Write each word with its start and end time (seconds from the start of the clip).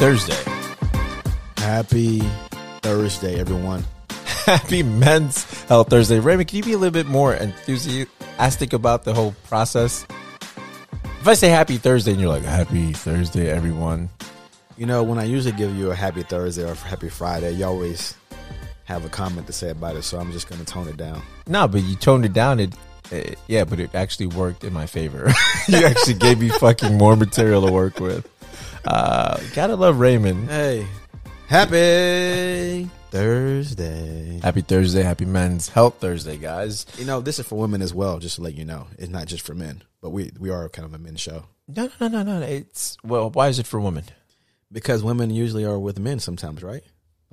Thursday. 0.00 0.50
Happy 1.58 2.20
Thursday, 2.80 3.38
everyone. 3.38 3.84
Happy 4.46 4.82
Men's 4.82 5.44
Health 5.64 5.90
Thursday. 5.90 6.18
Raymond, 6.20 6.48
can 6.48 6.56
you 6.56 6.62
be 6.62 6.72
a 6.72 6.78
little 6.78 6.90
bit 6.90 7.04
more 7.04 7.34
enthusiastic 7.34 8.72
about 8.72 9.04
the 9.04 9.12
whole 9.12 9.34
process? 9.44 10.06
If 11.20 11.28
I 11.28 11.34
say 11.34 11.50
Happy 11.50 11.76
Thursday 11.76 12.12
and 12.12 12.20
you're 12.20 12.30
like, 12.30 12.44
Happy 12.44 12.94
Thursday, 12.94 13.50
everyone. 13.50 14.08
You 14.78 14.86
know, 14.86 15.02
when 15.02 15.18
I 15.18 15.24
usually 15.24 15.54
give 15.54 15.76
you 15.76 15.90
a 15.90 15.94
happy 15.94 16.22
Thursday 16.22 16.66
or 16.66 16.74
Happy 16.76 17.10
Friday, 17.10 17.50
you 17.50 17.66
always 17.66 18.16
have 18.84 19.04
a 19.04 19.10
comment 19.10 19.48
to 19.48 19.52
say 19.52 19.68
about 19.68 19.96
it. 19.96 20.04
So 20.04 20.18
I'm 20.18 20.32
just 20.32 20.48
going 20.48 20.64
to 20.64 20.66
tone 20.66 20.88
it 20.88 20.96
down. 20.96 21.20
No, 21.46 21.68
but 21.68 21.82
you 21.82 21.94
toned 21.94 22.24
it 22.24 22.32
down. 22.32 22.58
It 22.58 22.74
yeah, 23.48 23.64
but 23.64 23.78
it 23.78 23.94
actually 23.94 24.28
worked 24.28 24.64
in 24.64 24.72
my 24.72 24.86
favor. 24.86 25.30
you 25.68 25.76
actually 25.84 26.14
gave 26.14 26.40
me 26.40 26.48
fucking 26.48 26.96
more 26.96 27.16
material 27.16 27.66
to 27.66 27.70
work 27.70 28.00
with. 28.00 28.26
Uh, 28.84 29.38
gotta 29.54 29.76
love 29.76 30.00
Raymond. 30.00 30.48
Hey, 30.48 30.86
happy 31.48 32.88
Thursday. 33.10 34.40
Happy 34.42 34.62
Thursday. 34.62 35.02
Happy 35.02 35.24
Men's 35.24 35.68
Health 35.68 35.96
Thursday, 36.00 36.36
guys. 36.36 36.86
You 36.96 37.04
know, 37.04 37.20
this 37.20 37.38
is 37.38 37.46
for 37.46 37.58
women 37.58 37.82
as 37.82 37.92
well, 37.92 38.18
just 38.18 38.36
to 38.36 38.42
let 38.42 38.54
you 38.54 38.64
know. 38.64 38.86
It's 38.98 39.10
not 39.10 39.26
just 39.26 39.44
for 39.44 39.54
men, 39.54 39.82
but 40.00 40.10
we, 40.10 40.30
we 40.38 40.50
are 40.50 40.68
kind 40.68 40.86
of 40.86 40.94
a 40.94 40.98
men's 40.98 41.20
show. 41.20 41.44
No, 41.68 41.90
no, 42.00 42.08
no, 42.08 42.22
no, 42.22 42.40
no. 42.40 42.46
It's, 42.46 42.96
well, 43.04 43.30
why 43.30 43.48
is 43.48 43.58
it 43.58 43.66
for 43.66 43.80
women? 43.80 44.04
Because 44.72 45.02
women 45.02 45.30
usually 45.30 45.64
are 45.64 45.78
with 45.78 45.98
men 45.98 46.20
sometimes, 46.20 46.62
right? 46.62 46.82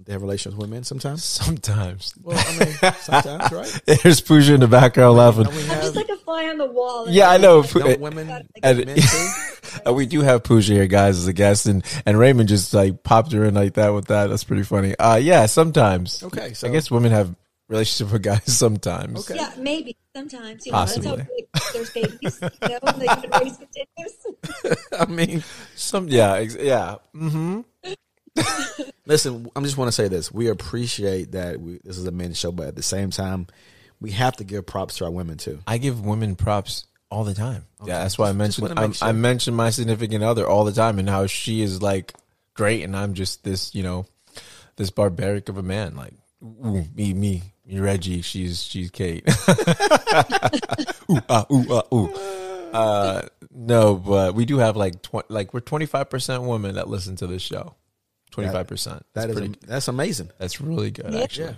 They 0.07 0.13
have 0.13 0.21
relations 0.21 0.55
with 0.55 0.69
men 0.69 0.85
sometimes. 0.85 1.21
Sometimes. 1.25 2.13
Well, 2.23 2.37
I 2.39 2.57
mean, 2.65 2.93
sometimes, 3.01 3.51
right? 3.51 3.81
There's 4.03 4.21
Pooja 4.21 4.53
in 4.53 4.61
the 4.61 4.67
background 4.67 5.17
laughing. 5.17 5.43
Don't 5.43 5.53
we 5.53 5.61
I'm 5.63 5.81
just 5.81 5.95
like 5.97 6.07
a 6.07 6.15
fly 6.15 6.47
on 6.47 6.57
the 6.57 6.65
wall. 6.65 7.09
Yeah, 7.09 7.29
I 7.29 7.35
know. 7.37 7.61
don't 7.61 7.99
women 7.99 8.29
And- 8.63 8.85
men 8.85 8.95
too? 8.95 9.29
Uh, 9.85 9.93
we 9.93 10.05
do 10.05 10.21
have 10.21 10.43
Pooja 10.45 10.73
here, 10.73 10.87
guys, 10.87 11.17
as 11.17 11.27
a 11.27 11.33
guest, 11.33 11.65
and, 11.65 11.83
and 12.05 12.17
Raymond 12.17 12.47
just 12.47 12.73
like 12.73 13.03
popped 13.03 13.33
her 13.33 13.43
in 13.43 13.53
like 13.53 13.73
that 13.73 13.89
with 13.89 14.05
that. 14.07 14.27
That's 14.27 14.45
pretty 14.45 14.63
funny. 14.63 14.95
Uh, 14.97 15.17
yeah, 15.17 15.45
sometimes. 15.45 16.23
Okay, 16.23 16.53
so 16.53 16.69
I 16.69 16.71
guess 16.71 16.89
women 16.89 17.11
have 17.11 17.35
relationship 17.67 18.13
with 18.13 18.23
guys 18.23 18.41
sometimes. 18.45 19.29
Okay. 19.29 19.35
Yeah, 19.39 19.51
maybe 19.57 19.97
sometimes. 20.15 20.65
You 20.65 20.71
know, 20.71 20.77
Possibly. 20.77 21.17
that's 21.53 21.65
how 21.67 21.73
there's 21.73 21.89
babies. 21.91 22.39
You 22.41 22.69
know, 22.69 22.79
the 22.81 23.19
human 23.21 23.41
race 23.41 23.57
continues. 23.57 24.87
I 24.97 25.05
mean, 25.05 25.43
Some, 25.75 26.07
yeah, 26.07 26.33
ex- 26.35 26.55
yeah. 26.57 26.95
hmm 27.13 27.61
listen, 29.05 29.49
I 29.55 29.61
just 29.61 29.77
want 29.77 29.87
to 29.87 29.91
say 29.91 30.07
this: 30.07 30.31
we 30.31 30.47
appreciate 30.47 31.31
that 31.33 31.59
we, 31.59 31.79
this 31.83 31.97
is 31.97 32.05
a 32.05 32.11
men's 32.11 32.37
show, 32.37 32.51
but 32.51 32.67
at 32.67 32.75
the 32.75 32.83
same 32.83 33.09
time, 33.09 33.47
we 33.99 34.11
have 34.11 34.35
to 34.37 34.43
give 34.43 34.65
props 34.65 34.97
to 34.97 35.05
our 35.05 35.11
women 35.11 35.37
too. 35.37 35.59
I 35.65 35.77
give 35.77 36.05
women 36.05 36.35
props 36.35 36.85
all 37.09 37.23
the 37.23 37.33
time. 37.33 37.65
Yeah, 37.85 37.99
that's 37.99 38.17
why 38.17 38.29
I 38.29 38.33
mentioned 38.33 38.77
I, 38.77 38.91
sure. 38.91 39.07
I 39.07 39.11
mention 39.11 39.53
my 39.53 39.69
significant 39.69 40.23
other 40.23 40.47
all 40.47 40.65
the 40.65 40.73
time 40.73 40.99
and 40.99 41.09
how 41.09 41.27
she 41.27 41.61
is 41.61 41.81
like 41.81 42.13
great, 42.53 42.83
and 42.83 42.95
I'm 42.95 43.13
just 43.13 43.43
this, 43.43 43.73
you 43.73 43.83
know, 43.83 44.05
this 44.75 44.89
barbaric 44.89 45.49
of 45.49 45.57
a 45.57 45.63
man. 45.63 45.95
Like, 45.95 46.13
ooh, 46.43 46.85
me, 46.95 47.13
me, 47.13 47.53
me, 47.65 47.79
Reggie. 47.79 48.21
She's 48.21 48.63
she's 48.63 48.91
Kate. 48.91 49.27
ooh, 51.09 51.21
ah, 51.29 51.45
ooh, 51.51 51.65
ah, 51.71 51.83
ooh. 51.93 52.13
Uh, 52.73 53.21
no, 53.51 53.95
but 53.95 54.35
we 54.35 54.45
do 54.45 54.57
have 54.57 54.75
like 54.75 55.01
tw- 55.01 55.29
like 55.29 55.53
we're 55.53 55.61
25 55.61 56.09
percent 56.09 56.43
women 56.43 56.75
that 56.75 56.89
listen 56.89 57.15
to 57.17 57.27
this 57.27 57.41
show. 57.41 57.75
25 58.43 58.67
percent. 58.67 59.05
That 59.13 59.29
is 59.29 59.51
that's 59.65 59.87
amazing. 59.87 60.29
that's 60.37 60.61
really 60.61 60.91
good. 60.91 61.13
Yeah. 61.13 61.21
Actually, 61.21 61.47
Yeah. 61.47 61.53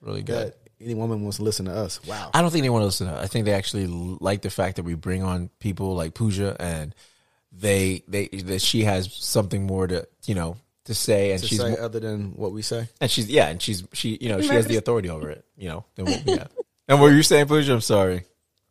really 0.00 0.22
good. 0.22 0.48
That 0.48 0.56
any 0.80 0.94
woman 0.94 1.22
wants 1.22 1.38
to 1.38 1.42
listen 1.42 1.66
to 1.66 1.72
us. 1.72 2.00
Wow. 2.06 2.30
I 2.32 2.40
don't 2.40 2.50
think 2.50 2.62
they 2.62 2.70
want 2.70 2.82
to 2.82 2.86
listen 2.86 3.08
to 3.08 3.14
it. 3.14 3.18
I 3.20 3.26
think 3.26 3.44
they 3.46 3.52
actually 3.52 3.86
like 3.88 4.42
the 4.42 4.50
fact 4.50 4.76
that 4.76 4.84
we 4.84 4.94
bring 4.94 5.22
on 5.22 5.50
people 5.58 5.94
like 5.96 6.14
Pooja 6.14 6.56
and 6.60 6.94
they 7.52 8.04
they 8.06 8.28
that 8.28 8.60
she 8.60 8.84
has 8.84 9.12
something 9.12 9.66
more 9.66 9.86
to 9.86 10.06
you 10.26 10.34
know 10.34 10.56
to 10.84 10.94
say 10.94 11.32
and 11.32 11.40
to 11.40 11.46
she's 11.48 11.58
say 11.60 11.70
mo- 11.70 11.76
other 11.76 11.98
than 12.00 12.32
what 12.36 12.52
we 12.52 12.62
say. 12.62 12.88
and 13.00 13.10
she's 13.10 13.28
yeah 13.28 13.48
and 13.48 13.60
she's 13.60 13.84
she 13.92 14.16
you 14.20 14.28
know 14.28 14.40
she 14.40 14.48
has 14.48 14.66
the 14.66 14.76
authority 14.76 15.08
over 15.10 15.30
it 15.30 15.44
you 15.56 15.68
know 15.68 15.84
than 15.96 16.04
what 16.06 16.24
we 16.24 16.32
have. 16.32 16.50
And 16.90 16.98
what 17.00 17.10
were 17.10 17.16
you 17.16 17.22
saying, 17.22 17.46
Pooja? 17.48 17.74
I'm 17.74 17.82
sorry. 17.82 18.24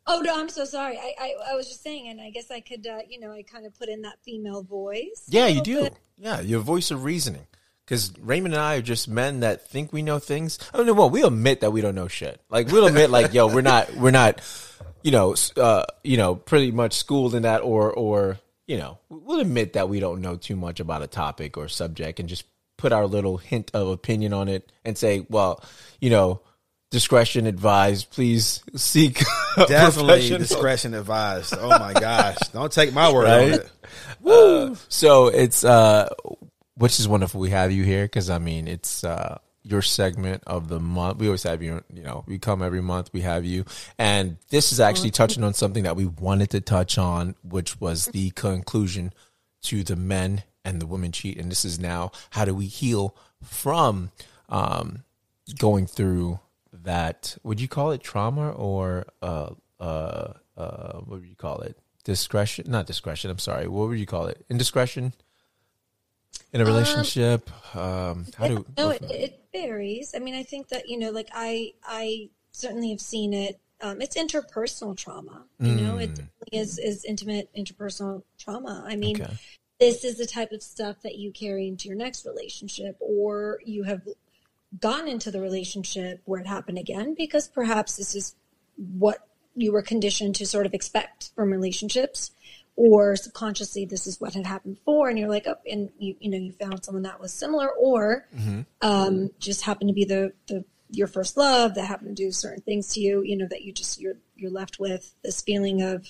Oh 0.07 0.22
no, 0.22 0.40
I'm 0.40 0.50
so 0.50 0.66
sorry. 0.66 0.97
I, 0.97 1.13
I, 1.19 1.51
I 1.51 1.56
was 1.56 1.68
just 1.68 1.84
saying, 1.84 2.07
and 2.07 2.22
I 2.22 2.29
guess 2.29 2.50
I 2.50 2.62
could, 2.62 2.88
uh, 2.88 3.00
you 3.07 3.19
know, 3.19 3.31
I 3.31 3.44
kind 3.44 3.66
of 3.66 3.78
put 3.78 3.90
in 3.90 4.01
that 4.03 4.18
female 4.23 4.63
voice. 4.63 5.25
Yeah, 5.28 5.47
you 5.47 5.62
do. 5.62 5.81
bit. 5.81 6.00
Yeah, 6.18 6.40
your 6.40 6.62
voice 6.62 6.91
of 6.91 7.03
reasoning. 7.03 7.45
Because 7.85 8.12
Raymond 8.19 8.53
and 8.53 8.62
I 8.62 8.75
are 8.75 8.81
just 8.81 9.07
men 9.07 9.41
that 9.41 9.69
think 9.69 9.94
we 9.94 10.01
know 10.01 10.19
things. 10.19 10.59
I 10.73 10.78
don't 10.78 10.88
know. 10.88 10.94
Well, 10.94 11.09
we 11.09 11.23
admit 11.23 11.62
that 11.62 11.72
we 11.72 11.79
don't 11.79 11.96
know 11.96 12.09
shit. 12.09 12.41
Like 12.50 12.67
we'll 12.67 12.85
admit, 12.85 13.09
like, 13.09 13.34
yo, 13.34 13.47
we're 13.47 13.62
not, 13.62 13.94
we're 13.96 14.12
not, 14.12 14.41
you 15.03 15.12
know, 15.12 15.35
uh, 15.56 15.85
you 16.03 16.17
know, 16.17 16.35
pretty 16.35 16.72
much 16.72 16.94
schooled 16.94 17.34
in 17.34 17.44
that, 17.44 17.62
or, 17.62 17.94
or, 17.94 18.40
you 18.66 18.78
know, 18.78 18.97
we'll 19.07 19.40
admit 19.40 19.73
that 19.73 19.88
we 19.88 20.01
don't 20.01 20.19
know 20.19 20.35
too 20.35 20.57
much 20.57 20.81
about 20.81 21.01
a 21.01 21.07
topic 21.07 21.56
or 21.56 21.69
subject, 21.69 22.19
and 22.19 22.28
just 22.28 22.44
put 22.75 22.91
our 22.91 23.06
little 23.06 23.38
hint 23.38 23.72
of 23.73 23.88
opinion 23.88 24.34
on 24.34 24.50
it, 24.50 24.69
and 24.84 24.97
say, 24.97 25.25
well, 25.29 25.63
you 26.01 26.09
know, 26.09 26.41
discretion 26.91 27.45
advised. 27.47 28.09
Please 28.11 28.63
seek 28.75 29.23
Definitely 29.67 30.29
discretion 30.37 30.93
advised. 30.93 31.53
Oh 31.57 31.69
my 31.69 31.93
gosh. 31.93 32.37
Don't 32.53 32.71
take 32.71 32.93
my 32.93 33.11
word 33.11 33.23
Right? 33.25 33.53
on 33.53 33.59
it. 33.59 33.71
Uh, 34.25 34.75
so 34.89 35.27
it's 35.27 35.63
uh 35.63 36.09
which 36.75 36.99
is 36.99 37.07
wonderful 37.07 37.39
we 37.39 37.49
have 37.49 37.71
you 37.71 37.83
here 37.83 38.03
because 38.03 38.29
i 38.29 38.37
mean 38.37 38.67
it's 38.67 39.03
uh 39.05 39.37
your 39.63 39.81
segment 39.81 40.43
of 40.45 40.67
the 40.67 40.79
month 40.79 41.17
we 41.17 41.27
always 41.27 41.43
have 41.43 41.63
you 41.63 41.81
you 41.93 42.03
know 42.03 42.23
we 42.27 42.37
come 42.37 42.61
every 42.61 42.81
month 42.81 43.09
we 43.13 43.21
have 43.21 43.45
you 43.45 43.63
and 43.97 44.37
this 44.49 44.71
is 44.73 44.79
actually 44.81 45.09
touching 45.11 45.43
on 45.43 45.53
something 45.53 45.83
that 45.83 45.95
we 45.95 46.05
wanted 46.05 46.49
to 46.49 46.59
touch 46.61 46.97
on 46.97 47.35
which 47.43 47.79
was 47.79 48.07
the 48.07 48.29
conclusion 48.31 49.13
to 49.61 49.83
the 49.83 49.95
men 49.95 50.43
and 50.65 50.81
the 50.81 50.85
women 50.85 51.11
cheat 51.13 51.37
and 51.37 51.49
this 51.49 51.63
is 51.63 51.79
now 51.79 52.11
how 52.31 52.43
do 52.45 52.53
we 52.53 52.65
heal 52.65 53.15
from 53.41 54.11
um 54.49 55.03
going 55.57 55.87
through 55.87 56.39
that 56.87 57.37
would 57.43 57.59
you 57.59 57.67
call 57.67 57.91
it 57.91 58.01
trauma 58.01 58.51
or 58.51 59.05
uh 59.21 59.49
uh 59.79 60.33
uh 60.55 60.93
what 60.99 61.19
would 61.19 61.27
you 61.27 61.35
call 61.35 61.59
it 61.59 61.77
discretion 62.03 62.65
not 62.69 62.87
discretion 62.87 63.29
i'm 63.29 63.37
sorry 63.39 63.67
what 63.67 63.89
would 63.89 63.99
you 63.99 64.05
call 64.05 64.27
it 64.27 64.45
indiscretion 64.49 65.13
in 66.53 66.61
a 66.61 66.65
relationship 66.65 67.49
um 67.75 68.25
how 68.37 68.47
do 68.47 68.65
No, 68.77 68.89
it, 68.89 69.03
it 69.09 69.45
varies. 69.51 70.13
I 70.15 70.19
mean, 70.19 70.35
I 70.35 70.43
think 70.43 70.69
that 70.69 70.87
you 70.87 70.97
know, 70.97 71.11
like 71.11 71.29
I, 71.33 71.73
I 71.83 72.29
certainly 72.51 72.89
have 72.91 73.01
seen 73.01 73.33
it. 73.33 73.59
Um, 73.81 74.01
it's 74.01 74.15
interpersonal 74.15 74.95
trauma. 74.95 75.45
You 75.59 75.75
know, 75.75 75.97
it 75.97 76.09
is 76.51 76.79
is 76.79 76.79
is 76.79 77.05
intimate 77.05 77.49
interpersonal 77.55 78.23
trauma. 78.39 78.83
I 78.87 78.95
mean, 78.95 79.21
Okay. 79.21 79.33
this 79.79 80.03
is 80.03 80.17
the 80.17 80.25
type 80.25 80.51
of 80.51 80.63
stuff 80.63 81.01
that 81.03 81.17
you 81.17 81.31
carry 81.31 81.67
into 81.67 81.89
your 81.89 81.97
next 81.97 82.25
relationship, 82.25 82.95
or 82.99 83.59
you 83.65 83.83
have 83.83 84.01
gotten 84.79 85.07
into 85.07 85.31
the 85.31 85.41
relationship 85.41 86.22
where 86.25 86.41
it 86.41 86.47
happened 86.47 86.78
again 86.78 87.16
because 87.17 87.47
perhaps 87.47 87.95
this 87.95 88.16
is 88.16 88.35
what 88.75 89.28
you 89.55 89.72
were 89.72 89.81
conditioned 89.81 90.35
to 90.35 90.45
sort 90.45 90.66
of 90.66 90.73
expect 90.73 91.31
from 91.35 91.51
relationships 91.51 92.31
or 92.75 93.16
subconsciously 93.16 93.85
this 93.85 94.05
is 94.05 94.22
what 94.22 94.33
had 94.33 94.45
happened 94.45 94.75
before 94.75 95.09
and 95.09 95.17
you're 95.17 95.29
like 95.29 95.47
oh 95.47 95.55
and 95.69 95.89
you 95.97 96.16
you 96.19 96.29
know 96.29 96.38
you 96.38 96.51
found 96.53 96.83
someone 96.85 97.01
that 97.03 97.19
was 97.19 97.33
similar 97.33 97.69
or 97.72 98.28
um, 98.81 99.31
just 99.39 99.63
happened 99.63 99.89
to 99.89 99.94
be 99.94 100.05
the 100.05 100.31
the 100.47 100.63
your 100.91 101.07
first 101.07 101.35
love 101.35 101.75
that 101.75 101.85
happened 101.85 102.16
to 102.16 102.23
do 102.23 102.31
certain 102.31 102.61
things 102.61 102.93
to 102.93 103.02
you 103.02 103.22
you 103.23 103.35
know 103.35 103.47
that 103.49 103.64
you 103.64 103.73
just 103.73 103.99
you're 103.99 104.17
you're 104.35 104.52
left 104.52 104.79
with 104.79 105.14
this 105.23 105.41
feeling 105.41 105.81
of 105.81 106.08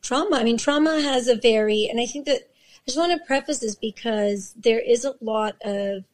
trauma. 0.00 0.36
I 0.36 0.44
mean 0.44 0.56
trauma 0.56 1.00
has 1.00 1.28
a 1.28 1.36
very 1.36 1.86
and 1.90 2.00
i 2.00 2.06
think 2.06 2.24
that 2.26 2.40
i 2.40 2.82
just 2.86 2.98
want 2.98 3.12
to 3.12 3.26
preface 3.26 3.58
this 3.58 3.76
because 3.76 4.54
there 4.56 4.80
is 4.80 5.04
a 5.04 5.14
lot 5.20 5.56
of 5.62 6.04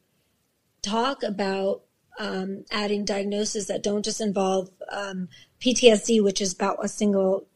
talk 0.87 1.23
about 1.23 1.83
um, 2.19 2.65
adding 2.71 3.05
diagnoses 3.05 3.67
that 3.67 3.83
don't 3.83 4.03
just 4.03 4.21
involve 4.21 4.69
um, 4.91 5.29
PTSD, 5.61 6.23
which 6.23 6.41
is 6.41 6.53
about 6.53 6.83
a 6.83 6.87
single, 6.87 7.47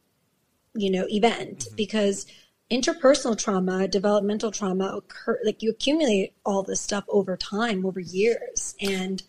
you 0.74 0.92
know, 0.92 1.06
event, 1.10 1.68
because 1.75 2.25
interpersonal 2.69 3.38
trauma, 3.38 3.88
developmental 3.88 4.51
trauma 4.51 4.86
occur 4.95 5.39
like 5.44 5.62
you 5.62 5.69
accumulate 5.69 6.33
all 6.45 6.63
this 6.63 6.81
stuff 6.81 7.04
over 7.10 7.36
time, 7.36 7.86
over 7.86 8.00
years, 8.00 8.75
and 8.81 9.24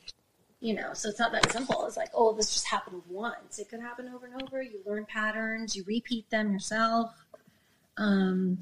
you 0.61 0.75
know, 0.75 0.91
so 0.93 1.09
it's 1.09 1.19
not 1.19 1.33
that 1.33 1.51
simple. 1.51 1.85
It's 1.87 1.97
like, 1.97 2.11
oh, 2.15 2.33
this 2.35 2.53
just 2.53 2.69
happened 2.69 3.03
once. 3.09 3.59
It 3.59 3.69
could 3.69 3.81
happen 3.81 4.09
over 4.15 4.27
and 4.27 4.41
over. 4.41 4.63
You 4.63 4.81
learn 4.87 5.05
patterns, 5.07 5.75
you 5.75 5.83
repeat 5.89 6.31
them 6.31 6.53
yourself. 6.53 7.13
Um, 7.97 8.59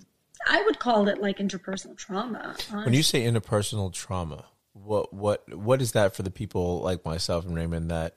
I 0.48 0.62
would 0.62 0.78
call 0.78 1.08
it 1.08 1.20
like 1.20 1.36
interpersonal 1.36 1.98
trauma. 1.98 2.56
when 2.72 2.94
you 2.94 3.02
say 3.02 3.24
interpersonal 3.24 3.92
trauma 3.92 4.46
what 4.72 5.12
what 5.12 5.54
what 5.56 5.82
is 5.82 5.92
that 5.92 6.14
for 6.14 6.22
the 6.22 6.30
people 6.30 6.80
like 6.80 7.04
myself 7.04 7.44
and 7.44 7.56
raymond 7.56 7.90
that 7.90 8.16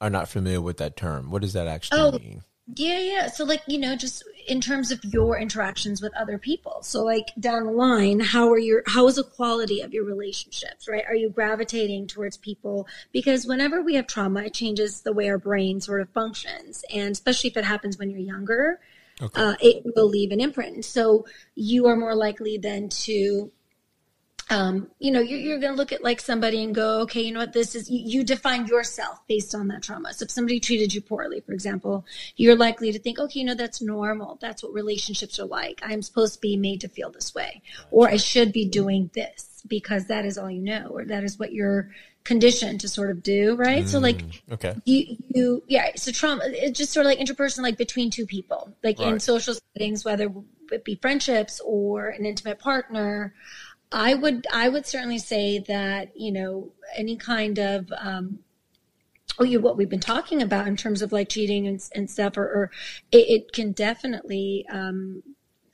are 0.00 0.10
not 0.10 0.28
familiar 0.28 0.60
with 0.60 0.78
that 0.78 0.96
term 0.96 1.30
what 1.30 1.42
does 1.42 1.52
that 1.52 1.66
actually 1.66 2.00
Oh. 2.00 2.12
mean 2.12 2.42
Yeah, 2.74 2.98
yeah. 3.00 3.26
So, 3.28 3.44
like, 3.44 3.62
you 3.66 3.78
know, 3.78 3.96
just 3.96 4.22
in 4.46 4.60
terms 4.60 4.90
of 4.90 5.02
your 5.02 5.38
interactions 5.38 6.02
with 6.02 6.12
other 6.14 6.36
people. 6.36 6.82
So, 6.82 7.02
like, 7.02 7.28
down 7.40 7.64
the 7.64 7.72
line, 7.72 8.20
how 8.20 8.50
are 8.50 8.58
your, 8.58 8.82
how 8.86 9.06
is 9.08 9.16
the 9.16 9.24
quality 9.24 9.80
of 9.80 9.94
your 9.94 10.04
relationships, 10.04 10.86
right? 10.86 11.04
Are 11.08 11.14
you 11.14 11.30
gravitating 11.30 12.08
towards 12.08 12.36
people? 12.36 12.86
Because 13.10 13.46
whenever 13.46 13.80
we 13.80 13.94
have 13.94 14.06
trauma, 14.06 14.42
it 14.42 14.52
changes 14.52 15.00
the 15.00 15.14
way 15.14 15.30
our 15.30 15.38
brain 15.38 15.80
sort 15.80 16.02
of 16.02 16.10
functions. 16.10 16.84
And 16.94 17.12
especially 17.12 17.48
if 17.48 17.56
it 17.56 17.64
happens 17.64 17.96
when 17.98 18.10
you're 18.10 18.20
younger, 18.20 18.80
uh, 19.34 19.54
it 19.62 19.82
will 19.96 20.08
leave 20.08 20.30
an 20.30 20.40
imprint. 20.40 20.84
So, 20.84 21.24
you 21.54 21.86
are 21.86 21.96
more 21.96 22.14
likely 22.14 22.58
then 22.58 22.90
to 23.06 23.50
um, 24.50 24.88
you 24.98 25.10
know, 25.10 25.20
you're, 25.20 25.38
you're 25.38 25.58
going 25.58 25.72
to 25.72 25.76
look 25.76 25.92
at 25.92 26.02
like 26.02 26.20
somebody 26.20 26.64
and 26.64 26.74
go, 26.74 27.00
okay, 27.02 27.20
you 27.20 27.32
know 27.32 27.40
what, 27.40 27.52
this 27.52 27.74
is, 27.74 27.90
you, 27.90 28.00
you 28.20 28.24
define 28.24 28.66
yourself 28.66 29.20
based 29.28 29.54
on 29.54 29.68
that 29.68 29.82
trauma. 29.82 30.14
So 30.14 30.24
if 30.24 30.30
somebody 30.30 30.58
treated 30.58 30.94
you 30.94 31.00
poorly, 31.00 31.40
for 31.40 31.52
example, 31.52 32.06
you're 32.36 32.56
likely 32.56 32.92
to 32.92 32.98
think, 32.98 33.18
okay, 33.18 33.40
you 33.40 33.46
know, 33.46 33.54
that's 33.54 33.82
normal. 33.82 34.38
That's 34.40 34.62
what 34.62 34.72
relationships 34.72 35.38
are 35.38 35.46
like. 35.46 35.80
I'm 35.82 36.02
supposed 36.02 36.34
to 36.34 36.40
be 36.40 36.56
made 36.56 36.80
to 36.80 36.88
feel 36.88 37.10
this 37.10 37.34
way, 37.34 37.62
or 37.90 38.08
I 38.08 38.16
should 38.16 38.52
be 38.52 38.64
doing 38.64 39.10
this 39.14 39.62
because 39.66 40.06
that 40.06 40.24
is 40.24 40.38
all 40.38 40.50
you 40.50 40.62
know, 40.62 40.88
or 40.90 41.04
that 41.04 41.24
is 41.24 41.38
what 41.38 41.52
you're 41.52 41.90
conditioned 42.24 42.80
to 42.80 42.88
sort 42.88 43.10
of 43.10 43.22
do. 43.22 43.54
Right. 43.56 43.84
Mm, 43.84 43.88
so 43.88 43.98
like, 43.98 44.22
okay. 44.52 44.74
You, 44.84 45.16
you, 45.28 45.62
yeah. 45.66 45.90
So 45.96 46.12
trauma, 46.12 46.42
it's 46.46 46.78
just 46.78 46.92
sort 46.92 47.06
of 47.06 47.10
like 47.10 47.18
interpersonal, 47.18 47.62
like 47.62 47.78
between 47.78 48.10
two 48.10 48.26
people, 48.26 48.74
like 48.82 48.98
right. 48.98 49.12
in 49.12 49.20
social 49.20 49.54
settings, 49.74 50.04
whether 50.04 50.30
it 50.70 50.84
be 50.84 50.96
friendships 50.96 51.60
or 51.64 52.08
an 52.08 52.26
intimate 52.26 52.58
partner, 52.58 53.34
I 53.90 54.14
would 54.14 54.46
I 54.52 54.68
would 54.68 54.86
certainly 54.86 55.18
say 55.18 55.60
that 55.60 56.16
you 56.16 56.32
know 56.32 56.72
any 56.96 57.16
kind 57.16 57.58
of 57.58 57.90
um, 57.96 58.40
oh 59.38 59.44
you 59.44 59.60
what 59.60 59.76
we've 59.76 59.88
been 59.88 60.00
talking 60.00 60.42
about 60.42 60.66
in 60.66 60.76
terms 60.76 61.02
of 61.02 61.12
like 61.12 61.28
cheating 61.28 61.66
and, 61.66 61.82
and 61.94 62.10
stuff 62.10 62.36
or, 62.36 62.44
or 62.44 62.70
it, 63.12 63.28
it, 63.28 63.52
can 63.52 63.72
definitely 63.72 64.66
um, 64.70 65.22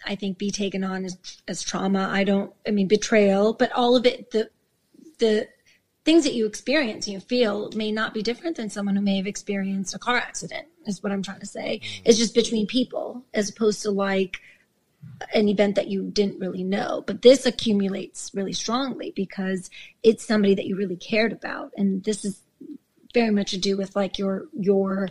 I 0.06 0.14
think 0.14 0.38
be 0.38 0.50
taken 0.50 0.84
on 0.84 1.04
as, 1.04 1.18
as 1.48 1.62
trauma. 1.62 2.08
I 2.10 2.24
don't 2.24 2.52
I 2.66 2.70
mean 2.70 2.88
betrayal, 2.88 3.52
but 3.52 3.72
all 3.72 3.96
of 3.96 4.06
it 4.06 4.30
the 4.30 4.50
the 5.18 5.48
things 6.04 6.24
that 6.24 6.34
you 6.34 6.46
experience 6.46 7.06
and 7.06 7.14
you 7.14 7.20
feel 7.20 7.70
may 7.74 7.90
not 7.90 8.12
be 8.12 8.22
different 8.22 8.56
than 8.56 8.68
someone 8.68 8.94
who 8.94 9.02
may 9.02 9.16
have 9.16 9.26
experienced 9.26 9.94
a 9.94 9.98
car 9.98 10.16
accident 10.16 10.66
is 10.86 11.02
what 11.02 11.10
I'm 11.10 11.22
trying 11.22 11.40
to 11.40 11.46
say. 11.46 11.80
Mm. 11.82 12.02
It's 12.04 12.18
just 12.18 12.34
between 12.34 12.66
people 12.66 13.24
as 13.32 13.48
opposed 13.48 13.82
to 13.82 13.90
like 13.90 14.38
an 15.32 15.48
event 15.48 15.76
that 15.76 15.88
you 15.88 16.10
didn't 16.10 16.38
really 16.38 16.64
know. 16.64 17.02
But 17.06 17.22
this 17.22 17.46
accumulates 17.46 18.30
really 18.34 18.52
strongly 18.52 19.12
because 19.14 19.70
it's 20.02 20.26
somebody 20.26 20.54
that 20.54 20.66
you 20.66 20.76
really 20.76 20.96
cared 20.96 21.32
about. 21.32 21.72
And 21.76 22.02
this 22.04 22.24
is 22.24 22.40
very 23.12 23.30
much 23.30 23.52
to 23.52 23.58
do 23.58 23.76
with 23.76 23.94
like 23.94 24.18
your 24.18 24.46
your 24.52 25.08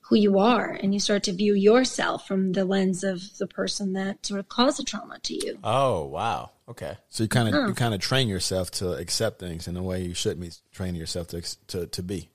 who 0.00 0.16
you 0.16 0.38
are 0.38 0.70
and 0.70 0.94
you 0.94 1.00
start 1.00 1.22
to 1.22 1.32
view 1.32 1.54
yourself 1.54 2.26
from 2.26 2.52
the 2.52 2.64
lens 2.64 3.04
of 3.04 3.36
the 3.36 3.46
person 3.46 3.92
that 3.92 4.24
sort 4.24 4.40
of 4.40 4.48
caused 4.48 4.78
the 4.78 4.82
trauma 4.82 5.18
to 5.18 5.34
you. 5.34 5.58
Oh, 5.62 6.04
wow. 6.06 6.50
Okay. 6.66 6.96
So 7.10 7.24
you 7.24 7.28
kind 7.28 7.48
of 7.48 7.54
you 7.54 7.70
oh. 7.70 7.74
kind 7.74 7.94
of 7.94 8.00
train 8.00 8.28
yourself 8.28 8.70
to 8.72 8.92
accept 8.92 9.38
things 9.38 9.68
in 9.68 9.76
a 9.76 9.82
way 9.82 10.02
you 10.02 10.14
shouldn't 10.14 10.40
be 10.40 10.50
training 10.72 10.96
yourself 10.96 11.28
to 11.28 11.42
to 11.68 11.86
to 11.86 12.02
be. 12.02 12.30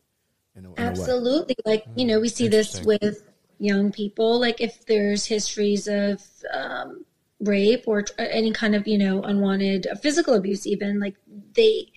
In 0.55 0.65
a, 0.65 0.69
in 0.69 0.79
Absolutely. 0.79 1.55
Like, 1.65 1.85
you 1.95 2.05
know, 2.05 2.19
we 2.19 2.29
see 2.29 2.47
this 2.47 2.79
with 2.81 3.23
young 3.63 3.91
people 3.91 4.39
like 4.39 4.59
if 4.59 4.85
there's 4.85 5.25
histories 5.25 5.87
of 5.87 6.21
um, 6.53 7.05
rape 7.39 7.83
or 7.87 8.03
any 8.17 8.51
kind 8.51 8.75
of 8.75 8.87
you 8.87 8.97
know 8.97 9.21
unwanted 9.23 9.87
physical 10.01 10.33
abuse 10.33 10.67
even 10.67 10.99
like 10.99 11.15
they 11.55 11.87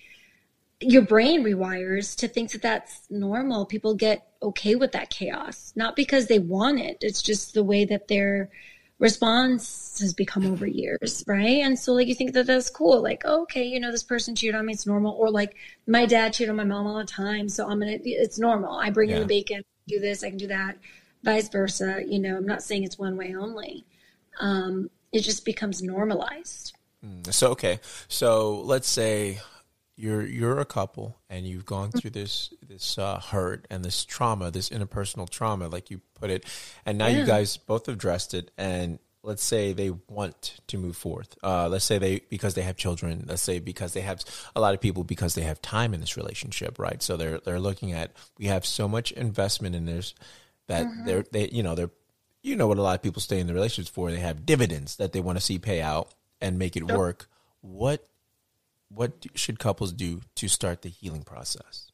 your 0.81 1.03
brain 1.03 1.43
rewires 1.43 2.15
to 2.17 2.29
think 2.29 2.53
that 2.53 2.63
that's 2.63 3.07
normal. 3.11 3.65
People 3.65 3.95
get 3.95 4.29
okay 4.43 4.75
with 4.75 4.93
that 4.93 5.11
chaos. 5.11 5.73
Not 5.75 5.97
because 5.97 6.27
they 6.27 6.39
want 6.39 6.81
it. 6.81 6.99
It's 7.01 7.23
just 7.23 7.55
the 7.55 7.65
way 7.65 7.85
that 7.87 8.09
their 8.09 8.51
response 8.99 9.99
has 10.01 10.15
become 10.15 10.47
over 10.47 10.67
years 10.67 11.23
right? 11.27 11.63
And 11.63 11.79
so 11.79 11.93
like 11.93 12.09
you 12.09 12.15
think 12.15 12.33
that 12.33 12.47
that's 12.47 12.71
cool. 12.71 13.03
Like 13.03 13.23
oh, 13.25 13.43
okay 13.43 13.65
you 13.65 13.81
know 13.81 13.91
this 13.91 14.03
person 14.03 14.35
cheated 14.35 14.55
on 14.55 14.67
me. 14.67 14.75
It's 14.75 14.87
normal. 14.87 15.15
Or 15.15 15.31
like 15.31 15.55
my 15.87 16.07
dad 16.07 16.35
cheated 16.35 16.51
on 16.51 16.57
my 16.57 16.65
mom 16.65 16.87
all 16.87 16.99
the 16.99 17.05
time. 17.05 17.49
So 17.49 17.69
i'm 17.69 17.81
gonna 17.81 17.99
it's 18.03 18.39
normal. 18.39 18.79
I 18.79 18.91
bring 18.91 19.11
yeah. 19.11 19.17
in 19.17 19.23
the 19.23 19.29
bacon. 19.29 19.63
Do 19.89 20.01
this. 20.01 20.25
I 20.25 20.31
can 20.31 20.39
do 20.39 20.49
that 20.49 20.77
vice 21.26 21.49
versa. 21.50 22.02
You 22.06 22.20
know, 22.20 22.38
I'm 22.38 22.46
not 22.46 22.62
saying 22.62 22.84
it's 22.84 22.99
one 22.99 23.19
way 23.19 23.34
only. 23.34 23.84
Um, 24.40 24.88
it 25.12 25.20
just 25.20 25.44
becomes 25.44 25.82
normalized. 25.82 26.73
Mm, 27.05 27.31
so 27.32 27.50
okay, 27.50 27.81
so 28.08 28.61
let's 28.61 28.88
say 28.88 29.40
you're 29.96 30.25
you're 30.25 30.58
a 30.61 30.64
couple 30.64 31.19
and 31.28 31.46
you've 31.46 31.67
gone 31.67 31.90
through 31.90 32.11
this 32.11 32.55
this 32.67 32.96
uh, 32.96 33.20
hurt 33.20 33.67
and 33.70 33.84
this 33.84 34.05
trauma, 34.05 34.50
this 34.50 34.70
interpersonal 34.70 35.28
trauma, 35.28 35.69
like 35.69 35.90
you 35.90 36.00
put 36.14 36.31
it, 36.31 36.44
and 36.87 36.96
now 36.96 37.08
yeah. 37.08 37.19
you 37.19 37.26
guys 37.26 37.56
both 37.58 37.87
have 37.87 37.96
addressed 37.96 38.32
it. 38.32 38.50
And 38.56 38.99
let's 39.22 39.43
say 39.43 39.72
they 39.72 39.90
want 40.08 40.61
to 40.69 40.79
move 40.79 40.96
forth. 40.96 41.37
Uh, 41.43 41.69
let's 41.69 41.84
say 41.84 41.99
they 41.99 42.20
because 42.31 42.55
they 42.55 42.62
have 42.62 42.76
children. 42.76 43.25
Let's 43.26 43.43
say 43.43 43.58
because 43.58 43.93
they 43.94 44.02
have 44.02 44.22
a 44.55 44.61
lot 44.61 44.75
of 44.75 44.81
people 44.81 45.02
because 45.02 45.34
they 45.34 45.43
have 45.43 45.61
time 45.61 45.93
in 45.93 46.00
this 46.00 46.17
relationship, 46.17 46.79
right? 46.79 47.02
So 47.02 47.17
they're 47.17 47.38
they're 47.40 47.61
looking 47.61 47.93
at 47.93 48.12
we 48.38 48.46
have 48.46 48.64
so 48.64 48.87
much 48.87 49.12
investment 49.12 49.75
in 49.75 49.87
this 49.87 50.14
that 50.69 50.87
mm-hmm. 50.87 51.05
they're 51.07 51.25
they 51.33 51.49
you 51.49 51.63
know 51.63 51.75
they're 51.75 51.91
you 52.43 52.57
know 52.57 52.67
what 52.67 52.79
a 52.79 52.83
lot 52.83 52.95
of 52.95 53.03
people 53.03 53.21
stay 53.21 53.41
in 53.41 53.47
the 53.47 53.55
relationships 53.55 53.93
for 53.93 54.11
they 54.11 54.19
have 54.19 54.47
dividends 54.47 54.97
that 54.97 55.13
they 55.13 55.21
want 55.21 55.37
to 55.39 55.45
see 55.45 55.59
pay 55.59 55.81
out 55.81 56.15
and 56.41 56.59
make 56.59 56.77
it 56.77 56.85
yep. 56.87 56.97
work 56.97 57.29
what 57.61 58.07
what 58.89 59.27
should 59.35 59.59
couples 59.59 59.93
do 59.93 60.21
to 60.35 60.49
start 60.49 60.83
the 60.83 60.89
healing 60.89 61.23
process 61.23 61.91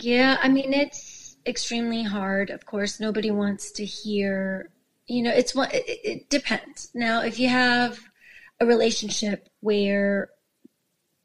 yeah 0.00 0.38
i 0.42 0.48
mean 0.48 0.72
it's 0.72 1.36
extremely 1.46 2.02
hard 2.02 2.50
of 2.50 2.64
course 2.64 3.00
nobody 3.00 3.30
wants 3.30 3.72
to 3.72 3.84
hear 3.84 4.70
you 5.06 5.22
know 5.22 5.32
it's 5.32 5.54
what 5.54 5.74
it, 5.74 5.84
it 5.86 6.30
depends 6.30 6.90
now 6.94 7.22
if 7.22 7.38
you 7.38 7.48
have 7.48 7.98
a 8.60 8.66
relationship 8.66 9.48
where 9.60 10.30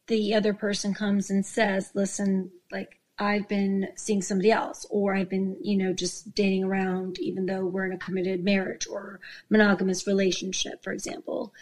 the 0.07 0.33
other 0.33 0.53
person 0.53 0.93
comes 0.93 1.29
and 1.29 1.45
says 1.45 1.91
listen 1.93 2.49
like 2.71 2.96
I've 3.19 3.47
been 3.47 3.89
seeing 3.95 4.21
somebody 4.21 4.51
else, 4.51 4.85
or 4.89 5.15
I've 5.15 5.29
been, 5.29 5.57
you 5.61 5.77
know, 5.77 5.93
just 5.93 6.35
dating 6.35 6.63
around, 6.63 7.17
even 7.19 7.47
though 7.47 7.65
we're 7.65 7.85
in 7.85 7.93
a 7.93 7.97
committed 7.97 8.43
marriage 8.43 8.85
or 8.87 9.19
monogamous 9.49 10.05
relationship, 10.05 10.83
for 10.83 10.93
example. 10.93 11.53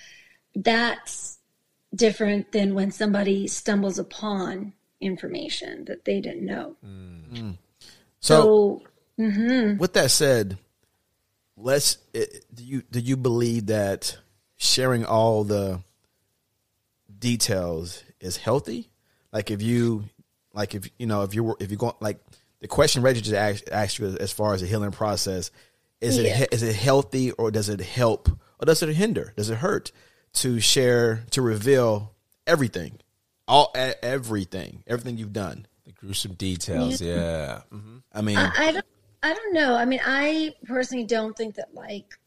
That's 0.53 1.39
different 1.93 2.51
than 2.51 2.75
when 2.75 2.91
somebody 2.91 3.47
stumbles 3.47 3.97
upon 3.97 4.73
information 4.99 5.85
that 5.85 6.05
they 6.05 6.19
didn't 6.19 6.45
know. 6.45 6.75
Mm-hmm. 6.85 7.51
So, 8.19 8.41
so 8.41 8.81
mm-hmm. 9.19 9.77
with 9.77 9.93
that 9.93 10.11
said, 10.11 10.57
let's. 11.55 11.95
do 12.13 12.63
you 12.63 12.81
do 12.91 12.99
you 12.99 13.15
believe 13.15 13.67
that 13.67 14.17
sharing 14.57 15.05
all 15.05 15.43
the 15.43 15.81
details 17.17 18.03
is 18.19 18.37
healthy? 18.37 18.89
Like 19.31 19.51
if 19.51 19.61
you 19.61 20.05
like 20.55 20.73
if 20.73 20.89
you 20.97 21.05
know 21.05 21.23
if 21.23 21.33
you're 21.33 21.55
if 21.59 21.69
you're 21.69 21.77
going 21.77 21.93
like 21.99 22.19
the 22.61 22.67
question 22.67 23.01
Reggie 23.01 23.21
just 23.21 23.35
asked, 23.35 23.69
asked 23.69 23.99
you 23.99 24.07
as 24.07 24.31
far 24.31 24.53
as 24.53 24.61
the 24.61 24.67
healing 24.67 24.91
process 24.91 25.51
is 26.01 26.17
yeah. 26.17 26.41
it 26.41 26.53
is 26.53 26.63
it 26.63 26.75
healthy 26.75 27.31
or 27.31 27.51
does 27.51 27.69
it 27.69 27.79
help 27.79 28.29
or 28.59 28.65
does 28.65 28.81
it 28.81 28.89
hinder? 28.95 29.33
Does 29.35 29.49
it 29.49 29.57
hurt 29.57 29.91
to 30.33 30.59
share 30.59 31.25
to 31.31 31.41
reveal 31.41 32.13
everything, 32.47 32.99
all 33.47 33.71
everything, 33.75 34.83
everything 34.87 35.17
you've 35.17 35.33
done? 35.33 35.67
The 35.85 35.91
gruesome 35.91 36.33
details, 36.33 37.01
yeah. 37.01 37.15
yeah. 37.15 37.61
Mm-hmm. 37.71 37.97
I 38.13 38.21
mean, 38.21 38.37
I, 38.37 38.51
I 38.57 38.71
don't, 38.71 38.85
I 39.23 39.33
don't 39.33 39.53
know. 39.53 39.75
I 39.75 39.85
mean, 39.85 40.01
I 40.03 40.55
personally 40.65 41.05
don't 41.05 41.35
think 41.37 41.55
that 41.55 41.73
like, 41.73 42.17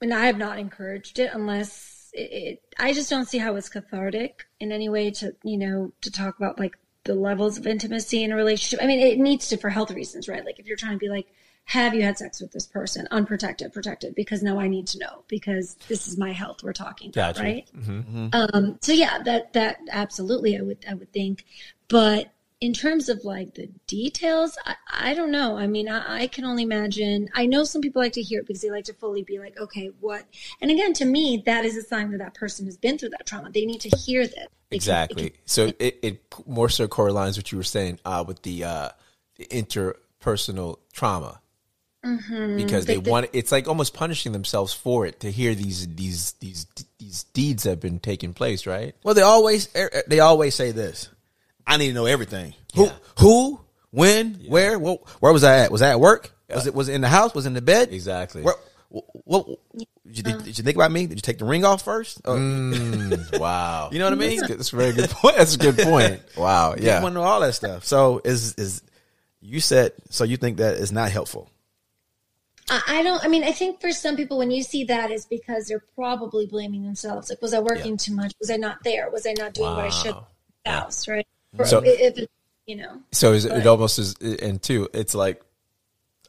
and 0.00 0.12
I 0.12 0.26
have 0.26 0.38
not 0.38 0.58
encouraged 0.58 1.18
it 1.18 1.30
unless 1.32 2.10
it, 2.12 2.32
it, 2.32 2.62
I 2.78 2.92
just 2.92 3.10
don't 3.10 3.26
see 3.26 3.38
how 3.38 3.56
it's 3.56 3.68
cathartic 3.68 4.46
in 4.60 4.70
any 4.70 4.88
way 4.88 5.10
to 5.12 5.34
you 5.42 5.58
know 5.58 5.92
to 6.02 6.10
talk 6.10 6.36
about 6.36 6.58
like 6.58 6.76
the 7.04 7.14
levels 7.14 7.58
of 7.58 7.66
intimacy 7.66 8.22
in 8.22 8.32
a 8.32 8.36
relationship. 8.36 8.82
I 8.82 8.86
mean, 8.86 9.00
it 9.00 9.18
needs 9.18 9.48
to 9.48 9.56
for 9.56 9.70
health 9.70 9.90
reasons, 9.90 10.28
right? 10.28 10.44
Like 10.44 10.58
if 10.58 10.66
you're 10.66 10.76
trying 10.76 10.92
to 10.92 10.98
be 10.98 11.08
like, 11.08 11.26
have 11.66 11.94
you 11.94 12.02
had 12.02 12.18
sex 12.18 12.40
with 12.40 12.52
this 12.52 12.66
person? 12.66 13.08
Unprotected, 13.10 13.72
protected, 13.72 14.14
because 14.14 14.42
now 14.42 14.58
I 14.58 14.68
need 14.68 14.86
to 14.88 14.98
know 14.98 15.24
because 15.28 15.76
this 15.88 16.06
is 16.06 16.18
my 16.18 16.32
health 16.32 16.62
we're 16.62 16.74
talking 16.74 17.08
about, 17.08 17.36
gotcha. 17.36 17.42
right? 17.42 17.70
Mm-hmm. 17.74 18.28
Um, 18.32 18.78
so 18.82 18.92
yeah, 18.92 19.22
that 19.22 19.54
that 19.54 19.78
absolutely 19.90 20.58
I 20.58 20.60
would 20.60 20.84
I 20.88 20.94
would 20.94 21.12
think, 21.12 21.44
but 21.88 22.30
in 22.60 22.72
terms 22.72 23.08
of 23.08 23.24
like 23.24 23.54
the 23.54 23.68
details, 23.86 24.56
I, 24.64 24.74
I 24.88 25.14
don't 25.14 25.30
know. 25.30 25.58
I 25.58 25.66
mean, 25.66 25.88
I, 25.88 26.22
I, 26.22 26.26
can 26.28 26.44
only 26.44 26.62
imagine. 26.62 27.28
I 27.34 27.46
know 27.46 27.64
some 27.64 27.82
people 27.82 28.00
like 28.00 28.12
to 28.12 28.22
hear 28.22 28.40
it 28.40 28.46
because 28.46 28.62
they 28.62 28.70
like 28.70 28.84
to 28.84 28.94
fully 28.94 29.22
be 29.22 29.38
like, 29.38 29.58
okay, 29.58 29.90
what? 30.00 30.24
And 30.60 30.70
again, 30.70 30.92
to 30.94 31.04
me, 31.04 31.42
that 31.46 31.64
is 31.64 31.76
a 31.76 31.82
sign 31.82 32.10
that 32.12 32.18
that 32.18 32.34
person 32.34 32.66
has 32.66 32.76
been 32.76 32.96
through 32.96 33.10
that 33.10 33.26
trauma. 33.26 33.50
They 33.50 33.66
need 33.66 33.80
to 33.82 33.96
hear 33.96 34.26
that. 34.26 34.48
Exactly. 34.70 35.16
Can, 35.16 35.26
it 35.26 35.34
can, 35.34 35.40
so 35.46 35.72
it, 35.78 35.98
it 36.02 36.34
more 36.46 36.68
so 36.68 36.88
correlates 36.88 37.36
what 37.36 37.52
you 37.52 37.58
were 37.58 37.64
saying 37.64 38.00
uh, 38.04 38.24
with 38.26 38.42
the, 38.42 38.64
uh, 38.64 38.88
the 39.36 39.46
interpersonal 39.46 40.78
trauma. 40.92 41.40
Mm-hmm. 42.04 42.56
Because 42.56 42.84
they, 42.84 42.96
they 42.96 43.10
want 43.10 43.30
it's 43.32 43.50
like 43.50 43.66
almost 43.66 43.94
punishing 43.94 44.32
themselves 44.32 44.74
for 44.74 45.06
it 45.06 45.20
to 45.20 45.30
hear 45.30 45.54
these 45.54 45.88
these 45.94 46.32
these 46.32 46.66
these 46.98 47.24
deeds 47.32 47.62
that 47.62 47.70
have 47.70 47.80
been 47.80 47.98
taking 47.98 48.34
place, 48.34 48.66
right? 48.66 48.94
Well, 49.02 49.14
they 49.14 49.22
always 49.22 49.68
they 50.06 50.20
always 50.20 50.54
say 50.54 50.70
this 50.70 51.08
I 51.66 51.76
need 51.76 51.88
to 51.88 51.94
know 51.94 52.06
everything. 52.06 52.54
Yeah. 52.74 52.92
Who, 53.18 53.26
who, 53.26 53.60
when, 53.90 54.36
yeah. 54.40 54.50
where, 54.50 54.78
where, 54.78 54.96
where 55.20 55.32
was 55.32 55.44
I 55.44 55.60
at? 55.60 55.70
Was 55.70 55.82
I 55.82 55.90
at 55.90 56.00
work? 56.00 56.32
Yeah. 56.48 56.56
Was 56.56 56.66
it 56.66 56.74
was 56.74 56.88
it 56.88 56.94
in 56.94 57.00
the 57.00 57.08
house? 57.08 57.34
Was 57.34 57.46
it 57.46 57.48
in 57.48 57.54
the 57.54 57.62
bed? 57.62 57.92
Exactly. 57.92 58.42
Where, 58.42 58.54
what, 59.24 59.46
did, 59.76 59.88
you, 60.04 60.22
did, 60.22 60.58
you, 60.58 60.64
think 60.64 60.76
about 60.76 60.92
me? 60.92 61.06
Did 61.06 61.16
you 61.16 61.22
take 61.22 61.38
the 61.38 61.44
ring 61.44 61.64
off 61.64 61.82
first? 61.82 62.20
Oh. 62.24 62.36
Mm, 62.36 63.38
wow. 63.40 63.88
you 63.90 63.98
know 63.98 64.04
what 64.04 64.12
I 64.12 64.16
mean? 64.16 64.40
That's, 64.40 64.54
that's, 64.54 64.72
a 64.72 64.76
very 64.76 64.92
good 64.92 65.10
point. 65.10 65.36
That's 65.36 65.54
a 65.54 65.58
good 65.58 65.78
point. 65.78 66.20
Wow. 66.36 66.74
Yeah. 66.78 66.98
You 66.98 67.02
want 67.02 67.14
to 67.14 67.20
know 67.20 67.26
all 67.26 67.40
that 67.40 67.54
stuff. 67.54 67.84
So 67.84 68.20
is 68.24 68.54
is 68.54 68.82
you 69.40 69.60
said 69.60 69.92
so 70.10 70.24
you 70.24 70.36
think 70.36 70.58
that 70.58 70.76
is 70.76 70.92
not 70.92 71.10
helpful? 71.10 71.50
I 72.68 72.82
I 72.88 73.02
don't. 73.02 73.24
I 73.24 73.28
mean, 73.28 73.44
I 73.44 73.52
think 73.52 73.80
for 73.80 73.92
some 73.92 74.16
people, 74.16 74.38
when 74.38 74.50
you 74.50 74.62
see 74.62 74.84
that, 74.84 75.10
is 75.10 75.26
because 75.26 75.66
they're 75.66 75.84
probably 75.94 76.46
blaming 76.46 76.84
themselves. 76.84 77.30
Like, 77.30 77.42
was 77.42 77.54
I 77.54 77.60
working 77.60 77.92
Yeah. 77.92 77.96
too 77.98 78.14
much? 78.14 78.32
Was 78.40 78.50
I 78.50 78.56
not 78.56 78.82
there? 78.84 79.10
Was 79.10 79.26
I 79.26 79.32
not 79.32 79.54
doing 79.54 79.70
what 79.70 79.84
I 79.84 79.90
should? 79.90 80.14
Wow. 80.14 80.26
in 80.64 80.72
the 80.72 80.80
House, 80.80 81.08
right? 81.08 81.26
Or 81.58 81.66
So- 81.66 81.82
if 81.84 82.18
it, 82.18 82.30
you 82.66 82.76
know, 82.76 83.00
So 83.12 83.32
is, 83.32 83.44
it 83.44 83.66
almost 83.66 83.98
is, 83.98 84.14
and 84.16 84.62
two, 84.62 84.88
it's 84.94 85.14
like, 85.14 85.42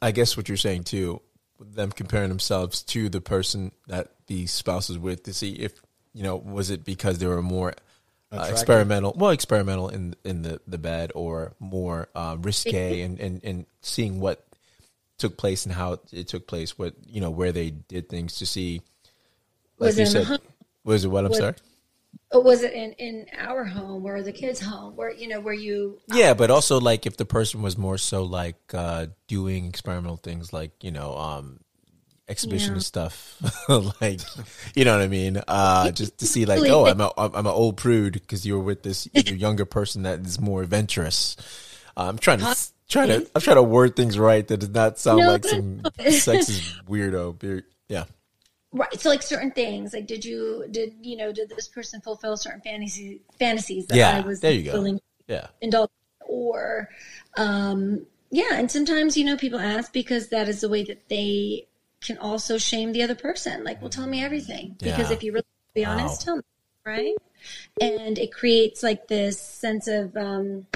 I 0.02 0.10
guess 0.12 0.36
what 0.36 0.48
you're 0.48 0.56
saying 0.58 0.84
too, 0.84 1.22
them 1.58 1.90
comparing 1.90 2.28
themselves 2.28 2.82
to 2.82 3.08
the 3.08 3.20
person 3.20 3.72
that 3.88 4.08
the 4.26 4.46
spouse 4.46 4.90
is 4.90 4.98
with 4.98 5.22
to 5.24 5.32
see 5.32 5.52
if 5.52 5.72
you 6.12 6.22
know 6.22 6.36
was 6.36 6.70
it 6.70 6.84
because 6.84 7.18
they 7.18 7.26
were 7.26 7.40
more 7.42 7.72
uh, 8.32 8.46
experimental, 8.50 9.14
well, 9.16 9.30
experimental 9.30 9.88
in 9.88 10.14
in 10.24 10.42
the 10.42 10.60
the 10.66 10.76
bed, 10.78 11.12
or 11.14 11.54
more 11.58 12.08
uh, 12.14 12.36
risque, 12.40 13.00
and 13.00 13.18
and 13.20 13.40
and 13.44 13.66
seeing 13.80 14.20
what 14.20 14.44
took 15.16 15.38
place 15.38 15.64
and 15.64 15.74
how 15.74 15.98
it 16.12 16.28
took 16.28 16.46
place, 16.46 16.76
what 16.78 16.94
you 17.06 17.20
know 17.22 17.30
where 17.30 17.52
they 17.52 17.70
did 17.70 18.08
things 18.08 18.36
to 18.36 18.46
see. 18.46 18.82
Like 19.78 19.88
Was 19.88 19.98
you 19.98 20.02
it 20.04 20.26
said, 20.26 20.38
was 20.84 21.04
it 21.04 21.08
what 21.08 21.24
I'm 21.24 21.30
Was- 21.30 21.38
sorry? 21.38 21.54
Was 22.32 22.62
it 22.62 22.72
in 22.72 22.92
in 22.94 23.26
our 23.38 23.64
home 23.64 24.04
or 24.04 24.22
the 24.22 24.32
kids' 24.32 24.60
home, 24.60 24.96
where 24.96 25.12
you 25.12 25.28
know, 25.28 25.40
where 25.40 25.54
you 25.54 26.00
Yeah, 26.08 26.34
but 26.34 26.50
also 26.50 26.80
like 26.80 27.06
if 27.06 27.16
the 27.16 27.24
person 27.24 27.62
was 27.62 27.76
more 27.76 27.98
so 27.98 28.22
like 28.24 28.56
uh 28.74 29.06
doing 29.28 29.66
experimental 29.66 30.16
things 30.16 30.52
like, 30.52 30.72
you 30.82 30.90
know, 30.90 31.16
um 31.16 31.60
exhibitionist 32.28 32.74
Yeah. 32.74 32.78
stuff 32.78 33.68
like 34.02 34.20
you 34.74 34.84
know 34.84 34.92
what 34.96 35.02
I 35.02 35.08
mean? 35.08 35.40
Uh 35.48 35.90
just 35.92 36.18
to 36.18 36.26
see 36.26 36.44
like, 36.46 36.68
oh, 36.68 36.86
I'm 36.86 37.00
a 37.00 37.12
I'm 37.16 37.34
an 37.34 37.46
old 37.46 37.76
prude 37.76 38.14
because 38.14 38.44
you 38.46 38.54
were 38.54 38.64
with 38.64 38.82
this 38.82 39.08
younger 39.14 39.64
person 39.64 40.02
that 40.02 40.20
is 40.20 40.40
more 40.40 40.62
adventurous. 40.62 41.36
Uh, 41.96 42.08
I'm 42.08 42.18
trying 42.18 42.38
to 42.40 42.56
trying 42.88 43.08
to 43.08 43.26
I'm 43.34 43.40
trying 43.42 43.56
to 43.56 43.62
word 43.62 43.96
things 43.96 44.18
right 44.18 44.46
that 44.48 44.58
does 44.58 44.70
not 44.70 44.98
sound 44.98 45.20
No, 45.20 45.32
like 45.32 45.44
some 45.44 45.82
sexist 46.08 46.62
weirdo. 46.84 47.62
Yeah. 47.88 48.04
Right? 48.76 49.00
So, 49.00 49.08
like 49.08 49.22
certain 49.22 49.50
things, 49.50 49.92
like 49.92 50.06
did 50.06 50.24
you 50.24 50.66
did 50.70 50.94
you 51.02 51.16
know 51.16 51.32
did 51.32 51.48
this 51.50 51.68
person 51.68 52.00
fulfill 52.00 52.36
certain 52.36 52.60
fantasy 52.60 53.20
fantasies 53.38 53.86
that 53.86 53.96
Yeah, 53.96 54.16
I 54.16 54.20
was 54.20 54.40
there 54.40 54.52
you 54.52 54.62
go. 54.62 54.98
Yeah. 55.28 55.48
indulge 55.60 55.90
or 56.28 56.88
um 57.36 58.06
yeah 58.30 58.54
and 58.54 58.70
sometimes 58.70 59.16
you 59.16 59.24
know 59.24 59.36
people 59.36 59.58
ask 59.58 59.92
because 59.92 60.28
that 60.28 60.48
is 60.48 60.60
the 60.60 60.68
way 60.68 60.82
that 60.84 61.08
they 61.08 61.66
can 62.00 62.18
also 62.18 62.58
shame 62.58 62.92
the 62.92 63.02
other 63.02 63.14
person 63.14 63.64
like 63.64 63.80
well 63.80 63.90
tell 63.90 64.06
me 64.06 64.22
everything 64.22 64.76
because 64.82 65.10
Yeah. 65.10 65.16
if 65.16 65.22
you 65.22 65.32
really 65.32 65.44
be 65.74 65.84
honest 65.84 66.22
Wow. 66.22 66.24
tell 66.24 66.36
me 66.36 66.42
right 66.84 67.14
and 67.80 68.18
it 68.18 68.32
creates 68.32 68.82
like 68.82 69.08
this 69.08 69.40
sense 69.40 69.86
of 69.88 70.16
um 70.16 70.66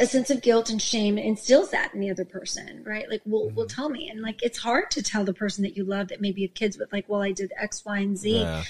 a 0.00 0.06
sense 0.06 0.28
of 0.30 0.42
guilt 0.42 0.70
and 0.70 0.82
shame 0.82 1.18
instills 1.18 1.70
that 1.70 1.94
in 1.94 2.00
the 2.00 2.10
other 2.10 2.24
person, 2.24 2.82
right? 2.84 3.08
Like, 3.08 3.22
well, 3.24 3.48
well, 3.50 3.66
Mm-hmm. 3.66 3.74
tell 3.74 3.88
me. 3.88 4.08
And 4.08 4.22
like, 4.22 4.42
it's 4.42 4.58
hard 4.58 4.90
to 4.92 5.02
tell 5.02 5.24
the 5.24 5.32
person 5.34 5.62
that 5.62 5.76
you 5.76 5.84
love 5.84 6.08
that 6.08 6.20
maybe 6.20 6.40
you 6.42 6.48
have 6.48 6.54
kids 6.54 6.76
with, 6.78 6.92
like, 6.92 7.08
well, 7.08 7.22
I 7.22 7.30
did 7.32 7.52
X, 7.58 7.84
Y, 7.84 7.98
and 7.98 8.18
Z. 8.18 8.40
Yeah. 8.40 8.64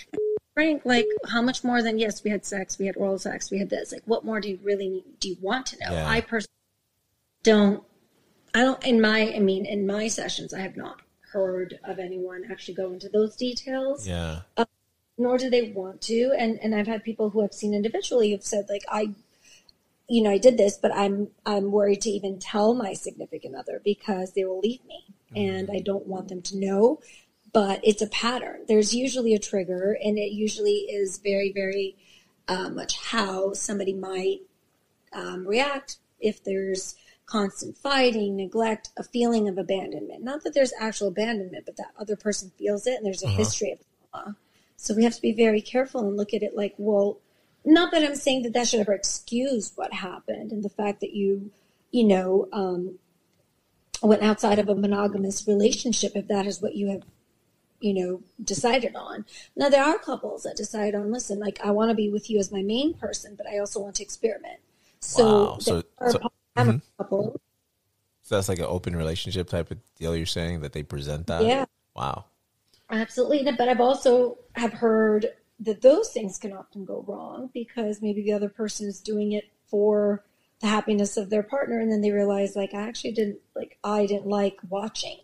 Frank, 0.53 0.83
like, 0.85 1.07
how 1.27 1.43
much 1.43 1.65
more 1.65 1.83
than 1.83 1.99
yes, 1.99 2.23
we 2.23 2.31
had 2.31 2.45
sex, 2.45 2.79
we 2.79 2.87
had 2.87 2.97
oral 2.97 3.19
sex, 3.19 3.51
we 3.51 3.59
had 3.59 3.71
this. 3.71 3.91
Like, 3.91 4.03
what 4.05 4.25
more 4.25 4.41
do 4.41 4.51
you 4.51 4.59
really 4.63 4.89
need, 4.89 5.05
do 5.19 5.29
you 5.31 5.37
want 5.41 5.67
to 5.67 5.79
know? 5.81 5.93
Yeah. 5.93 6.09
I 6.09 6.21
personally 6.21 6.49
don't. 7.43 7.83
I 8.55 8.61
don't. 8.61 8.85
In 8.85 9.01
my, 9.01 9.35
I 9.35 9.41
mean, 9.41 9.67
in 9.67 9.87
my 9.87 10.07
sessions, 10.09 10.55
I 10.55 10.61
have 10.61 10.77
not 10.77 11.01
heard 11.33 11.81
of 11.85 11.99
anyone 11.99 12.45
actually 12.49 12.75
go 12.75 12.93
into 12.93 13.09
those 13.09 13.35
details 13.35 14.07
Yeah. 14.07 14.43
nor 15.19 15.37
do 15.39 15.51
they 15.51 15.73
want 15.73 16.01
to. 16.03 16.33
And 16.39 16.61
and 16.63 16.73
I've 16.73 16.87
had 16.87 17.03
people 17.03 17.31
who 17.31 17.43
I've 17.43 17.53
seen 17.53 17.75
individually 17.75 18.31
who've 18.31 18.45
said 18.45 18.67
like 18.69 18.85
I, 18.89 19.15
you 20.09 20.23
know, 20.23 20.31
I 20.31 20.39
did 20.39 20.59
this, 20.59 20.77
but 20.77 20.95
I'm 20.95 21.29
I'm 21.47 21.71
worried 21.73 22.03
to 22.03 22.11
even 22.11 22.39
tell 22.39 22.75
my 22.75 22.93
significant 22.93 23.55
other 23.55 23.81
because 23.85 24.33
they 24.33 24.45
will 24.45 24.61
leave 24.61 24.85
me, 24.85 25.05
and 25.35 25.71
I 25.73 25.81
don't 25.81 26.07
want 26.07 26.29
them 26.29 26.43
to 26.43 26.59
know. 26.59 27.01
But 27.53 27.81
it's 27.85 28.03
a 28.03 28.09
pattern. 28.09 28.65
There's 28.67 28.95
usually 28.95 29.35
a 29.35 29.39
trigger, 29.39 29.97
and 30.03 30.19
it 30.19 30.33
usually 30.33 30.87
is 30.91 31.19
very 31.19 31.53
very 31.53 31.97
uh, 32.49 32.69
much 32.69 32.99
how 32.99 33.55
somebody 33.55 33.95
might 33.95 34.41
um, 35.13 35.47
react 35.47 35.99
if 36.21 36.43
there's 36.45 36.97
constant 37.27 37.77
fighting, 37.77 38.37
neglect, 38.37 38.91
a 38.99 39.03
feeling 39.03 39.49
of 39.49 39.57
abandonment. 39.57 40.23
Not 40.23 40.45
that 40.45 40.53
there's 40.53 40.73
actual 40.79 41.09
abandonment, 41.09 41.65
but 41.65 41.77
that 41.77 41.93
other 41.99 42.17
person 42.17 42.53
feels 42.59 42.87
it 42.87 42.97
and 42.97 43.07
there's 43.07 43.23
a 43.23 43.29
history 43.29 43.73
of 43.73 43.79
trauma. 44.11 44.37
So 44.77 44.95
we 44.95 45.05
have 45.05 45.15
to 45.15 45.23
be 45.23 45.33
very 45.33 45.63
careful 45.63 46.07
and 46.07 46.17
look 46.17 46.35
at 46.35 46.43
it 46.43 46.55
like, 46.55 46.75
well, 46.77 47.19
not 47.65 47.93
that 47.93 48.03
I'm 48.03 48.17
saying 48.17 48.43
that 48.43 48.53
that 48.53 48.69
should 48.69 48.81
ever 48.81 48.93
excuse 48.93 49.73
what 49.77 49.93
happened 49.93 50.53
and 50.53 50.63
the 50.63 50.69
fact 50.69 51.01
that 51.01 51.15
you, 51.15 51.51
you 51.91 52.05
know, 52.05 52.49
um, 52.53 52.99
went 54.03 54.23
outside 54.23 54.59
of 54.59 54.69
a 54.69 54.75
monogamous 54.75 55.47
relationship 55.49 56.13
if 56.15 56.29
that 56.29 56.47
is 56.47 56.61
what 56.61 56.75
you 56.75 56.89
have 56.89 57.03
you 57.81 57.95
know 57.95 58.21
decided 58.43 58.95
on 58.95 59.25
now 59.57 59.69
there 59.69 59.83
are 59.83 59.99
couples 59.99 60.43
that 60.45 60.57
decide 60.57 60.95
on 60.95 61.11
listen 61.11 61.39
like 61.39 61.59
i 61.65 61.71
want 61.71 61.91
to 61.91 61.95
be 61.95 62.09
with 62.09 62.29
you 62.31 62.39
as 62.39 62.53
my 62.53 62.63
main 62.63 62.95
person 62.95 63.35
but 63.37 63.47
i 63.47 63.59
also 63.59 63.81
want 63.81 63.95
to 63.95 64.03
experiment 64.03 64.59
so, 65.01 65.45
Wow. 65.45 65.59
So- 65.59 65.83
so- 66.11 66.21
polyamorous 66.57 66.83
couples 66.99 67.41
So 68.23 68.35
that's 68.37 68.49
like 68.49 68.59
an 68.59 68.65
open 68.67 68.95
relationship 68.97 69.49
type 69.49 69.71
of 69.71 69.79
deal 69.99 70.17
you're 70.17 70.25
saying 70.27 70.61
that 70.61 70.73
they 70.73 70.83
present 70.83 71.27
that? 71.27 71.45
Yeah. 71.45 71.67
Wow. 71.95 72.25
Absolutely, 72.91 73.53
but 73.53 73.69
I've 73.69 73.81
also 73.81 74.39
have 74.55 74.73
heard 74.73 75.27
that 75.61 75.83
those 75.83 76.11
things 76.11 76.39
can 76.39 76.53
often 76.53 76.85
go 76.85 77.05
wrong 77.07 77.51
because 77.55 78.03
maybe 78.03 78.23
the 78.23 78.33
other 78.33 78.49
person 78.49 78.89
is 78.89 79.01
doing 79.01 79.33
it 79.33 79.45
for 79.67 80.25
the 80.61 80.67
happiness 80.67 81.17
of 81.17 81.31
their 81.31 81.43
partner, 81.43 81.81
and 81.81 81.91
then 81.91 82.01
they 82.01 82.11
realize 82.11 82.57
like 82.57 82.75
I 82.75 82.83
actually 82.83 83.13
didn't 83.13 83.39
like 83.55 83.79
I 83.85 84.07
didn't 84.07 84.27
like 84.27 84.59
watching 84.69 85.19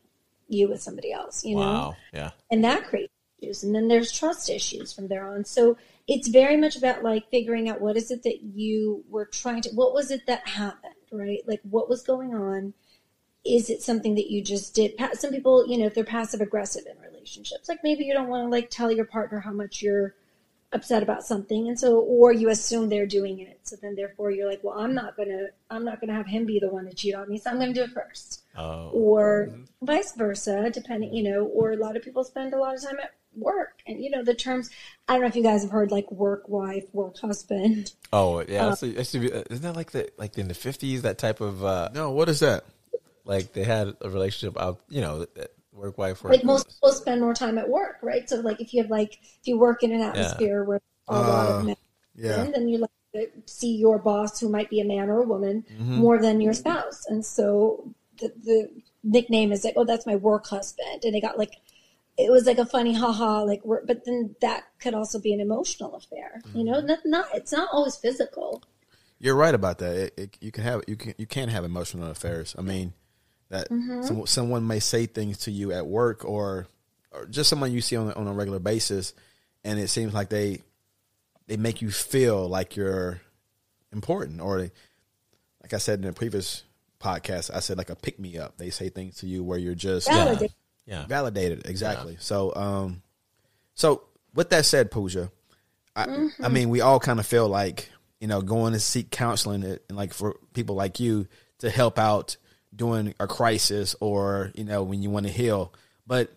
you 0.48 0.68
with 0.68 0.82
somebody 0.82 1.12
else, 1.12 1.44
you 1.44 1.54
know, 1.54 1.60
Wow. 1.60 1.96
Yeah. 2.12 2.30
and 2.50 2.64
that 2.64 2.84
creates 2.84 3.12
issues, 3.40 3.62
and 3.64 3.74
then 3.74 3.88
there's 3.88 4.12
trust 4.12 4.50
issues 4.50 4.92
from 4.92 5.08
there 5.08 5.26
on. 5.32 5.44
So 5.44 5.76
it's 6.08 6.28
very 6.28 6.56
much 6.56 6.76
about 6.76 7.02
like 7.04 7.30
figuring 7.30 7.68
out 7.68 7.80
what 7.80 7.96
is 7.96 8.10
it 8.10 8.22
that 8.24 8.42
you 8.42 9.04
were 9.08 9.26
trying 9.26 9.62
to, 9.62 9.70
what 9.70 9.94
was 9.94 10.10
it 10.10 10.26
that 10.26 10.46
happened, 10.48 10.94
right? 11.12 11.40
Like 11.46 11.60
what 11.62 11.88
was 11.88 12.02
going 12.02 12.34
on 12.34 12.74
is 13.44 13.70
it 13.70 13.82
something 13.82 14.14
that 14.16 14.30
you 14.30 14.42
just 14.42 14.74
did 14.74 14.92
some 15.14 15.30
people 15.30 15.66
you 15.66 15.78
know 15.78 15.86
if 15.86 15.94
they're 15.94 16.04
passive 16.04 16.40
aggressive 16.42 16.82
in 16.84 17.00
relationships 17.02 17.68
like 17.70 17.78
maybe 17.82 18.04
you 18.04 18.12
don't 18.12 18.28
want 18.28 18.44
to 18.44 18.50
like 18.50 18.68
tell 18.68 18.92
your 18.92 19.06
partner 19.06 19.40
how 19.40 19.50
much 19.52 19.80
you're 19.80 20.14
upset 20.72 21.02
about 21.02 21.24
something 21.24 21.66
and 21.68 21.78
so 21.78 21.98
or 22.00 22.32
you 22.32 22.48
assume 22.48 22.88
they're 22.88 23.06
doing 23.06 23.40
it 23.40 23.58
so 23.64 23.74
then 23.82 23.96
therefore 23.96 24.30
you're 24.30 24.48
like 24.48 24.60
well 24.62 24.78
i'm 24.78 24.94
not 24.94 25.16
gonna 25.16 25.46
i'm 25.68 25.84
not 25.84 26.00
gonna 26.00 26.14
have 26.14 26.26
him 26.28 26.46
be 26.46 26.60
the 26.60 26.68
one 26.68 26.86
to 26.86 26.94
cheat 26.94 27.12
on 27.14 27.28
me 27.28 27.36
so 27.38 27.50
i'm 27.50 27.58
gonna 27.58 27.72
do 27.74 27.82
it 27.82 27.90
first 27.90 28.42
Oh. 28.56 28.90
or 28.92 29.50
vice 29.82 30.12
versa 30.12 30.70
depending 30.72 31.12
you 31.14 31.22
know 31.24 31.44
or 31.44 31.72
a 31.72 31.76
lot 31.76 31.96
of 31.96 32.02
people 32.02 32.22
spend 32.22 32.54
a 32.54 32.58
lot 32.58 32.74
of 32.76 32.82
time 32.82 32.98
at 33.00 33.12
work 33.36 33.80
and 33.86 34.00
you 34.02 34.10
know 34.10 34.22
the 34.24 34.34
terms 34.34 34.70
i 35.08 35.12
don't 35.12 35.22
know 35.22 35.26
if 35.28 35.34
you 35.36 35.42
guys 35.42 35.62
have 35.62 35.70
heard 35.72 35.90
like 35.90 36.10
work 36.12 36.48
wife 36.48 36.84
work 36.92 37.16
husband 37.18 37.92
Oh 38.12 38.40
yeah, 38.48 38.66
Uh, 38.66 38.68
that's 38.70 38.82
it 38.82 38.96
used 38.96 39.20
be, 39.20 39.32
uh, 39.32 39.42
isn't 39.50 39.62
that 39.62 39.76
like 39.76 39.92
the 39.92 40.10
like 40.18 40.36
in 40.38 40.48
the 40.48 40.54
fifties 40.54 41.02
that 41.02 41.18
type 41.18 41.40
of 41.40 41.64
uh 41.64 41.90
No, 41.94 42.10
what 42.10 42.28
is 42.28 42.40
that? 42.40 42.64
like 43.24 43.52
they 43.52 43.62
had 43.64 43.94
a 44.00 44.08
relationship 44.10 44.60
out 44.60 44.80
you 44.88 45.00
know 45.00 45.26
work 45.72 45.98
wife 45.98 46.22
work 46.24 46.32
like 46.32 46.44
most 46.44 46.68
people 46.68 46.92
spend 46.92 47.20
more 47.20 47.34
time 47.34 47.58
at 47.58 47.68
work, 47.68 47.96
right? 48.02 48.28
So 48.28 48.36
like 48.40 48.60
if 48.60 48.74
you 48.74 48.82
have 48.82 48.90
like 48.90 49.18
if 49.22 49.46
you 49.48 49.58
work 49.58 49.82
in 49.82 49.92
an 49.92 50.00
atmosphere 50.00 50.64
where 50.64 50.80
a 51.08 51.12
lot 51.14 51.46
Uh, 51.46 51.60
of 51.60 51.66
men, 51.66 51.76
Yeah. 52.14 52.44
then 52.52 52.68
you 52.68 52.78
like 52.78 52.90
to 53.14 53.26
see 53.46 53.76
your 53.76 53.98
boss, 53.98 54.40
who 54.40 54.48
might 54.48 54.70
be 54.70 54.80
a 54.80 54.84
man 54.84 55.08
or 55.08 55.22
a 55.22 55.26
woman, 55.26 55.64
Mm-hmm. 55.72 56.00
more 56.00 56.18
than 56.18 56.40
your 56.40 56.54
spouse, 56.54 57.06
and 57.06 57.24
so 57.24 57.92
the 58.20 58.32
the 58.44 58.70
nickname 59.02 59.50
is 59.52 59.64
like, 59.64 59.74
oh, 59.76 59.84
that's 59.84 60.06
my 60.06 60.16
work 60.16 60.46
husband, 60.46 61.04
and 61.04 61.14
it 61.16 61.20
got 61.20 61.38
like. 61.38 61.56
It 62.18 62.30
was 62.30 62.44
like 62.44 62.58
a 62.58 62.66
funny 62.66 62.92
haha, 62.92 63.44
like, 63.44 63.64
we're, 63.64 63.82
but 63.86 64.04
then 64.04 64.36
that 64.42 64.64
could 64.78 64.92
also 64.92 65.18
be 65.18 65.32
an 65.32 65.40
emotional 65.40 65.94
affair, 65.94 66.42
you 66.52 66.64
know. 66.64 66.80
Not, 66.80 66.98
not, 67.06 67.26
it's 67.32 67.52
not 67.52 67.68
always 67.72 67.96
physical. 67.96 68.62
You're 69.18 69.36
right 69.36 69.54
about 69.54 69.78
that. 69.78 69.94
It, 69.96 70.14
it, 70.18 70.38
you 70.40 70.50
can 70.52 70.64
have 70.64 70.82
you 70.88 70.96
can 70.96 71.14
you 71.18 71.26
can 71.26 71.48
have 71.48 71.64
emotional 71.64 72.10
affairs. 72.10 72.54
I 72.58 72.62
mean, 72.62 72.94
that 73.50 73.68
mm-hmm. 73.70 74.02
some, 74.02 74.26
someone 74.26 74.66
may 74.66 74.80
say 74.80 75.06
things 75.06 75.38
to 75.38 75.50
you 75.50 75.72
at 75.72 75.86
work 75.86 76.24
or 76.24 76.66
or 77.12 77.26
just 77.26 77.50
someone 77.50 77.72
you 77.72 77.80
see 77.80 77.96
on 77.96 78.08
a, 78.08 78.12
on 78.12 78.28
a 78.28 78.32
regular 78.32 78.60
basis, 78.60 79.14
and 79.64 79.78
it 79.78 79.88
seems 79.88 80.14
like 80.14 80.28
they 80.28 80.62
they 81.46 81.56
make 81.56 81.82
you 81.82 81.90
feel 81.90 82.48
like 82.48 82.76
you're 82.76 83.20
important, 83.92 84.40
or 84.40 84.58
they, 84.62 84.70
like 85.62 85.74
I 85.74 85.78
said 85.78 85.98
in 85.98 86.06
the 86.06 86.12
previous 86.12 86.62
podcast, 87.00 87.50
I 87.52 87.60
said 87.60 87.78
like 87.78 87.90
a 87.90 87.96
pick 87.96 88.18
me 88.18 88.38
up. 88.38 88.56
They 88.58 88.70
say 88.70 88.88
things 88.88 89.16
to 89.16 89.26
you 89.26 89.42
where 89.42 89.58
you're 89.58 89.74
just 89.74 90.08
uh, 90.08 90.12
Validate. 90.12 90.52
yeah. 90.86 91.06
Validated. 91.06 91.66
Exactly. 91.66 92.16
So 92.20 92.54
um 92.54 93.02
so 93.74 94.04
with 94.34 94.50
that 94.50 94.66
said 94.66 94.90
Pooja 94.90 95.30
I, 95.96 96.04
I 96.04 96.06
mm-hmm. 96.06 96.52
mean 96.52 96.68
we 96.68 96.80
all 96.80 97.00
kind 97.00 97.18
of 97.18 97.26
feel 97.26 97.48
like 97.48 97.90
you 98.20 98.28
know 98.28 98.42
going 98.42 98.72
to 98.74 98.80
seek 98.80 99.10
counseling 99.10 99.64
and 99.64 99.80
like 99.90 100.12
for 100.12 100.36
people 100.54 100.76
like 100.76 101.00
you 101.00 101.26
to 101.58 101.70
help 101.70 101.98
out 101.98 102.36
during 102.74 103.14
a 103.18 103.26
crisis 103.26 103.96
or 104.00 104.52
you 104.54 104.64
know 104.64 104.82
when 104.82 105.02
you 105.02 105.10
want 105.10 105.26
to 105.26 105.32
heal 105.32 105.72
but 106.06 106.30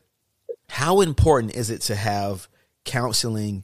how 0.69 1.01
important 1.01 1.55
is 1.55 1.69
it 1.69 1.81
to 1.81 1.95
have 1.95 2.47
counseling 2.85 3.63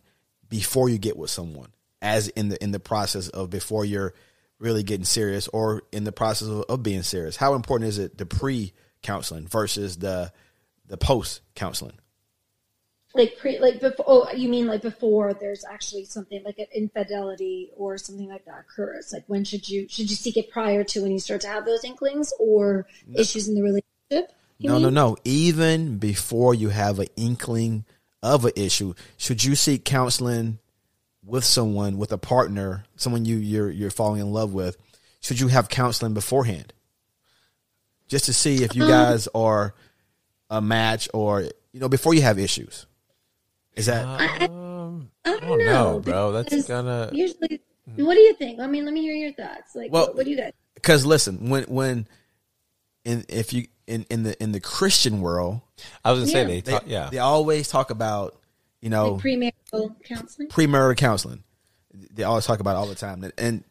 before 0.50 0.90
you 0.90 0.98
get 0.98 1.18
with 1.18 1.30
someone 1.30 1.70
as 2.02 2.28
in 2.30 2.50
the 2.50 2.64
in 2.64 2.72
the 2.72 2.80
process 2.80 3.28
of 3.30 3.50
before 3.50 3.86
you're 3.86 4.14
really 4.60 4.84
getting 4.84 5.06
serious 5.06 5.48
or 5.48 5.84
in 5.92 6.04
the 6.04 6.12
process 6.12 6.48
of, 6.48 6.64
of 6.70 6.84
being 6.84 7.04
serious 7.04 7.36
how 7.36 7.56
important 7.56 7.90
is 7.90 7.98
it 7.98 8.18
to 8.18 8.26
pre 8.26 8.74
counseling 9.02 9.48
versus 9.48 9.98
the 9.98 10.32
the 10.90 10.98
post 10.98 11.42
counseling? 11.56 11.98
Like 13.16 13.38
pre 13.38 13.60
like 13.60 13.80
before 13.80 14.06
oh 14.08 14.32
you 14.32 14.50
mean 14.50 14.68
like 14.68 14.82
before 14.82 15.34
there's 15.34 15.66
actually 15.66 16.06
something 16.06 16.44
like 16.44 16.60
an 16.60 16.68
infidelity 16.74 17.72
or 17.75 17.98
something 17.98 18.30
like 18.30 18.46
that 18.46 18.60
occurs? 18.60 19.12
Like 19.12 19.24
when 19.28 19.44
should 19.44 19.68
you 19.68 19.88
should 19.89 20.10
you 20.10 20.16
seek 20.16 20.38
it 20.38 20.51
prior 20.51 20.84
to 20.84 21.01
when 21.01 21.12
you 21.12 21.20
start 21.20 21.42
to 21.42 21.48
have 21.48 21.66
those 21.66 21.84
inklings 21.84 22.32
or 22.39 22.86
no. 23.08 23.20
issues 23.20 23.48
in 23.48 23.56
the 23.56 23.63
relationship? 23.63 24.36
No 24.60 24.74
mean? 24.74 24.82
no 24.84 24.89
no. 24.89 25.18
Even 25.24 25.98
before 25.98 26.54
you 26.54 26.70
have 26.70 27.00
an 27.00 27.08
inkling 27.16 27.86
of 28.22 28.46
an 28.46 28.51
issue 28.56 28.94
should 29.18 29.44
you 29.44 29.56
seek 29.56 29.86
counseling 29.86 30.60
with 31.25 31.46
someone 31.46 31.98
with 31.98 32.12
a 32.12 32.18
partner 32.18 32.84
someone 32.98 33.24
you 33.24 33.38
you're 33.38 33.70
you're 33.70 33.89
falling 33.89 34.20
in 34.20 34.32
love 34.32 34.54
with 34.54 34.78
should 35.22 35.39
you 35.39 35.48
have 35.48 35.68
counseling 35.70 36.13
beforehand? 36.13 36.74
Just 38.08 38.25
to 38.25 38.34
see 38.34 38.63
if 38.63 38.75
you 38.75 38.84
um, 38.84 38.89
guys 38.89 39.28
are 39.34 39.74
a 40.50 40.62
match 40.62 41.10
or 41.13 41.42
you 41.72 41.80
know 41.80 41.89
before 41.89 42.13
you 42.13 42.22
have 42.22 42.38
issues 42.39 42.86
is 43.76 43.86
that? 43.88 44.06
Um, 44.06 45.10
I, 45.26 45.34
I, 45.34 45.40
don't, 45.40 45.60
know, 45.60 45.94
know, 45.94 46.00
bro. 46.00 46.32
That's 46.32 46.68
gonna 46.68 47.10
usually. 47.14 47.62
What 47.96 48.14
do 48.14 48.20
you 48.20 48.34
think? 48.36 48.60
I 48.60 48.68
mean, 48.68 48.86
let 48.86 48.94
me 48.94 49.02
hear 49.02 49.16
your 49.16 49.34
thoughts. 49.34 49.76
Like, 49.76 49.92
well, 49.92 50.08
what, 50.08 50.18
what 50.18 50.26
do 50.26 50.32
you 50.32 50.38
guys? 50.38 50.54
Because 50.76 51.06
listen, 51.06 51.50
when 51.50 51.64
when 51.64 52.08
in 53.04 53.26
if 53.30 53.54
you 53.54 53.68
in 53.88 54.06
in 54.10 54.24
the 54.24 54.42
in 54.42 54.52
the 54.52 54.60
Christian 54.60 55.22
world, 55.22 55.62
I 56.04 56.12
was 56.12 56.20
gonna 56.20 56.32
yeah. 56.32 56.48
say 56.48 56.62
they, 56.62 56.72
talk, 56.72 56.86
they 56.86 56.92
yeah 56.92 57.10
they 57.10 57.20
always 57.20 57.68
talk 57.68 57.90
about 57.90 58.38
you 58.82 58.90
know 58.90 59.14
like 59.14 59.24
premarital 59.24 60.04
counseling. 60.04 60.48
Premarital 60.50 60.98
counseling. 60.98 61.44
They 61.94 62.24
always 62.24 62.46
talk 62.46 62.60
about 62.60 62.76
all 62.76 62.86
the 62.86 62.96
time, 62.96 63.30
and 63.38 63.64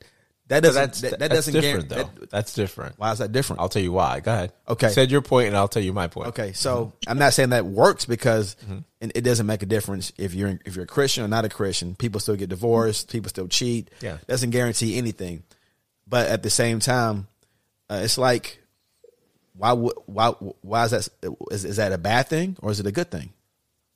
that 0.49 0.62
doesn't. 0.62 0.83
that's, 0.83 1.00
that, 1.02 1.11
that 1.11 1.19
that's 1.19 1.35
doesn't 1.35 1.61
different 1.61 1.88
though. 1.90 2.11
That, 2.21 2.31
that's 2.31 2.55
different. 2.55 2.99
Why 2.99 3.12
is 3.12 3.19
that 3.19 3.33
different? 3.33 3.61
I'll 3.61 3.69
tell 3.69 3.83
you 3.83 3.93
why. 3.93 4.21
Go 4.21 4.33
ahead. 4.33 4.52
Okay. 4.67 4.88
Said 4.88 5.11
your 5.11 5.21
point, 5.21 5.49
and 5.49 5.57
I'll 5.57 5.69
tell 5.69 5.83
you 5.83 5.93
my 5.93 6.07
point. 6.09 6.28
Okay. 6.28 6.52
So 6.55 6.87
mm-hmm. 6.87 7.11
I'm 7.11 7.19
not 7.19 7.35
saying 7.35 7.50
that 7.50 7.67
works 7.67 8.07
because 8.07 8.57
mm-hmm. 8.64 8.78
it 9.00 9.23
doesn't 9.23 9.47
make 9.47 9.62
a 9.62 9.67
difference 9.67 10.12
if 10.17 10.35
you're 10.35 10.59
if 10.64 10.75
you're 10.75 10.85
a 10.85 10.88
Christian 10.88 11.23
or 11.23 11.28
not 11.28 11.45
a 11.45 11.50
Christian. 11.50 11.95
People 11.95 12.19
still 12.21 12.37
get 12.37 12.49
divorced. 12.49 13.12
People 13.12 13.28
still 13.28 13.47
cheat. 13.47 13.90
Yeah. 14.00 14.19
Doesn't 14.26 14.50
guarantee 14.50 14.97
anything. 14.97 15.43
But 16.07 16.28
at 16.28 16.43
the 16.43 16.50
same 16.50 16.81
time, 16.81 17.28
uh, 17.90 18.00
it's 18.02 18.17
like, 18.17 18.62
why 19.55 19.73
would 19.73 19.95
why 20.07 20.28
why 20.62 20.85
is 20.85 20.90
that 20.93 21.09
is, 21.50 21.67
is 21.67 21.76
that 21.76 21.93
a 21.93 21.99
bad 21.99 22.28
thing 22.28 22.57
or 22.62 22.71
is 22.71 22.81
it 22.81 22.87
a 22.87 22.93
good 22.93 23.11
thing? 23.11 23.35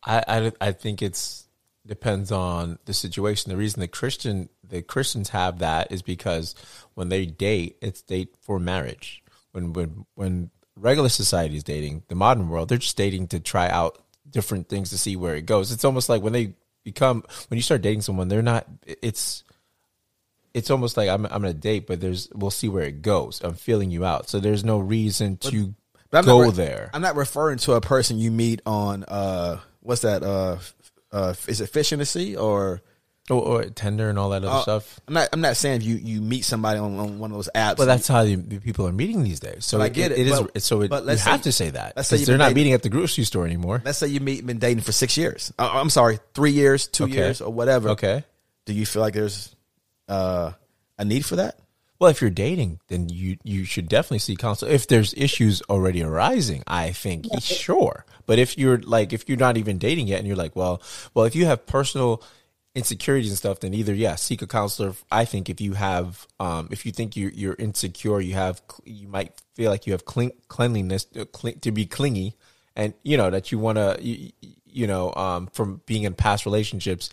I 0.05 0.23
I, 0.29 0.53
I 0.61 0.73
think 0.73 1.01
it's 1.01 1.47
depends 1.87 2.31
on 2.31 2.79
the 2.85 2.93
situation. 2.93 3.51
The 3.51 3.57
reason 3.57 3.81
the 3.81 3.89
Christian 3.89 4.51
the 4.73 4.81
Christians 4.81 5.29
have 5.29 5.59
that 5.59 5.93
is 5.93 6.01
because 6.01 6.55
when 6.95 7.11
they 7.11 7.27
date, 7.27 7.77
it's 7.83 8.01
date 8.01 8.35
for 8.41 8.59
marriage. 8.59 9.23
When 9.53 9.75
when 9.75 10.07
when 10.15 10.51
regular 10.77 11.11
society 11.11 11.57
is 11.57 11.63
dating, 11.63 12.05
the 12.09 12.15
modern 12.15 12.49
world, 12.49 12.71
they're 12.71 12.79
just 12.79 12.97
dating 12.97 13.29
to 13.29 13.41
try 13.41 13.69
out 13.69 13.99
different 14.29 14.71
things 14.71 14.89
to 14.89 14.99
see 14.99 15.15
where 15.15 15.35
it 15.37 15.45
goes. 15.45 15.73
It's 15.73 15.85
almost 15.85 16.09
like 16.09 16.23
when 16.23 16.33
they 16.33 16.55
become 16.85 17.23
when 17.49 17.59
you 17.59 17.63
start 17.63 17.83
dating 17.83 18.01
someone, 18.01 18.29
they're 18.29 18.41
not. 18.41 18.67
It's 18.87 19.45
it's 20.55 20.71
almost 20.71 20.97
like 20.97 21.11
I'm 21.11 21.27
I'm 21.27 21.43
gonna 21.43 21.53
date, 21.53 21.87
but 21.87 22.01
there's 22.01 22.31
we'll 22.35 22.51
see 22.51 22.71
where 22.71 22.85
it 22.85 23.03
goes. 23.03 23.43
I'm 23.45 23.55
feeling 23.55 23.91
you 23.91 24.07
out, 24.07 24.31
so 24.31 24.41
there's 24.41 24.65
no 24.65 24.79
reason 24.79 25.37
to 25.37 25.75
but, 26.11 26.25
go 26.25 26.41
re- 26.41 26.51
there. 26.51 26.91
I'm 26.95 27.03
not 27.03 27.17
referring 27.17 27.59
to 27.59 27.75
a 27.75 27.83
person 27.83 28.19
you 28.19 28.31
meet 28.31 28.63
on 28.65 29.05
uh 29.05 29.59
what's 29.81 30.01
that 30.01 30.23
uh 30.23 30.57
uh, 31.13 31.35
is 31.47 31.61
it 31.61 31.69
fish 31.69 31.93
in 31.93 31.99
the 31.99 32.07
sea 32.07 32.37
or 32.37 32.81
or, 33.31 33.43
or 33.43 33.65
Tinder 33.65 34.09
and 34.09 34.19
all 34.19 34.31
that 34.31 34.45
other 34.45 34.49
uh, 34.49 34.63
stuff? 34.63 35.01
I'm 35.07 35.15
not. 35.15 35.29
I'm 35.33 35.41
not 35.41 35.57
saying 35.57 35.83
you 35.83 35.97
you 35.97 36.21
meet 36.21 36.45
somebody 36.45 36.79
on, 36.79 36.99
on 36.99 37.19
one 37.19 37.31
of 37.31 37.37
those 37.37 37.49
apps. 37.55 37.77
But 37.77 37.87
that's 37.87 38.09
how 38.09 38.25
the, 38.25 38.37
people 38.37 38.87
are 38.87 38.93
meeting 38.93 39.23
these 39.23 39.41
days. 39.41 39.65
So 39.65 39.81
I 39.81 39.89
get 39.89 40.13
it. 40.13 40.19
It, 40.19 40.27
it 40.29 40.31
but, 40.31 40.51
is. 40.55 40.65
So 40.65 40.83
it, 40.83 40.89
but 40.89 41.05
let's 41.05 41.21
you 41.21 41.25
say, 41.25 41.31
have 41.31 41.43
to 41.43 41.53
say 41.53 41.71
that. 41.71 41.97
Let's 41.97 42.09
say 42.09 42.19
they're 42.19 42.39
not 42.39 42.55
meeting 42.55 42.73
at 42.73 42.83
the 42.83 42.89
grocery 42.89 43.25
store 43.25 43.47
anymore. 43.47 43.83
Let's 43.85 43.99
say 43.99 44.09
you 44.09 44.21
meet 44.21 44.45
been 44.45 44.59
dating 44.59 44.83
for 44.83 44.93
six 44.93 45.17
years. 45.17 45.53
Uh, 45.59 45.71
I'm 45.73 45.91
sorry, 45.91 46.19
three 46.35 46.53
years, 46.53 46.89
two 46.89 47.05
okay. 47.05 47.15
years, 47.15 47.41
or 47.41 47.53
whatever. 47.53 47.91
Okay. 47.91 48.25
Do 48.65 48.73
you 48.73 48.87
feel 48.87 49.03
like 49.03 49.15
there's 49.15 49.55
uh, 50.09 50.53
a 50.99 51.05
need 51.05 51.25
for 51.25 51.37
that? 51.37 51.59
Well, 51.99 52.11
if 52.11 52.21
you're 52.21 52.31
dating, 52.31 52.81
then 52.89 53.09
you 53.09 53.37
you 53.45 53.65
should 53.65 53.89
definitely 53.89 54.19
see 54.19 54.35
counsel. 54.35 54.67
If 54.67 54.89
there's 54.89 55.15
issues 55.15 55.63
already 55.71 56.03
arising, 56.03 56.65
I 56.67 56.91
think 56.91 57.27
sure. 57.41 58.05
But 58.27 58.41
if 58.41 58.59
you're 58.59 58.79
like 58.79 59.13
if 59.13 59.29
you're 59.29 59.39
not 59.39 59.57
even 59.57 59.79
dating 59.79 60.09
yet, 60.09 60.19
and 60.19 60.27
you're 60.27 60.37
like, 60.37 60.57
well, 60.57 60.83
well, 61.15 61.27
if 61.27 61.37
you 61.37 61.47
have 61.47 61.65
personal 61.65 62.21
insecurities 62.75 63.31
and 63.31 63.39
stuff, 63.39 63.61
then 63.61 63.75
either 63.75 63.95
yeah, 63.95 64.15
seek 64.15 64.43
a 64.43 64.47
counselor. 64.47 64.95
I 65.11 65.25
think 65.25 65.51
if 65.51 65.61
you 65.61 65.75
have, 65.75 66.27
um, 66.41 66.69
if 66.71 66.87
you 66.87 66.93
think 66.93 67.17
you're 67.17 67.31
you're 67.31 67.57
insecure, 67.59 68.21
you 68.21 68.35
have 68.35 68.63
you 68.85 69.09
might 69.09 69.33
feel 69.55 69.71
like 69.71 69.87
you 69.87 69.93
have 69.93 70.05
clean, 70.05 70.33
cleanliness 70.49 71.07
uh, 71.17 71.25
to 71.61 71.73
be 71.73 71.87
clingy, 71.87 72.37
and 72.77 72.95
you 73.03 73.17
know 73.17 73.31
that 73.31 73.53
you 73.53 73.59
want 73.59 73.79
to 73.79 73.99
you, 74.01 74.33
you 74.65 74.87
know 74.87 75.13
um, 75.15 75.49
from 75.49 75.83
being 75.87 76.05
in 76.05 76.15
past 76.15 76.47
relationships, 76.47 77.11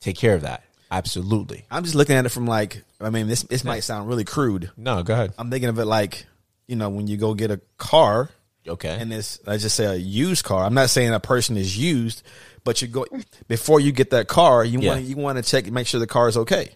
take 0.00 0.16
care 0.16 0.34
of 0.34 0.42
that 0.42 0.64
Absolutely. 0.92 1.64
I'm 1.70 1.84
just 1.84 1.94
looking 1.94 2.16
at 2.16 2.26
it 2.26 2.28
from 2.28 2.46
like, 2.46 2.84
I 3.00 3.08
mean, 3.08 3.26
this 3.26 3.44
this 3.44 3.64
might 3.64 3.80
sound 3.80 4.08
really 4.08 4.24
crude. 4.24 4.70
No, 4.76 5.02
go 5.02 5.14
ahead. 5.14 5.32
I'm 5.38 5.50
thinking 5.50 5.70
of 5.70 5.78
it 5.78 5.86
like, 5.86 6.26
you 6.68 6.76
know, 6.76 6.90
when 6.90 7.06
you 7.06 7.16
go 7.16 7.32
get 7.32 7.50
a 7.50 7.60
car. 7.78 8.28
Okay. 8.66 8.96
And 8.98 9.12
it's, 9.12 9.40
I 9.46 9.56
just 9.56 9.76
say 9.76 9.86
a 9.86 9.94
used 9.94 10.44
car. 10.44 10.64
I'm 10.64 10.74
not 10.74 10.90
saying 10.90 11.12
a 11.12 11.20
person 11.20 11.56
is 11.56 11.76
used, 11.76 12.22
but 12.64 12.80
you 12.80 12.88
go 12.88 13.06
before 13.48 13.80
you 13.80 13.92
get 13.92 14.10
that 14.10 14.28
car, 14.28 14.64
you 14.64 14.80
yeah. 14.80 14.90
want 14.90 15.04
you 15.04 15.16
want 15.16 15.38
to 15.38 15.42
check, 15.42 15.70
make 15.70 15.86
sure 15.86 15.98
the 15.98 16.06
car 16.06 16.28
is 16.28 16.36
okay 16.36 16.70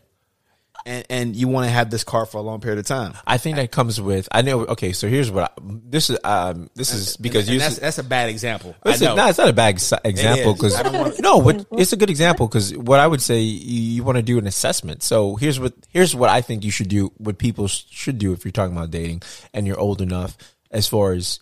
and, 0.86 1.06
and 1.10 1.36
you 1.36 1.48
want 1.48 1.66
to 1.66 1.70
have 1.70 1.90
this 1.90 2.04
car 2.04 2.24
for 2.24 2.38
a 2.38 2.40
long 2.40 2.60
period 2.60 2.78
of 2.78 2.86
time. 2.86 3.14
I 3.26 3.38
think 3.38 3.56
that 3.56 3.72
comes 3.72 4.00
with. 4.00 4.28
I 4.30 4.42
know. 4.42 4.64
Okay, 4.64 4.92
so 4.92 5.08
here's 5.08 5.30
what 5.30 5.44
I, 5.44 5.62
this 5.62 6.08
is. 6.08 6.18
Um, 6.22 6.70
this 6.74 6.92
is 6.94 7.16
because 7.16 7.50
you. 7.50 7.58
That's, 7.58 7.78
that's, 7.78 7.98
a 7.98 8.04
bad 8.04 8.28
example. 8.28 8.74
Listen, 8.84 9.16
no, 9.16 9.28
it's 9.28 9.38
not 9.38 9.48
a 9.48 9.52
bad 9.52 9.74
example 10.04 10.54
because 10.54 11.20
no, 11.20 11.42
but 11.42 11.66
it's 11.72 11.92
a 11.92 11.96
good 11.96 12.08
example 12.08 12.46
because 12.46 12.74
what 12.76 13.00
I 13.00 13.06
would 13.06 13.20
say 13.20 13.40
you, 13.40 13.80
you 13.80 14.04
want 14.04 14.16
to 14.16 14.22
do 14.22 14.38
an 14.38 14.46
assessment. 14.46 15.02
So 15.02 15.34
here's 15.34 15.58
what 15.58 15.74
here's 15.90 16.14
what 16.14 16.30
I 16.30 16.40
think 16.40 16.64
you 16.64 16.70
should 16.70 16.88
do. 16.88 17.12
What 17.16 17.38
people 17.38 17.66
should 17.66 18.18
do 18.18 18.32
if 18.32 18.44
you're 18.44 18.52
talking 18.52 18.76
about 18.76 18.90
dating 18.90 19.22
and 19.52 19.66
you're 19.66 19.78
old 19.78 20.00
enough, 20.00 20.36
as 20.70 20.86
far 20.86 21.12
as 21.12 21.40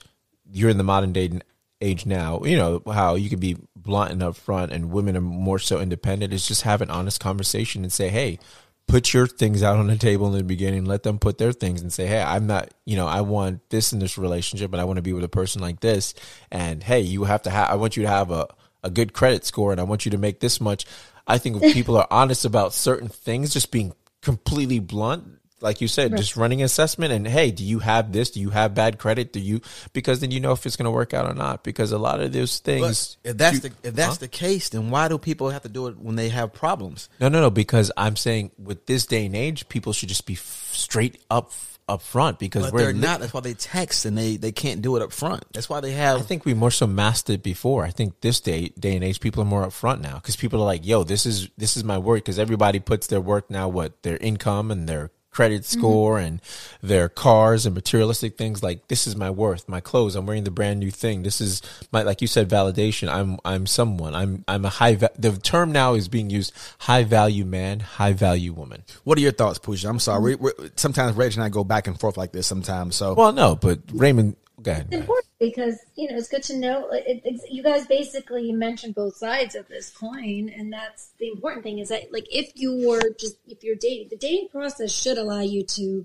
you're 0.55 0.71
in 0.71 0.79
the 0.79 0.85
modern 0.85 1.13
dating 1.13 1.43
age 1.81 2.07
now. 2.07 2.43
You 2.45 2.57
know 2.57 2.83
how 2.87 3.15
you 3.17 3.29
can 3.29 3.41
be 3.41 3.57
blunt 3.77 4.13
and 4.13 4.23
upfront, 4.23 4.71
and 4.71 4.91
women 4.91 5.17
are 5.17 5.21
more 5.21 5.59
so 5.59 5.81
independent. 5.81 6.33
Is 6.33 6.47
just 6.47 6.63
have 6.63 6.81
an 6.81 6.91
honest 6.91 7.21
conversation 7.21 7.83
and 7.83 7.93
say, 7.93 8.09
hey 8.09 8.39
put 8.87 9.15
your 9.15 9.27
things 9.27 9.63
out 9.63 9.79
on 9.79 9.87
the 9.87 9.97
table 9.97 10.27
in 10.27 10.33
the 10.35 10.45
beginning 10.45 10.85
let 10.85 11.03
them 11.03 11.19
put 11.19 11.39
their 11.39 11.53
things 11.53 11.81
and 11.81 11.93
say 11.93 12.07
hey 12.07 12.23
i'm 12.23 12.47
not 12.47 12.73
you 12.85 12.97
know 12.97 13.07
i 13.07 13.21
want 13.21 13.61
this 13.71 13.93
in 13.93 13.99
this 13.99 14.19
relationship 14.19 14.73
and 14.73 14.81
i 14.81 14.85
want 14.85 14.97
to 14.97 15.03
be 15.03 15.13
with 15.13 15.25
a 15.25 15.29
person 15.29 15.63
like 15.63 15.81
this 15.81 16.15
and 16.51 16.83
hey 16.83 17.01
you 17.01 17.25
have 17.25 17.43
to 17.43 17.51
have 17.51 17.71
i 17.71 17.75
want 17.75 17.97
you 17.97 18.03
to 18.03 18.09
have 18.09 18.31
a, 18.31 18.47
a 18.83 18.91
good 18.91 19.13
credit 19.13 19.45
score 19.45 19.73
and 19.73 19.81
i 19.81 19.85
want 19.85 20.05
you 20.05 20.11
to 20.11 20.19
make 20.19 20.41
this 20.41 20.61
much 20.61 20.85
i 21.27 21.39
think 21.39 21.63
if 21.63 21.73
people 21.73 21.97
are 21.97 22.07
honest 22.11 22.45
about 22.45 22.75
certain 22.75 23.09
things 23.09 23.53
just 23.53 23.71
being 23.71 23.95
completely 24.21 24.79
blunt 24.79 25.25
like 25.65 25.81
you 25.81 25.89
said, 25.89 26.13
right. 26.13 26.19
just 26.19 26.37
running 26.37 26.63
assessment 26.63 27.13
and 27.13 27.27
hey, 27.27 27.51
do 27.51 27.65
you 27.65 27.79
have 27.79 28.13
this? 28.13 28.31
Do 28.31 28.41
you 28.41 28.51
have 28.51 28.75
bad 28.75 28.99
credit? 28.99 29.33
Do 29.33 29.41
you 29.41 29.63
because 29.95 30.21
then 30.21 30.31
you 30.31 30.39
know 30.39 30.53
if 30.53 30.67
it's 30.67 30.77
going 30.77 30.85
to 30.85 30.91
work 30.91 31.15
out 31.15 31.29
or 31.29 31.35
not. 31.35 31.65
Because 31.65 31.91
a 31.91 31.99
lot 31.99 32.21
of 32.21 32.33
those 32.33 32.59
things, 32.59 33.17
but 33.23 33.31
if 33.31 33.39
that's 33.39 33.55
you, 33.55 33.61
the 33.61 33.89
if 33.89 33.95
that's 33.95 34.17
huh? 34.17 34.21
the 34.21 34.29
case, 34.29 34.69
then 34.69 34.91
why 34.91 35.09
do 35.09 35.19
people 35.19 35.51
have 35.51 35.63
to 35.63 35.69
do 35.71 35.89
it 35.89 35.99
when 35.99 36.17
they 36.17 36.29
have 36.29 36.53
problems? 36.53 37.09
No, 37.19 37.29
no, 37.29 37.41
no. 37.41 37.51
Because 37.51 37.91
I'm 37.97 38.15
saying 38.15 38.53
with 38.59 38.85
this 38.87 39.07
day 39.07 39.27
and 39.27 39.35
age, 39.35 39.69
people 39.69 39.95
should 39.95 40.11
just 40.11 40.27
be 40.27 40.35
straight 40.35 41.19
up 41.31 41.51
up 41.89 42.01
front 42.01 42.39
because 42.39 42.71
but 42.71 42.79
they're 42.79 42.93
li- 42.93 42.99
not. 42.99 43.21
That's 43.21 43.35
why 43.35 43.41
they 43.41 43.55
text 43.55 44.05
and 44.05 44.17
they 44.17 44.37
they 44.37 44.53
can't 44.53 44.83
do 44.83 44.97
it 44.97 45.03
up 45.03 45.13
front. 45.13 45.45
That's 45.53 45.69
why 45.69 45.81
they 45.81 45.93
have. 45.93 46.19
I 46.19 46.23
think 46.23 46.45
we 46.45 46.55
more 46.55 46.71
so 46.71 46.87
mastered 46.87 47.43
before. 47.43 47.85
I 47.85 47.91
think 47.91 48.21
this 48.21 48.41
day 48.41 48.69
day 48.79 48.95
and 48.95 49.05
age, 49.05 49.21
people 49.21 49.43
are 49.43 49.47
more 49.47 49.67
upfront 49.67 50.01
now 50.01 50.17
because 50.17 50.37
people 50.37 50.61
are 50.61 50.67
like, 50.67 50.87
"Yo, 50.87 51.05
this 51.05 51.27
is 51.27 51.49
this 51.57 51.77
is 51.77 51.85
my 51.85 51.99
work." 51.99 52.19
Because 52.19 52.39
everybody 52.39 52.81
puts 52.81 53.07
their 53.07 53.21
work 53.21 53.51
now, 53.51 53.69
what 53.69 54.03
their 54.03 54.17
income 54.19 54.71
and 54.71 54.89
their 54.89 55.11
credit 55.35 55.63
mm-hmm. 55.63 55.81
score 55.81 56.17
mm-hmm. 56.17 56.27
and 56.27 56.43
their 56.81 57.09
cars 57.09 57.67
and 57.67 57.75
materialistic 57.75 58.39
things 58.39 58.63
like 58.63 58.87
this 58.89 59.07
is 59.07 59.17
my 59.17 59.29
worth 59.29 59.69
my 59.69 59.81
clothes 59.81 60.15
i'm 60.15 60.27
wearing 60.27 60.45
the 60.45 60.51
brand 60.51 60.79
new 60.79 60.91
thing 60.91 61.23
this 61.25 61.41
is 61.41 61.61
my 61.93 62.03
like 62.03 62.23
you 62.23 62.29
said 62.29 62.49
validation 62.49 63.09
i'm 63.09 63.37
i'm 63.45 63.67
someone 63.67 64.15
i'm 64.15 64.45
i'm 64.47 64.65
a 64.65 64.69
high 64.69 64.95
va- 64.95 65.11
the 65.19 65.33
term 65.39 65.73
now 65.73 65.95
is 65.95 66.09
being 66.09 66.31
used 66.31 66.53
high 66.79 67.03
value 67.03 67.45
man 67.45 67.81
high 67.81 68.13
value 68.13 68.53
woman 68.53 68.83
what 69.03 69.19
are 69.19 69.23
your 69.23 69.33
thoughts 69.33 69.59
Pooja? 69.59 69.89
i'm 69.89 69.99
sorry 69.99 70.37
mm-hmm. 70.37 70.63
we 70.63 70.71
sometimes 70.77 71.17
reg 71.17 71.35
and 71.35 71.43
i 71.43 71.49
go 71.49 71.65
back 71.65 71.89
and 71.89 71.99
forth 71.99 72.17
like 72.17 72.33
this 72.33 72.47
sometimes 72.47 72.95
so 72.95 73.15
well 73.15 73.33
no 73.33 73.57
but 73.57 73.81
raymond 73.93 74.37
go 74.63 74.71
ahead, 74.71 74.87
it's 74.91 75.01
important 75.01 75.34
because 75.45 75.79
you 75.97 76.11
know 76.11 76.17
it's 76.17 76.29
good 76.29 76.43
to 76.43 76.57
know 76.57 76.89
it, 76.91 77.41
you 77.51 77.63
guys 77.63 77.87
basically 77.87 78.53
mentioned 78.53 78.95
both 78.95 79.17
sides 79.17 79.55
of 79.55 79.69
this 79.69 79.91
coin 79.91 80.51
and 80.57 80.73
that's 80.73 81.11
the 81.19 81.29
important 81.29 81.63
thing 81.63 81.79
is 81.79 81.89
that 81.89 82.13
like 82.13 82.27
if 82.31 82.51
you 82.55 82.87
were 82.89 83.03
just 83.19 83.37
if 83.47 83.63
you're 83.63 83.77
dating 83.77 84.09
the 84.11 84.17
dating 84.17 84.49
process 84.49 84.91
should 84.91 85.19
allow 85.19 85.41
you 85.41 85.63
to 85.63 86.05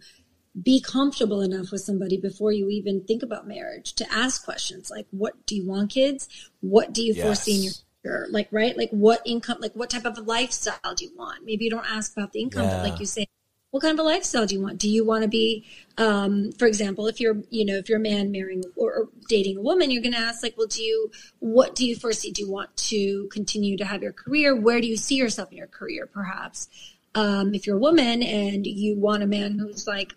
be 0.61 0.81
comfortable 0.81 1.41
enough 1.41 1.71
with 1.71 1.81
somebody 1.81 2.17
before 2.17 2.51
you 2.51 2.69
even 2.69 3.01
think 3.03 3.23
about 3.23 3.47
marriage 3.47 3.93
to 3.93 4.05
ask 4.11 4.43
questions 4.43 4.89
like 4.89 5.07
what 5.11 5.45
do 5.45 5.55
you 5.55 5.65
want 5.65 5.91
kids 5.91 6.27
what 6.59 6.91
do 6.93 7.01
you 7.01 7.13
yes. 7.13 7.25
foresee 7.25 7.55
in 7.55 7.63
your 7.63 7.73
future 7.73 8.27
like 8.31 8.47
right 8.51 8.77
like 8.77 8.89
what 8.89 9.21
income 9.25 9.57
like 9.61 9.73
what 9.73 9.89
type 9.89 10.05
of 10.05 10.17
lifestyle 10.27 10.95
do 10.95 11.05
you 11.05 11.11
want 11.15 11.45
maybe 11.45 11.63
you 11.63 11.71
don't 11.71 11.89
ask 11.89 12.11
about 12.11 12.33
the 12.33 12.41
income 12.41 12.63
yeah. 12.63 12.77
but 12.77 12.89
like 12.89 12.99
you 12.99 13.05
say 13.05 13.25
what 13.71 13.81
kind 13.81 13.93
of 13.97 14.03
a 14.03 14.07
lifestyle 14.07 14.45
do 14.45 14.55
you 14.55 14.61
want? 14.61 14.79
Do 14.79 14.89
you 14.89 15.05
want 15.05 15.21
to 15.21 15.27
be, 15.27 15.65
um, 15.97 16.51
for 16.53 16.65
example, 16.65 17.07
if 17.07 17.19
you're, 17.19 17.37
you 17.51 17.65
know, 17.65 17.75
if 17.75 17.87
you're 17.87 17.99
a 17.99 18.01
man 18.01 18.31
marrying 18.31 18.63
or, 18.75 18.91
or 18.91 19.09
dating 19.27 19.57
a 19.57 19.61
woman, 19.61 19.91
you're 19.91 20.01
going 20.01 20.13
to 20.13 20.19
ask 20.19 20.41
like, 20.41 20.57
well, 20.57 20.67
do 20.67 20.81
you, 20.81 21.11
what 21.39 21.75
do 21.75 21.85
you 21.85 21.95
foresee? 21.95 22.31
Do 22.31 22.41
you 22.41 22.51
want 22.51 22.75
to 22.77 23.27
continue 23.31 23.77
to 23.77 23.85
have 23.85 24.01
your 24.01 24.13
career? 24.13 24.55
Where 24.55 24.81
do 24.81 24.87
you 24.87 24.97
see 24.97 25.15
yourself 25.15 25.51
in 25.51 25.57
your 25.57 25.67
career? 25.67 26.07
Perhaps, 26.07 26.67
um, 27.13 27.53
if 27.53 27.67
you're 27.67 27.77
a 27.77 27.79
woman 27.79 28.23
and 28.23 28.65
you 28.65 28.97
want 28.97 29.23
a 29.23 29.27
man 29.27 29.59
who's 29.59 29.85
like 29.85 30.13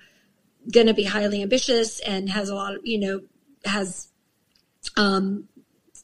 going 0.72 0.86
to 0.86 0.94
be 0.94 1.04
highly 1.04 1.42
ambitious 1.42 2.00
and 2.00 2.30
has 2.30 2.48
a 2.48 2.54
lot 2.54 2.74
of, 2.74 2.80
you 2.84 2.98
know, 2.98 3.20
has, 3.64 4.08
um, 4.96 5.48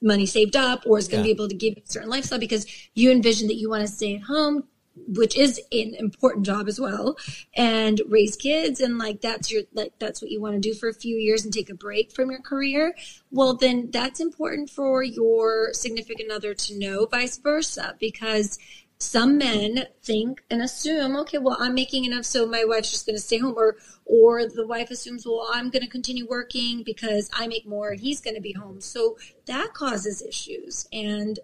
money 0.01 0.27
saved 0.27 0.55
up 0.55 0.85
or 0.87 0.99
is 0.99 1.09
going 1.09 1.23
to 1.23 1.29
yeah. 1.29 1.35
be 1.35 1.37
able 1.37 1.49
to 1.49 1.57
give 1.57 1.75
you 1.77 1.83
a 1.85 1.91
certain 1.91 2.09
lifestyle 2.09 2.39
because 2.39 2.67
you 2.95 3.11
envision 3.11 3.49
that 3.49 3.57
you 3.57 3.69
want 3.69 3.81
to 3.81 3.89
stay 3.89 4.15
at 4.15 4.23
home 4.23 4.63
which 5.07 5.37
is 5.37 5.61
an 5.73 5.95
important 5.95 6.45
job 6.47 6.69
as 6.69 6.81
well 6.81 7.17
and 7.55 8.01
raise 8.09 8.37
kids 8.37 8.81
and 8.81 8.99
like 8.99 9.21
that's 9.21 9.51
your 9.51 9.63
like 9.73 9.93
that's 9.99 10.21
what 10.23 10.31
you 10.31 10.41
want 10.41 10.55
to 10.55 10.61
do 10.61 10.75
for 10.75 10.89
a 10.89 10.95
few 10.95 11.17
years 11.17 11.45
and 11.45 11.53
take 11.53 11.71
a 11.71 11.75
break 11.75 12.13
from 12.13 12.31
your 12.31 12.41
career 12.41 12.95
well 13.31 13.55
then 13.55 13.91
that's 13.91 14.21
important 14.21 14.71
for 14.71 15.03
your 15.03 15.73
significant 15.73 16.31
other 16.31 16.55
to 16.55 16.79
know 16.79 17.07
vice 17.07 17.39
versa 17.39 17.95
because 18.01 18.59
some 19.01 19.39
men 19.39 19.87
think 20.03 20.43
and 20.51 20.61
assume 20.61 21.15
okay 21.15 21.39
well 21.39 21.57
i'm 21.61 21.75
making 21.75 22.05
enough 22.05 22.25
so 22.25 22.45
my 22.47 22.65
wife's 22.65 22.91
just 22.91 23.07
going 23.07 23.15
to 23.15 23.23
stay 23.23 23.39
home 23.39 23.55
or 23.57 23.77
or 24.05 24.45
the 24.49 24.67
wife 24.67 24.91
assumes 24.91 25.25
well 25.25 25.49
i'm 25.53 25.71
going 25.71 25.85
to 25.85 25.89
continue 25.89 26.27
working 26.29 26.83
because 26.83 27.31
i 27.33 27.47
make 27.47 27.65
more 27.65 27.91
and 27.91 28.01
he's 28.01 28.21
going 28.21 28.35
to 28.35 28.41
be 28.41 28.53
home. 28.53 28.81
So 28.81 29.17
that 29.47 29.75
causes 29.75 30.23
issues 30.23 30.89
and 30.93 31.39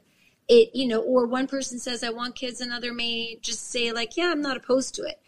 it, 0.48 0.70
you 0.74 0.86
know, 0.86 1.00
or 1.00 1.26
one 1.26 1.46
person 1.46 1.78
says, 1.78 2.02
I 2.02 2.10
want 2.10 2.36
kids, 2.36 2.60
another 2.60 2.92
may 2.92 3.38
just 3.40 3.70
say, 3.70 3.92
like, 3.92 4.16
yeah, 4.16 4.30
I'm 4.30 4.42
not 4.42 4.56
opposed 4.56 4.94
to 4.96 5.02
it. 5.02 5.20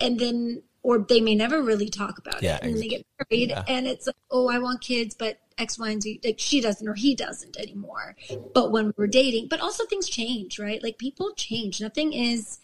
And 0.00 0.18
then, 0.18 0.62
or 0.82 0.98
they 0.98 1.20
may 1.20 1.34
never 1.34 1.62
really 1.62 1.88
talk 1.88 2.18
about 2.18 2.42
yeah, 2.42 2.56
it. 2.56 2.62
And 2.62 2.74
then 2.74 2.80
they 2.80 2.88
get 2.88 3.06
married 3.30 3.50
yeah. 3.50 3.64
and 3.68 3.86
it's 3.86 4.06
like, 4.06 4.16
oh, 4.30 4.48
I 4.48 4.58
want 4.58 4.80
kids, 4.80 5.14
but 5.14 5.40
X, 5.58 5.78
Y, 5.78 5.90
and 5.90 6.02
Z, 6.02 6.20
like 6.24 6.38
she 6.38 6.60
doesn't 6.60 6.86
or 6.86 6.94
he 6.94 7.14
doesn't 7.14 7.56
anymore. 7.56 8.16
But 8.54 8.70
when 8.70 8.94
we're 8.96 9.08
dating, 9.08 9.48
but 9.48 9.60
also 9.60 9.84
things 9.86 10.08
change, 10.08 10.58
right? 10.58 10.82
Like 10.82 10.98
people 10.98 11.32
change. 11.34 11.80
Nothing 11.80 12.12
is, 12.12 12.58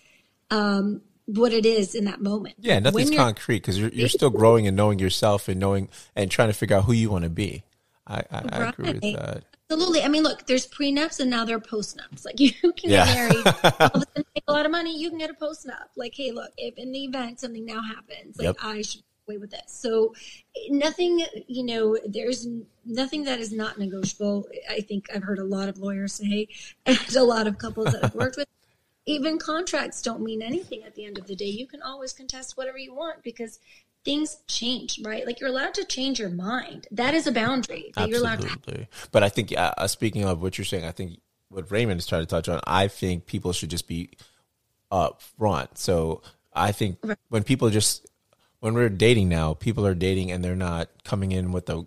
um, 0.51 1.03
what 1.27 1.53
it 1.53 1.65
is 1.65 1.95
in 1.95 2.05
that 2.05 2.21
moment. 2.21 2.57
Yeah, 2.59 2.79
nothing's 2.79 3.11
concrete 3.11 3.61
because 3.61 3.79
you're, 3.79 3.91
you're 3.91 4.09
still 4.09 4.31
growing 4.31 4.67
and 4.67 4.77
knowing 4.77 4.99
yourself 4.99 5.49
and 5.49 5.59
knowing 5.59 5.89
and 6.15 6.31
trying 6.31 6.49
to 6.49 6.55
figure 6.55 6.77
out 6.77 6.85
who 6.85 6.93
you 6.93 7.11
want 7.11 7.25
to 7.25 7.31
be. 7.31 7.65
I, 8.07 8.23
I, 8.31 8.41
right. 8.43 8.53
I 8.53 8.69
agree 8.69 8.93
with 8.93 9.01
that. 9.17 9.45
Absolutely. 9.71 10.03
I 10.03 10.09
mean, 10.09 10.23
look, 10.23 10.47
there's 10.47 10.67
prenups 10.67 11.21
and 11.21 11.31
now 11.31 11.45
there 11.45 11.57
are 11.57 11.61
postnups. 11.61 12.25
Like 12.25 12.39
you 12.41 12.53
can 12.53 12.91
yeah. 12.91 13.07
get 13.07 13.15
married, 13.15 13.47
all 13.81 13.91
of 13.95 14.03
a 14.03 14.07
sudden 14.07 14.25
make 14.35 14.45
a 14.47 14.53
lot 14.53 14.67
of 14.67 14.73
money, 14.73 14.97
you 14.97 15.09
can 15.09 15.19
get 15.19 15.31
a 15.31 15.35
postnup. 15.35 15.89
Like, 15.97 16.15
hey, 16.15 16.33
look, 16.33 16.53
if 16.57 16.77
in 16.77 16.93
the 16.93 17.05
event 17.05 17.41
something 17.41 17.65
now 17.65 17.83
happens, 17.83 18.39
like 18.39 18.47
yep. 18.47 18.57
I 18.63 18.83
should 18.83 19.03
away 19.27 19.39
with 19.39 19.51
this. 19.51 19.63
So 19.67 20.15
nothing, 20.69 21.25
you 21.47 21.65
know, 21.65 21.99
there's 22.07 22.47
nothing 22.85 23.25
that 23.25 23.41
is 23.41 23.53
not 23.53 23.79
negotiable. 23.79 24.47
I 24.71 24.81
think 24.81 25.07
I've 25.15 25.23
heard 25.23 25.39
a 25.39 25.45
lot 25.45 25.69
of 25.69 25.79
lawyers 25.79 26.15
say, 26.15 26.49
and 26.87 27.17
a 27.17 27.25
lot 27.25 27.47
of 27.47 27.59
couples 27.59 27.93
that 27.93 28.05
I've 28.05 28.15
worked 28.15 28.37
with, 28.37 28.49
even 29.07 29.39
contracts 29.39 30.01
don't 30.01 30.23
mean 30.23 30.41
anything 30.41 30.83
at 30.83 30.95
the 30.95 31.05
end 31.05 31.19
of 31.19 31.27
the 31.27 31.37
day. 31.37 31.47
You 31.47 31.67
can 31.67 31.83
always 31.83 32.13
contest 32.13 32.57
whatever 32.57 32.79
you 32.79 32.95
want 32.95 33.23
because 33.23 33.59
things 34.05 34.39
change, 34.47 35.01
right? 35.03 35.27
Like 35.27 35.41
you're 35.41 35.49
allowed 35.49 35.75
to 35.75 35.85
change 35.85 36.19
your 36.19 36.31
mind. 36.31 36.87
That 36.91 37.15
is 37.15 37.27
a 37.27 37.33
boundary 37.33 37.93
that 37.95 38.03
Absolutely. 38.03 38.11
you're 38.11 38.21
allowed 38.21 38.63
to. 38.65 38.89
But 39.13 39.23
I 39.23 39.29
think, 39.29 39.53
uh, 39.57 39.87
speaking 39.87 40.25
of 40.25 40.43
what 40.43 40.59
you're 40.59 40.65
saying, 40.65 40.85
I 40.85 40.93
think 40.93 41.21
what 41.49 41.71
Raymond 41.71 41.99
is 42.01 42.07
trying 42.07 42.23
to 42.23 42.27
touch 42.27 42.49
on, 42.49 42.61
I 42.67 42.89
think 42.89 43.27
people 43.27 43.53
should 43.53 43.71
just 43.71 43.89
be 43.89 44.11
up 44.91 45.23
front. 45.39 45.79
So 45.79 46.23
I 46.53 46.73
think 46.73 46.99
right. 47.03 47.19
when 47.29 47.43
people 47.43 47.71
just 47.71 48.07
when 48.61 48.75
we're 48.75 48.89
dating 48.89 49.29
now, 49.29 49.55
people 49.55 49.87
are 49.87 49.95
dating 49.95 50.31
and 50.31 50.43
they're 50.43 50.57
not 50.57 50.89
coming 51.05 51.33
in 51.33 51.53
with 51.53 51.69
a 51.69 51.87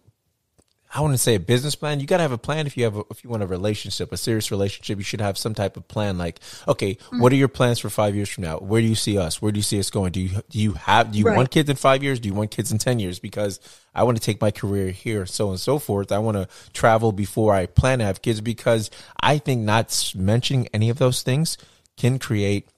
I 0.97 1.01
wouldn't 1.01 1.19
say 1.19 1.35
a 1.35 1.39
business 1.39 1.75
plan. 1.75 1.99
You 1.99 2.07
got 2.07 2.17
to 2.17 2.23
have 2.23 2.31
a 2.31 2.39
plan 2.39 2.65
if 2.65 2.75
you 2.75 2.83
have 2.85 2.97
a, 2.97 3.03
if 3.11 3.23
you 3.23 3.29
want 3.29 3.43
a 3.43 3.45
relationship, 3.45 4.11
a 4.11 4.17
serious 4.17 4.49
relationship. 4.49 4.97
You 4.97 5.03
should 5.03 5.21
have 5.21 5.37
some 5.37 5.53
type 5.53 5.77
of 5.77 5.87
plan. 5.87 6.17
Like, 6.17 6.39
okay, 6.67 6.95
mm-hmm. 6.95 7.19
what 7.19 7.31
are 7.31 7.35
your 7.35 7.49
plans 7.49 7.77
for 7.77 7.91
five 7.91 8.15
years 8.15 8.29
from 8.29 8.45
now? 8.45 8.57
Where 8.57 8.81
do 8.81 8.87
you 8.87 8.95
see 8.95 9.15
us? 9.19 9.39
Where 9.39 9.51
do 9.51 9.59
you 9.59 9.63
see 9.63 9.77
us 9.77 9.91
going? 9.91 10.11
Do 10.11 10.19
you 10.19 10.41
do 10.49 10.57
you 10.59 10.71
have 10.73 11.11
do 11.11 11.19
you 11.19 11.25
right. 11.25 11.37
want 11.37 11.51
kids 11.51 11.69
in 11.69 11.75
five 11.75 12.01
years? 12.01 12.19
Do 12.19 12.27
you 12.29 12.33
want 12.33 12.49
kids 12.49 12.71
in 12.71 12.79
ten 12.79 12.97
years? 12.97 13.19
Because 13.19 13.59
I 13.93 14.05
want 14.05 14.17
to 14.17 14.23
take 14.23 14.41
my 14.41 14.49
career 14.49 14.89
here, 14.89 15.27
so 15.27 15.51
and 15.51 15.59
so 15.59 15.77
forth. 15.77 16.11
I 16.11 16.17
want 16.17 16.35
to 16.37 16.47
travel 16.73 17.11
before 17.11 17.53
I 17.53 17.67
plan 17.67 17.99
to 17.99 18.05
have 18.05 18.23
kids 18.23 18.41
because 18.41 18.89
I 19.21 19.37
think 19.37 19.61
not 19.61 20.13
mentioning 20.15 20.67
any 20.73 20.89
of 20.89 20.97
those 20.97 21.21
things 21.21 21.59
can 21.95 22.17
create 22.17 22.69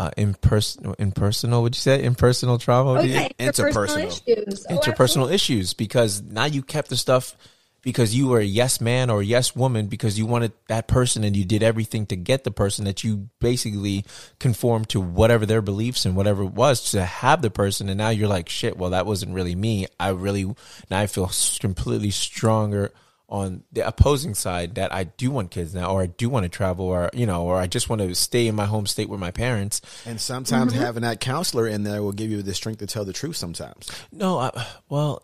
uh, 0.00 0.10
impersonal, 0.16 0.94
impersonal. 0.98 1.62
Would 1.62 1.74
you 1.74 1.80
say 1.80 2.02
impersonal 2.02 2.56
trauma? 2.56 3.00
Okay, 3.00 3.28
interpersonal 3.38 4.06
issues. 4.06 4.66
Oh, 4.70 4.78
interpersonal 4.78 5.30
issues 5.30 5.74
because 5.74 6.22
now 6.22 6.46
you 6.46 6.62
kept 6.62 6.88
the 6.88 6.96
stuff 6.96 7.36
because 7.82 8.14
you 8.14 8.28
were 8.28 8.38
a 8.38 8.44
yes 8.44 8.80
man 8.80 9.10
or 9.10 9.20
a 9.20 9.24
yes 9.24 9.54
woman 9.54 9.88
because 9.88 10.18
you 10.18 10.24
wanted 10.24 10.52
that 10.68 10.88
person 10.88 11.22
and 11.22 11.36
you 11.36 11.44
did 11.44 11.62
everything 11.62 12.06
to 12.06 12.16
get 12.16 12.44
the 12.44 12.50
person 12.50 12.86
that 12.86 13.04
you 13.04 13.28
basically 13.40 14.06
conformed 14.38 14.88
to 14.88 15.02
whatever 15.02 15.44
their 15.44 15.60
beliefs 15.60 16.06
and 16.06 16.16
whatever 16.16 16.44
it 16.44 16.54
was 16.54 16.92
to 16.92 17.04
have 17.04 17.42
the 17.42 17.50
person 17.50 17.90
and 17.90 17.98
now 17.98 18.08
you're 18.08 18.28
like 18.28 18.48
shit 18.48 18.76
well 18.76 18.90
that 18.90 19.06
wasn't 19.06 19.32
really 19.32 19.54
me 19.54 19.86
i 19.98 20.10
really 20.10 20.44
now 20.90 20.98
i 20.98 21.06
feel 21.06 21.30
completely 21.58 22.10
stronger 22.10 22.92
on 23.30 23.62
the 23.72 23.86
opposing 23.86 24.34
side 24.34 24.74
that 24.74 24.92
I 24.92 25.04
do 25.04 25.30
want 25.30 25.52
kids 25.52 25.72
now, 25.72 25.92
or 25.92 26.02
I 26.02 26.06
do 26.06 26.28
want 26.28 26.44
to 26.44 26.48
travel, 26.48 26.86
or 26.86 27.10
you 27.14 27.26
know, 27.26 27.44
or 27.44 27.56
I 27.56 27.66
just 27.66 27.88
want 27.88 28.02
to 28.02 28.14
stay 28.14 28.48
in 28.48 28.54
my 28.54 28.66
home 28.66 28.86
state 28.86 29.08
with 29.08 29.20
my 29.20 29.30
parents. 29.30 29.80
And 30.04 30.20
sometimes 30.20 30.72
mm-hmm. 30.72 30.82
having 30.82 31.02
that 31.02 31.20
counselor 31.20 31.66
in 31.66 31.84
there 31.84 32.02
will 32.02 32.12
give 32.12 32.30
you 32.30 32.42
the 32.42 32.54
strength 32.54 32.80
to 32.80 32.86
tell 32.86 33.04
the 33.04 33.12
truth. 33.12 33.36
Sometimes, 33.36 33.90
no, 34.10 34.38
I, 34.38 34.66
well, 34.88 35.22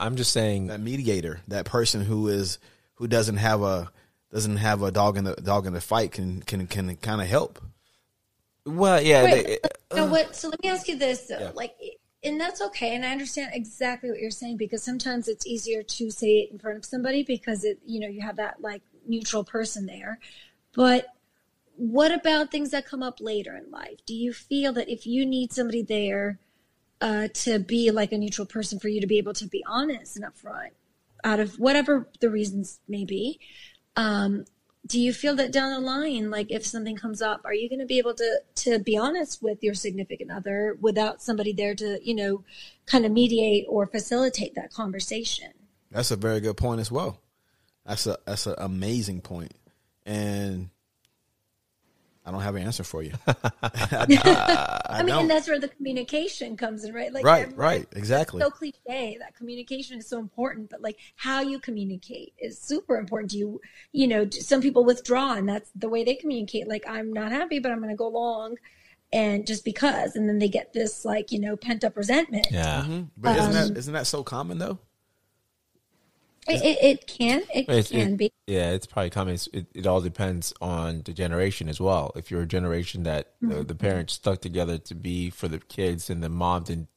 I'm 0.00 0.16
just 0.16 0.32
saying 0.32 0.66
that 0.66 0.80
mediator, 0.80 1.40
that 1.48 1.64
person 1.64 2.04
who 2.04 2.28
is 2.28 2.58
who 2.94 3.06
doesn't 3.06 3.36
have 3.36 3.62
a 3.62 3.90
doesn't 4.32 4.56
have 4.56 4.82
a 4.82 4.90
dog 4.90 5.16
in 5.16 5.24
the 5.24 5.34
dog 5.34 5.66
in 5.66 5.72
the 5.72 5.80
fight 5.80 6.12
can 6.12 6.42
can 6.42 6.66
can 6.66 6.96
kind 6.96 7.20
of 7.20 7.28
help. 7.28 7.60
Well, 8.66 9.00
yeah. 9.00 9.24
Wait, 9.24 9.46
they, 9.46 9.58
uh, 9.62 10.04
you 10.04 10.10
what? 10.10 10.34
So 10.34 10.48
let 10.48 10.62
me 10.62 10.70
ask 10.70 10.88
you 10.88 10.96
this. 10.96 11.26
Yeah. 11.30 11.52
like 11.54 11.74
and 12.24 12.40
that's 12.40 12.60
okay 12.60 12.94
and 12.94 13.04
i 13.04 13.10
understand 13.10 13.50
exactly 13.54 14.10
what 14.10 14.18
you're 14.18 14.30
saying 14.30 14.56
because 14.56 14.82
sometimes 14.82 15.28
it's 15.28 15.46
easier 15.46 15.82
to 15.82 16.10
say 16.10 16.38
it 16.38 16.50
in 16.50 16.58
front 16.58 16.76
of 16.76 16.84
somebody 16.84 17.22
because 17.22 17.64
it 17.64 17.78
you 17.86 18.00
know 18.00 18.08
you 18.08 18.20
have 18.20 18.36
that 18.36 18.60
like 18.60 18.82
neutral 19.06 19.44
person 19.44 19.86
there. 19.86 20.18
But 20.74 21.06
what 21.76 22.12
about 22.12 22.50
things 22.50 22.70
that 22.70 22.86
come 22.86 23.02
up 23.02 23.20
later 23.20 23.56
in 23.56 23.70
life? 23.70 24.04
Do 24.06 24.14
you 24.14 24.32
feel 24.32 24.72
that 24.74 24.88
if 24.88 25.06
you 25.06 25.26
need 25.26 25.52
somebody 25.52 25.82
there 25.82 26.38
uh, 27.00 27.28
to 27.34 27.58
be 27.58 27.90
like 27.90 28.12
a 28.12 28.18
neutral 28.18 28.46
person 28.46 28.78
for 28.78 28.88
you 28.88 29.00
to 29.00 29.06
be 29.06 29.18
able 29.18 29.34
to 29.34 29.46
be 29.46 29.64
honest 29.66 30.16
and 30.16 30.24
upfront 30.24 30.70
out 31.22 31.40
of 31.40 31.58
whatever 31.58 32.08
the 32.20 32.30
reasons 32.30 32.80
may 32.88 33.04
be 33.04 33.40
um, 33.96 34.44
do 34.86 35.00
you 35.00 35.12
feel 35.12 35.34
that 35.34 35.50
down 35.50 35.72
the 35.72 35.80
line 35.80 36.30
like 36.30 36.50
if 36.50 36.64
something 36.64 36.94
comes 36.96 37.22
up 37.22 37.40
are 37.44 37.54
you 37.54 37.68
going 37.68 37.78
to 37.78 37.86
be 37.86 37.98
able 37.98 38.14
to 38.14 38.40
to 38.54 38.78
be 38.78 38.96
honest 38.96 39.42
with 39.42 39.62
your 39.62 39.74
significant 39.74 40.30
other 40.30 40.76
without 40.80 41.22
somebody 41.22 41.52
there 41.52 41.74
to 41.74 41.98
you 42.02 42.14
know 42.14 42.44
kind 42.86 43.06
of 43.06 43.12
mediate 43.12 43.66
or 43.68 43.86
facilitate 43.86 44.54
that 44.54 44.72
conversation? 44.72 45.52
That's 45.90 46.10
a 46.10 46.16
very 46.16 46.40
good 46.40 46.56
point 46.56 46.80
as 46.80 46.90
well. 46.90 47.20
That's 47.86 48.06
a 48.06 48.18
that's 48.26 48.46
an 48.46 48.54
amazing 48.58 49.20
point. 49.20 49.52
And 50.06 50.70
I 52.26 52.30
don't 52.30 52.40
have 52.40 52.56
an 52.56 52.62
answer 52.62 52.84
for 52.84 53.02
you. 53.02 53.12
I, 53.26 54.80
I, 54.88 55.02
mean, 55.02 55.14
and 55.14 55.30
that's 55.30 55.46
where 55.46 55.60
the 55.60 55.68
communication 55.68 56.56
comes 56.56 56.84
in, 56.84 56.94
right? 56.94 57.12
Like, 57.12 57.24
right, 57.24 57.54
right, 57.56 57.86
exactly. 57.92 58.40
So 58.40 58.50
cliche 58.50 59.18
that 59.20 59.34
communication 59.36 59.98
is 59.98 60.08
so 60.08 60.18
important, 60.18 60.70
but 60.70 60.80
like 60.80 60.98
how 61.16 61.42
you 61.42 61.58
communicate 61.58 62.32
is 62.38 62.58
super 62.58 62.96
important. 62.96 63.32
Do 63.32 63.38
you, 63.38 63.60
you 63.92 64.06
know, 64.06 64.28
some 64.30 64.62
people 64.62 64.84
withdraw, 64.84 65.34
and 65.34 65.48
that's 65.48 65.70
the 65.74 65.88
way 65.88 66.04
they 66.04 66.14
communicate. 66.14 66.66
Like, 66.66 66.84
I'm 66.88 67.12
not 67.12 67.30
happy, 67.30 67.58
but 67.58 67.70
I'm 67.70 67.78
going 67.78 67.90
to 67.90 67.96
go 67.96 68.06
along, 68.06 68.56
and 69.12 69.46
just 69.46 69.64
because, 69.64 70.16
and 70.16 70.28
then 70.28 70.38
they 70.38 70.48
get 70.48 70.72
this 70.72 71.04
like 71.04 71.30
you 71.30 71.40
know 71.40 71.56
pent 71.56 71.84
up 71.84 71.96
resentment. 71.96 72.46
Yeah, 72.50 72.82
mm-hmm. 72.82 73.02
but 73.18 73.38
um, 73.38 73.50
isn't 73.50 73.74
that 73.74 73.78
isn't 73.78 73.94
that 73.94 74.06
so 74.06 74.22
common 74.22 74.58
though? 74.58 74.78
It, 76.46 76.78
it, 76.82 77.06
can. 77.06 77.42
It 77.54 77.66
it's, 77.68 77.90
can 77.90 78.14
it, 78.14 78.16
be. 78.16 78.32
Yeah, 78.46 78.72
it's 78.72 78.86
probably 78.86 79.10
coming. 79.10 79.38
It, 79.52 79.66
it 79.74 79.86
all 79.86 80.00
depends 80.00 80.52
on 80.60 81.02
the 81.04 81.12
generation 81.12 81.68
as 81.68 81.80
well. 81.80 82.12
If 82.16 82.30
you're 82.30 82.42
a 82.42 82.46
generation 82.46 83.04
that 83.04 83.34
mm-hmm. 83.42 83.50
the, 83.50 83.64
the, 83.64 83.74
parents 83.74 84.14
stuck 84.14 84.40
together 84.40 84.78
to 84.78 84.94
be 84.94 85.30
for 85.30 85.48
the 85.48 85.58
kids, 85.58 86.10
and 86.10 86.22
the 86.22 86.28
mom 86.28 86.64
didn't 86.64 86.88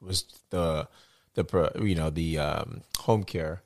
was 0.00 0.24
the 0.50 0.88
the 1.34 1.72
you 1.80 1.94
know 1.94 2.10
the 2.10 2.38
um, 2.38 2.82
home 2.98 3.22
care, 3.22 3.62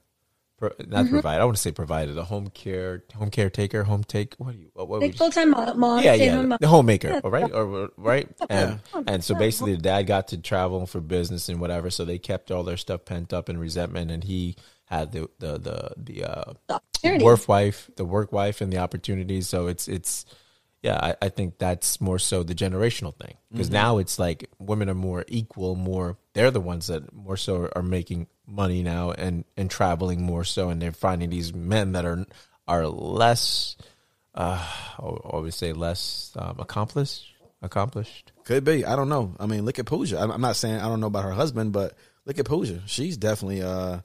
not 0.61 0.79
mm-hmm. 0.79 1.09
provide. 1.09 1.41
I 1.41 1.45
want 1.45 1.57
to 1.57 1.63
say 1.63 1.73
provider. 1.73 2.13
The 2.13 2.25
home 2.25 2.49
care, 2.49 3.05
home 3.15 3.31
caretaker, 3.31 3.85
home 3.85 4.05
take. 4.05 4.35
What 4.37 4.53
do 4.53 4.59
you? 4.59 4.71
What, 4.75 4.89
what 4.89 5.01
like 5.01 5.17
full 5.17 5.31
time 5.31 5.51
mom. 5.51 6.03
Yeah, 6.03 6.15
yeah. 6.15 6.43
Mom. 6.43 6.59
The 6.61 6.69
homemaker, 6.69 7.09
yeah. 7.09 7.21
right? 7.25 7.51
Or 7.51 7.91
right? 7.97 8.29
And 8.51 8.81
and 9.07 9.25
so 9.25 9.35
basically, 9.35 9.75
the 9.75 9.83
dad 9.83 10.03
got 10.03 10.29
to 10.29 10.39
travel 10.39 10.87
for 10.87 11.01
business 11.01 11.49
and 11.49 11.61
whatever. 11.61 11.89
So 11.89 12.05
they 12.05 12.19
kept 12.19 12.51
all 12.51 12.63
their 12.63 12.77
stuff 12.77 13.05
pent 13.07 13.33
up 13.33 13.49
in 13.49 13.57
resentment, 13.57 14.11
and 14.11 14.25
he 14.25 14.57
had 14.91 15.13
the 15.13 15.31
the 15.39 15.59
the 15.59 15.91
the, 15.97 16.25
uh, 16.25 16.53
the 17.03 17.25
work 17.25 17.49
wife, 17.49 17.89
the 17.97 18.05
work 18.05 18.33
wife, 18.33 18.61
and 18.61 18.73
the 18.73 18.79
opportunities. 18.79 19.49
So 19.49 19.69
it's 19.69 19.87
it's 19.89 20.27
yeah, 20.83 20.99
I, 21.01 21.27
I 21.27 21.29
think 21.29 21.59
that's 21.59 22.01
more 22.01 22.19
so 22.19 22.43
the 22.43 22.55
generational 22.55 23.15
thing 23.15 23.35
because 23.53 23.69
Mm-hmm. 23.69 23.75
now 23.75 23.99
it's 23.99 24.19
like 24.19 24.51
women 24.59 24.89
are 24.89 24.95
more 24.95 25.25
equal, 25.29 25.77
more 25.77 26.17
they're 26.35 26.51
the 26.51 26.61
ones 26.61 26.89
that 26.89 27.13
more 27.13 27.37
so 27.37 27.69
are 27.77 27.83
making 27.83 28.27
money 28.47 28.83
now 28.83 29.13
and 29.13 29.45
and 29.57 29.71
traveling 29.71 30.23
more 30.23 30.43
so, 30.45 30.71
and 30.71 30.83
they're 30.83 30.93
finding 30.93 31.31
these 31.31 31.55
men 31.55 31.93
that 31.93 32.05
are 32.05 32.27
are 32.67 32.87
less, 32.87 33.77
uh, 34.35 34.67
I 34.99 35.03
always 35.03 35.55
say 35.55 35.73
less 35.73 36.33
um, 36.37 36.57
accomplished, 36.59 37.27
accomplished. 37.63 38.33
Could 38.45 38.65
be. 38.65 38.85
I 38.85 38.97
don't 38.97 39.09
know. 39.09 39.37
I 39.39 39.47
mean, 39.47 39.65
look 39.65 39.79
at 39.79 39.87
Pooja. 39.87 40.19
I'm 40.21 40.31
I'm 40.33 40.41
not 40.41 40.57
saying 40.57 40.81
I 40.81 40.89
don't 40.89 41.01
know 41.01 41.07
about 41.07 41.25
her 41.25 41.33
husband, 41.33 41.73
but 41.73 41.95
look 42.25 42.39
at 42.39 42.47
Pooja. 42.47 42.81
She's 42.87 43.17
definitely 43.17 43.63
uh 43.63 44.01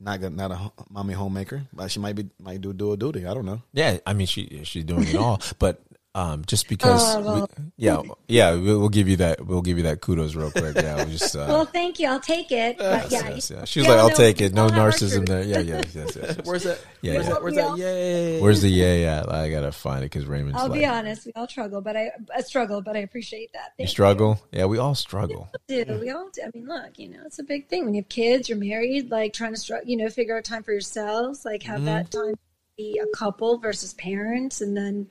not 0.00 0.20
gonna- 0.20 0.36
not 0.36 0.50
a 0.52 0.70
mommy 0.90 1.14
homemaker, 1.14 1.62
but 1.72 1.90
she 1.90 1.98
might 2.00 2.14
be 2.16 2.26
might 2.38 2.60
do 2.60 2.72
dual 2.72 2.96
duty. 2.96 3.26
I 3.26 3.34
don't 3.34 3.46
know. 3.46 3.62
Yeah, 3.72 3.98
I 4.06 4.12
mean 4.12 4.26
she 4.26 4.60
she's 4.64 4.84
doing 4.84 5.08
it 5.08 5.16
all, 5.16 5.40
but 5.58 5.80
um, 6.16 6.44
just 6.46 6.66
because, 6.68 7.16
Oh, 7.16 7.20
well. 7.20 7.50
we, 7.58 7.64
yeah, 7.76 8.02
yeah, 8.26 8.54
we'll, 8.54 8.80
we'll 8.80 8.88
give 8.88 9.06
you 9.06 9.16
that. 9.18 9.46
We'll 9.46 9.60
give 9.60 9.76
you 9.76 9.82
that 9.84 10.00
kudos 10.00 10.34
real 10.34 10.50
quick. 10.50 10.74
Yeah, 10.74 10.96
we'll 10.96 11.06
just. 11.06 11.36
Uh, 11.36 11.44
Well, 11.46 11.64
thank 11.66 11.98
you. 12.00 12.08
I'll 12.08 12.18
take 12.20 12.50
it. 12.50 12.78
But 12.78 13.12
yeah, 13.12 13.28
yes, 13.28 13.50
yeah. 13.50 13.64
She 13.66 13.80
was 13.80 13.86
yeah, 13.86 13.92
like, 13.94 14.00
"I'll 14.00 14.08
no, 14.08 14.14
take 14.14 14.40
it. 14.40 14.54
No 14.54 14.68
narcissism 14.68 15.28
there." 15.28 15.42
Yeah, 15.42 15.58
yeah, 15.58 15.82
yes, 15.84 15.94
yes, 15.94 16.16
yes. 16.16 16.38
Where's 16.44 16.62
that? 16.62 16.80
Yeah, 17.02 17.12
where's 17.12 17.26
yeah. 17.26 17.32
that? 17.34 17.42
Where's 17.42 17.54
We 17.54 17.60
that? 17.60 17.76
Yay! 17.78 18.40
Where's 18.40 18.62
the 18.62 18.70
yay 18.70 19.04
at? 19.04 19.30
I 19.30 19.50
gotta 19.50 19.72
find 19.72 20.02
it 20.02 20.10
because 20.10 20.24
Raymond's 20.24 20.58
I'll 20.58 20.68
like, 20.68 20.80
be 20.80 20.86
honest. 20.86 21.26
We 21.26 21.32
all 21.36 21.46
struggle, 21.48 21.82
but 21.82 21.96
I, 21.98 22.10
I 22.34 22.40
struggle, 22.40 22.80
but 22.80 22.96
I 22.96 23.00
appreciate 23.00 23.52
that. 23.52 23.72
"You 23.78 23.84
Thank 23.84 23.90
struggle." 23.90 24.40
Yeah, 24.52 24.64
we 24.64 24.78
all 24.78 24.94
struggle. 24.94 25.50
do. 25.68 25.84
We 26.00 26.10
all 26.10 26.30
do. 26.32 26.40
I 26.42 26.50
mean, 26.54 26.66
look, 26.66 26.98
you 26.98 27.08
know, 27.10 27.20
it's 27.26 27.38
a 27.38 27.44
big 27.44 27.68
thing 27.68 27.84
when 27.84 27.92
you 27.92 28.00
have 28.00 28.08
kids, 28.08 28.48
you're 28.48 28.56
married, 28.58 29.10
like 29.10 29.34
trying 29.34 29.52
to, 29.52 29.60
str- 29.60 29.74
you 29.84 29.98
know, 29.98 30.08
figure 30.08 30.36
out 30.38 30.44
time 30.44 30.62
for 30.62 30.72
yourselves, 30.72 31.44
like 31.44 31.62
have 31.64 31.84
that 31.84 32.10
time 32.10 32.32
to 32.32 32.38
be 32.78 32.98
a 33.02 33.16
couple 33.16 33.58
versus 33.58 33.92
parents, 33.94 34.62
and 34.62 34.74
then, 34.74 35.08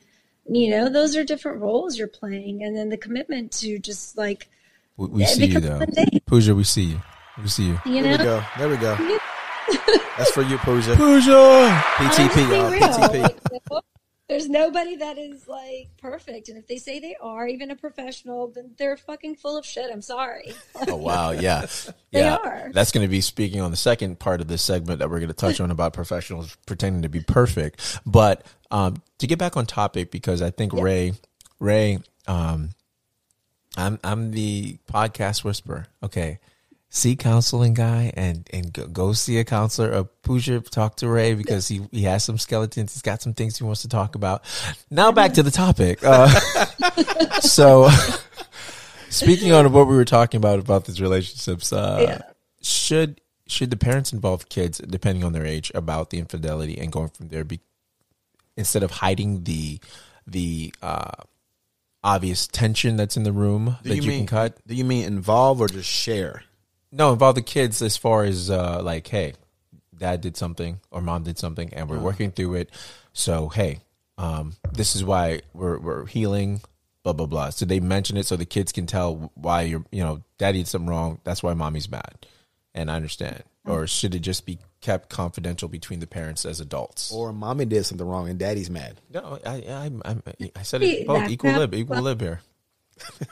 you 0.48 0.70
know, 0.70 0.90
those 0.90 1.16
are 1.16 1.24
different 1.24 1.62
roles 1.62 1.98
you're 1.98 2.08
playing, 2.08 2.64
and 2.64 2.76
then 2.76 2.90
the 2.90 2.98
commitment 2.98 3.52
to 3.54 3.80
just 3.80 4.18
like, 4.18 4.48
We, 4.98 5.08
we 5.08 5.26
see 5.26 5.46
you 5.48 5.60
though, 5.60 5.80
one 5.80 5.94
Pooja. 6.26 6.54
We 6.56 6.64
see 6.64 6.84
you. 6.84 7.02
We 7.42 7.48
see 7.48 7.66
you. 7.68 7.80
you 7.86 8.04
There 8.04 8.12
we 8.12 8.18
know, 8.18 8.24
go. 8.24 8.44
There 8.58 8.70
we 8.70 8.78
go. 8.78 8.96
That's 10.18 10.32
for 10.32 10.44
you, 10.44 10.58
Pooja. 10.60 10.96
Pooja. 10.96 11.84
PTP, 11.96 12.36
being 12.36 12.82
y'all. 12.82 13.10
PTP. 13.10 13.82
Like, 14.28 14.42
you 14.42 14.48
know, 14.48 14.48
there's 14.48 14.50
nobody 14.50 14.96
that 14.98 15.18
is 15.18 15.48
like 15.48 15.90
perfect, 15.98 16.50
and 16.50 16.58
if 16.58 16.68
they 16.68 16.78
say 16.78 17.00
they 17.00 17.16
are, 17.22 17.48
even 17.48 17.72
a 17.72 17.76
professional, 17.76 18.48
then 18.48 18.72
they're 18.78 18.98
fucking 18.98 19.36
full 19.36 19.58
of 19.58 19.66
shit. 19.66 19.90
I'm 19.92 20.02
sorry. 20.02 20.54
Oh 20.88 20.96
wow, 20.96 21.32
yeah, 21.32 21.66
They 22.12 22.22
yeah. 22.22 22.38
are. 22.38 22.72
That's 22.74 22.92
going 22.92 23.06
to 23.06 23.10
be 23.10 23.22
speaking 23.22 23.62
on 23.62 23.72
the 23.72 23.78
second 23.78 24.20
part 24.20 24.42
of 24.42 24.48
this 24.48 24.62
segment 24.62 25.00
that 25.00 25.10
we're 25.10 25.20
going 25.20 25.30
to 25.30 25.34
touch 25.34 25.60
on 25.60 25.72
about 25.72 25.94
professionals 25.94 26.56
pretending 26.66 27.02
to 27.04 27.10
be 27.10 27.22
perfect. 27.22 28.00
But 28.06 28.46
um, 28.72 29.02
to 29.20 29.28
get 29.28 29.40
back 29.40 29.58
on 29.58 29.66
topic, 29.66 30.12
because 30.12 30.42
I 30.42 30.50
think 30.52 30.74
Ray, 30.74 31.14
Ray, 31.60 32.00
um, 32.28 32.70
I'm 33.78 34.00
I'm 34.04 34.32
the 34.32 34.78
podcast 34.92 35.44
whisperer. 35.44 35.88
Okay, 36.02 36.40
see 36.96 37.16
counseling 37.18 37.74
guy 37.74 38.12
and 38.16 38.48
and 38.54 38.72
go, 38.72 38.88
go 38.88 39.14
see 39.14 39.38
a 39.38 39.44
counselor. 39.44 39.94
Uh, 39.94 40.04
Pooja 40.24 40.62
talk 40.62 40.96
to 40.98 41.10
Ray 41.10 41.34
because 41.36 41.68
he 41.68 41.82
he 41.92 42.04
has 42.04 42.24
some 42.24 42.38
skeletons. 42.38 42.94
He's 42.94 43.02
got 43.02 43.22
some 43.22 43.34
things 43.34 43.58
he 43.58 43.64
wants 43.66 43.82
to 43.82 43.90
talk 43.90 44.16
about. 44.16 44.44
Now 44.90 45.12
back 45.12 45.34
to 45.34 45.44
the 45.44 45.52
topic. 45.52 46.00
Uh, 46.04 46.28
so. 47.42 47.90
Speaking 49.10 49.54
on 49.54 49.72
what 49.72 49.88
we 49.88 49.96
were 49.96 50.04
talking 50.06 50.38
about 50.40 50.60
about 50.60 50.86
these 50.86 51.00
relationships, 51.00 51.72
uh, 51.72 52.00
Yeah. 52.02 52.22
should 52.62 53.22
should 53.48 53.70
the 53.70 53.78
parents 53.78 54.12
involve 54.12 54.50
kids, 54.50 54.80
depending 54.80 55.24
on 55.24 55.32
their 55.34 55.46
age, 55.46 55.72
about 55.76 56.10
the 56.10 56.18
infidelity 56.20 56.78
and 56.80 56.92
going 56.92 57.10
from 57.10 57.28
there, 57.30 57.44
be, 57.44 57.60
instead 58.58 58.84
of 58.84 58.92
hiding 58.92 59.44
the 59.44 59.80
the 60.28 60.74
uh, 60.82 61.12
obvious 62.04 62.48
tension 62.48 62.98
that's 62.98 63.16
in 63.16 63.24
the 63.24 63.32
room 63.32 63.78
Do 63.84 63.90
that 63.90 63.96
you 63.98 64.02
you, 64.02 64.10
mean 64.10 64.28
can 64.28 64.28
cut? 64.28 64.68
Do 64.68 64.76
you 64.76 64.84
mean 64.86 65.06
involve 65.06 65.62
or 65.62 65.68
just 65.68 65.90
share? 65.90 66.44
No, 66.98 67.12
involve 67.12 67.36
the 67.36 67.42
kids 67.42 67.82
as 67.82 67.98
far 67.98 68.24
as 68.24 68.50
uh, 68.50 68.82
like, 68.82 69.06
hey, 69.08 69.34
dad 69.98 70.22
did 70.22 70.38
something 70.38 70.80
or 70.92 71.02
mom 71.02 71.24
did 71.24 71.38
something, 71.38 71.74
and 71.74 71.90
we're 71.90 72.00
working 72.00 72.32
through 72.32 72.56
it. 72.56 72.70
So 73.12 73.50
hey, 73.50 73.82
um, 74.18 74.54
this 74.72 74.96
is 74.96 75.04
why 75.04 75.42
we're 75.54 75.78
we're 75.78 76.06
healing. 76.06 76.62
Blah 77.04 77.14
blah 77.14 77.26
blah. 77.26 77.50
So 77.50 77.66
they 77.66 77.82
mention 77.82 78.16
it 78.16 78.26
so 78.26 78.38
the 78.38 78.46
kids 78.46 78.72
can 78.72 78.86
tell 78.88 79.32
why 79.36 79.64
you're, 79.64 79.84
you 79.92 80.02
know, 80.04 80.24
daddy 80.38 80.60
did 80.60 80.68
something 80.70 80.90
wrong. 80.90 81.20
That's 81.26 81.44
why 81.44 81.54
mommy's 81.54 81.90
mad, 81.92 82.26
and 82.74 82.90
I 82.90 82.96
understand. 82.96 83.44
Or 83.66 83.88
should 83.88 84.16
it 84.16 84.20
just 84.20 84.46
be 84.46 84.60
kept 84.80 85.10
confidential 85.10 85.68
between 85.68 86.00
the 86.00 86.08
parents 86.08 86.46
as 86.46 86.60
adults? 86.62 87.12
Or 87.12 87.34
mommy 87.34 87.66
did 87.66 87.86
something 87.86 88.08
wrong 88.08 88.30
and 88.30 88.40
daddy's 88.40 88.70
mad. 88.70 89.02
no, 89.14 89.38
I 89.46 89.56
I 89.56 89.92
I, 90.06 90.52
I 90.56 90.62
said 90.62 90.82
it 90.82 91.06
both 91.06 91.24
that- 91.24 91.32
equal 91.32 91.52
lib, 91.52 91.74
equal 91.74 92.02
lib 92.02 92.22
here. 92.22 92.40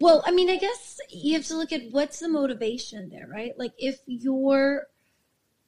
Well, 0.00 0.22
I 0.24 0.30
mean, 0.30 0.48
I 0.48 0.56
guess 0.56 0.89
you 1.12 1.34
have 1.34 1.46
to 1.46 1.56
look 1.56 1.72
at 1.72 1.90
what's 1.90 2.20
the 2.20 2.28
motivation 2.28 3.10
there, 3.10 3.26
right? 3.26 3.58
Like 3.58 3.72
if 3.78 4.00
your 4.06 4.86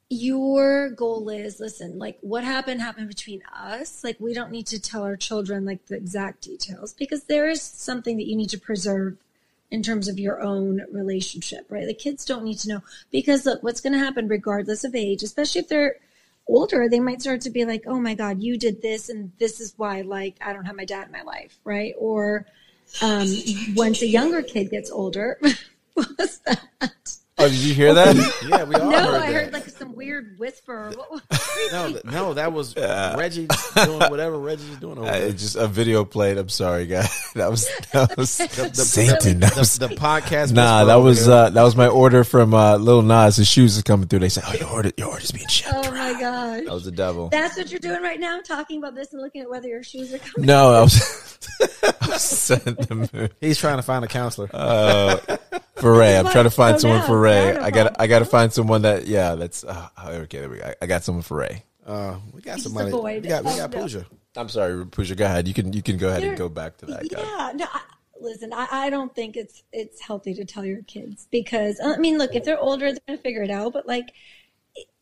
your 0.09 0.89
goal 0.89 1.29
is, 1.29 1.59
listen, 1.59 1.97
like 1.97 2.17
what 2.21 2.43
happened 2.43 2.81
happened 2.81 3.07
between 3.07 3.41
us. 3.53 4.03
Like 4.03 4.17
we 4.19 4.33
don't 4.33 4.51
need 4.51 4.67
to 4.67 4.79
tell 4.79 5.03
our 5.03 5.17
children 5.17 5.65
like 5.65 5.85
the 5.87 5.95
exact 5.95 6.41
details 6.41 6.93
because 6.93 7.23
there 7.23 7.49
is 7.49 7.61
something 7.61 8.17
that 8.17 8.27
you 8.27 8.35
need 8.35 8.49
to 8.49 8.59
preserve 8.59 9.17
in 9.71 9.81
terms 9.81 10.07
of 10.07 10.19
your 10.19 10.39
own 10.41 10.83
relationship, 10.91 11.65
right? 11.69 11.87
The 11.87 11.95
kids 11.95 12.25
don't 12.25 12.43
need 12.43 12.59
to 12.59 12.69
know 12.69 12.83
because 13.11 13.45
look, 13.45 13.63
what's 13.63 13.81
going 13.81 13.93
to 13.93 13.99
happen 13.99 14.27
regardless 14.27 14.83
of 14.83 14.93
age, 14.93 15.23
especially 15.23 15.61
if 15.61 15.67
they're 15.67 15.95
older, 16.47 16.87
they 16.87 16.99
might 16.99 17.21
start 17.21 17.41
to 17.41 17.49
be 17.49 17.65
like, 17.65 17.83
"Oh 17.87 17.99
my 17.99 18.13
god, 18.13 18.43
you 18.43 18.57
did 18.57 18.81
this 18.81 19.09
and 19.09 19.31
this 19.39 19.59
is 19.59 19.73
why 19.77 20.01
like 20.01 20.35
I 20.41 20.53
don't 20.53 20.65
have 20.65 20.75
my 20.75 20.85
dad 20.85 21.07
in 21.07 21.11
my 21.11 21.23
life," 21.23 21.57
right? 21.63 21.93
Or 21.97 22.45
um, 23.01 23.27
once 23.75 24.01
a 24.01 24.07
younger 24.07 24.41
kid 24.41 24.69
gets 24.69 24.91
older, 24.91 25.37
what 25.93 26.07
was 26.17 26.39
that? 26.45 27.17
Oh, 27.43 27.49
did 27.49 27.57
you 27.57 27.73
hear 27.73 27.93
that? 27.93 28.15
Yeah, 28.47 28.63
we 28.63 28.75
all 28.75 28.89
No, 28.91 28.97
heard 28.97 29.15
I 29.21 29.31
that. 29.31 29.33
heard 29.33 29.53
like 29.53 29.69
some 29.69 29.95
weird 29.95 30.37
whisper. 30.39 30.93
No, 31.71 31.97
no, 32.03 32.33
that 32.33 32.51
was 32.51 32.75
Reggie 32.75 33.47
doing 33.75 33.99
whatever 34.09 34.37
Reggie's 34.37 34.77
doing 34.77 34.97
over 34.97 35.07
Uh, 35.09 35.13
it's 35.15 35.41
just 35.41 35.55
a 35.55 35.67
video 35.67 36.03
played. 36.03 36.37
I'm 36.37 36.49
sorry, 36.49 36.87
guys. 36.87 37.31
That 37.35 37.49
was 37.49 37.67
that 37.93 38.15
was 38.17 38.37
the- 38.37 38.73
Satan. 38.75 39.39
That 39.39 39.55
was 39.55 39.77
The, 39.77 39.87
the 39.87 39.95
podcast. 39.95 40.51
Nah, 40.53 40.85
that 40.85 40.95
was 40.95 41.27
uh, 41.29 41.49
that 41.51 41.63
was 41.63 41.75
my 41.75 41.87
order 41.87 42.23
from 42.23 42.53
uh, 42.53 42.77
Lil 42.77 43.01
Nas. 43.01 43.37
His 43.37 43.47
shoes 43.47 43.77
is 43.77 43.83
coming 43.83 44.07
through. 44.07 44.19
They 44.19 44.29
said, 44.29 44.43
"Oh, 44.47 44.53
your 44.53 44.69
order, 44.69 44.91
your 44.97 45.07
order's 45.09 45.31
being 45.31 45.47
shipped." 45.47 45.73
oh 45.73 45.91
my 45.91 46.13
gosh. 46.19 46.65
That 46.65 46.73
was 46.73 46.85
the 46.85 46.91
devil. 46.91 47.29
That's 47.29 47.57
what 47.57 47.71
you're 47.71 47.79
doing 47.79 48.01
right 48.03 48.19
now, 48.19 48.41
talking 48.41 48.77
about 48.79 48.93
this 48.95 49.13
and 49.13 49.21
looking 49.21 49.41
at 49.41 49.49
whether 49.49 49.67
your 49.67 49.83
shoes 49.83 50.13
are 50.13 50.19
coming. 50.19 50.45
No, 50.47 50.73
I 50.73 50.81
was, 50.81 51.39
I 51.83 52.07
was 52.07 52.21
sent 52.21 52.65
the 52.87 53.09
mood. 53.13 53.33
He's 53.41 53.57
trying 53.57 53.77
to 53.77 53.83
find 53.83 54.03
a 54.03 54.07
counselor. 54.07 54.49
Uh, 54.53 55.17
for 55.77 55.97
Ray. 55.97 56.17
I'm 56.17 56.27
trying 56.27 56.43
to 56.45 56.49
find 56.51 56.75
Oh, 56.75 56.77
someone 56.79 56.99
no. 56.99 57.05
for 57.07 57.19
Ray. 57.19 57.32
No, 57.33 57.53
no 57.53 57.61
I 57.61 57.71
got 57.71 57.99
I 57.99 58.07
got 58.07 58.19
to 58.19 58.25
find 58.25 58.51
someone 58.51 58.83
that 58.83 59.07
yeah. 59.07 59.35
That's 59.35 59.63
uh, 59.63 59.89
okay. 60.05 60.39
There 60.39 60.49
we 60.49 60.57
go. 60.57 60.73
I 60.81 60.85
got 60.85 61.03
someone 61.03 61.23
for 61.23 61.37
Ray. 61.37 61.63
Uh, 61.85 62.17
we 62.31 62.41
got 62.41 62.53
Just 62.53 62.65
somebody. 62.65 62.91
We 62.91 63.19
got 63.27 63.43
we 63.43 63.51
it. 63.51 63.57
got 63.57 63.75
Oh, 63.75 63.77
no. 63.77 63.81
Pooja. 63.81 64.05
I'm 64.35 64.49
sorry, 64.49 64.85
Pooja. 64.85 65.15
Go 65.15 65.25
ahead. 65.25 65.47
You 65.47 65.53
can 65.53 65.73
you 65.73 65.81
can 65.81 65.97
go 65.97 66.09
ahead 66.09 66.23
and 66.23 66.37
go 66.37 66.49
back 66.49 66.77
to 66.77 66.85
that 66.87 67.09
guy. 67.09 67.21
Yeah, 67.21 67.51
no. 67.55 67.65
I, 67.71 67.81
listen, 68.19 68.53
I, 68.53 68.67
I 68.71 68.89
don't 68.89 69.13
think 69.13 69.35
it's 69.37 69.63
it's 69.71 70.01
healthy 70.01 70.33
to 70.35 70.45
tell 70.45 70.65
your 70.65 70.81
kids 70.83 71.27
because 71.29 71.79
I 71.83 71.97
mean, 71.97 72.17
look, 72.17 72.33
if 72.35 72.43
they're 72.43 72.59
older, 72.59 72.91
they're 72.91 73.01
gonna 73.07 73.19
figure 73.19 73.43
it 73.43 73.51
out. 73.51 73.73
But 73.73 73.87
like, 73.87 74.13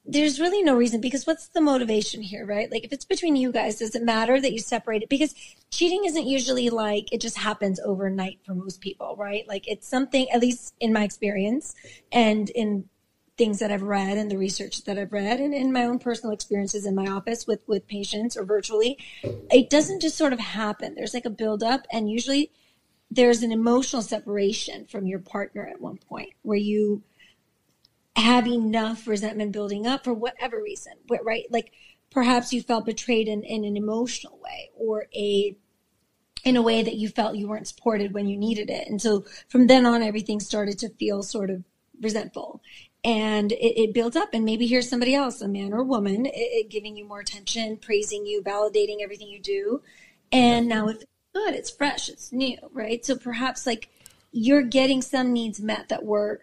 there's 0.04 0.40
really 0.40 0.64
no 0.64 0.76
reason 0.76 1.00
because 1.00 1.28
what's 1.28 1.48
the 1.50 1.62
motivation 1.62 2.22
here, 2.22 2.46
right? 2.46 2.72
Like, 2.72 2.84
if 2.84 2.92
it's 2.92 3.06
between 3.06 3.36
you 3.36 3.52
guys, 3.52 3.78
does 3.78 3.94
it 3.94 4.04
matter 4.04 4.42
that 4.42 4.52
you 4.52 4.60
separate 4.60 5.04
it? 5.04 5.10
Because 5.10 5.36
cheating 5.70 6.06
isn't 6.06 6.26
usually 6.26 6.70
like 6.70 7.14
it 7.14 7.22
just 7.22 7.38
happens 7.38 7.80
overnight 7.80 8.40
for 8.44 8.56
most 8.56 8.82
people, 8.82 9.16
right? 9.16 9.48
Like, 9.48 9.68
it's 9.68 9.88
something, 9.88 10.30
at 10.32 10.42
least 10.42 10.74
in 10.80 10.92
my 10.92 11.04
experience, 11.04 11.76
and 12.12 12.50
in 12.52 12.90
things 13.38 13.60
that 13.60 13.72
I've 13.72 13.84
read 13.84 14.18
and 14.18 14.30
the 14.30 14.38
research 14.38 14.84
that 14.84 15.00
I've 15.00 15.14
read 15.14 15.40
and 15.40 15.54
in 15.54 15.72
my 15.72 15.86
own 15.86 16.00
personal 16.00 16.34
experiences 16.34 16.86
in 16.86 16.94
my 16.94 17.08
office 17.08 17.48
with 17.48 17.64
with 17.68 17.88
patients 17.88 18.36
or 18.36 18.44
virtually, 18.44 18.98
it 19.24 19.70
doesn't 19.70 20.02
just 20.02 20.18
sort 20.18 20.34
of 20.34 20.40
happen. 20.40 20.96
There's 20.96 21.14
like 21.14 21.26
a 21.26 21.30
buildup, 21.30 21.88
and 21.92 22.10
usually 22.10 22.52
there's 23.10 23.44
an 23.44 23.52
emotional 23.52 24.02
separation 24.02 24.86
from 24.86 25.06
your 25.06 25.20
partner 25.20 25.68
at 25.68 25.82
one 25.82 25.98
point 25.98 26.34
where 26.42 26.58
you 26.58 27.04
have 28.15 28.47
enough 28.47 29.08
resentment 29.08 29.52
building 29.52 29.88
up 29.88 30.04
for 30.04 30.13
whatever 30.13 30.62
reason, 30.62 30.93
right? 31.24 31.45
Like 31.50 31.71
perhaps 32.12 32.52
you 32.54 32.62
felt 32.62 32.86
betrayed 32.86 33.28
in, 33.28 33.43
in 33.43 33.63
an 33.63 33.78
emotional 33.78 34.39
way 34.43 34.69
or 34.76 35.08
a 35.15 35.56
in 36.43 36.56
a 36.56 36.62
way 36.62 36.82
that 36.82 36.95
you 36.95 37.08
felt 37.08 37.36
you 37.36 37.47
weren't 37.47 37.67
supported 37.67 38.13
when 38.13 38.28
you 38.28 38.36
needed 38.36 38.69
it. 38.69 38.88
And 38.88 39.00
so 39.00 39.26
from 39.47 39.67
then 39.67 39.86
on, 39.86 40.02
everything 40.02 40.39
started 40.39 40.80
to 40.80 40.89
feel 40.89 41.21
sort 41.21 41.52
of 41.52 41.63
resentful. 42.02 42.62
And 43.04 43.52
it, 43.52 43.80
it 43.80 43.93
built 43.93 44.15
up, 44.15 44.30
and 44.34 44.43
maybe 44.43 44.65
here's 44.65 44.89
somebody 44.89 45.13
else, 45.13 45.41
a 45.41 45.47
man 45.47 45.71
or 45.71 45.82
a 45.82 45.84
woman, 45.84 46.26
it, 46.26 46.32
it 46.34 46.69
giving 46.69 46.97
you 46.97 47.06
more 47.06 47.19
attention, 47.19 47.78
praising 47.78 48.26
you, 48.26 48.41
validating 48.41 49.02
everything 49.02 49.28
you 49.28 49.39
do. 49.39 49.82
And 50.32 50.67
now 50.67 50.88
it 50.88 51.04
good, 51.34 51.54
it's 51.54 51.69
fresh, 51.69 52.10
it's 52.10 52.32
new, 52.32 52.58
right? 52.71 53.06
So 53.06 53.15
perhaps 53.15 53.65
like 53.65 53.89
you're 54.32 54.63
getting 54.63 55.02
some 55.02 55.34
needs 55.34 55.60
met 55.60 55.89
that 55.89 56.06
were 56.06 56.41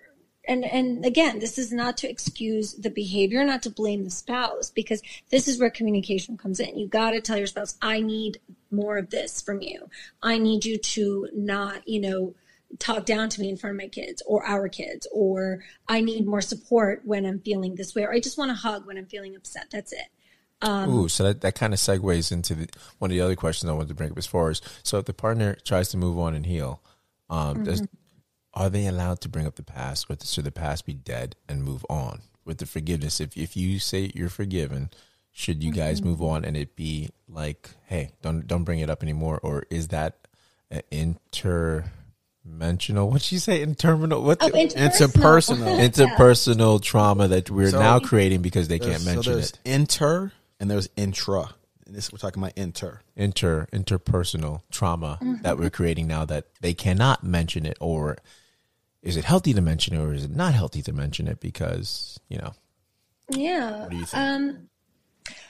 and 0.49 0.65
and 0.65 1.05
again 1.05 1.39
this 1.39 1.59
is 1.59 1.73
not 1.73 1.97
to 1.97 2.09
excuse 2.09 2.75
the 2.75 2.91
behavior 2.91 3.45
not 3.45 3.63
to 3.63 3.71
blame 3.71 4.03
the 4.03 4.11
spouse 4.11 4.71
because 4.71 5.03
this 5.31 5.47
is 5.47 5.61
where 5.61 5.71
communication 5.71 6.37
comes 6.37 6.59
in 6.59 6.77
you 6.77 6.89
got 6.89 7.13
to 7.13 7.21
tell 7.21 7.37
your 7.37 7.47
spouse 7.47 7.77
i 7.83 8.01
need 8.01 8.39
more 8.71 8.99
of 8.99 9.11
this 9.11 9.41
from 9.41 9.61
you. 9.63 9.89
I 10.23 10.39
need 10.39 10.65
you 10.65 10.79
to 10.79 11.29
not, 11.35 11.87
you 11.89 12.01
know, 12.01 12.35
talk 12.79 13.07
down 13.07 13.29
to 13.31 13.41
me 13.41 13.49
in 13.49 13.57
front 13.57 13.75
of 13.75 13.79
my 13.79 13.89
kids 13.89 14.23
or 14.27 14.45
our 14.45 14.69
kids, 14.69 15.07
or 15.13 15.65
I 15.89 16.01
need 16.01 16.27
more 16.27 16.41
support 16.41 17.03
when 17.05 17.25
I'm 17.25 17.41
feeling 17.41 17.75
this 17.75 17.95
way, 17.95 18.03
or 18.03 18.13
I 18.13 18.21
just 18.21 18.39
want 18.39 18.51
a 18.51 18.55
hug 18.55 18.87
when 18.87 18.99
I'm 18.99 19.07
feeling 19.07 19.35
upset. 19.35 19.69
That's 19.71 19.93
it. 19.93 20.09
Um, 20.61 20.91
Ooh, 20.91 21.09
so 21.09 21.25
that, 21.25 21.41
that 21.43 21.55
kind 21.55 21.73
of 21.73 21.79
segues 21.79 22.33
into 22.33 22.55
the, 22.55 22.69
one 22.99 23.11
of 23.11 23.15
the 23.15 23.21
other 23.21 23.37
questions 23.37 23.71
I 23.71 23.73
wanted 23.73 23.89
to 23.89 23.95
bring 23.95 24.11
up 24.11 24.19
as 24.19 24.27
far 24.27 24.51
as 24.51 24.61
so 24.83 24.99
if 24.99 25.05
the 25.05 25.15
partner 25.15 25.57
tries 25.65 25.89
to 25.91 25.97
move 25.97 26.19
on 26.19 26.35
and 26.35 26.45
heal, 26.45 26.83
um, 27.31 27.57
mm-hmm. 27.57 27.65
does, 27.65 27.87
are 28.55 28.71
they 28.71 28.87
allowed 28.87 29.21
to 29.23 29.29
bring 29.29 29.47
up 29.47 29.57
the 29.57 29.63
past, 29.63 30.07
or 30.09 30.17
should 30.23 30.45
the 30.45 30.51
past 30.51 30.87
be 30.87 30.95
dead 30.95 31.37
and 31.49 31.65
move 31.65 31.85
on 31.89 32.23
with 32.45 32.59
the 32.59 32.67
forgiveness? 32.67 33.21
If 33.21 33.37
if 33.37 33.57
you 33.57 33.79
say 33.79 34.11
you're 34.15 34.29
forgiven, 34.29 34.91
should 35.33 35.63
you 35.63 35.73
guys 35.73 36.01
mm-hmm. 36.01 36.11
move 36.11 36.23
on 36.23 36.45
and 36.45 36.57
it 36.57 36.77
be 36.77 37.11
like, 37.29 37.71
hey, 37.87 38.13
don't 38.23 38.47
don't 38.47 38.65
bring 38.65 38.81
it 38.81 38.91
up 38.91 39.03
anymore, 39.03 39.39
or 39.43 39.65
is 39.71 39.89
that 39.89 40.29
inter 40.91 41.91
Mentional. 42.51 43.11
What'd 43.11 43.31
you 43.31 43.39
say? 43.39 43.63
Interminal. 43.63 44.23
What? 44.23 44.39
Oh, 44.41 44.49
interpersonal. 44.49 45.79
Interpersonal. 45.79 45.79
interpersonal 46.17 46.83
trauma 46.83 47.29
that 47.29 47.51
we're 47.51 47.71
so, 47.71 47.79
now 47.79 47.99
creating 47.99 48.43
because 48.43 48.69
they 48.69 48.79
can't 48.79 49.05
mention 49.05 49.23
so 49.23 49.35
there's 49.35 49.51
it. 49.51 49.59
Inter 49.65 50.33
and 50.59 50.71
there's 50.71 50.89
intra. 50.97 51.51
And 51.89 51.97
this 51.97 52.13
we're 52.13 52.19
talking 52.19 52.43
about 52.43 52.53
inter. 52.57 53.01
Inter 53.17 53.67
interpersonal 53.73 54.61
trauma 54.71 55.19
mm-hmm. 55.21 55.43
that 55.43 55.59
we're 55.59 55.71
creating 55.71 56.07
now 56.07 56.25
that 56.27 56.47
they 56.61 56.75
cannot 56.75 57.25
mention 57.25 57.65
it 57.65 57.79
or 57.81 58.19
is 59.03 59.17
it 59.17 59.25
healthy 59.25 59.55
to 59.55 59.63
mention 59.63 59.97
it 59.97 59.99
or 59.99 60.13
is 60.13 60.25
it 60.25 60.31
not 60.31 60.53
healthy 60.53 60.83
to 60.83 60.93
mention 60.93 61.27
it 61.27 61.41
because, 61.41 62.21
you 62.29 62.39
know. 62.39 62.53
Yeah. 63.31 63.81
What 63.81 63.91
do 63.91 63.97
you 63.97 64.05
think? 64.05 64.23
Um 64.23 64.69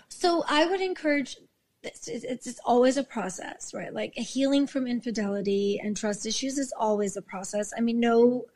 so 0.09 0.45
I 0.49 0.67
would 0.67 0.81
encourage 0.81 1.37
it's, 1.83 2.09
it's, 2.09 2.47
it's 2.47 2.61
always 2.65 2.97
a 2.97 3.05
process, 3.05 3.73
right? 3.75 3.93
Like 3.93 4.15
healing 4.15 4.67
from 4.67 4.87
infidelity 4.87 5.81
and 5.83 5.97
trust 5.97 6.27
issues 6.27 6.59
is 6.59 6.73
always 6.77 7.17
a 7.17 7.23
process. 7.23 7.73
I 7.77 7.81
mean, 7.81 8.01
no, 8.01 8.47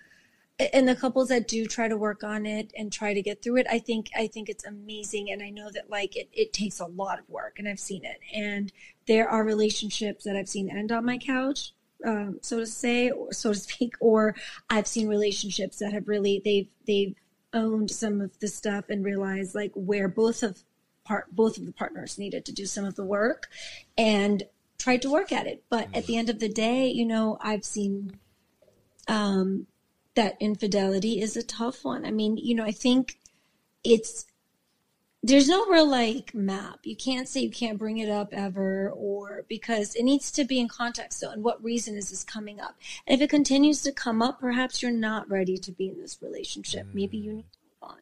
and 0.72 0.88
the 0.88 0.96
couples 0.96 1.28
that 1.28 1.48
do 1.48 1.66
try 1.66 1.88
to 1.88 1.96
work 1.96 2.24
on 2.24 2.46
it 2.46 2.72
and 2.76 2.92
try 2.92 3.14
to 3.14 3.22
get 3.22 3.42
through 3.42 3.56
it, 3.56 3.66
I 3.70 3.78
think, 3.78 4.10
I 4.16 4.26
think 4.26 4.48
it's 4.48 4.64
amazing. 4.64 5.30
And 5.30 5.42
I 5.42 5.50
know 5.50 5.70
that 5.70 5.90
like 5.90 6.16
it, 6.16 6.28
it 6.32 6.52
takes 6.52 6.80
a 6.80 6.86
lot 6.86 7.18
of 7.18 7.28
work 7.28 7.58
and 7.58 7.68
I've 7.68 7.80
seen 7.80 8.04
it. 8.04 8.18
And 8.34 8.72
there 9.06 9.28
are 9.28 9.44
relationships 9.44 10.24
that 10.24 10.36
I've 10.36 10.48
seen 10.48 10.70
end 10.70 10.92
on 10.92 11.04
my 11.04 11.18
couch, 11.18 11.72
um, 12.04 12.38
so 12.42 12.58
to 12.58 12.66
say, 12.66 13.10
or 13.10 13.32
so 13.32 13.52
to 13.52 13.58
speak, 13.58 13.94
or 14.00 14.34
I've 14.70 14.86
seen 14.86 15.08
relationships 15.08 15.78
that 15.78 15.92
have 15.92 16.08
really, 16.08 16.40
they've, 16.44 16.68
they've 16.86 17.14
owned 17.52 17.90
some 17.90 18.20
of 18.20 18.38
the 18.40 18.48
stuff 18.48 18.86
and 18.88 19.04
realized 19.04 19.54
like 19.54 19.72
where 19.74 20.08
both 20.08 20.42
of 20.42 20.62
part 21.04 21.26
both 21.34 21.58
of 21.58 21.66
the 21.66 21.72
partners 21.72 22.18
needed 22.18 22.44
to 22.44 22.52
do 22.52 22.66
some 22.66 22.84
of 22.84 22.94
the 22.94 23.04
work 23.04 23.48
and 23.98 24.44
tried 24.78 25.02
to 25.02 25.10
work 25.10 25.32
at 25.32 25.46
it 25.46 25.62
but 25.68 25.88
at 25.94 26.06
the 26.06 26.16
end 26.16 26.30
of 26.30 26.38
the 26.38 26.48
day 26.48 26.86
you 26.88 27.04
know 27.04 27.38
i've 27.40 27.64
seen 27.64 28.12
um 29.08 29.66
that 30.14 30.36
infidelity 30.40 31.20
is 31.20 31.36
a 31.36 31.42
tough 31.42 31.84
one 31.84 32.04
i 32.04 32.10
mean 32.10 32.36
you 32.36 32.54
know 32.54 32.64
i 32.64 32.70
think 32.70 33.18
it's 33.84 34.26
there's 35.24 35.48
no 35.48 35.66
real 35.66 35.88
like 35.88 36.34
map 36.34 36.80
you 36.82 36.96
can't 36.96 37.28
say 37.28 37.40
you 37.40 37.50
can't 37.50 37.78
bring 37.78 37.98
it 37.98 38.08
up 38.08 38.28
ever 38.32 38.90
or 38.90 39.44
because 39.48 39.94
it 39.94 40.02
needs 40.02 40.30
to 40.30 40.44
be 40.44 40.58
in 40.58 40.68
context 40.68 41.20
so 41.20 41.30
and 41.30 41.42
what 41.44 41.62
reason 41.62 41.96
is 41.96 42.10
this 42.10 42.24
coming 42.24 42.60
up 42.60 42.76
and 43.06 43.14
if 43.14 43.24
it 43.24 43.30
continues 43.30 43.82
to 43.82 43.92
come 43.92 44.20
up 44.20 44.40
perhaps 44.40 44.82
you're 44.82 44.90
not 44.90 45.30
ready 45.30 45.56
to 45.56 45.70
be 45.70 45.88
in 45.88 46.00
this 46.00 46.18
relationship 46.20 46.86
maybe 46.92 47.16
you 47.16 47.32
need 47.32 47.46
to 47.52 47.58
move 47.64 47.90
on 47.90 47.98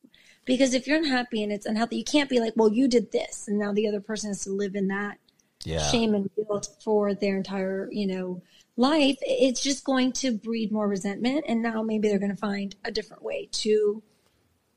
because 0.51 0.75
if 0.75 0.87
you're 0.87 0.99
unhappy 0.99 1.43
and 1.43 1.53
it's 1.53 1.67
unhealthy, 1.67 1.97
you 1.97 2.05
can't 2.05 2.31
be 2.31 2.41
like, 2.41 2.55
well, 2.57 2.73
you 2.73 2.89
did 2.89 3.13
this. 3.13 3.47
And 3.47 3.59
now 3.59 3.73
the 3.73 3.87
other 3.87 4.01
person 4.01 4.31
has 4.31 4.43
to 4.45 4.51
live 4.51 4.75
in 4.75 4.89
that 4.89 5.19
yeah. 5.65 5.79
shame 5.91 6.15
and 6.15 6.31
guilt 6.35 6.69
for 6.83 7.15
their 7.15 7.37
entire, 7.37 7.89
you 7.93 8.07
know, 8.07 8.43
life. 8.77 9.19
It's 9.23 9.63
just 9.63 9.85
going 9.85 10.13
to 10.13 10.33
breed 10.33 10.73
more 10.73 10.89
resentment. 10.89 11.45
And 11.49 11.63
now 11.63 11.83
maybe 11.83 12.09
they're 12.09 12.19
going 12.19 12.31
to 12.31 12.37
find 12.37 12.75
a 12.85 12.91
different 12.91 13.23
way 13.23 13.49
to 13.53 14.03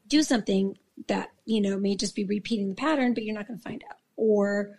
do 0.08 0.24
something 0.24 0.78
that, 1.08 1.32
you 1.46 1.62
know, 1.62 1.78
may 1.78 1.96
just 1.96 2.16
be 2.16 2.26
repeating 2.26 2.70
the 2.70 2.76
pattern, 2.76 3.14
but 3.14 3.24
you're 3.24 3.36
not 3.36 3.48
going 3.48 3.60
to 3.60 3.64
find 3.64 3.84
out. 3.90 3.98
Or, 4.16 4.78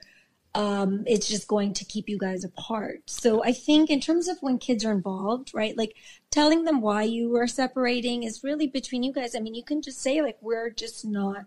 um, 0.55 1.03
it's 1.07 1.27
just 1.27 1.49
going 1.49 1.75
to 1.75 1.85
keep 1.85 2.09
you 2.09 2.17
guys 2.17 2.45
apart. 2.45 3.03
So 3.07 3.43
I 3.43 3.53
think 3.53 3.91
in 3.91 4.01
terms 4.01 4.29
of 4.29 4.39
when 4.41 4.59
kids 4.59 4.85
are 4.85 4.93
involved, 4.93 5.53
right, 5.53 5.77
like 5.77 5.97
telling 6.31 6.65
them 6.65 6.81
why 6.81 7.03
you 7.03 7.35
are 7.37 7.49
separating 7.49 8.23
is 8.23 8.45
really 8.45 8.69
between 8.69 9.03
you 9.03 9.13
guys. 9.13 9.35
I 9.35 9.41
mean, 9.41 9.55
you 9.55 9.65
can 9.65 9.83
just 9.83 10.01
say 10.01 10.23
like, 10.23 10.39
we're 10.41 10.71
just 10.71 11.05
not 11.05 11.47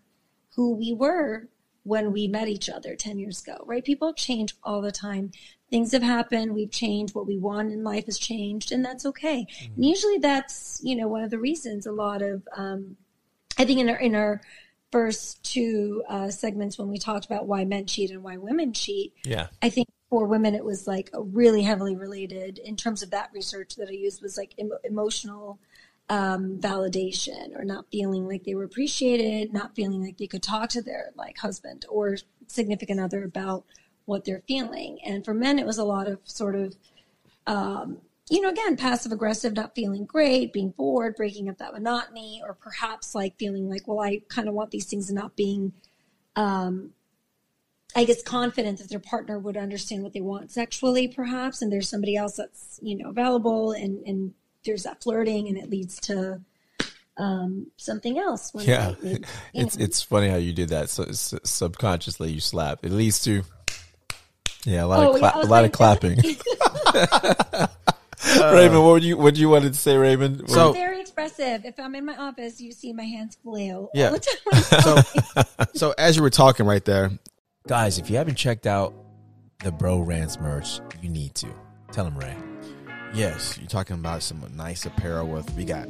who 0.55 0.75
we 0.75 0.93
were 0.93 1.47
when 1.87 2.11
we 2.11 2.27
met 2.27 2.47
each 2.47 2.69
other 2.69 2.95
10 2.95 3.17
years 3.17 3.41
ago, 3.41 3.63
right? 3.65 3.83
People 3.83 4.13
change 4.13 4.55
all 4.63 4.81
the 4.81 4.91
time. 4.91 5.31
Things 5.69 5.91
have 5.93 6.03
happened. 6.03 6.53
We've 6.53 6.71
changed. 6.71 7.15
What 7.15 7.27
we 7.27 7.37
want 7.37 7.71
in 7.71 7.83
life 7.83 8.05
has 8.05 8.17
changed 8.17 8.71
and 8.71 8.83
that's 8.83 9.05
okay. 9.05 9.47
Mm-hmm. 9.49 9.73
And 9.75 9.85
usually 9.85 10.17
that's, 10.17 10.81
you 10.83 10.95
know, 10.95 11.07
one 11.07 11.23
of 11.23 11.29
the 11.29 11.39
reasons 11.39 11.85
a 11.85 11.91
lot 11.91 12.21
of, 12.21 12.47
um, 12.55 12.97
I 13.57 13.65
think 13.65 13.79
in 13.79 13.89
our, 13.89 13.97
in 13.97 14.15
our, 14.15 14.41
first 14.91 15.43
two 15.43 16.01
uh, 16.07 16.29
segments 16.29 16.77
when 16.77 16.87
we 16.87 16.97
talked 16.97 17.25
about 17.25 17.45
why 17.45 17.65
men 17.65 17.85
cheat 17.85 18.09
and 18.09 18.23
why 18.23 18.37
women 18.37 18.71
cheat. 18.71 19.13
Yeah. 19.25 19.47
I 19.61 19.69
think 19.69 19.89
for 20.09 20.25
women 20.25 20.55
it 20.55 20.63
was 20.63 20.87
like 20.87 21.09
really 21.13 21.63
heavily 21.63 21.95
related 21.95 22.57
in 22.59 22.75
terms 22.75 23.03
of 23.03 23.11
that 23.11 23.29
research 23.33 23.75
that 23.75 23.89
I 23.89 23.93
used 23.93 24.21
was 24.21 24.37
like 24.37 24.53
em- 24.57 24.71
emotional 24.85 25.59
um, 26.09 26.57
validation 26.59 27.57
or 27.57 27.65
not 27.65 27.85
feeling 27.91 28.27
like 28.27 28.43
they 28.43 28.55
were 28.55 28.63
appreciated, 28.63 29.53
not 29.53 29.75
feeling 29.75 30.01
like 30.01 30.17
they 30.17 30.27
could 30.27 30.43
talk 30.43 30.69
to 30.69 30.81
their 30.81 31.11
like 31.15 31.37
husband 31.37 31.85
or 31.89 32.17
significant 32.47 32.99
other 32.99 33.23
about 33.23 33.65
what 34.05 34.23
they're 34.23 34.43
feeling. 34.47 34.99
And 35.05 35.25
for 35.25 35.33
men, 35.33 35.59
it 35.59 35.65
was 35.65 35.77
a 35.77 35.83
lot 35.83 36.07
of 36.07 36.19
sort 36.23 36.55
of 36.55 36.75
um, 37.45 37.97
you 38.29 38.41
know, 38.41 38.49
again, 38.49 38.75
passive 38.75 39.11
aggressive, 39.11 39.53
not 39.53 39.73
feeling 39.73 40.05
great, 40.05 40.51
being 40.51 40.71
bored, 40.71 41.15
breaking 41.15 41.49
up 41.49 41.57
that 41.59 41.73
monotony, 41.73 42.41
or 42.43 42.53
perhaps 42.53 43.15
like 43.15 43.37
feeling 43.37 43.69
like, 43.69 43.87
well, 43.87 44.01
I 44.01 44.21
kind 44.27 44.49
of 44.49 44.53
want 44.53 44.71
these 44.71 44.85
things 44.85 45.09
and 45.09 45.17
not 45.17 45.37
being, 45.37 45.71
um, 46.35 46.91
I 47.95 48.03
guess, 48.03 48.21
confident 48.21 48.79
that 48.79 48.89
their 48.89 48.99
partner 48.99 49.39
would 49.39 49.55
understand 49.55 50.03
what 50.03 50.11
they 50.11 50.19
want 50.19 50.51
sexually, 50.51 51.07
perhaps, 51.07 51.61
and 51.61 51.71
there's 51.71 51.87
somebody 51.87 52.17
else 52.17 52.35
that's, 52.35 52.81
you 52.83 52.97
know, 52.97 53.09
available 53.09 53.71
and, 53.71 54.05
and 54.05 54.33
there's 54.67 54.83
that 54.83 55.01
flirting 55.01 55.47
and 55.47 55.57
it 55.57 55.69
leads 55.69 55.99
to, 56.01 56.39
um, 57.17 57.67
something 57.77 58.19
else. 58.19 58.51
yeah. 58.55 58.93
They, 59.01 59.19
it's, 59.53 59.77
know. 59.77 59.83
it's 59.83 60.03
funny 60.03 60.29
how 60.29 60.37
you 60.37 60.53
did 60.53 60.69
that. 60.69 60.89
So 60.89 61.05
subconsciously 61.11 62.31
you 62.31 62.39
slap. 62.39 62.85
It 62.85 62.91
leads 62.91 63.23
to, 63.23 63.43
yeah, 64.65 64.83
a 64.83 64.85
lot 64.85 64.99
oh, 64.99 65.13
of, 65.13 65.19
cla- 65.19 65.33
yeah, 65.35 65.41
a 65.41 65.47
lot 65.47 65.61
like, 65.61 65.65
of 65.65 65.71
clapping. 65.71 66.19
Uh, 66.93 67.67
Raymond, 68.53 68.83
what 68.83 68.91
would 68.93 69.03
you 69.03 69.15
what 69.15 69.35
do 69.35 69.41
you 69.41 69.47
wanted 69.47 69.73
to 69.73 69.79
say, 69.79 69.95
Raymond? 69.95 70.49
So 70.49 70.73
very 70.73 70.99
expressive. 70.99 71.65
If 71.65 71.79
I'm 71.79 71.95
in 71.95 72.05
my 72.05 72.17
office, 72.17 72.59
you 72.59 72.71
see 72.71 72.91
my 72.91 73.03
hands 73.03 73.37
flail. 73.41 73.89
Yeah. 73.93 74.15
so, 74.81 74.97
so 75.73 75.93
as 75.97 76.17
you 76.17 76.23
were 76.23 76.29
talking 76.29 76.65
right 76.65 76.83
there, 76.83 77.11
guys, 77.67 77.99
if 77.99 78.09
you 78.09 78.17
haven't 78.17 78.35
checked 78.35 78.67
out 78.67 78.93
the 79.63 79.71
Bro 79.71 80.01
Rants 80.01 80.39
merch, 80.39 80.79
you 81.01 81.09
need 81.09 81.35
to. 81.35 81.47
Tell 81.91 82.03
them, 82.03 82.17
Ray. 82.17 82.35
Yes, 83.17 83.57
you're 83.57 83.67
talking 83.67 83.95
about 83.95 84.21
some 84.21 84.45
nice 84.55 84.85
apparel. 84.85 85.27
With 85.27 85.51
we 85.55 85.65
got 85.65 85.87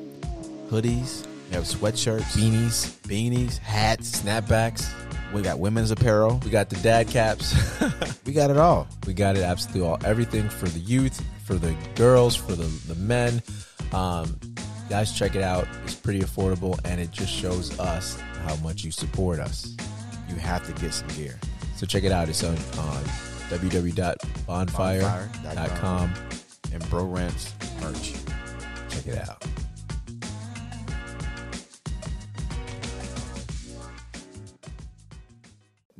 hoodies, 0.69 1.27
we 1.49 1.55
have 1.55 1.65
sweatshirts, 1.65 2.21
beanies, 2.21 2.97
beanies, 3.01 3.57
hats, 3.57 4.21
snapbacks. 4.21 4.89
We 5.33 5.41
got 5.41 5.59
women's 5.59 5.91
apparel. 5.91 6.39
We 6.45 6.51
got 6.51 6.69
the 6.69 6.77
dad 6.77 7.09
caps. 7.09 7.53
we 8.25 8.31
got 8.31 8.49
it 8.49 8.55
all. 8.55 8.87
We 9.05 9.13
got 9.13 9.35
it 9.35 9.43
absolutely 9.43 9.85
all. 9.85 9.97
Everything 10.05 10.47
for 10.47 10.69
the 10.69 10.79
youth, 10.79 11.21
for 11.43 11.55
the 11.55 11.75
girls, 11.95 12.33
for 12.33 12.53
the, 12.53 12.63
the 12.87 12.95
men. 12.95 13.43
Um, 13.91 14.39
guys, 14.89 15.11
check 15.11 15.35
it 15.35 15.41
out. 15.41 15.67
It's 15.83 15.95
pretty 15.95 16.21
affordable 16.21 16.79
and 16.85 17.01
it 17.01 17.11
just 17.11 17.33
shows 17.33 17.77
us 17.77 18.17
how 18.45 18.55
much 18.57 18.85
you 18.85 18.91
support 18.91 19.41
us. 19.41 19.75
You 20.29 20.35
have 20.35 20.65
to 20.65 20.71
get 20.81 20.93
some 20.93 21.09
gear. 21.09 21.37
So 21.75 21.85
check 21.85 22.05
it 22.05 22.13
out. 22.13 22.29
It's 22.29 22.45
on, 22.45 22.55
on 22.55 23.03
www.bonfire.com 23.49 26.13
and 26.73 26.89
Bro 26.89 27.05
Rants 27.05 27.53
merch. 27.81 28.13
Check 28.89 29.07
it 29.07 29.29
out. 29.29 29.45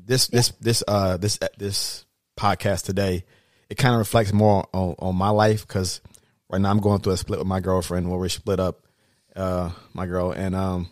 this 0.08 0.28
this 0.28 0.50
this 0.62 0.84
uh 0.88 1.18
this 1.18 1.38
this 1.58 2.06
podcast 2.38 2.86
today, 2.86 3.26
it 3.70 3.76
kind 3.76 3.94
of 3.94 4.00
reflects 4.00 4.34
more 4.34 4.68
on, 4.74 4.96
on 5.00 5.16
my 5.16 5.30
life 5.30 5.68
because 5.68 6.02
right 6.50 6.62
now 6.62 6.72
I'm 6.72 6.80
going 6.80 7.02
through 7.02 7.14
a 7.14 7.18
split 7.18 7.40
with 7.40 7.48
my 7.48 7.60
girlfriend 7.60 8.10
where 8.10 8.18
we're 8.20 8.30
split 8.30 8.60
up, 8.60 8.88
uh, 9.36 9.72
my 9.94 10.08
girl, 10.08 10.32
and 10.32 10.56
um, 10.56 10.90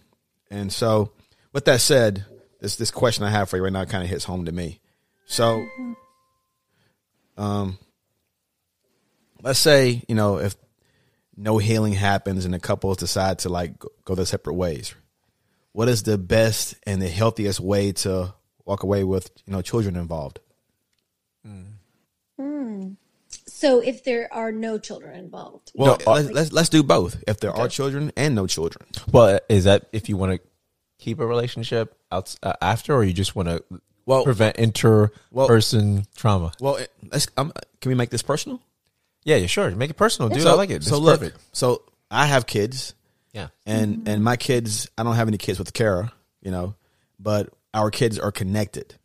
and 0.52 0.72
so 0.72 1.12
with 1.54 1.66
that 1.66 1.82
said, 1.82 2.26
this 2.60 2.76
this 2.76 2.92
question 2.92 3.24
I 3.24 3.30
have 3.30 3.50
for 3.50 3.58
you 3.58 3.64
right 3.64 3.74
now 3.74 3.86
kind 3.86 4.04
of 4.04 4.10
hits 4.10 4.26
home 4.26 4.46
to 4.46 4.52
me. 4.52 4.82
So, 5.26 5.66
um, 7.38 7.80
let's 9.46 9.60
say 9.60 10.04
you 10.10 10.16
know 10.16 10.40
if 10.40 10.56
no 11.38 11.58
healing 11.58 11.94
happens 11.94 12.44
and 12.44 12.54
the 12.54 12.60
couples 12.60 12.98
decide 12.98 13.40
to 13.40 13.50
like 13.50 13.74
go 14.04 14.16
their 14.16 14.26
separate 14.26 14.56
ways, 14.56 14.94
what 15.72 15.88
is 15.88 16.04
the 16.04 16.18
best 16.18 16.76
and 16.86 17.02
the 17.02 17.08
healthiest 17.08 17.60
way 17.60 17.92
to 17.92 18.34
walk 18.66 18.84
away 18.84 19.06
with 19.06 19.32
you 19.46 19.54
know 19.54 19.62
children 19.62 19.96
involved. 19.96 20.40
Mm. 21.48 21.66
Mm. 22.42 22.96
So 23.30 23.80
if 23.80 24.04
there 24.04 24.32
are 24.34 24.52
no 24.52 24.78
children 24.78 25.18
involved, 25.18 25.72
Well, 25.76 25.98
No, 26.06 26.12
uh, 26.12 26.16
let's, 26.16 26.32
let's 26.32 26.52
let's 26.52 26.70
do 26.70 26.84
both. 26.84 27.24
If 27.28 27.40
there 27.40 27.52
are 27.52 27.70
children 27.70 28.12
and 28.18 28.36
no 28.36 28.48
children. 28.48 28.86
Well, 29.12 29.40
is 29.48 29.64
that 29.64 29.88
if 29.94 30.10
you 30.10 30.18
want 30.18 30.34
to 30.34 30.40
keep 30.98 31.20
a 31.20 31.26
relationship 31.26 31.96
out 32.12 32.36
uh, 32.44 32.54
after, 32.62 32.94
or 32.94 33.04
you 33.04 33.14
just 33.14 33.36
want 33.36 33.50
to 33.50 33.64
Well- 34.06 34.24
prevent 34.24 34.58
inter-person 34.58 36.06
trauma? 36.16 36.52
Well, 36.60 36.80
let's. 37.12 37.28
Um, 37.38 37.54
can 37.80 37.90
we 37.90 37.96
make 37.96 38.10
this 38.10 38.24
personal? 38.24 38.60
Yeah, 39.26 39.36
yeah, 39.38 39.48
sure. 39.48 39.70
Make 39.72 39.90
it 39.90 39.96
personal, 39.98 40.30
dude. 40.30 40.44
so, 40.44 40.52
I 40.52 40.54
like 40.54 40.70
it. 40.70 40.84
So 40.84 40.96
It's 40.96 41.04
look, 41.04 41.20
perfect. 41.20 41.40
so 41.52 41.82
I 42.10 42.28
have 42.28 42.46
kids, 42.46 42.94
Yeah. 43.34 43.48
and 43.66 44.08
and 44.08 44.24
my 44.24 44.38
kids. 44.38 44.88
I 44.98 45.04
don't 45.04 45.16
have 45.16 45.28
any 45.28 45.38
kids 45.38 45.60
with 45.60 45.74
Kara, 45.74 46.14
you 46.42 46.52
know, 46.52 46.76
but 47.20 47.50
our 47.74 47.92
kids 47.92 48.18
are 48.20 48.32
connected. 48.32 48.96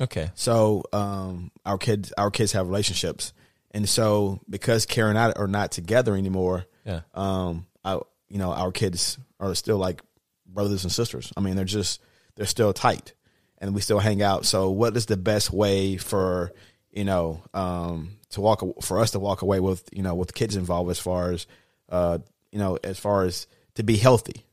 Okay. 0.00 0.30
So 0.34 0.82
um, 0.92 1.50
our 1.64 1.78
kids, 1.78 2.12
our 2.18 2.30
kids 2.30 2.52
have 2.52 2.66
relationships, 2.66 3.32
and 3.70 3.88
so 3.88 4.40
because 4.50 4.86
Kara 4.86 5.08
and 5.08 5.18
I 5.18 5.30
are 5.32 5.46
not 5.46 5.70
together 5.70 6.14
anymore, 6.16 6.66
Yeah. 6.84 7.00
um, 7.14 7.66
I, 7.84 7.94
you 8.28 8.38
know, 8.38 8.50
our 8.52 8.72
kids 8.72 9.18
are 9.38 9.54
still 9.54 9.78
like 9.78 10.02
brothers 10.46 10.82
and 10.84 10.92
sisters. 10.92 11.32
I 11.36 11.40
mean, 11.40 11.54
they're 11.54 11.64
just 11.64 12.00
they're 12.34 12.46
still 12.46 12.72
tight, 12.72 13.12
and 13.58 13.72
we 13.72 13.80
still 13.80 14.00
hang 14.00 14.20
out. 14.20 14.46
So, 14.46 14.70
what 14.70 14.96
is 14.96 15.06
the 15.06 15.16
best 15.16 15.52
way 15.52 15.96
for 15.96 16.52
you 16.94 17.04
know 17.04 17.42
um, 17.52 18.10
to 18.30 18.40
walk 18.40 18.62
for 18.82 19.00
us 19.00 19.10
to 19.12 19.18
walk 19.18 19.42
away 19.42 19.60
with 19.60 19.88
you 19.92 20.02
know 20.02 20.14
with 20.14 20.32
kids 20.34 20.56
involved 20.56 20.90
as 20.90 20.98
far 20.98 21.32
as 21.32 21.46
uh, 21.90 22.18
you 22.52 22.58
know 22.58 22.78
as 22.84 22.98
far 22.98 23.24
as 23.24 23.46
to 23.74 23.82
be 23.82 23.96
healthy 23.96 24.46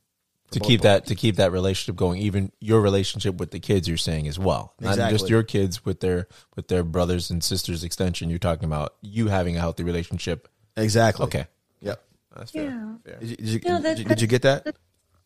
to 0.52 0.60
both 0.60 0.68
keep 0.68 0.82
that 0.82 1.06
to 1.06 1.16
keep 1.16 1.38
that 1.38 1.52
relationship 1.52 1.96
going 1.96 2.20
even 2.22 2.52
your 2.60 2.82
relationship 2.82 3.38
with 3.38 3.52
the 3.52 3.60
kids 3.60 3.88
you're 3.88 3.96
saying 3.98 4.28
as 4.28 4.38
well 4.38 4.74
not 4.82 4.98
just 5.10 5.30
your 5.30 5.44
kids 5.44 5.86
with 5.86 6.00
their 6.02 6.28
with 6.56 6.68
their 6.68 6.84
brothers 6.84 7.30
and 7.30 7.44
sisters 7.44 7.84
extension 7.84 8.30
you're 8.30 8.40
talking 8.40 8.66
about 8.66 8.96
you 9.02 9.28
having 9.28 9.56
a 9.56 9.60
healthy 9.60 9.84
relationship 9.84 10.48
exactly. 10.76 11.24
okay 11.26 11.48
Yep. 11.82 12.04
that's 12.36 12.52
fair, 12.52 12.64
Yeah. 12.64 12.94
fair. 13.06 13.20
Did 13.20 13.30
you, 13.30 13.36
did 13.38 13.48
you, 13.48 13.60
No, 13.66 13.80
that- 13.82 13.98
did 13.98 14.00
you- 14.00 14.06
did 14.10 14.22
you 14.22 14.28
get 14.28 14.42
that? 14.44 14.76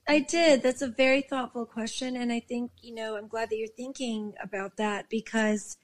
I 0.07 0.19
did. 0.19 0.61
That's 0.61 0.83
a 0.83 0.87
very 0.87 1.23
thoughtful 1.23 1.65
question. 1.65 2.15
And 2.15 2.31
I 2.31 2.39
think, 2.39 2.69
you 2.83 2.93
know, 2.93 3.15
I'm 3.17 3.27
glad 3.27 3.49
that 3.49 3.57
you're 3.57 3.67
thinking 3.75 4.33
about 4.39 4.77
that 4.77 5.09
because 5.09 5.77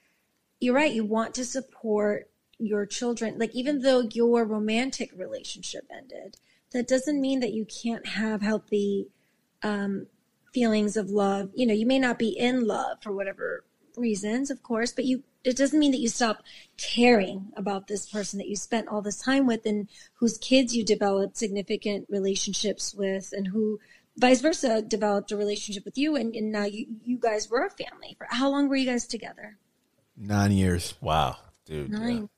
you're 0.61 0.75
right. 0.75 0.93
You 0.93 1.03
want 1.03 1.33
to 1.35 1.43
support 1.43 2.29
your 2.59 2.85
children. 2.85 3.37
Like, 3.37 3.53
even 3.53 3.81
though 3.81 4.01
your 4.13 4.45
romantic 4.45 5.11
relationship 5.15 5.85
ended, 5.93 6.37
that 6.71 6.87
doesn't 6.87 7.19
mean 7.19 7.41
that 7.41 7.51
you 7.51 7.65
can't 7.65 8.07
have 8.07 8.41
healthy 8.41 9.07
um, 9.63 10.05
feelings 10.53 10.95
of 10.95 11.09
love. 11.09 11.49
You 11.55 11.65
know, 11.65 11.73
you 11.73 11.85
may 11.85 11.99
not 11.99 12.19
be 12.19 12.29
in 12.29 12.65
love 12.65 13.01
for 13.01 13.11
whatever 13.11 13.65
reasons, 13.97 14.51
of 14.51 14.61
course, 14.61 14.91
but 14.91 15.05
you, 15.05 15.23
it 15.43 15.57
doesn't 15.57 15.79
mean 15.79 15.91
that 15.91 15.99
you 15.99 16.07
stop 16.07 16.43
caring 16.77 17.51
about 17.57 17.87
this 17.87 18.05
person 18.05 18.37
that 18.37 18.47
you 18.47 18.55
spent 18.55 18.87
all 18.87 19.01
this 19.01 19.21
time 19.21 19.47
with 19.47 19.65
and 19.65 19.89
whose 20.15 20.37
kids 20.37 20.75
you 20.75 20.85
developed 20.85 21.37
significant 21.37 22.05
relationships 22.09 22.93
with 22.93 23.33
and 23.35 23.47
who 23.47 23.79
vice 24.17 24.41
versa 24.41 24.81
developed 24.81 25.31
a 25.31 25.37
relationship 25.37 25.85
with 25.85 25.97
you 25.97 26.15
and, 26.15 26.35
and 26.35 26.51
now 26.51 26.65
you, 26.65 26.85
you 27.03 27.17
guys 27.17 27.49
were 27.49 27.65
a 27.65 27.69
family 27.69 28.13
for 28.17 28.27
how 28.29 28.49
long 28.49 28.67
were 28.67 28.75
you 28.75 28.85
guys 28.85 29.07
together 29.07 29.57
Nine 30.21 30.51
years. 30.51 30.93
wow 31.01 31.35
dude 31.65 31.89
yeah. 31.91 31.97
nine 31.99 32.29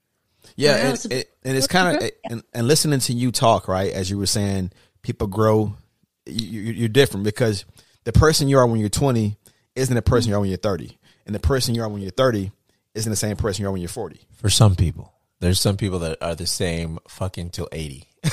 Yeah, 0.56 0.76
Wow, 0.84 0.90
and, 0.90 1.00
so- 1.00 1.10
it, 1.12 1.32
and 1.44 1.58
it's 1.58 1.68
kind 1.68 1.98
of 2.04 2.10
and, 2.30 2.44
and 2.54 2.68
listening 2.68 3.00
to 3.02 3.14
you 3.14 3.32
talk, 3.32 3.68
right? 3.68 3.92
As 3.92 4.10
you 4.10 4.18
were 4.18 4.26
saying, 4.26 4.72
people 5.02 5.28
grow. 5.28 5.76
You, 6.26 6.60
you- 6.62 6.74
you're 6.74 6.90
different 6.90 7.24
because 7.26 7.66
the 8.06 8.12
person 8.14 8.48
you 8.48 8.58
are 8.58 8.66
when 8.68 8.80
you're 8.80 8.90
20 8.90 9.38
isn't 9.76 9.94
the 9.96 10.02
person 10.02 10.30
you 10.30 10.36
are 10.36 10.40
when 10.40 10.50
you're 10.50 10.58
30, 10.58 10.98
and 11.26 11.34
the 11.36 11.40
person 11.40 11.76
you 11.76 11.82
are 11.84 11.90
when 11.90 12.02
you're 12.02 12.12
30 12.12 12.52
isn't 12.96 13.10
the 13.10 13.16
same 13.16 13.36
person 13.38 13.64
you 13.64 13.68
are 13.68 13.72
when 13.72 13.82
you're 13.82 13.90
40. 13.90 14.20
for 14.36 14.50
some 14.50 14.76
people 14.76 15.12
there's 15.40 15.60
some 15.60 15.76
people 15.78 16.00
that 16.00 16.18
are 16.22 16.36
the 16.36 16.46
same 16.46 17.00
fucking 17.10 17.50
till 17.50 17.68
80 17.72 18.08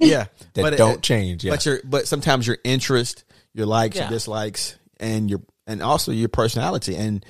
Yeah, 0.00 0.26
that 0.54 0.72
it- 0.72 0.76
don't 0.76 1.00
change 1.02 1.44
yeah 1.44 1.52
But 1.52 1.64
your 1.66 1.80
but 1.84 2.06
sometimes 2.08 2.46
your 2.46 2.58
interest, 2.64 3.24
your 3.54 3.66
likes, 3.66 3.96
Yeah. 3.96 4.02
your 4.04 4.10
dislikes, 4.10 4.76
and 4.98 5.30
your 5.30 5.40
and 5.66 5.80
also 5.82 6.12
your 6.12 6.28
personality 6.28 6.96
and 6.96 7.24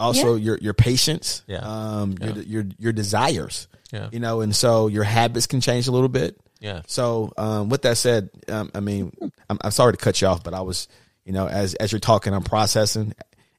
also 0.00 0.34
your 0.34 0.58
your 0.58 0.74
patience, 0.74 1.42
Yeah. 1.46 1.58
um, 1.62 2.16
your 2.20 2.32
your 2.42 2.64
your 2.78 2.92
desires, 2.92 3.68
Yeah. 3.92 4.08
you 4.12 4.18
know, 4.20 4.40
and 4.40 4.54
so 4.56 4.88
your 4.88 5.04
habits 5.04 5.46
can 5.46 5.60
change 5.60 5.86
a 5.88 5.92
little 5.92 6.08
bit. 6.08 6.36
Yeah. 6.60 6.82
So, 6.86 7.32
um, 7.38 7.68
with 7.70 7.82
that 7.82 7.96
said, 7.96 8.28
um, 8.48 8.70
I 8.74 8.80
mean, 8.80 9.12
I'm, 9.48 9.58
I'm 9.62 9.70
sorry 9.70 9.92
to 9.92 9.96
cut 9.96 10.20
you 10.20 10.26
off, 10.28 10.42
but 10.44 10.52
I 10.52 10.60
was, 10.60 10.88
you 11.24 11.32
know, 11.32 11.46
as 11.48 11.74
as 11.74 11.90
you're 11.92 12.00
talking, 12.00 12.34
I'm 12.34 12.42
processing 12.42 13.14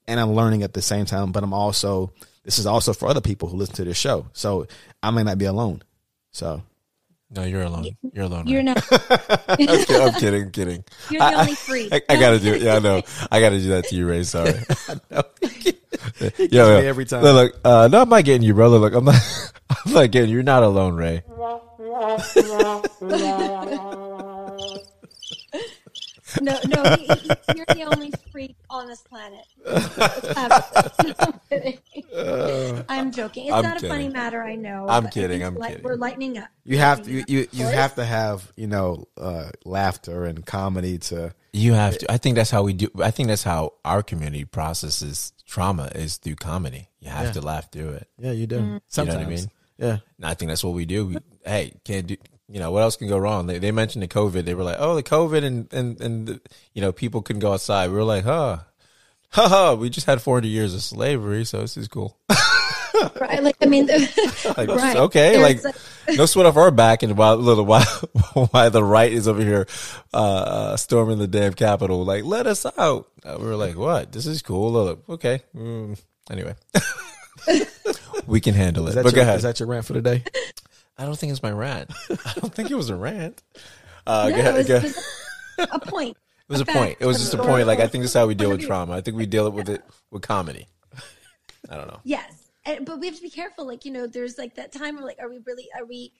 and 0.07 0.19
I'm 0.19 0.33
learning 0.33 0.61
at 0.63 0.73
the 0.73 0.81
same 0.81 1.05
time. 1.05 1.31
But 1.31 1.43
I'm 1.43 1.53
also 1.53 2.11
this 2.43 2.59
is 2.59 2.65
also 2.65 2.93
for 2.93 3.07
other 3.07 3.21
people 3.21 3.47
who 3.49 3.57
listen 3.57 3.75
to 3.75 3.83
this 3.85 3.97
show, 3.97 4.27
so 4.33 4.67
I 5.01 5.09
may 5.11 5.23
not 5.23 5.37
be 5.37 5.45
alone. 5.45 5.81
So 6.31 6.61
no 7.33 7.43
you're 7.43 7.61
alone 7.63 7.87
you're 8.13 8.25
alone 8.25 8.45
you're 8.45 8.61
right? 8.61 8.75
not 8.91 9.47
I'm 9.47 9.55
kidding, 9.57 10.01
I'm 10.01 10.13
kidding 10.19 10.43
I'm 10.43 10.51
kidding 10.51 10.83
you're 11.09 11.21
the 11.21 11.39
only 11.39 11.55
free 11.55 11.87
I, 11.89 12.01
I 12.09 12.19
gotta 12.19 12.39
do 12.39 12.53
it. 12.53 12.61
Yeah, 12.65 12.75
I 12.75 12.79
know. 12.79 13.01
I 13.31 13.39
gotta 13.39 13.57
do 13.57 13.69
that 13.69 13.85
to 13.85 13.95
you, 13.95 14.05
Ray. 14.05 14.23
Sorry. 14.23 14.53
yeah, 16.37 16.79
me 16.79 16.87
every 16.87 17.05
time. 17.05 17.23
Look, 17.23 17.53
look, 17.53 17.61
uh, 17.65 17.87
no, 17.91 18.01
I'm 18.01 18.09
not 18.09 18.23
getting 18.25 18.43
you, 18.43 18.53
brother. 18.53 18.77
Look, 18.77 18.93
I'm 18.93 19.05
not. 19.05 19.15
I'm 19.85 19.93
not 19.93 20.11
getting 20.11 20.29
you. 20.29 20.35
You're 20.35 20.43
not 20.43 20.63
alone, 20.63 20.95
Ray. 20.95 21.23
no 26.41 26.57
no 26.67 26.95
he, 26.95 27.05
he, 27.07 27.29
you're 27.55 27.65
the 27.67 27.83
only 27.83 28.11
freak 28.31 28.55
on 28.69 28.87
this 28.87 29.01
planet 29.01 29.45
Let's 29.65 30.27
have 30.37 30.65
it. 31.51 31.79
No, 32.13 32.83
I'm. 32.87 32.99
I'm 32.99 33.11
joking 33.11 33.47
it's 33.47 33.53
I'm 33.53 33.63
not 33.63 33.83
a 33.83 33.87
funny 33.87 34.07
matter 34.07 34.41
I 34.41 34.55
know 34.55 34.87
I'm 34.87 35.09
kidding, 35.09 35.43
I'm 35.43 35.55
li- 35.55 35.67
kidding. 35.67 35.83
we're 35.83 35.95
lightening 35.95 36.37
up 36.37 36.47
You 36.63 36.77
have 36.77 36.99
Lightening 36.99 37.25
you 37.27 37.39
you, 37.39 37.47
you 37.51 37.65
have 37.65 37.95
to 37.95 38.05
have 38.05 38.49
you 38.55 38.67
know 38.67 39.07
uh, 39.17 39.49
laughter 39.65 40.23
and 40.25 40.45
comedy 40.45 40.99
to 40.99 41.33
You 41.53 41.73
have 41.73 41.97
to. 41.97 42.11
I 42.11 42.17
think 42.17 42.35
that's 42.37 42.49
how 42.51 42.63
we 42.63 42.73
do. 42.73 42.89
I 43.03 43.11
think 43.11 43.27
that's 43.27 43.43
how 43.43 43.73
our 43.83 44.01
community 44.03 44.45
processes 44.45 45.33
trauma 45.45 45.91
is 45.95 46.17
through 46.17 46.35
comedy. 46.35 46.87
You 47.01 47.09
have 47.09 47.25
Yeah. 47.27 47.31
to 47.33 47.41
laugh 47.41 47.71
through 47.71 47.89
it. 47.89 48.07
yeah 48.17 48.31
you 48.31 48.47
do 48.47 48.55
mm-hmm. 48.57 48.65
You 48.67 48.73
know 48.75 48.81
sometimes 48.87 49.17
what 49.17 49.25
I 49.27 49.29
mean? 49.29 49.51
yeah 49.77 49.97
And 50.17 50.25
I 50.25 50.33
think 50.33 50.49
that's 50.49 50.63
what 50.63 50.73
we 50.73 50.85
do. 50.85 51.07
We, 51.07 51.17
hey, 51.45 51.73
can't 51.83 52.07
do. 52.07 52.15
You 52.47 52.59
know 52.59 52.71
what 52.71 52.83
else 52.83 52.95
can 52.97 53.07
go 53.07 53.17
wrong? 53.17 53.47
They, 53.47 53.59
they 53.59 53.71
mentioned 53.71 54.03
the 54.03 54.07
COVID. 54.07 54.43
They 54.45 54.53
were 54.53 54.63
like, 54.63 54.77
oh, 54.79 54.95
the 54.95 55.03
COVID 55.03 55.43
and 55.43 55.71
and 55.73 55.99
and 56.01 56.27
the, 56.27 56.41
you 56.73 56.81
know 56.81 56.91
people 56.91 57.21
couldn't 57.21 57.39
go 57.41 57.53
outside. 57.53 57.89
We 57.89 57.95
were 57.95 58.03
like, 58.03 58.23
huh, 58.25 58.59
ha 59.29 59.47
ha. 59.47 59.73
We 59.73 59.89
just 59.89 60.05
had 60.07 60.21
400 60.21 60.47
years 60.47 60.73
of 60.73 60.81
slavery, 60.83 61.43
so 61.45 61.61
this 61.61 61.75
is 61.77 61.87
cool. 61.87 62.17
right 63.19 63.43
like 63.43 63.55
I 63.61 63.65
mean 63.65 63.87
Like, 64.57 64.67
right 64.69 64.97
okay, 64.97 65.37
There's 65.37 65.63
like 65.63 65.75
a- 66.07 66.13
no 66.15 66.25
sweat 66.25 66.45
off 66.45 66.57
our 66.57 66.71
back, 66.71 67.03
and 67.03 67.17
while 67.17 67.35
little 67.37 67.65
while 67.65 67.83
while 68.51 68.69
the 68.71 68.83
right 68.83 69.11
is 69.11 69.27
over 69.27 69.41
here 69.41 69.67
uh, 70.13 70.75
storming 70.77 71.19
the 71.19 71.27
damn 71.27 71.53
Capitol, 71.53 72.03
like 72.05 72.23
let 72.23 72.47
us 72.47 72.65
out. 72.77 73.07
Uh, 73.23 73.37
we 73.39 73.45
were 73.45 73.55
like, 73.55 73.77
what? 73.77 74.11
This 74.11 74.25
is 74.25 74.41
cool. 74.41 74.71
Look, 74.71 75.03
okay. 75.09 75.41
Mm, 75.55 75.99
anyway, 76.29 76.55
we 78.27 78.41
can 78.41 78.53
handle 78.55 78.87
it. 78.87 78.95
that, 78.95 79.03
But 79.03 79.13
your, 79.13 79.17
go 79.17 79.21
ahead. 79.21 79.37
is 79.37 79.43
that 79.43 79.59
your 79.59 79.67
rant 79.69 79.85
for 79.85 79.93
the 79.93 80.01
day 80.01 80.23
I 80.97 81.05
don't 81.05 81.17
think 81.17 81.31
it's 81.31 81.43
my 81.43 81.51
rant. 81.51 81.89
I 82.09 82.33
don't 82.39 82.53
think 82.53 82.69
it 82.71 82.75
was 82.75 82.89
a 82.89 82.95
rant. 82.95 83.41
Uh, 84.05 84.29
no, 84.29 84.35
go 84.35 84.39
ahead, 84.41 84.55
it 84.55 84.57
was, 84.57 84.67
go- 84.67 84.75
it 84.75 84.83
was 84.83 85.67
a 85.71 85.79
point 85.79 86.17
It 86.17 86.51
was 86.51 86.61
a 86.61 86.65
fact. 86.65 86.77
point. 86.77 86.97
It 86.99 87.05
was 87.05 87.19
just 87.19 87.33
a 87.33 87.37
point. 87.37 87.67
Like 87.67 87.79
I 87.79 87.87
think 87.87 88.03
this 88.03 88.11
is 88.11 88.15
how 88.15 88.27
we 88.27 88.35
deal 88.35 88.49
with 88.49 88.61
trauma. 88.65 88.93
I 88.93 89.01
think 89.01 89.15
we 89.17 89.25
deal 89.27 89.49
with 89.51 89.69
it 89.69 89.83
with 90.09 90.21
comedy. 90.23 90.67
I 91.69 91.77
don't 91.77 91.87
know. 91.87 91.99
Yes. 92.03 92.33
And, 92.65 92.85
but 92.85 92.99
we 92.99 93.07
have 93.07 93.15
to 93.15 93.21
be 93.21 93.29
careful. 93.29 93.65
Like, 93.65 93.85
you 93.85 93.91
know, 93.91 94.07
there's 94.07 94.37
like 94.37 94.55
that 94.55 94.71
time 94.71 94.95
where 94.95 95.05
like, 95.05 95.19
are 95.19 95.29
we 95.29 95.39
really, 95.45 95.67
are 95.77 95.85
we, 95.85 96.13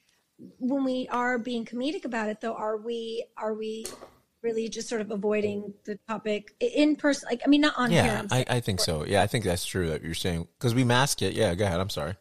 when 0.58 0.84
we 0.84 1.08
are 1.08 1.38
being 1.38 1.64
comedic 1.64 2.04
about 2.04 2.28
it 2.28 2.40
though, 2.40 2.54
are 2.54 2.76
we, 2.76 3.24
are 3.36 3.54
we 3.54 3.86
really 4.42 4.68
just 4.68 4.88
sort 4.88 5.00
of 5.00 5.12
avoiding 5.12 5.72
the 5.84 5.96
topic 6.08 6.52
in 6.58 6.96
person? 6.96 7.28
Like, 7.30 7.42
I 7.44 7.48
mean, 7.48 7.60
not 7.60 7.74
on 7.76 7.92
here. 7.92 8.04
Yeah, 8.04 8.18
I'm 8.18 8.28
I. 8.30 8.44
I 8.56 8.60
think 8.60 8.80
so. 8.80 9.04
Yeah, 9.06 9.22
I 9.22 9.28
think 9.28 9.44
that's 9.44 9.64
true 9.64 9.88
that 9.90 10.02
you're 10.02 10.14
saying 10.14 10.48
because 10.58 10.74
we 10.74 10.82
mask 10.82 11.22
it. 11.22 11.34
Yeah, 11.34 11.54
go 11.54 11.64
ahead. 11.64 11.78
I'm 11.78 11.90
sorry. 11.90 12.16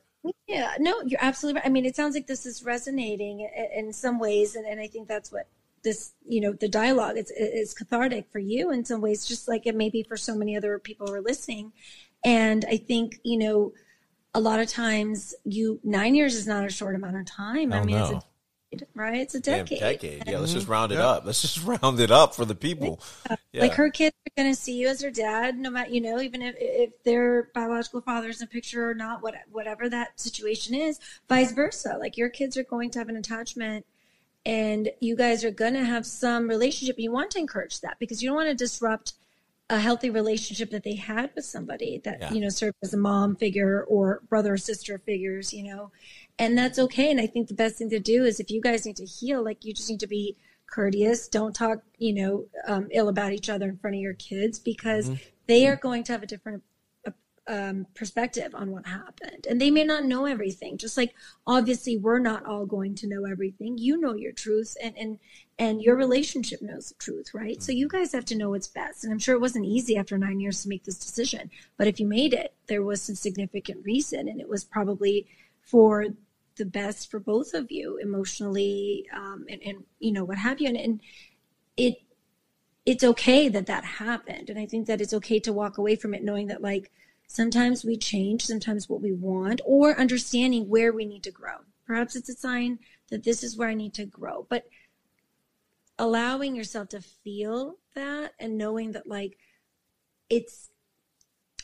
Yeah, 0.47 0.75
no, 0.77 1.01
you're 1.01 1.19
absolutely 1.19 1.59
right. 1.59 1.65
I 1.65 1.71
mean, 1.71 1.83
it 1.83 1.95
sounds 1.95 2.13
like 2.13 2.27
this 2.27 2.45
is 2.45 2.63
resonating 2.63 3.49
in 3.75 3.91
some 3.91 4.19
ways. 4.19 4.55
And, 4.55 4.67
and 4.67 4.79
I 4.79 4.85
think 4.85 5.07
that's 5.07 5.31
what 5.31 5.47
this, 5.83 6.13
you 6.27 6.41
know, 6.41 6.53
the 6.53 6.67
dialogue 6.67 7.17
is, 7.17 7.31
is 7.31 7.73
cathartic 7.73 8.31
for 8.31 8.37
you 8.37 8.69
in 8.69 8.85
some 8.85 9.01
ways, 9.01 9.25
just 9.25 9.47
like 9.47 9.65
it 9.65 9.73
may 9.73 9.89
be 9.89 10.03
for 10.03 10.15
so 10.15 10.35
many 10.35 10.55
other 10.55 10.77
people 10.77 11.07
who 11.07 11.13
are 11.13 11.21
listening. 11.21 11.73
And 12.23 12.65
I 12.69 12.77
think, 12.77 13.19
you 13.23 13.39
know, 13.39 13.73
a 14.33 14.39
lot 14.39 14.59
of 14.59 14.67
times 14.67 15.35
you, 15.43 15.79
nine 15.83 16.15
years 16.15 16.35
is 16.35 16.47
not 16.47 16.65
a 16.65 16.69
short 16.69 16.95
amount 16.95 17.17
of 17.17 17.25
time. 17.25 17.73
I 17.73 17.79
Oh, 17.79 17.83
mean, 17.83 17.97
no. 17.97 18.03
it's 18.03 18.11
a 18.11 18.77
decade, 18.77 18.87
right? 18.95 19.15
It's 19.21 19.35
a 19.35 19.39
Damn, 19.41 19.65
decade. 19.65 19.79
decade. 19.79 20.23
Yeah, 20.27 20.39
let's 20.39 20.53
just 20.53 20.67
round 20.67 20.91
it 20.93 20.99
up. 20.99 21.25
Let's 21.25 21.41
just 21.41 21.63
round 21.65 21.99
it 21.99 22.11
up 22.11 22.33
for 22.33 22.45
the 22.45 22.55
people. 22.55 23.01
Yeah. 23.51 23.63
Like 23.63 23.73
her 23.73 23.89
kids 23.89 24.15
are 24.27 24.41
going 24.41 24.53
to 24.53 24.59
see 24.59 24.77
you 24.77 24.87
as 24.87 25.01
her 25.01 25.11
dad, 25.11 25.57
no 25.57 25.69
matter, 25.69 25.89
you 25.91 25.99
know, 25.99 26.19
even 26.21 26.41
if, 26.41 26.55
if 26.57 27.03
their 27.03 27.49
biological 27.53 27.99
father 28.01 28.29
is 28.29 28.41
in 28.41 28.47
the 28.47 28.51
picture 28.51 28.89
or 28.89 28.93
not, 28.93 29.21
what, 29.21 29.35
whatever 29.51 29.89
that 29.89 30.19
situation 30.19 30.75
is, 30.75 30.99
vice 31.27 31.51
versa. 31.51 31.97
Like 31.99 32.15
your 32.17 32.29
kids 32.29 32.55
are 32.55 32.63
going 32.63 32.89
to 32.91 32.99
have 32.99 33.09
an 33.09 33.17
attachment 33.17 33.85
and 34.45 34.89
you 35.01 35.15
guys 35.17 35.43
are 35.43 35.51
going 35.51 35.73
to 35.73 35.83
have 35.83 36.05
some 36.05 36.47
relationship. 36.47 36.97
You 36.97 37.11
want 37.11 37.31
to 37.31 37.39
encourage 37.39 37.81
that 37.81 37.99
because 37.99 38.23
you 38.23 38.29
don't 38.29 38.37
want 38.37 38.49
to 38.49 38.55
disrupt 38.55 39.13
a 39.71 39.79
healthy 39.79 40.09
relationship 40.09 40.69
that 40.69 40.83
they 40.83 40.95
had 40.95 41.31
with 41.33 41.45
somebody 41.45 42.01
that, 42.03 42.19
Yeah. 42.19 42.33
you 42.33 42.41
know, 42.41 42.49
served 42.49 42.75
as 42.83 42.93
a 42.93 42.97
mom 42.97 43.37
figure 43.37 43.83
or 43.85 44.21
brother 44.27 44.53
or 44.53 44.57
sister 44.57 44.97
figures, 44.99 45.53
you 45.53 45.63
know. 45.63 45.91
and 46.39 46.57
that's 46.57 46.79
okay. 46.79 47.11
And 47.11 47.19
I 47.19 47.27
think 47.27 47.49
the 47.49 47.53
best 47.53 47.77
thing 47.77 47.89
to 47.91 47.99
do 47.99 48.25
is 48.25 48.39
if 48.39 48.49
you 48.49 48.61
guys 48.61 48.85
need 48.85 48.95
to 48.97 49.05
heal, 49.05 49.43
like 49.43 49.63
you 49.63 49.73
just 49.73 49.89
need 49.89 49.99
to 49.99 50.07
be 50.07 50.37
courteous. 50.65 51.27
Don't 51.27 51.53
talk, 51.53 51.83
you 51.99 52.13
know, 52.13 52.45
um, 52.65 52.87
ill 52.91 53.09
about 53.09 53.33
each 53.33 53.49
other 53.49 53.69
in 53.69 53.77
front 53.77 53.95
of 53.95 54.01
your 54.01 54.15
kids 54.15 54.57
because 54.57 55.09
mm-hmm. 55.09 55.23
they 55.47 55.67
are 55.67 55.75
going 55.75 56.03
to 56.05 56.13
have 56.13 56.23
a 56.23 56.25
different 56.25 56.63
um, 57.47 57.87
perspective 57.95 58.53
on 58.53 58.71
what 58.71 58.85
happened. 58.85 59.47
And 59.49 59.59
they 59.59 59.71
may 59.71 59.83
not 59.83 60.05
know 60.05 60.25
everything. 60.25 60.77
Just 60.77 60.97
like 60.97 61.13
obviously 61.45 61.97
we're 61.97 62.19
not 62.19 62.45
all 62.45 62.65
going 62.65 62.95
to 62.95 63.07
know 63.07 63.25
everything. 63.25 63.77
You 63.77 63.99
know 63.99 64.13
your 64.13 64.31
truth 64.31 64.77
and 64.81 64.97
and 64.97 65.19
and 65.57 65.81
your 65.81 65.95
relationship 65.95 66.61
knows 66.61 66.89
the 66.89 66.95
truth, 66.95 67.33
right? 67.33 67.61
So 67.61 67.71
you 67.71 67.87
guys 67.87 68.13
have 68.13 68.25
to 68.25 68.37
know 68.37 68.49
what's 68.49 68.67
best. 68.67 69.03
And 69.03 69.11
I'm 69.11 69.19
sure 69.19 69.35
it 69.35 69.41
wasn't 69.41 69.65
easy 69.65 69.97
after 69.97 70.17
nine 70.17 70.39
years 70.39 70.63
to 70.63 70.69
make 70.69 70.83
this 70.83 70.97
decision. 70.97 71.51
But 71.77 71.87
if 71.87 71.99
you 71.99 72.07
made 72.07 72.33
it, 72.33 72.53
there 72.67 72.83
was 72.83 73.01
some 73.01 73.15
significant 73.15 73.85
reason 73.85 74.27
and 74.27 74.39
it 74.39 74.49
was 74.49 74.63
probably 74.63 75.27
for 75.63 76.07
the 76.57 76.65
best 76.65 77.09
for 77.09 77.19
both 77.19 77.53
of 77.53 77.71
you 77.71 77.97
emotionally 77.97 79.07
um, 79.15 79.45
and, 79.49 79.61
and 79.65 79.83
you 79.99 80.11
know 80.11 80.23
what 80.23 80.37
have 80.37 80.59
you 80.59 80.67
and, 80.67 80.77
and 80.77 81.01
it 81.77 81.95
it's 82.85 83.03
okay 83.03 83.47
that 83.47 83.67
that 83.67 83.83
happened 83.83 84.49
and 84.49 84.59
i 84.59 84.65
think 84.65 84.85
that 84.87 85.01
it's 85.01 85.13
okay 85.13 85.39
to 85.39 85.53
walk 85.53 85.77
away 85.77 85.95
from 85.95 86.13
it 86.13 86.23
knowing 86.23 86.47
that 86.47 86.61
like 86.61 86.91
Sometimes 87.31 87.85
we 87.85 87.95
change, 87.95 88.45
sometimes 88.45 88.89
what 88.89 89.01
we 89.01 89.13
want, 89.13 89.61
or 89.63 89.97
understanding 89.97 90.67
where 90.67 90.91
we 90.91 91.05
need 91.05 91.23
to 91.23 91.31
grow. 91.31 91.59
Perhaps 91.87 92.17
it's 92.17 92.27
a 92.27 92.33
sign 92.33 92.79
that 93.09 93.23
this 93.23 93.41
is 93.41 93.55
where 93.55 93.69
I 93.69 93.73
need 93.73 93.93
to 93.93 94.05
grow. 94.05 94.45
But 94.49 94.67
allowing 95.97 96.57
yourself 96.57 96.89
to 96.89 96.99
feel 96.99 97.77
that 97.95 98.33
and 98.37 98.57
knowing 98.57 98.91
that, 98.91 99.07
like, 99.07 99.37
it's 100.29 100.71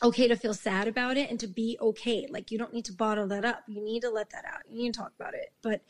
okay 0.02 0.26
to 0.26 0.36
feel 0.36 0.54
sad 0.54 0.88
about 0.88 1.18
it 1.18 1.28
and 1.28 1.38
to 1.40 1.46
be 1.46 1.76
okay. 1.82 2.26
Like, 2.30 2.50
you 2.50 2.56
don't 2.56 2.72
need 2.72 2.86
to 2.86 2.94
bottle 2.94 3.26
that 3.28 3.44
up. 3.44 3.64
You 3.68 3.84
need 3.84 4.00
to 4.00 4.10
let 4.10 4.30
that 4.30 4.46
out. 4.46 4.62
You 4.70 4.84
need 4.84 4.94
to 4.94 5.00
talk 5.00 5.12
about 5.18 5.34
it. 5.34 5.52
But 5.60 5.82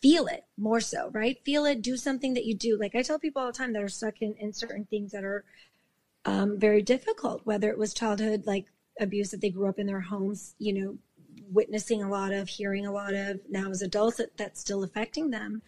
feel 0.00 0.28
it 0.28 0.44
more 0.56 0.80
so, 0.80 1.10
right? 1.10 1.42
Feel 1.44 1.64
it, 1.64 1.82
do 1.82 1.96
something 1.96 2.34
that 2.34 2.44
you 2.44 2.54
do. 2.54 2.78
Like 2.78 2.94
I 2.94 3.02
tell 3.02 3.18
people 3.18 3.42
all 3.42 3.48
the 3.48 3.58
time 3.58 3.72
that 3.72 3.82
are 3.82 3.88
stuck 3.88 4.22
in, 4.22 4.34
in 4.34 4.52
certain 4.52 4.84
things 4.84 5.10
that 5.10 5.24
are 5.24 5.44
um, 6.24 6.58
very 6.58 6.82
difficult, 6.82 7.40
whether 7.44 7.70
it 7.70 7.78
was 7.78 7.94
childhood, 7.94 8.46
like 8.46 8.66
abuse 9.00 9.30
that 9.30 9.40
they 9.40 9.50
grew 9.50 9.68
up 9.68 9.78
in 9.78 9.86
their 9.86 10.00
homes, 10.00 10.54
you 10.58 10.72
know, 10.72 10.98
witnessing 11.52 12.02
a 12.02 12.08
lot 12.08 12.32
of, 12.32 12.48
hearing 12.48 12.86
a 12.86 12.92
lot 12.92 13.14
of 13.14 13.40
now 13.48 13.70
as 13.70 13.82
adults 13.82 14.18
that, 14.18 14.36
that's 14.36 14.60
still 14.60 14.82
affecting 14.82 15.30
them. 15.30 15.62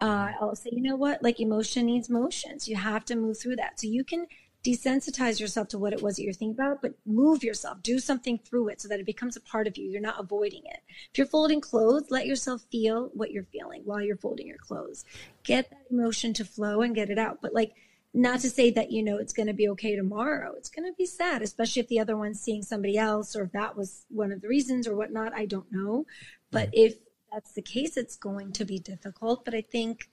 Uh, 0.00 0.32
I'll 0.40 0.54
say, 0.54 0.70
you 0.72 0.82
know 0.82 0.96
what? 0.96 1.22
Like 1.22 1.40
emotion 1.40 1.86
needs 1.86 2.08
motions. 2.08 2.68
You 2.68 2.76
have 2.76 3.04
to 3.06 3.16
move 3.16 3.38
through 3.38 3.56
that. 3.56 3.80
So 3.80 3.88
you 3.88 4.04
can 4.04 4.26
desensitize 4.64 5.40
yourself 5.40 5.68
to 5.68 5.78
what 5.78 5.92
it 5.92 6.02
was 6.02 6.16
that 6.16 6.22
you're 6.24 6.32
thinking 6.32 6.54
about, 6.54 6.82
but 6.82 6.94
move 7.06 7.44
yourself, 7.44 7.82
do 7.82 7.98
something 7.98 8.38
through 8.38 8.68
it 8.68 8.80
so 8.80 8.88
that 8.88 9.00
it 9.00 9.06
becomes 9.06 9.36
a 9.36 9.40
part 9.40 9.66
of 9.66 9.76
you. 9.76 9.88
You're 9.88 10.00
not 10.00 10.20
avoiding 10.20 10.62
it. 10.66 10.80
If 11.10 11.18
you're 11.18 11.26
folding 11.26 11.60
clothes, 11.60 12.10
let 12.10 12.26
yourself 12.26 12.62
feel 12.70 13.10
what 13.14 13.30
you're 13.30 13.44
feeling 13.44 13.82
while 13.84 14.02
you're 14.02 14.16
folding 14.16 14.46
your 14.46 14.58
clothes. 14.58 15.04
Get 15.44 15.70
that 15.70 15.86
emotion 15.90 16.32
to 16.34 16.44
flow 16.44 16.82
and 16.82 16.94
get 16.94 17.10
it 17.10 17.18
out. 17.18 17.38
But 17.40 17.54
like 17.54 17.74
not 18.14 18.40
to 18.40 18.50
say 18.50 18.70
that 18.70 18.90
you 18.90 19.02
know 19.02 19.18
it's 19.18 19.32
going 19.32 19.46
to 19.46 19.52
be 19.52 19.68
okay 19.68 19.96
tomorrow. 19.96 20.54
It's 20.56 20.70
going 20.70 20.90
to 20.90 20.96
be 20.96 21.06
sad 21.06 21.42
especially 21.42 21.80
if 21.80 21.88
the 21.88 22.00
other 22.00 22.16
one's 22.16 22.40
seeing 22.40 22.62
somebody 22.62 22.96
else 22.96 23.36
or 23.36 23.44
if 23.44 23.52
that 23.52 23.76
was 23.76 24.04
one 24.08 24.32
of 24.32 24.40
the 24.40 24.48
reasons 24.48 24.86
or 24.86 24.96
whatnot. 24.96 25.32
I 25.34 25.46
don't 25.46 25.70
know. 25.70 26.06
But 26.50 26.70
if 26.72 26.96
that's 27.32 27.52
the 27.52 27.62
case 27.62 27.96
it's 27.96 28.16
going 28.16 28.52
to 28.52 28.64
be 28.64 28.78
difficult. 28.78 29.44
But 29.44 29.54
i 29.54 29.60
think 29.60 30.08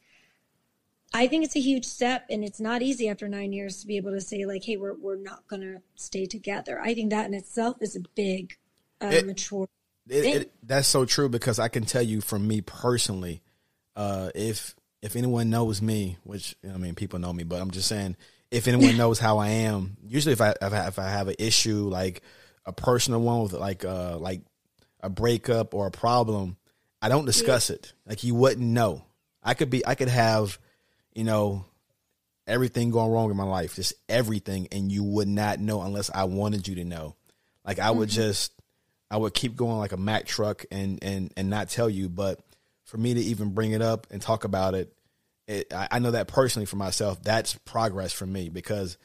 i 1.13 1.27
think 1.27 1.45
it's 1.45 1.55
a 1.55 1.61
huge 1.61 1.85
step 1.85 2.25
and 2.29 2.43
it's 2.43 2.59
not 2.59 2.81
easy 2.81 3.07
after 3.07 3.27
nine 3.27 3.53
years 3.53 3.79
to 3.79 3.87
be 3.87 3.95
able 3.97 4.11
to 4.11 4.19
say 4.19 4.45
like 4.45 4.63
hey 4.65 4.75
we're, 4.75 4.95
we're 4.95 5.15
not 5.15 5.47
going 5.47 5.61
to 5.61 5.81
stay 5.95 6.25
together. 6.25 6.81
I 6.81 6.93
think 6.93 7.11
that 7.11 7.27
in 7.27 7.33
itself 7.33 7.77
is 7.81 7.95
a 7.95 8.01
big 8.15 8.57
uh, 9.01 9.07
it, 9.07 9.25
mature 9.25 9.67
it, 10.07 10.25
it, 10.25 10.51
that's 10.63 10.87
so 10.87 11.05
true 11.05 11.29
because 11.29 11.59
i 11.59 11.67
can 11.67 11.83
tell 11.83 12.01
you 12.01 12.21
from 12.21 12.47
me 12.47 12.61
personally 12.61 13.41
uh, 13.95 14.29
if 14.35 14.75
if 15.05 15.15
anyone 15.15 15.51
knows 15.51 15.83
me, 15.83 16.17
which 16.23 16.55
I 16.67 16.77
mean, 16.77 16.95
people 16.95 17.19
know 17.19 17.31
me, 17.31 17.43
but 17.43 17.61
I'm 17.61 17.69
just 17.69 17.87
saying, 17.87 18.17
if 18.49 18.67
anyone 18.67 18.97
knows 18.97 19.19
how 19.19 19.37
I 19.37 19.49
am, 19.49 19.97
usually 20.03 20.33
if 20.33 20.41
I 20.41 20.55
if 20.59 20.73
I, 20.73 20.87
if 20.87 20.97
I 20.97 21.07
have 21.07 21.27
an 21.27 21.35
issue 21.37 21.87
like 21.89 22.23
a 22.65 22.73
personal 22.73 23.21
one 23.21 23.43
with 23.43 23.53
like 23.53 23.85
uh 23.85 24.17
like 24.17 24.41
a 25.01 25.09
breakup 25.11 25.75
or 25.75 25.85
a 25.85 25.91
problem, 25.91 26.57
I 27.03 27.09
don't 27.09 27.25
discuss 27.25 27.69
yeah. 27.69 27.75
it. 27.75 27.93
Like 28.07 28.23
you 28.23 28.33
wouldn't 28.33 28.65
know. 28.65 29.03
I 29.43 29.53
could 29.53 29.69
be 29.69 29.85
I 29.85 29.93
could 29.93 30.09
have, 30.09 30.57
you 31.13 31.23
know, 31.23 31.65
everything 32.47 32.89
going 32.89 33.11
wrong 33.11 33.29
in 33.29 33.37
my 33.37 33.43
life, 33.43 33.75
just 33.75 33.93
everything, 34.09 34.67
and 34.71 34.91
you 34.91 35.03
would 35.03 35.27
not 35.27 35.59
know 35.59 35.83
unless 35.83 36.09
I 36.09 36.23
wanted 36.23 36.67
you 36.67 36.75
to 36.75 36.83
know. 36.83 37.15
Like 37.63 37.77
I 37.77 37.91
would 37.91 38.09
mm-hmm. 38.09 38.15
just 38.15 38.53
I 39.11 39.17
would 39.17 39.35
keep 39.35 39.55
going 39.55 39.77
like 39.77 39.91
a 39.91 39.97
Mack 39.97 40.25
truck 40.25 40.65
and 40.71 40.97
and 41.03 41.31
and 41.37 41.51
not 41.51 41.69
tell 41.69 41.91
you, 41.91 42.09
but 42.09 42.39
for 42.85 42.97
me 42.97 43.13
to 43.13 43.19
even 43.19 43.53
bring 43.53 43.71
it 43.71 43.81
up 43.81 44.07
and 44.09 44.21
talk 44.21 44.43
about 44.43 44.73
it, 44.73 44.93
it 45.47 45.73
I, 45.73 45.87
I 45.91 45.99
know 45.99 46.11
that 46.11 46.27
personally 46.27 46.65
for 46.65 46.77
myself, 46.77 47.21
that's 47.21 47.55
progress 47.65 48.13
for 48.13 48.25
me 48.25 48.49
because 48.49 48.97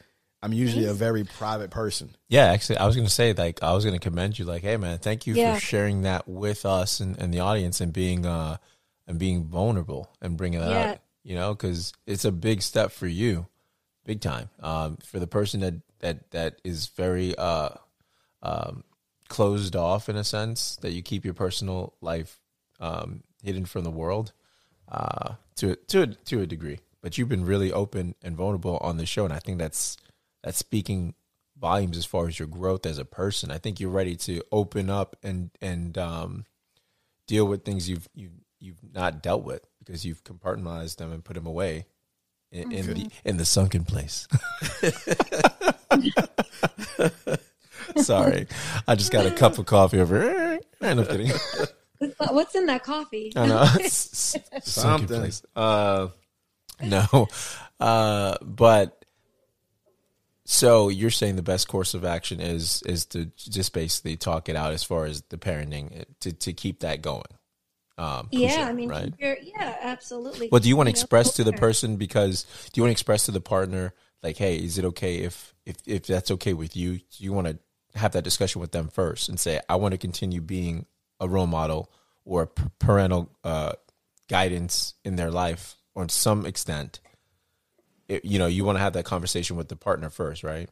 I'm 0.43 0.53
usually 0.53 0.85
a 0.85 0.93
very 0.93 1.23
private 1.23 1.69
person. 1.69 2.15
Yeah, 2.27 2.45
actually, 2.45 2.77
I 2.77 2.87
was 2.87 2.95
going 2.95 3.07
to 3.07 3.13
say, 3.13 3.33
like, 3.33 3.61
I 3.61 3.73
was 3.73 3.83
going 3.85 3.99
to 3.99 3.99
commend 3.99 4.39
you, 4.39 4.45
like, 4.45 4.63
hey, 4.63 4.77
man, 4.77 4.97
thank 4.97 5.27
you 5.27 5.35
yeah. 5.35 5.53
for 5.53 5.59
sharing 5.59 6.01
that 6.03 6.27
with 6.27 6.65
us 6.65 6.99
and, 6.99 7.17
and, 7.19 7.31
the 7.31 7.41
audience 7.41 7.79
and 7.79 7.93
being, 7.93 8.25
uh, 8.25 8.57
and 9.07 9.19
being 9.19 9.43
vulnerable 9.45 10.11
and 10.19 10.37
bringing 10.37 10.59
that 10.59 10.71
yeah. 10.71 10.91
up, 10.93 11.03
you 11.23 11.35
know, 11.35 11.53
because 11.53 11.93
it's 12.07 12.25
a 12.25 12.31
big 12.31 12.63
step 12.63 12.91
for 12.91 13.05
you, 13.05 13.45
big 14.03 14.19
time. 14.19 14.49
Um, 14.59 14.97
for 15.05 15.19
the 15.19 15.27
person 15.27 15.59
that, 15.59 15.75
that, 15.99 16.31
that 16.31 16.59
is 16.63 16.87
very, 16.87 17.35
uh, 17.35 17.69
um, 18.41 18.83
closed 19.27 19.75
off 19.75 20.09
in 20.09 20.15
a 20.15 20.23
sense, 20.23 20.75
that 20.77 20.91
you 20.91 21.03
keep 21.03 21.23
your 21.23 21.35
personal 21.35 21.93
life, 22.01 22.39
um, 22.79 23.21
hidden 23.41 23.65
from 23.65 23.83
the 23.83 23.91
world 23.91 24.33
uh, 24.89 25.35
to 25.57 25.75
to 25.87 26.07
to 26.07 26.41
a 26.41 26.45
degree. 26.45 26.79
But 27.01 27.17
you've 27.17 27.29
been 27.29 27.45
really 27.45 27.71
open 27.71 28.15
and 28.21 28.35
vulnerable 28.35 28.77
on 28.77 28.97
the 28.97 29.05
show, 29.05 29.25
and 29.25 29.33
I 29.33 29.39
think 29.39 29.57
that's 29.57 29.97
that's 30.43 30.57
speaking 30.57 31.15
volumes 31.59 31.97
as 31.97 32.05
far 32.05 32.27
as 32.27 32.39
your 32.39 32.47
growth 32.47 32.85
as 32.85 32.97
a 32.97 33.05
person. 33.05 33.51
I 33.51 33.57
think 33.57 33.79
you're 33.79 33.89
ready 33.89 34.15
to 34.17 34.41
open 34.51 34.89
up 34.89 35.15
and 35.23 35.51
and 35.61 35.97
um, 35.97 36.45
deal 37.27 37.45
with 37.45 37.63
things 37.63 37.89
you've 37.89 38.07
you 38.13 38.29
you've 38.59 38.79
not 38.93 39.23
dealt 39.23 39.43
with 39.43 39.65
because 39.79 40.05
you've 40.05 40.23
compartmentalized 40.23 40.97
them 40.97 41.11
and 41.11 41.23
put 41.23 41.35
them 41.35 41.47
away 41.47 41.85
in, 42.51 42.71
in 42.71 42.87
the 42.87 43.09
in 43.25 43.37
the 43.37 43.45
sunken 43.45 43.85
place. 43.85 44.27
Sorry, 47.97 48.47
I 48.87 48.95
just 48.95 49.11
got 49.11 49.25
a 49.25 49.31
cup 49.31 49.57
of 49.57 49.65
coffee 49.65 49.99
over. 49.99 50.59
I'm 50.81 51.05
kidding. 51.05 51.31
What's 52.29 52.55
in 52.55 52.65
that 52.67 52.83
coffee? 52.83 53.31
I 53.35 53.47
know. 53.47 53.65
Something. 53.87 55.31
Uh, 55.55 56.09
no. 56.83 57.27
Uh, 57.79 58.37
but 58.43 59.05
so 60.45 60.89
you're 60.89 61.09
saying 61.09 61.35
the 61.35 61.41
best 61.41 61.67
course 61.67 61.95
of 61.95 62.05
action 62.05 62.39
is 62.39 62.83
is 62.85 63.07
to 63.07 63.25
just 63.37 63.73
basically 63.73 64.15
talk 64.17 64.49
it 64.49 64.55
out 64.55 64.71
as 64.71 64.83
far 64.83 65.05
as 65.05 65.23
the 65.29 65.37
parenting 65.37 66.05
to 66.19 66.31
to 66.31 66.53
keep 66.53 66.81
that 66.81 67.01
going. 67.01 67.23
Um, 67.97 68.27
yeah, 68.31 68.67
I 68.67 68.73
mean, 68.73 68.87
right? 68.87 69.11
yeah, 69.19 69.77
absolutely. 69.81 70.49
Well, 70.51 70.59
do 70.59 70.69
you 70.69 70.75
want 70.75 70.87
to 70.87 70.91
express 70.91 71.33
to 71.37 71.43
the 71.43 71.53
person 71.53 71.95
because 71.95 72.43
do 72.71 72.79
you 72.79 72.83
want 72.83 72.89
to 72.89 72.93
express 72.93 73.25
to 73.25 73.31
the 73.31 73.41
partner 73.41 73.95
like, 74.21 74.37
hey, 74.37 74.57
is 74.57 74.77
it 74.77 74.85
okay 74.85 75.17
if 75.17 75.55
if 75.65 75.77
if 75.87 76.05
that's 76.05 76.29
okay 76.31 76.53
with 76.53 76.75
you? 76.75 76.97
Do 76.97 77.03
you 77.17 77.33
want 77.33 77.47
to 77.47 77.57
have 77.95 78.11
that 78.13 78.23
discussion 78.23 78.61
with 78.61 78.71
them 78.71 78.89
first 78.89 79.29
and 79.29 79.39
say, 79.39 79.59
I 79.67 79.75
want 79.75 79.93
to 79.93 79.97
continue 79.97 80.41
being 80.41 80.85
a 81.21 81.29
role 81.29 81.47
model 81.47 81.89
or 82.25 82.47
parental 82.79 83.29
uh, 83.45 83.73
guidance 84.27 84.95
in 85.05 85.15
their 85.15 85.31
life 85.31 85.75
on 85.95 86.09
some 86.09 86.45
extent, 86.45 86.99
it, 88.07 88.25
you 88.25 88.39
know, 88.39 88.47
you 88.47 88.65
want 88.65 88.77
to 88.77 88.81
have 88.81 88.93
that 88.93 89.05
conversation 89.05 89.55
with 89.55 89.69
the 89.69 89.75
partner 89.75 90.09
first, 90.09 90.43
right? 90.43 90.69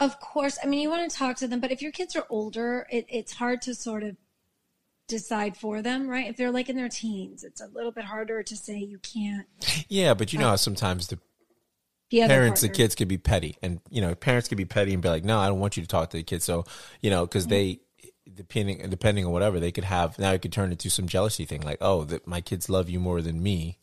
Of 0.00 0.18
course. 0.18 0.58
I 0.62 0.66
mean, 0.66 0.80
you 0.80 0.90
want 0.90 1.08
to 1.08 1.16
talk 1.16 1.36
to 1.36 1.48
them, 1.48 1.60
but 1.60 1.70
if 1.70 1.80
your 1.80 1.92
kids 1.92 2.16
are 2.16 2.26
older, 2.28 2.86
it, 2.90 3.06
it's 3.08 3.32
hard 3.32 3.62
to 3.62 3.74
sort 3.74 4.02
of 4.02 4.16
decide 5.06 5.56
for 5.56 5.82
them, 5.82 6.08
right? 6.08 6.28
If 6.28 6.36
they're 6.36 6.50
like 6.50 6.68
in 6.68 6.76
their 6.76 6.88
teens, 6.88 7.44
it's 7.44 7.60
a 7.60 7.66
little 7.66 7.92
bit 7.92 8.04
harder 8.04 8.42
to 8.42 8.56
say 8.56 8.78
you 8.78 8.98
can't. 8.98 9.46
Yeah, 9.88 10.14
but 10.14 10.32
you 10.32 10.38
know 10.38 10.48
how 10.48 10.56
sometimes 10.56 11.08
the, 11.08 11.18
the 12.10 12.26
parents, 12.26 12.60
partner. 12.60 12.72
the 12.72 12.82
kids 12.82 12.94
could 12.94 13.08
be 13.08 13.18
petty, 13.18 13.56
and 13.62 13.80
you 13.90 14.00
know, 14.00 14.14
parents 14.14 14.48
could 14.48 14.58
be 14.58 14.64
petty 14.64 14.92
and 14.92 15.02
be 15.02 15.08
like, 15.08 15.24
"No, 15.24 15.38
I 15.38 15.48
don't 15.48 15.60
want 15.60 15.76
you 15.76 15.82
to 15.82 15.88
talk 15.88 16.10
to 16.10 16.16
the 16.16 16.22
kids." 16.22 16.44
So 16.44 16.64
you 17.00 17.10
know, 17.10 17.26
because 17.26 17.44
mm-hmm. 17.44 17.50
they 17.50 17.80
depending 18.32 18.88
depending 18.88 19.26
on 19.26 19.32
whatever 19.32 19.60
they 19.60 19.70
could 19.70 19.84
have 19.84 20.18
now 20.18 20.32
it 20.32 20.40
could 20.40 20.52
turn 20.52 20.70
into 20.70 20.88
some 20.88 21.06
jealousy 21.06 21.44
thing 21.44 21.60
like 21.60 21.78
oh 21.82 22.04
that 22.04 22.26
my 22.26 22.40
kids 22.40 22.70
love 22.70 22.88
you 22.88 22.98
more 22.98 23.20
than 23.20 23.42
me 23.42 23.78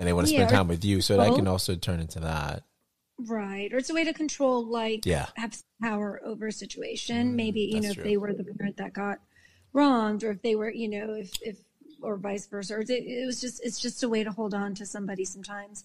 and 0.00 0.08
they 0.08 0.14
want 0.14 0.26
to 0.26 0.32
yeah, 0.32 0.38
spend 0.40 0.50
time 0.50 0.66
with 0.66 0.82
you. 0.82 1.02
So 1.02 1.18
that 1.18 1.34
can 1.34 1.46
also 1.46 1.76
turn 1.76 2.00
into 2.00 2.20
that. 2.20 2.64
Right 3.18 3.70
or 3.70 3.76
it's 3.76 3.90
a 3.90 3.94
way 3.94 4.04
to 4.04 4.14
control 4.14 4.64
like 4.64 5.04
yeah. 5.04 5.26
have 5.36 5.54
power 5.82 6.22
over 6.24 6.46
a 6.46 6.52
situation. 6.52 7.32
Mm, 7.32 7.34
maybe 7.34 7.60
you 7.60 7.82
know 7.82 7.92
true. 7.92 8.02
if 8.02 8.08
they 8.08 8.16
were 8.16 8.32
the 8.32 8.44
parent 8.44 8.78
that 8.78 8.94
got 8.94 9.18
wronged 9.74 10.24
or 10.24 10.30
if 10.30 10.40
they 10.40 10.56
were 10.56 10.70
you 10.70 10.88
know 10.88 11.12
if 11.12 11.30
if 11.42 11.58
or 12.00 12.16
vice 12.16 12.46
versa 12.46 12.76
or 12.76 12.80
it, 12.80 12.88
it 12.88 13.26
was 13.26 13.42
just 13.42 13.60
it's 13.62 13.78
just 13.78 14.02
a 14.02 14.08
way 14.08 14.24
to 14.24 14.30
hold 14.30 14.54
on 14.54 14.74
to 14.74 14.86
somebody 14.86 15.26
sometimes 15.26 15.84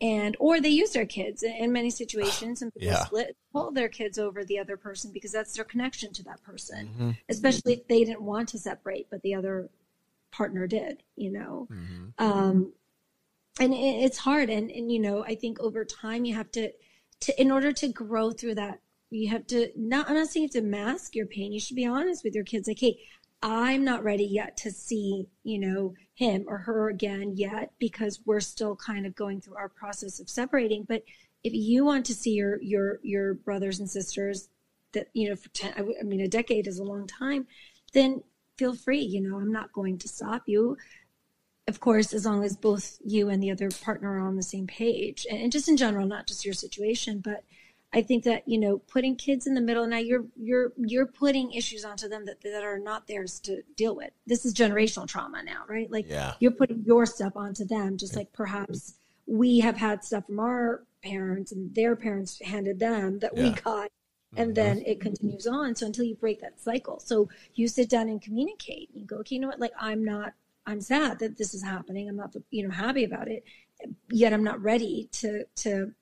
and 0.00 0.36
or 0.38 0.60
they 0.60 0.68
use 0.68 0.90
their 0.90 1.06
kids 1.06 1.42
in 1.42 1.72
many 1.72 1.90
situations 1.90 2.60
and 2.60 2.72
people 2.74 2.88
yeah. 2.88 3.04
split 3.04 3.36
pull 3.52 3.70
their 3.70 3.88
kids 3.88 4.18
over 4.18 4.44
the 4.44 4.58
other 4.58 4.76
person 4.76 5.10
because 5.10 5.32
that's 5.32 5.54
their 5.54 5.64
connection 5.64 6.12
to 6.12 6.22
that 6.22 6.42
person 6.42 6.88
mm-hmm. 6.88 7.10
especially 7.28 7.72
if 7.72 7.88
they 7.88 8.04
didn't 8.04 8.22
want 8.22 8.48
to 8.48 8.58
separate 8.58 9.06
but 9.10 9.22
the 9.22 9.34
other 9.34 9.70
partner 10.36 10.66
did, 10.66 11.02
you 11.16 11.32
know. 11.32 11.68
Mm-hmm. 11.70 12.24
Um, 12.24 12.72
and 13.58 13.72
it, 13.72 13.76
it's 13.76 14.18
hard. 14.18 14.50
And, 14.50 14.70
and, 14.70 14.92
you 14.92 15.00
know, 15.00 15.24
I 15.24 15.34
think 15.34 15.58
over 15.60 15.84
time 15.84 16.24
you 16.24 16.34
have 16.34 16.50
to, 16.52 16.70
to, 17.20 17.40
in 17.40 17.50
order 17.50 17.72
to 17.72 17.88
grow 17.88 18.30
through 18.30 18.56
that, 18.56 18.80
you 19.10 19.30
have 19.30 19.46
to 19.48 19.70
not, 19.76 20.08
I'm 20.08 20.16
not 20.16 20.28
saying 20.28 20.42
you 20.42 20.48
have 20.48 20.64
to 20.64 20.68
mask 20.68 21.14
your 21.14 21.26
pain. 21.26 21.52
You 21.52 21.60
should 21.60 21.76
be 21.76 21.86
honest 21.86 22.24
with 22.24 22.34
your 22.34 22.44
kids. 22.44 22.68
Like, 22.68 22.80
Hey, 22.80 22.98
I'm 23.42 23.84
not 23.84 24.02
ready 24.02 24.24
yet 24.24 24.56
to 24.58 24.70
see, 24.70 25.28
you 25.44 25.58
know, 25.58 25.94
him 26.14 26.44
or 26.48 26.58
her 26.58 26.88
again 26.88 27.34
yet 27.36 27.72
because 27.78 28.20
we're 28.24 28.40
still 28.40 28.74
kind 28.76 29.06
of 29.06 29.14
going 29.14 29.40
through 29.40 29.56
our 29.56 29.68
process 29.68 30.18
of 30.18 30.30
separating. 30.30 30.84
But 30.88 31.02
if 31.44 31.52
you 31.52 31.84
want 31.84 32.06
to 32.06 32.14
see 32.14 32.32
your 32.32 32.60
your 32.62 32.98
your 33.02 33.34
brothers 33.34 33.78
and 33.78 33.88
sisters 33.88 34.48
that 34.92 35.08
you 35.12 35.28
know 35.28 35.36
for 35.36 35.48
10 35.50 35.74
I 35.76 36.02
mean 36.02 36.20
a 36.20 36.28
decade 36.28 36.66
is 36.66 36.78
a 36.78 36.84
long 36.84 37.06
time, 37.06 37.46
then 37.92 38.22
feel 38.56 38.74
free, 38.74 39.00
you 39.00 39.20
know, 39.20 39.36
I'm 39.36 39.52
not 39.52 39.72
going 39.72 39.98
to 39.98 40.08
stop 40.08 40.44
you. 40.46 40.76
Of 41.68 41.80
course, 41.80 42.12
as 42.12 42.24
long 42.24 42.44
as 42.44 42.56
both 42.56 42.96
you 43.04 43.28
and 43.28 43.42
the 43.42 43.50
other 43.50 43.68
partner 43.70 44.18
are 44.18 44.26
on 44.26 44.36
the 44.36 44.42
same 44.42 44.66
page 44.66 45.26
and 45.30 45.52
just 45.52 45.68
in 45.68 45.76
general, 45.76 46.06
not 46.06 46.26
just 46.26 46.44
your 46.44 46.54
situation, 46.54 47.20
but 47.20 47.44
I 47.96 48.02
think 48.02 48.24
that 48.24 48.46
you 48.46 48.58
know 48.58 48.76
putting 48.76 49.16
kids 49.16 49.46
in 49.46 49.54
the 49.54 49.60
middle 49.62 49.86
now 49.86 49.96
you're 49.96 50.26
you're 50.36 50.72
you're 50.76 51.06
putting 51.06 51.52
issues 51.52 51.82
onto 51.82 52.08
them 52.08 52.26
that 52.26 52.42
that 52.42 52.62
are 52.62 52.78
not 52.78 53.06
theirs 53.06 53.40
to 53.40 53.62
deal 53.74 53.96
with. 53.96 54.10
This 54.26 54.44
is 54.44 54.52
generational 54.52 55.08
trauma 55.08 55.42
now, 55.42 55.64
right? 55.66 55.90
Like 55.90 56.04
yeah. 56.06 56.34
you're 56.38 56.50
putting 56.50 56.84
your 56.84 57.06
stuff 57.06 57.32
onto 57.36 57.64
them, 57.64 57.96
just 57.96 58.14
like 58.14 58.30
perhaps 58.34 58.96
we 59.26 59.60
have 59.60 59.78
had 59.78 60.04
stuff 60.04 60.26
from 60.26 60.38
our 60.40 60.84
parents 61.02 61.52
and 61.52 61.74
their 61.74 61.96
parents 61.96 62.38
handed 62.42 62.78
them 62.78 63.18
that 63.20 63.34
yeah. 63.34 63.42
we 63.42 63.50
got, 63.62 63.90
and 64.36 64.48
mm-hmm. 64.48 64.54
then 64.54 64.82
it 64.84 65.00
continues 65.00 65.46
on. 65.46 65.74
So 65.74 65.86
until 65.86 66.04
you 66.04 66.16
break 66.16 66.42
that 66.42 66.60
cycle, 66.60 67.00
so 67.00 67.30
you 67.54 67.66
sit 67.66 67.88
down 67.88 68.10
and 68.10 68.20
communicate. 68.20 68.90
You 68.92 69.06
go, 69.06 69.16
okay, 69.20 69.36
you 69.36 69.40
know 69.40 69.48
what? 69.48 69.58
Like 69.60 69.72
I'm 69.80 70.04
not. 70.04 70.34
I'm 70.66 70.82
sad 70.82 71.20
that 71.20 71.38
this 71.38 71.54
is 71.54 71.62
happening. 71.62 72.10
I'm 72.10 72.16
not, 72.16 72.34
you 72.50 72.66
know, 72.68 72.74
happy 72.74 73.04
about 73.04 73.28
it. 73.28 73.44
Yet 74.10 74.34
I'm 74.34 74.44
not 74.44 74.60
ready 74.60 75.08
to 75.12 75.44
to 75.62 75.94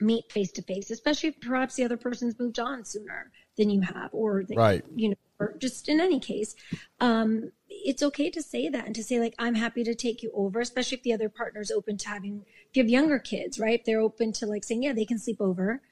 meet 0.00 0.30
face 0.32 0.52
to 0.52 0.62
face, 0.62 0.90
especially 0.90 1.30
if 1.30 1.40
perhaps 1.40 1.74
the 1.74 1.84
other 1.84 1.96
person's 1.96 2.38
moved 2.38 2.58
on 2.58 2.84
sooner 2.84 3.30
than 3.56 3.70
you 3.70 3.80
have, 3.82 4.10
or 4.12 4.44
right, 4.54 4.84
you 4.94 5.10
know, 5.10 5.14
or 5.38 5.54
just 5.58 5.88
in 5.88 6.00
any 6.00 6.20
case, 6.20 6.54
um, 7.00 7.50
it's 7.68 8.02
okay 8.02 8.30
to 8.30 8.42
say 8.42 8.68
that 8.68 8.86
and 8.86 8.94
to 8.94 9.02
say 9.02 9.18
like, 9.18 9.34
I'm 9.38 9.54
happy 9.54 9.84
to 9.84 9.94
take 9.94 10.22
you 10.22 10.30
over, 10.34 10.60
especially 10.60 10.98
if 10.98 11.02
the 11.02 11.12
other 11.12 11.28
partner's 11.28 11.70
open 11.70 11.96
to 11.98 12.08
having, 12.08 12.44
if 12.70 12.76
you 12.76 12.82
have 12.82 12.90
younger 12.90 13.18
kids, 13.18 13.58
right? 13.58 13.80
If 13.80 13.84
they're 13.84 14.00
open 14.00 14.32
to 14.34 14.46
like 14.46 14.64
saying, 14.64 14.84
yeah, 14.84 14.92
they 14.92 15.04
can 15.04 15.18
sleep 15.18 15.40
over, 15.40 15.82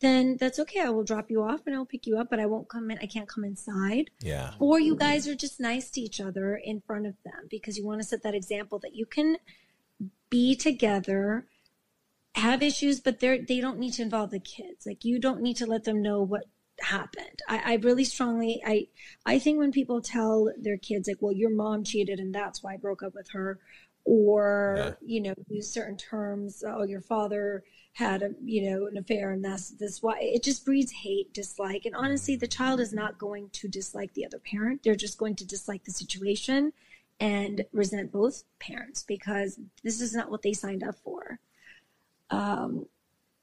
then 0.00 0.36
that's 0.38 0.58
okay. 0.60 0.80
I 0.80 0.90
will 0.90 1.04
drop 1.04 1.30
you 1.30 1.42
off 1.42 1.60
and 1.66 1.74
I'll 1.74 1.86
pick 1.86 2.06
you 2.06 2.18
up, 2.18 2.30
but 2.30 2.38
I 2.38 2.46
won't 2.46 2.68
come 2.68 2.90
in. 2.90 2.98
I 2.98 3.06
can't 3.06 3.28
come 3.28 3.44
inside. 3.44 4.10
Yeah. 4.20 4.52
Or 4.58 4.78
you 4.78 4.94
guys 4.94 5.26
are 5.26 5.34
just 5.34 5.58
nice 5.58 5.90
to 5.90 6.00
each 6.00 6.20
other 6.20 6.56
in 6.56 6.80
front 6.80 7.06
of 7.06 7.14
them 7.24 7.48
because 7.50 7.76
you 7.76 7.84
want 7.84 8.00
to 8.00 8.06
set 8.06 8.22
that 8.22 8.34
example 8.34 8.78
that 8.80 8.94
you 8.94 9.06
can 9.06 9.38
be 10.30 10.54
together 10.54 11.46
have 12.34 12.62
issues, 12.62 13.00
but 13.00 13.20
they're 13.20 13.42
they 13.42 13.60
don't 13.60 13.78
need 13.78 13.94
to 13.94 14.02
involve 14.02 14.30
the 14.30 14.40
kids. 14.40 14.86
Like 14.86 15.04
you 15.04 15.18
don't 15.18 15.42
need 15.42 15.56
to 15.56 15.66
let 15.66 15.84
them 15.84 16.02
know 16.02 16.22
what 16.22 16.44
happened. 16.80 17.40
I, 17.48 17.72
I 17.72 17.74
really 17.76 18.04
strongly 18.04 18.62
I 18.64 18.88
I 19.26 19.38
think 19.38 19.58
when 19.58 19.72
people 19.72 20.00
tell 20.00 20.52
their 20.60 20.78
kids 20.78 21.08
like, 21.08 21.18
well, 21.20 21.32
your 21.32 21.50
mom 21.50 21.84
cheated 21.84 22.20
and 22.20 22.34
that's 22.34 22.62
why 22.62 22.74
I 22.74 22.76
broke 22.76 23.02
up 23.02 23.14
with 23.14 23.30
her, 23.30 23.58
or 24.04 24.74
yeah. 24.78 24.92
you 25.04 25.20
know, 25.22 25.34
use 25.48 25.70
certain 25.70 25.96
terms, 25.96 26.62
oh, 26.66 26.84
your 26.84 27.00
father 27.00 27.64
had 27.98 28.22
a 28.22 28.30
you 28.44 28.70
know 28.70 28.86
an 28.86 28.96
affair 28.96 29.32
and 29.32 29.44
that's 29.44 29.70
this 29.70 30.00
why 30.00 30.16
it 30.20 30.44
just 30.44 30.64
breeds 30.64 30.92
hate 30.92 31.34
dislike 31.34 31.84
and 31.84 31.96
honestly 31.96 32.36
the 32.36 32.46
child 32.46 32.78
is 32.78 32.92
not 32.92 33.18
going 33.18 33.50
to 33.50 33.66
dislike 33.66 34.14
the 34.14 34.24
other 34.24 34.38
parent 34.38 34.80
they're 34.84 34.94
just 34.94 35.18
going 35.18 35.34
to 35.34 35.44
dislike 35.44 35.82
the 35.82 35.90
situation 35.90 36.72
and 37.18 37.64
resent 37.72 38.12
both 38.12 38.44
parents 38.60 39.02
because 39.02 39.58
this 39.82 40.00
is 40.00 40.14
not 40.14 40.30
what 40.30 40.42
they 40.42 40.52
signed 40.52 40.84
up 40.84 40.94
for 41.02 41.40
um, 42.30 42.86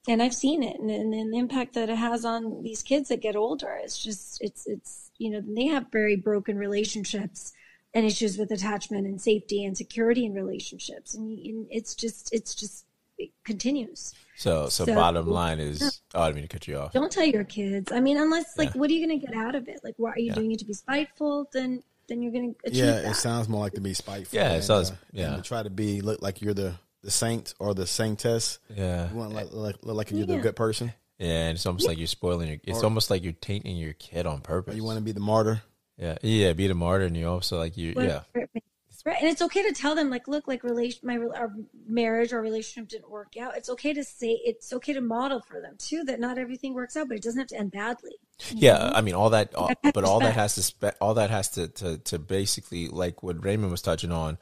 and 0.07 0.21
I've 0.21 0.33
seen 0.33 0.63
it 0.63 0.79
and, 0.79 0.89
and, 0.89 1.13
and, 1.13 1.33
the 1.33 1.37
impact 1.37 1.73
that 1.73 1.89
it 1.89 1.97
has 1.97 2.25
on 2.25 2.61
these 2.61 2.83
kids 2.83 3.09
that 3.09 3.21
get 3.21 3.35
older. 3.35 3.79
It's 3.81 3.97
just, 3.97 4.41
it's, 4.41 4.67
it's, 4.67 5.11
you 5.17 5.31
know, 5.31 5.41
they 5.45 5.65
have 5.67 5.91
very 5.91 6.15
broken 6.15 6.57
relationships 6.57 7.53
and 7.93 8.05
issues 8.05 8.37
with 8.37 8.51
attachment 8.51 9.07
and 9.07 9.19
safety 9.19 9.63
and 9.63 9.75
security 9.75 10.25
in 10.25 10.33
relationships. 10.33 11.15
And, 11.15 11.39
and 11.39 11.65
it's 11.71 11.95
just, 11.95 12.31
it's 12.33 12.53
just, 12.53 12.85
it 13.17 13.31
continues. 13.43 14.13
So, 14.35 14.67
so, 14.67 14.85
so 14.85 14.93
bottom 14.93 15.27
line 15.27 15.59
is, 15.59 16.01
oh, 16.13 16.21
I 16.21 16.25
didn't 16.27 16.35
mean 16.35 16.47
to 16.47 16.49
cut 16.49 16.67
you 16.67 16.77
off. 16.77 16.91
Don't 16.91 17.11
tell 17.11 17.25
your 17.25 17.45
kids. 17.45 17.91
I 17.91 17.99
mean, 17.99 18.17
unless 18.17 18.57
like, 18.57 18.75
yeah. 18.75 18.79
what 18.79 18.89
are 18.89 18.93
you 18.93 19.07
going 19.07 19.19
to 19.19 19.25
get 19.25 19.35
out 19.35 19.55
of 19.55 19.67
it? 19.67 19.79
Like, 19.83 19.95
why 19.97 20.11
are 20.11 20.19
you 20.19 20.27
yeah. 20.27 20.33
doing 20.33 20.51
it 20.51 20.59
to 20.59 20.65
be 20.65 20.73
spiteful? 20.73 21.49
Then, 21.53 21.81
then 22.09 22.21
you're 22.21 22.33
going 22.33 22.53
to 22.65 22.73
Yeah, 22.73 23.01
that. 23.01 23.05
it 23.05 23.15
sounds 23.15 23.47
more 23.47 23.61
like 23.61 23.73
to 23.73 23.81
be 23.81 23.93
spiteful. 23.93 24.37
Yeah, 24.37 24.53
it 24.53 24.63
sounds. 24.63 24.91
Uh, 24.91 24.95
yeah, 25.13 25.35
to 25.37 25.41
try 25.41 25.63
to 25.63 25.69
be 25.69 26.01
look 26.01 26.21
like 26.21 26.41
you're 26.41 26.53
the 26.53 26.75
the 27.05 27.11
saint 27.11 27.53
or 27.59 27.73
the 27.73 27.87
saintess. 27.87 28.59
Yeah, 28.75 29.09
you 29.09 29.15
want 29.15 29.29
to 29.29 29.35
like, 29.35 29.53
look 29.53 29.77
like 29.83 30.11
you're 30.11 30.25
the 30.25 30.39
good 30.39 30.55
person. 30.55 30.91
Yeah, 31.19 31.47
and 31.47 31.55
it's 31.55 31.65
almost 31.65 31.87
like 31.87 31.97
you're 31.97 32.07
spoiling 32.07 32.49
your. 32.49 32.57
It's 32.63 32.81
or, 32.81 32.85
almost 32.85 33.09
like 33.09 33.23
you're 33.23 33.33
tainting 33.33 33.77
your 33.77 33.93
kid 33.93 34.25
on 34.25 34.41
purpose. 34.41 34.75
you 34.75 34.83
want 34.83 34.97
to 34.97 35.03
be 35.03 35.13
the 35.13 35.21
martyr. 35.21 35.61
Yeah, 35.97 36.17
yeah, 36.21 36.51
be 36.51 36.67
the 36.67 36.75
martyr, 36.75 37.05
and 37.05 37.15
you 37.15 37.29
also 37.29 37.57
like 37.57 37.77
you. 37.77 37.93
yeah, 37.95 38.21
right, 38.33 39.17
and 39.21 39.29
it's 39.29 39.41
okay 39.43 39.63
to 39.63 39.71
tell 39.71 39.95
them 39.95 40.09
like, 40.09 40.27
look, 40.27 40.45
like 40.45 40.63
relation, 40.63 40.99
my 41.03 41.17
our 41.17 41.53
marriage 41.87 42.33
or 42.33 42.41
relationship 42.41 42.89
didn't 42.89 43.09
work 43.09 43.37
out. 43.39 43.55
It's 43.55 43.69
okay 43.69 43.93
to 43.93 44.03
say. 44.03 44.41
It's 44.43 44.73
okay 44.73 44.91
to 44.91 44.99
model 44.99 45.39
for 45.39 45.61
them 45.61 45.75
too 45.77 46.03
that 46.05 46.19
not 46.19 46.37
everything 46.37 46.73
works 46.73 46.97
out, 46.97 47.07
but 47.07 47.15
it 47.15 47.23
doesn't 47.23 47.39
have 47.39 47.47
to 47.49 47.57
end 47.57 47.71
badly. 47.71 48.15
Yeah, 48.49 48.79
know? 48.79 48.91
I 48.95 49.01
mean 49.01 49.13
all 49.13 49.29
that, 49.29 49.55
all, 49.55 49.71
but 49.93 50.03
all 50.03 50.19
that 50.19 50.33
has 50.41 50.55
to 50.55 50.63
spe- 50.63 50.97
all 50.99 51.13
that 51.13 51.29
has 51.29 51.51
to, 51.51 51.67
to 51.67 51.97
to 51.99 52.19
basically 52.19 52.89
like 52.89 53.23
what 53.23 53.45
Raymond 53.45 53.71
was 53.71 53.83
touching 53.83 54.11
on. 54.11 54.37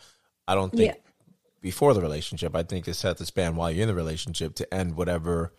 I 0.48 0.56
don't 0.56 0.72
think 0.72 0.96
yeah 0.96 1.13
before 1.64 1.94
the 1.94 2.02
relationship. 2.02 2.56
I 2.56 2.62
think 2.62 2.86
to 2.86 2.94
set 2.94 3.18
the 3.18 3.26
span 3.26 3.56
while 3.56 3.72
you're 3.72 3.84
in 3.84 3.88
the 3.88 3.96
relationship 3.96 4.54
to 4.56 4.72
end 4.72 4.96
whatever 4.96 5.54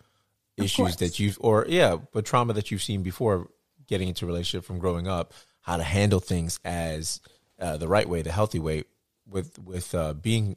issues 0.55 0.95
that 0.97 1.19
you've 1.19 1.37
or 1.41 1.65
yeah, 1.67 1.97
but 2.13 2.23
trauma 2.23 2.53
that 2.53 2.71
you've 2.71 2.83
seen 2.83 3.03
before 3.03 3.49
getting 3.87 4.07
into 4.07 4.23
a 4.25 4.27
relationship 4.27 4.65
from 4.65 4.79
growing 4.79 5.07
up, 5.07 5.33
how 5.61 5.75
to 5.75 5.83
handle 5.83 6.19
things 6.21 6.59
as 6.63 7.19
uh, 7.59 7.75
the 7.75 7.87
right 7.87 8.07
way, 8.07 8.21
the 8.21 8.31
healthy 8.31 8.59
way, 8.59 8.83
with 9.27 9.59
with 9.59 9.93
uh, 9.93 10.13
being 10.13 10.55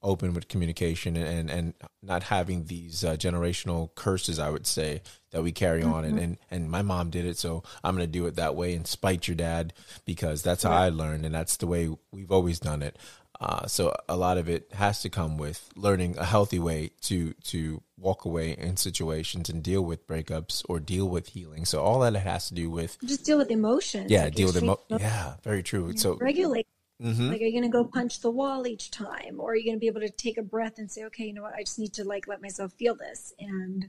open 0.00 0.32
with 0.32 0.46
communication 0.46 1.16
and 1.16 1.50
and 1.50 1.74
not 2.04 2.22
having 2.22 2.66
these 2.66 3.04
uh, 3.04 3.16
generational 3.16 3.92
curses 3.96 4.38
i 4.38 4.48
would 4.48 4.64
say 4.64 5.02
that 5.32 5.42
we 5.42 5.50
carry 5.50 5.82
on 5.82 6.04
mm-hmm. 6.04 6.04
and, 6.04 6.18
and 6.20 6.38
and 6.52 6.70
my 6.70 6.82
mom 6.82 7.10
did 7.10 7.26
it 7.26 7.36
so 7.36 7.64
i'm 7.82 7.96
going 7.96 8.06
to 8.06 8.12
do 8.12 8.24
it 8.26 8.36
that 8.36 8.54
way 8.54 8.76
and 8.76 8.86
spite 8.86 9.26
your 9.26 9.34
dad 9.34 9.72
because 10.04 10.40
that's 10.40 10.62
how 10.62 10.70
i 10.70 10.88
learned 10.88 11.26
and 11.26 11.34
that's 11.34 11.56
the 11.56 11.66
way 11.66 11.90
we've 12.12 12.30
always 12.30 12.60
done 12.60 12.80
it 12.80 12.96
uh, 13.40 13.66
so 13.66 13.94
a 14.08 14.16
lot 14.16 14.36
of 14.36 14.48
it 14.48 14.68
has 14.72 15.00
to 15.02 15.08
come 15.08 15.38
with 15.38 15.70
learning 15.76 16.18
a 16.18 16.24
healthy 16.24 16.58
way 16.58 16.90
to 17.02 17.34
to 17.44 17.80
walk 17.96 18.24
away 18.24 18.52
in 18.52 18.76
situations 18.76 19.48
and 19.48 19.62
deal 19.62 19.82
with 19.82 20.06
breakups 20.08 20.64
or 20.68 20.80
deal 20.80 21.08
with 21.08 21.28
healing. 21.28 21.64
So 21.64 21.80
all 21.82 22.00
that 22.00 22.16
it 22.16 22.20
has 22.20 22.48
to 22.48 22.54
do 22.54 22.68
with 22.68 22.98
just 23.04 23.24
deal 23.24 23.38
with 23.38 23.50
emotions. 23.50 24.10
Yeah, 24.10 24.24
like 24.24 24.34
deal 24.34 24.48
with 24.48 24.56
emotions. 24.56 25.00
Yeah, 25.00 25.34
very 25.44 25.62
true. 25.62 25.96
So 25.96 26.16
regulate. 26.16 26.66
Mm-hmm. 27.00 27.28
Like, 27.28 27.40
are 27.40 27.44
you 27.44 27.52
going 27.52 27.62
to 27.62 27.68
go 27.68 27.84
punch 27.84 28.22
the 28.22 28.30
wall 28.30 28.66
each 28.66 28.90
time, 28.90 29.36
or 29.38 29.52
are 29.52 29.54
you 29.54 29.64
going 29.64 29.76
to 29.76 29.80
be 29.80 29.86
able 29.86 30.00
to 30.00 30.10
take 30.10 30.36
a 30.36 30.42
breath 30.42 30.78
and 30.78 30.90
say, 30.90 31.04
"Okay, 31.04 31.26
you 31.26 31.32
know 31.32 31.42
what? 31.42 31.54
I 31.54 31.62
just 31.62 31.78
need 31.78 31.92
to 31.94 32.04
like 32.04 32.26
let 32.26 32.42
myself 32.42 32.72
feel 32.72 32.96
this." 32.96 33.32
And 33.38 33.88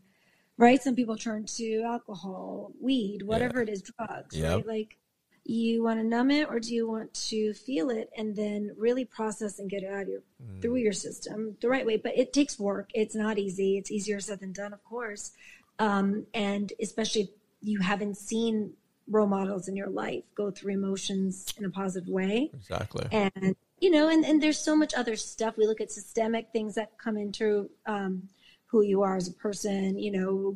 right, 0.58 0.80
some 0.80 0.95
people 0.95 1.16
turn 1.16 1.45
to 1.58 1.82
alcohol, 1.82 2.72
weed, 2.80 3.24
whatever 3.24 3.64
yeah. 3.64 3.64
it 3.64 3.70
is, 3.70 3.82
drugs. 3.82 4.38
Yep. 4.38 4.56
Right, 4.58 4.68
like 4.68 4.97
you 5.46 5.84
want 5.84 6.00
to 6.00 6.06
numb 6.06 6.32
it 6.32 6.48
or 6.50 6.60
do 6.60 6.74
you 6.74 6.88
want 6.88 7.14
to 7.14 7.54
feel 7.54 7.90
it 7.90 8.10
and 8.18 8.36
then 8.36 8.72
really 8.78 9.06
process 9.06 9.60
and 9.60 9.70
get 9.70 9.84
it 9.84 9.92
out 9.92 10.04
of 10.04 10.08
your 10.08 10.22
mm. 10.44 10.62
through 10.62 10.76
your 10.76 10.94
system 10.94 11.58
the 11.62 11.70
right 11.70 11.86
way? 11.86 11.98
But 11.98 12.18
it 12.18 12.34
takes 12.34 12.60
work. 12.60 12.90
It's 12.94 13.16
not 13.16 13.38
easy. 13.38 13.78
It's 13.78 13.92
easier 13.92 14.20
said 14.20 14.40
than 14.40 14.52
done 14.52 14.74
of 14.74 14.84
course. 14.84 15.32
Um, 15.80 16.26
and 16.34 16.72
especially 16.82 17.22
if 17.22 17.30
you 17.62 17.80
haven't 17.80 18.18
seen 18.18 18.74
role 19.10 19.28
models 19.28 19.68
in 19.68 19.76
your 19.76 19.90
life 19.90 20.24
go 20.36 20.52
through 20.52 20.74
emotions 20.74 21.54
in 21.58 21.66
a 21.66 21.70
positive 21.70 22.10
way. 22.10 22.52
Exactly. 22.54 23.08
And 23.12 23.56
you 23.80 23.92
know 23.92 24.10
and, 24.10 24.26
and 24.26 24.42
there's 24.44 24.60
so 24.60 24.76
much 24.76 24.94
other 24.94 25.16
stuff. 25.16 25.58
We 25.58 25.66
look 25.66 25.82
at 25.82 25.92
systemic 25.92 26.50
things 26.52 26.76
that 26.76 26.98
come 26.98 27.18
into 27.18 27.70
um, 27.86 28.30
who 28.68 28.82
you 28.84 29.02
are 29.02 29.16
as 29.16 29.28
a 29.28 29.34
person 29.34 29.98
you 29.98 30.12
know 30.12 30.56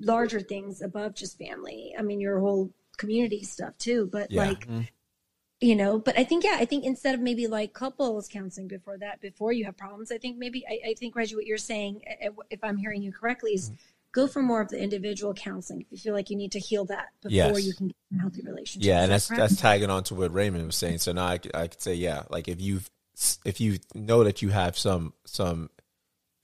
larger 0.00 0.40
things 0.40 0.82
above 0.82 1.14
just 1.14 1.38
family. 1.38 1.94
I 1.98 2.02
mean 2.02 2.20
your 2.20 2.38
whole 2.40 2.70
community 2.98 3.42
stuff 3.42 3.78
too. 3.78 4.06
But 4.12 4.30
yeah. 4.30 4.48
like, 4.48 4.66
mm-hmm. 4.66 4.82
you 5.60 5.74
know, 5.74 5.98
but 5.98 6.18
I 6.18 6.24
think, 6.24 6.44
yeah, 6.44 6.56
I 6.58 6.66
think 6.66 6.84
instead 6.84 7.14
of 7.14 7.20
maybe 7.20 7.46
like 7.46 7.72
couples 7.72 8.28
counseling 8.28 8.68
before 8.68 8.98
that, 8.98 9.22
before 9.22 9.52
you 9.52 9.64
have 9.64 9.76
problems, 9.78 10.12
I 10.12 10.18
think 10.18 10.36
maybe, 10.36 10.66
I, 10.68 10.90
I 10.90 10.94
think, 10.94 11.16
Reggie, 11.16 11.34
what 11.34 11.46
you're 11.46 11.56
saying, 11.56 12.02
if 12.50 12.62
I'm 12.62 12.76
hearing 12.76 13.02
you 13.02 13.10
correctly, 13.10 13.52
is 13.52 13.70
mm-hmm. 13.70 13.76
go 14.12 14.26
for 14.26 14.42
more 14.42 14.60
of 14.60 14.68
the 14.68 14.78
individual 14.78 15.32
counseling 15.32 15.80
if 15.80 15.86
you 15.90 15.96
feel 15.96 16.14
like 16.14 16.28
you 16.28 16.36
need 16.36 16.52
to 16.52 16.60
heal 16.60 16.84
that 16.84 17.06
before 17.22 17.30
yes. 17.32 17.64
you 17.64 17.72
can 17.72 17.88
get 17.88 17.96
a 18.16 18.20
healthy 18.20 18.42
relationship. 18.42 18.86
Yeah. 18.86 19.02
and 19.02 19.10
that's, 19.10 19.28
that's 19.28 19.56
tagging 19.60 19.90
on 19.90 20.04
to 20.04 20.14
what 20.14 20.34
Raymond 20.34 20.66
was 20.66 20.76
saying. 20.76 20.98
So 20.98 21.12
now 21.12 21.24
I, 21.24 21.40
I 21.54 21.68
could 21.68 21.80
say, 21.80 21.94
yeah, 21.94 22.24
like 22.28 22.48
if 22.48 22.60
you've, 22.60 22.90
if 23.44 23.60
you 23.60 23.78
know 23.94 24.22
that 24.24 24.42
you 24.42 24.50
have 24.50 24.78
some, 24.78 25.12
some 25.24 25.70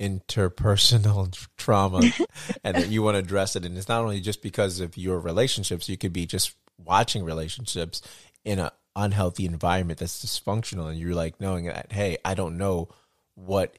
interpersonal 0.01 1.47
trauma 1.57 2.01
and 2.62 2.76
that 2.76 2.88
you 2.88 3.03
want 3.03 3.14
to 3.14 3.20
address 3.20 3.57
it. 3.57 3.64
And 3.64 3.76
it's 3.76 3.88
not 3.88 4.03
only 4.03 4.20
just 4.20 4.42
because 4.42 4.80
of 4.80 4.97
your 4.97 5.18
relationships 5.18 5.88
you 5.88 5.97
could 5.97 6.12
be 6.12 6.26
just 6.26 6.55
watching 6.78 7.24
relationships 7.24 8.03
in 8.45 8.59
an 8.59 8.70
unhealthy 8.97 9.47
environment 9.47 9.99
that's 9.99 10.24
dysfunctional 10.24 10.88
and 10.88 10.99
you're 10.99 11.14
like 11.14 11.40
knowing 11.40 11.64
that 11.64 11.90
hey 11.90 12.16
i 12.24 12.32
don't 12.32 12.57
know 12.57 12.88
what 13.34 13.76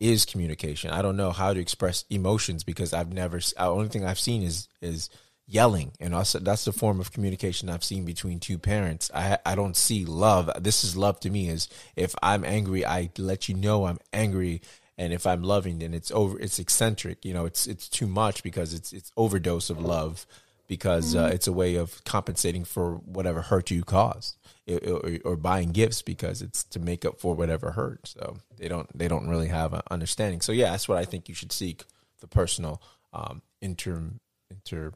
is 0.00 0.24
communication. 0.24 0.90
I 0.90 1.02
don't 1.02 1.16
know 1.16 1.30
how 1.30 1.52
to 1.52 1.60
express 1.60 2.04
emotions 2.10 2.64
because 2.64 2.92
i've 2.92 3.12
never 3.12 3.38
the 3.38 3.64
only 3.64 3.88
thing 3.88 4.04
i've 4.04 4.18
seen 4.18 4.42
is 4.42 4.68
is 4.80 5.10
yelling. 5.46 5.92
And 6.00 6.14
also 6.14 6.38
that's 6.38 6.64
the 6.64 6.72
form 6.72 7.00
of 7.00 7.12
communication 7.12 7.70
i've 7.70 7.84
seen 7.84 8.04
between 8.04 8.40
two 8.40 8.58
parents. 8.58 9.10
I 9.14 9.38
i 9.46 9.54
don't 9.54 9.76
see 9.76 10.04
love. 10.04 10.50
This 10.60 10.84
is 10.84 10.96
love 10.96 11.20
to 11.20 11.30
me 11.30 11.48
is 11.48 11.68
if 11.94 12.14
i'm 12.22 12.44
angry 12.44 12.84
i 12.84 13.10
let 13.18 13.48
you 13.48 13.54
know 13.54 13.86
i'm 13.86 13.98
angry 14.12 14.60
and 14.98 15.12
if 15.12 15.26
i'm 15.26 15.42
loving 15.42 15.78
then 15.78 15.94
it's 15.94 16.10
over 16.10 16.38
it's 16.38 16.58
eccentric 16.58 17.24
you 17.24 17.34
know 17.34 17.46
it's 17.46 17.66
it's 17.66 17.88
too 17.88 18.06
much 18.06 18.42
because 18.42 18.74
it's 18.74 18.92
it's 18.92 19.10
overdose 19.16 19.70
of 19.70 19.80
love 19.80 20.26
because 20.68 21.14
uh, 21.14 21.30
it's 21.32 21.46
a 21.46 21.52
way 21.52 21.76
of 21.76 22.02
compensating 22.04 22.64
for 22.64 22.96
whatever 22.96 23.40
hurt 23.40 23.70
you 23.70 23.84
caused 23.84 24.36
or, 24.68 25.16
or, 25.24 25.36
buying 25.36 25.70
gifts 25.70 26.02
because 26.02 26.42
it's 26.42 26.64
to 26.64 26.80
make 26.80 27.04
up 27.04 27.20
for 27.20 27.36
whatever 27.36 27.70
hurt 27.70 28.00
so 28.08 28.38
they 28.58 28.66
don't 28.66 28.88
they 28.96 29.06
don't 29.06 29.28
really 29.28 29.46
have 29.46 29.72
an 29.72 29.82
understanding 29.92 30.40
so 30.40 30.50
yeah 30.50 30.72
that's 30.72 30.88
what 30.88 30.98
i 30.98 31.04
think 31.04 31.28
you 31.28 31.34
should 31.36 31.52
seek 31.52 31.84
the 32.20 32.26
personal 32.26 32.82
um 33.12 33.42
inter 33.60 34.02
inter 34.50 34.92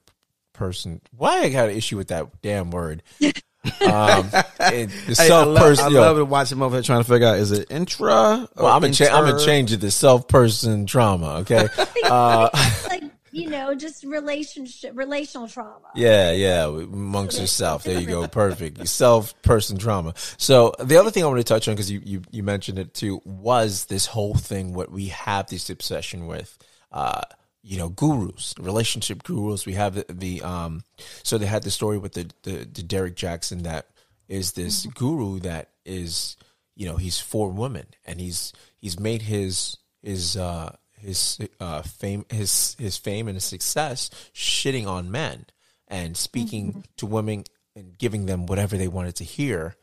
person. 0.60 1.00
Why 1.16 1.40
I 1.40 1.48
got 1.48 1.70
an 1.70 1.76
issue 1.76 1.96
with 1.96 2.08
that 2.08 2.42
damn 2.42 2.70
word? 2.70 3.02
um, 3.64 4.30
hey, 4.58 4.88
self 5.12 5.48
I, 5.48 5.50
love, 5.50 5.78
I 5.80 5.88
love 5.88 6.16
to 6.16 6.24
watch 6.24 6.50
him 6.50 6.62
over 6.62 6.76
there 6.76 6.82
trying 6.82 7.02
to 7.02 7.08
figure 7.08 7.28
out 7.28 7.38
is 7.38 7.52
it 7.52 7.70
intra? 7.70 8.48
Well, 8.56 8.66
I'm 8.66 8.80
gonna 8.80 8.92
cha- 8.92 9.14
I'm 9.14 9.28
gonna 9.28 9.44
change 9.44 9.72
it 9.72 9.80
to 9.82 9.90
self 9.90 10.28
person 10.28 10.86
trauma. 10.86 11.40
Okay, 11.40 11.68
uh, 12.04 12.48
like 12.88 13.04
you 13.32 13.48
know, 13.48 13.74
just 13.74 14.04
relationship 14.04 14.92
relational 14.96 15.46
trauma. 15.46 15.90
Yeah, 15.94 16.32
yeah, 16.32 16.66
amongst 16.66 17.38
yourself. 17.38 17.84
There 17.84 18.00
you 18.00 18.06
go, 18.06 18.26
perfect. 18.28 18.86
Self 18.88 19.40
person 19.42 19.78
trauma. 19.78 20.14
So 20.38 20.74
the 20.78 20.96
other 20.96 21.10
thing 21.10 21.24
I 21.24 21.26
want 21.26 21.38
to 21.38 21.44
touch 21.44 21.68
on 21.68 21.74
because 21.74 21.90
you, 21.90 22.00
you 22.04 22.22
you 22.30 22.42
mentioned 22.42 22.78
it 22.78 22.94
too 22.94 23.20
was 23.24 23.84
this 23.86 24.06
whole 24.06 24.34
thing 24.34 24.72
what 24.72 24.90
we 24.90 25.08
have 25.08 25.48
this 25.48 25.68
obsession 25.70 26.26
with. 26.26 26.56
Uh, 26.90 27.20
you 27.62 27.76
know 27.78 27.88
gurus 27.88 28.54
relationship 28.58 29.22
gurus 29.22 29.66
we 29.66 29.74
have 29.74 29.94
the, 29.94 30.06
the 30.08 30.42
um 30.42 30.82
so 31.22 31.36
they 31.36 31.46
had 31.46 31.62
the 31.62 31.70
story 31.70 31.98
with 31.98 32.14
the, 32.14 32.30
the 32.42 32.68
the 32.72 32.82
derrick 32.82 33.16
jaxn 33.16 33.62
that 33.62 33.88
is 34.28 34.52
this 34.52 34.86
mm-hmm. 34.86 34.98
guru 34.98 35.38
that 35.40 35.70
is 35.84 36.36
you 36.74 36.86
know 36.86 36.96
he's 36.96 37.18
for 37.20 37.50
women 37.50 37.86
and 38.06 38.20
he's 38.20 38.52
he's 38.78 38.98
made 38.98 39.22
his 39.22 39.76
his 40.02 40.36
uh 40.36 40.74
his 40.98 41.38
uh 41.60 41.82
fame 41.82 42.24
his 42.30 42.76
his 42.78 42.96
fame 42.96 43.28
and 43.28 43.36
his 43.36 43.44
success 43.44 44.10
shitting 44.34 44.86
on 44.86 45.10
men 45.10 45.46
and 45.88 46.16
speaking 46.16 46.70
mm-hmm. 46.70 46.80
to 46.96 47.06
women 47.06 47.44
and 47.76 47.98
giving 47.98 48.26
them 48.26 48.46
whatever 48.46 48.76
they 48.76 48.88
wanted 48.88 49.16
to 49.16 49.24
hear 49.24 49.76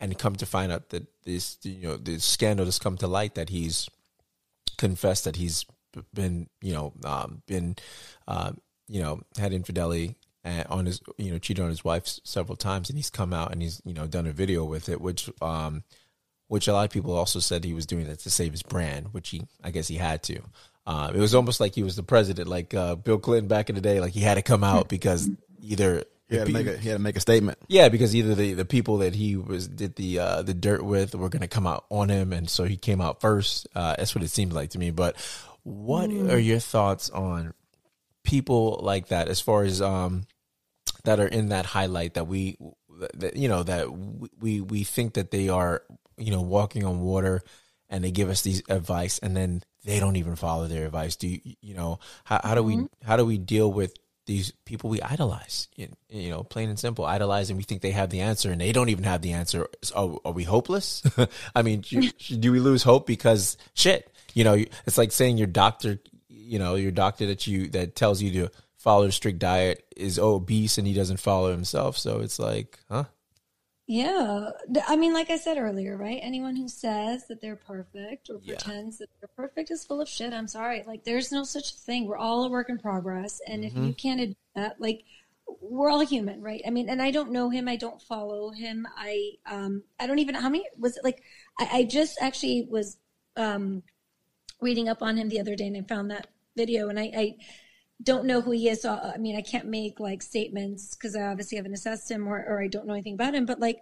and 0.00 0.18
come 0.18 0.36
to 0.36 0.46
find 0.46 0.70
out 0.72 0.90
that 0.90 1.06
this 1.24 1.58
you 1.62 1.88
know 1.88 1.96
the 1.96 2.18
scandal 2.18 2.64
has 2.64 2.78
come 2.78 2.96
to 2.96 3.06
light 3.06 3.34
that 3.34 3.50
he's 3.50 3.88
confessed 4.76 5.24
that 5.24 5.36
he's 5.36 5.66
been 6.14 6.48
you 6.60 6.72
know 6.72 6.92
um, 7.04 7.42
been 7.46 7.76
uh, 8.26 8.52
you 8.88 9.02
know 9.02 9.20
had 9.38 9.52
infidelity 9.52 10.16
on 10.68 10.86
his 10.86 11.00
you 11.18 11.30
know 11.30 11.38
cheated 11.38 11.62
on 11.62 11.68
his 11.68 11.84
wife 11.84 12.06
several 12.24 12.56
times 12.56 12.88
and 12.88 12.98
he's 12.98 13.10
come 13.10 13.34
out 13.34 13.52
and 13.52 13.60
he's 13.60 13.82
you 13.84 13.92
know 13.92 14.06
done 14.06 14.26
a 14.26 14.32
video 14.32 14.64
with 14.64 14.88
it 14.88 14.98
which 14.98 15.28
um 15.42 15.82
which 16.46 16.68
a 16.68 16.72
lot 16.72 16.84
of 16.84 16.90
people 16.90 17.12
also 17.12 17.38
said 17.38 17.64
he 17.64 17.74
was 17.74 17.84
doing 17.84 18.06
that 18.06 18.18
to 18.20 18.30
save 18.30 18.52
his 18.52 18.62
brand 18.62 19.12
which 19.12 19.28
he 19.28 19.42
i 19.62 19.70
guess 19.70 19.88
he 19.88 19.96
had 19.96 20.22
to 20.22 20.40
uh, 20.86 21.12
it 21.14 21.18
was 21.18 21.34
almost 21.34 21.60
like 21.60 21.74
he 21.74 21.82
was 21.82 21.96
the 21.96 22.02
president 22.02 22.48
like 22.48 22.72
uh, 22.72 22.94
bill 22.94 23.18
clinton 23.18 23.46
back 23.46 23.68
in 23.68 23.74
the 23.74 23.80
day 23.82 24.00
like 24.00 24.12
he 24.12 24.20
had 24.20 24.36
to 24.36 24.42
come 24.42 24.64
out 24.64 24.88
because 24.88 25.28
either 25.60 26.04
he 26.28 26.36
had, 26.36 26.46
to 26.46 26.52
make 26.52 26.66
a, 26.66 26.76
he 26.76 26.88
had 26.90 26.96
to 26.96 27.02
make 27.02 27.16
a 27.16 27.20
statement. 27.20 27.56
Yeah, 27.68 27.88
because 27.88 28.14
either 28.14 28.34
the, 28.34 28.52
the 28.52 28.66
people 28.66 28.98
that 28.98 29.14
he 29.14 29.36
was 29.36 29.66
did 29.66 29.96
the 29.96 30.18
uh, 30.18 30.42
the 30.42 30.52
dirt 30.52 30.84
with 30.84 31.14
were 31.14 31.30
going 31.30 31.40
to 31.40 31.48
come 31.48 31.66
out 31.66 31.86
on 31.88 32.10
him, 32.10 32.34
and 32.34 32.50
so 32.50 32.64
he 32.64 32.76
came 32.76 33.00
out 33.00 33.22
first. 33.22 33.66
Uh, 33.74 33.94
that's 33.96 34.14
what 34.14 34.22
it 34.22 34.28
seems 34.28 34.52
like 34.52 34.70
to 34.70 34.78
me. 34.78 34.90
But 34.90 35.16
what 35.68 36.10
mm. 36.10 36.32
are 36.32 36.38
your 36.38 36.58
thoughts 36.58 37.10
on 37.10 37.54
people 38.24 38.80
like 38.82 39.08
that, 39.08 39.28
as 39.28 39.40
far 39.40 39.64
as 39.64 39.82
um, 39.82 40.26
that 41.04 41.20
are 41.20 41.26
in 41.26 41.50
that 41.50 41.66
highlight 41.66 42.14
that 42.14 42.26
we, 42.26 42.56
that, 43.14 43.36
you 43.36 43.48
know, 43.48 43.62
that 43.62 43.90
we 44.38 44.60
we 44.60 44.84
think 44.84 45.14
that 45.14 45.30
they 45.30 45.48
are, 45.48 45.82
you 46.16 46.30
know, 46.30 46.42
walking 46.42 46.84
on 46.84 47.00
water, 47.00 47.42
and 47.88 48.02
they 48.02 48.10
give 48.10 48.30
us 48.30 48.42
these 48.42 48.62
advice, 48.68 49.18
and 49.18 49.36
then 49.36 49.62
they 49.84 50.00
don't 50.00 50.16
even 50.16 50.36
follow 50.36 50.66
their 50.66 50.86
advice. 50.86 51.16
Do 51.16 51.28
you, 51.28 51.40
you 51.60 51.74
know, 51.74 51.98
how, 52.24 52.40
how 52.42 52.54
do 52.54 52.62
we 52.62 52.76
mm-hmm. 52.76 53.06
how 53.06 53.16
do 53.16 53.24
we 53.24 53.38
deal 53.38 53.70
with 53.70 53.94
these 54.26 54.52
people 54.66 54.90
we 54.90 55.00
idolize, 55.00 55.68
you 55.74 55.88
you 56.10 56.28
know, 56.28 56.42
plain 56.42 56.68
and 56.68 56.78
simple, 56.78 57.04
idolize, 57.04 57.50
and 57.50 57.56
we 57.56 57.62
think 57.62 57.82
they 57.82 57.92
have 57.92 58.10
the 58.10 58.20
answer, 58.20 58.50
and 58.50 58.60
they 58.60 58.72
don't 58.72 58.90
even 58.90 59.04
have 59.04 59.22
the 59.22 59.32
answer. 59.32 59.66
Are, 59.94 60.18
are 60.24 60.32
we 60.32 60.44
hopeless? 60.44 61.02
I 61.54 61.62
mean, 61.62 61.80
do 61.80 62.52
we 62.52 62.60
lose 62.60 62.82
hope 62.82 63.06
because 63.06 63.56
shit? 63.74 64.10
You 64.38 64.44
know, 64.44 64.54
it's 64.86 64.96
like 64.96 65.10
saying 65.10 65.36
your 65.36 65.48
doctor, 65.48 65.98
you 66.28 66.60
know, 66.60 66.76
your 66.76 66.92
doctor 66.92 67.26
that 67.26 67.48
you 67.48 67.68
that 67.70 67.96
tells 67.96 68.22
you 68.22 68.30
to 68.30 68.52
follow 68.76 69.06
a 69.06 69.10
strict 69.10 69.40
diet 69.40 69.84
is 69.96 70.16
obese 70.16 70.78
and 70.78 70.86
he 70.86 70.94
doesn't 70.94 71.18
follow 71.18 71.50
himself. 71.50 71.98
So 71.98 72.20
it's 72.20 72.38
like, 72.38 72.78
huh? 72.88 73.06
Yeah. 73.88 74.50
I 74.86 74.94
mean, 74.94 75.12
like 75.12 75.30
I 75.30 75.38
said 75.38 75.58
earlier, 75.58 75.96
right? 75.96 76.20
Anyone 76.22 76.54
who 76.54 76.68
says 76.68 77.26
that 77.26 77.40
they're 77.40 77.56
perfect 77.56 78.30
or 78.30 78.38
yeah. 78.44 78.54
pretends 78.54 78.98
that 78.98 79.08
they're 79.18 79.30
perfect 79.36 79.72
is 79.72 79.84
full 79.84 80.00
of 80.00 80.08
shit. 80.08 80.32
I'm 80.32 80.46
sorry. 80.46 80.84
Like, 80.86 81.02
there's 81.02 81.32
no 81.32 81.42
such 81.42 81.74
thing. 81.74 82.06
We're 82.06 82.16
all 82.16 82.44
a 82.44 82.48
work 82.48 82.70
in 82.70 82.78
progress. 82.78 83.40
And 83.44 83.64
mm-hmm. 83.64 83.76
if 83.76 83.86
you 83.88 83.92
can't 83.92 84.20
admit 84.20 84.36
that, 84.54 84.80
like, 84.80 85.02
we're 85.60 85.90
all 85.90 86.06
human, 86.06 86.42
right? 86.42 86.62
I 86.64 86.70
mean, 86.70 86.88
and 86.88 87.02
I 87.02 87.10
don't 87.10 87.32
know 87.32 87.50
him. 87.50 87.66
I 87.66 87.74
don't 87.74 88.00
follow 88.00 88.52
him. 88.52 88.86
I, 88.96 89.32
um, 89.46 89.82
I 89.98 90.06
don't 90.06 90.20
even, 90.20 90.34
know 90.34 90.42
how 90.42 90.48
many 90.48 90.68
was 90.78 90.96
it 90.96 91.02
like, 91.02 91.24
I, 91.58 91.68
I 91.72 91.84
just 91.84 92.18
actually 92.20 92.68
was, 92.70 92.98
um, 93.36 93.82
reading 94.60 94.88
up 94.88 95.02
on 95.02 95.16
him 95.16 95.28
the 95.28 95.40
other 95.40 95.56
day 95.56 95.66
and 95.66 95.76
I 95.76 95.82
found 95.82 96.10
that 96.10 96.28
video 96.56 96.88
and 96.88 96.98
I, 96.98 97.12
I 97.16 97.36
don't 98.02 98.26
know 98.26 98.40
who 98.40 98.52
he 98.52 98.68
is. 98.68 98.82
So, 98.82 98.92
I 98.92 99.18
mean, 99.18 99.36
I 99.36 99.42
can't 99.42 99.66
make 99.66 100.00
like 100.00 100.22
statements 100.22 100.94
because 100.94 101.16
I 101.16 101.22
obviously 101.22 101.56
haven't 101.56 101.74
assessed 101.74 102.10
him 102.10 102.28
or, 102.28 102.38
or 102.38 102.62
I 102.62 102.68
don't 102.68 102.86
know 102.86 102.94
anything 102.94 103.14
about 103.14 103.34
him, 103.34 103.46
but 103.46 103.60
like, 103.60 103.78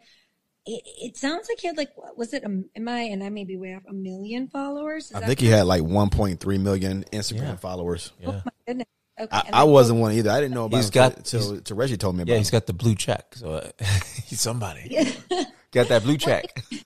it, 0.69 0.83
it 0.85 1.17
sounds 1.17 1.49
like 1.49 1.61
he 1.61 1.69
had 1.69 1.77
like, 1.77 1.93
was 2.17 2.35
it, 2.35 2.43
a, 2.43 2.47
am 2.47 2.89
I, 2.89 3.03
and 3.03 3.23
I 3.23 3.29
may 3.29 3.45
be 3.45 3.57
way 3.57 3.75
off, 3.75 3.83
a 3.89 3.93
million 3.93 4.49
followers? 4.49 5.11
Is 5.11 5.17
I 5.17 5.21
think 5.21 5.39
he 5.39 5.47
had 5.47 5.67
like 5.67 5.83
1.3 5.83 6.61
million 6.61 7.05
Instagram 7.13 7.41
yeah. 7.41 7.57
followers. 7.57 8.13
Yeah. 8.21 8.29
Oh 8.29 8.43
my 8.45 8.53
goodness. 8.67 8.87
Okay. 9.19 9.35
I, 9.35 9.61
I 9.61 9.65
wasn't 9.65 10.01
one 10.01 10.13
either. 10.13 10.31
I 10.31 10.41
didn't 10.41 10.55
know 10.55 10.67
about 10.67 10.77
he's 10.77 10.89
him 10.89 10.93
got, 10.93 11.17
until, 11.17 11.53
until 11.53 11.77
Reggie 11.77 11.97
told 11.97 12.17
me 12.17 12.23
about 12.23 12.33
Yeah, 12.33 12.39
he's 12.39 12.51
got 12.51 12.67
the 12.67 12.75
blue 12.75 12.95
check. 12.95 13.35
So 13.35 13.55
uh, 13.55 13.71
he's 14.27 14.41
somebody. 14.41 14.89
Yeah. 14.91 15.45
got 15.71 15.89
that 15.89 16.03
blue 16.03 16.17
check. 16.19 16.65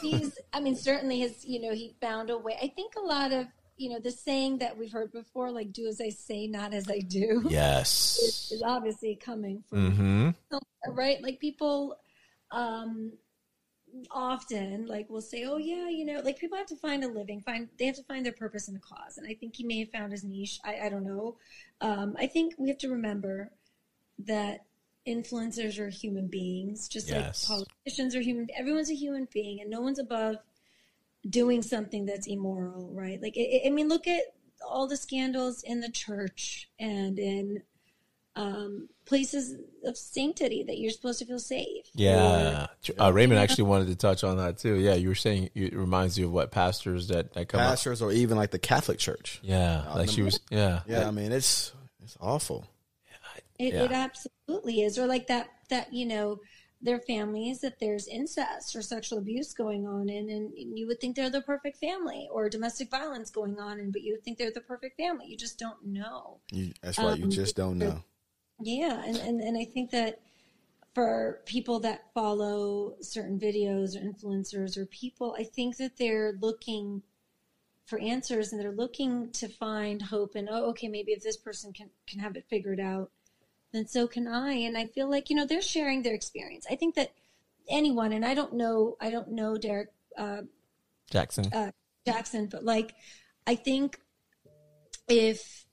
he's, 0.00 0.38
I 0.52 0.60
mean, 0.60 0.76
certainly 0.76 1.20
his, 1.20 1.44
you 1.44 1.60
know, 1.60 1.72
he 1.72 1.94
found 2.00 2.30
a 2.30 2.38
way. 2.38 2.56
I 2.60 2.68
think 2.68 2.94
a 2.96 3.00
lot 3.00 3.32
of, 3.32 3.46
you 3.76 3.88
know, 3.88 3.98
the 3.98 4.10
saying 4.10 4.58
that 4.58 4.76
we've 4.76 4.92
heard 4.92 5.10
before, 5.10 5.50
like 5.50 5.72
"do 5.72 5.86
as 5.86 6.00
I 6.00 6.10
say, 6.10 6.46
not 6.46 6.74
as 6.74 6.90
I 6.90 6.98
do." 6.98 7.46
Yes, 7.48 8.18
is, 8.18 8.52
is 8.52 8.62
obviously 8.62 9.16
coming 9.16 9.64
from 9.68 9.92
mm-hmm. 9.92 10.92
right. 10.92 11.22
Like 11.22 11.40
people, 11.40 11.98
um, 12.50 13.12
often 14.10 14.86
like 14.86 15.08
will 15.08 15.22
say, 15.22 15.44
"Oh 15.44 15.56
yeah, 15.56 15.88
you 15.88 16.04
know," 16.04 16.20
like 16.20 16.38
people 16.38 16.58
have 16.58 16.66
to 16.66 16.76
find 16.76 17.04
a 17.04 17.08
living, 17.08 17.40
find 17.40 17.68
they 17.78 17.86
have 17.86 17.96
to 17.96 18.02
find 18.02 18.24
their 18.24 18.32
purpose 18.32 18.68
and 18.68 18.76
a 18.76 18.80
cause, 18.80 19.16
and 19.16 19.26
I 19.26 19.34
think 19.34 19.56
he 19.56 19.64
may 19.64 19.80
have 19.80 19.90
found 19.90 20.12
his 20.12 20.24
niche. 20.24 20.60
I, 20.64 20.80
I 20.84 20.88
don't 20.90 21.04
know. 21.04 21.36
Um, 21.80 22.16
I 22.18 22.26
think 22.26 22.54
we 22.58 22.68
have 22.68 22.78
to 22.78 22.90
remember 22.90 23.50
that 24.26 24.66
influencers 25.06 25.78
are 25.78 25.88
human 25.88 26.28
beings, 26.28 26.88
just 26.88 27.08
yes. 27.08 27.48
like 27.48 27.58
politicians 27.58 28.14
are 28.14 28.20
human. 28.20 28.48
Everyone's 28.56 28.90
a 28.90 28.94
human 28.94 29.28
being, 29.32 29.60
and 29.60 29.70
no 29.70 29.80
one's 29.80 29.98
above 29.98 30.36
doing 31.28 31.62
something 31.62 32.06
that's 32.06 32.26
immoral, 32.26 32.90
right? 32.92 33.20
Like, 33.20 33.36
it, 33.36 33.66
I 33.66 33.70
mean, 33.70 33.88
look 33.88 34.06
at 34.06 34.22
all 34.66 34.86
the 34.86 34.96
scandals 34.96 35.62
in 35.62 35.80
the 35.80 35.90
church 35.90 36.68
and 36.78 37.18
in 37.18 37.62
um, 38.36 38.88
places 39.06 39.56
of 39.84 39.96
sanctity 39.96 40.62
that 40.64 40.78
you're 40.78 40.90
supposed 40.90 41.18
to 41.18 41.26
feel 41.26 41.38
safe. 41.38 41.86
Yeah, 41.94 42.66
or, 42.98 43.02
uh, 43.02 43.10
Raymond 43.10 43.40
actually 43.40 43.64
wanted 43.64 43.88
to 43.88 43.96
touch 43.96 44.22
on 44.22 44.36
that 44.36 44.58
too. 44.58 44.76
Yeah, 44.76 44.94
you 44.94 45.08
were 45.08 45.14
saying 45.14 45.50
it 45.54 45.74
reminds 45.74 46.18
you 46.18 46.26
of 46.26 46.32
what 46.32 46.50
pastors 46.50 47.08
that 47.08 47.32
that 47.34 47.48
come 47.48 47.60
pastors 47.60 48.02
up. 48.02 48.08
or 48.08 48.12
even 48.12 48.36
like 48.36 48.50
the 48.50 48.58
Catholic 48.58 48.98
Church. 48.98 49.40
Yeah, 49.42 49.84
uh, 49.88 49.96
like 49.96 50.10
she 50.10 50.22
was. 50.22 50.40
Yeah, 50.50 50.80
yeah. 50.86 51.08
I 51.08 51.10
mean, 51.10 51.32
it's 51.32 51.72
it's 52.02 52.16
awful. 52.20 52.66
It, 53.58 53.74
yeah. 53.74 53.82
it 53.82 53.92
absolutely 53.92 54.39
is. 54.82 54.98
Or 54.98 55.06
like 55.06 55.26
that, 55.28 55.48
that, 55.68 55.92
you 55.92 56.06
know, 56.06 56.40
their 56.82 57.00
families 57.00 57.60
that 57.60 57.78
there's 57.78 58.08
incest 58.08 58.74
or 58.74 58.82
sexual 58.82 59.18
abuse 59.18 59.52
going 59.52 59.86
on 59.86 60.08
in 60.08 60.30
and 60.30 60.78
you 60.78 60.86
would 60.86 60.98
think 60.98 61.14
they're 61.14 61.28
the 61.28 61.42
perfect 61.42 61.76
family 61.76 62.26
or 62.32 62.48
domestic 62.48 62.90
violence 62.90 63.30
going 63.30 63.58
on 63.60 63.78
and 63.78 63.92
but 63.92 64.02
you 64.02 64.14
would 64.14 64.24
think 64.24 64.38
they're 64.38 64.50
the 64.50 64.62
perfect 64.62 64.96
family. 64.96 65.26
You 65.26 65.36
just 65.36 65.58
don't 65.58 65.84
know. 65.84 66.38
You, 66.50 66.72
that's 66.82 66.96
right. 66.96 67.12
Um, 67.12 67.20
you 67.20 67.28
just 67.28 67.54
don't 67.54 67.76
know. 67.76 68.02
Yeah 68.62 69.02
and, 69.04 69.16
and 69.16 69.40
and 69.40 69.58
i 69.58 69.64
think 69.64 69.90
that 69.90 70.20
for 70.94 71.40
people 71.46 71.80
that 71.80 72.12
follow 72.14 72.94
certain 73.00 73.38
videos 73.38 73.96
or 73.96 74.00
influencers 74.00 74.76
or 74.76 74.86
people 74.86 75.34
i 75.38 75.44
think 75.44 75.76
that 75.76 75.96
they're 75.96 76.34
looking 76.40 77.02
for 77.86 77.98
answers 78.00 78.52
and 78.52 78.60
they're 78.60 78.72
looking 78.72 79.30
to 79.32 79.48
find 79.48 80.02
hope 80.02 80.34
and 80.34 80.48
oh 80.50 80.68
okay 80.70 80.88
maybe 80.88 81.12
if 81.12 81.22
this 81.22 81.36
person 81.36 81.72
can 81.72 81.90
can 82.06 82.20
have 82.20 82.36
it 82.36 82.44
figured 82.48 82.80
out 82.80 83.10
then 83.72 83.86
so 83.86 84.06
can 84.06 84.26
I. 84.26 84.52
And 84.52 84.76
I 84.76 84.86
feel 84.86 85.08
like, 85.08 85.30
you 85.30 85.36
know, 85.36 85.46
they're 85.46 85.62
sharing 85.62 86.02
their 86.02 86.14
experience. 86.14 86.66
I 86.70 86.76
think 86.76 86.94
that 86.96 87.12
anyone, 87.68 88.12
and 88.12 88.24
I 88.24 88.34
don't 88.34 88.54
know, 88.54 88.96
I 89.00 89.10
don't 89.10 89.30
know 89.30 89.56
Derrick 89.56 89.88
uh, 90.18 90.42
Jaxn. 91.10 91.54
uh, 91.54 91.70
Jaxn, 92.06 92.50
but 92.50 92.64
like, 92.64 92.94
I 93.46 93.54
think 93.54 94.00
if 95.08 95.66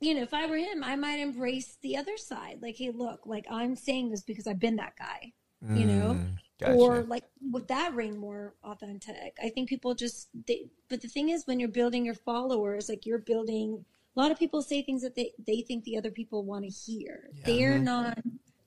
you 0.00 0.14
know, 0.14 0.22
if 0.22 0.34
I 0.34 0.46
were 0.46 0.56
him, 0.56 0.82
I 0.82 0.96
might 0.96 1.20
embrace 1.20 1.78
the 1.80 1.96
other 1.96 2.16
side. 2.16 2.58
Like, 2.60 2.76
hey, 2.76 2.90
look, 2.92 3.20
like 3.24 3.46
I'm 3.48 3.76
saying 3.76 4.10
this 4.10 4.22
because 4.22 4.48
I've 4.48 4.58
been 4.58 4.76
that 4.76 4.96
guy, 4.98 5.32
you 5.76 5.86
know, 5.86 6.14
Mm, 6.14 6.36
gotcha. 6.58 6.74
or 6.74 7.04
like 7.04 7.22
would 7.52 7.68
that 7.68 7.94
ring 7.94 8.18
more 8.18 8.54
authentic? 8.64 9.36
I 9.40 9.48
think 9.50 9.68
people 9.68 9.94
just, 9.94 10.28
they, 10.48 10.66
but 10.88 11.02
the 11.02 11.08
thing 11.08 11.28
is, 11.28 11.46
when 11.46 11.60
you're 11.60 11.68
building 11.68 12.04
your 12.04 12.14
followers, 12.14 12.88
like 12.88 13.06
you're 13.06 13.18
building. 13.18 13.84
A 14.14 14.20
lot 14.20 14.30
of 14.30 14.38
people 14.38 14.62
say 14.62 14.82
things 14.82 15.02
that 15.02 15.14
they 15.14 15.32
they 15.46 15.62
think 15.62 15.84
the 15.84 15.96
other 15.96 16.10
people 16.10 16.44
want 16.44 16.64
to 16.64 16.70
hear. 16.70 17.30
They're 17.46 17.78
not 17.78 18.18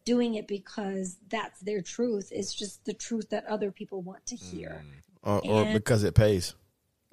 doing 0.06 0.36
it 0.36 0.48
because 0.48 1.18
that's 1.30 1.60
their 1.62 1.82
truth. 1.82 2.30
It's 2.32 2.54
just 2.54 2.86
the 2.86 2.94
truth 2.94 3.30
that 3.30 3.46
other 3.46 3.72
people 3.72 4.02
want 4.02 4.26
to 4.28 4.36
hear 4.36 4.84
or, 5.24 5.42
or 5.48 5.74
because 5.74 6.04
it 6.04 6.14
pays. 6.16 6.54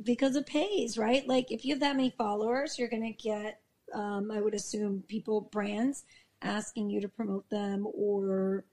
because 0.02 0.36
it 0.36 0.46
pays, 0.46 0.98
right? 0.98 1.26
Like 1.26 1.50
if 1.52 1.64
you 1.64 1.74
have 1.74 1.80
that 1.80 1.96
many 1.96 2.10
followers, 2.10 2.78
you're 2.78 2.88
going 2.88 3.02
to 3.14 3.22
get, 3.22 3.60
um, 3.94 4.30
I 4.30 4.40
would 4.40 4.54
assume, 4.54 5.04
people, 5.08 5.42
brands 5.42 6.04
asking 6.42 6.90
you 6.90 7.00
to 7.00 7.08
promote 7.08 7.48
them 7.50 7.86
or 7.94 8.64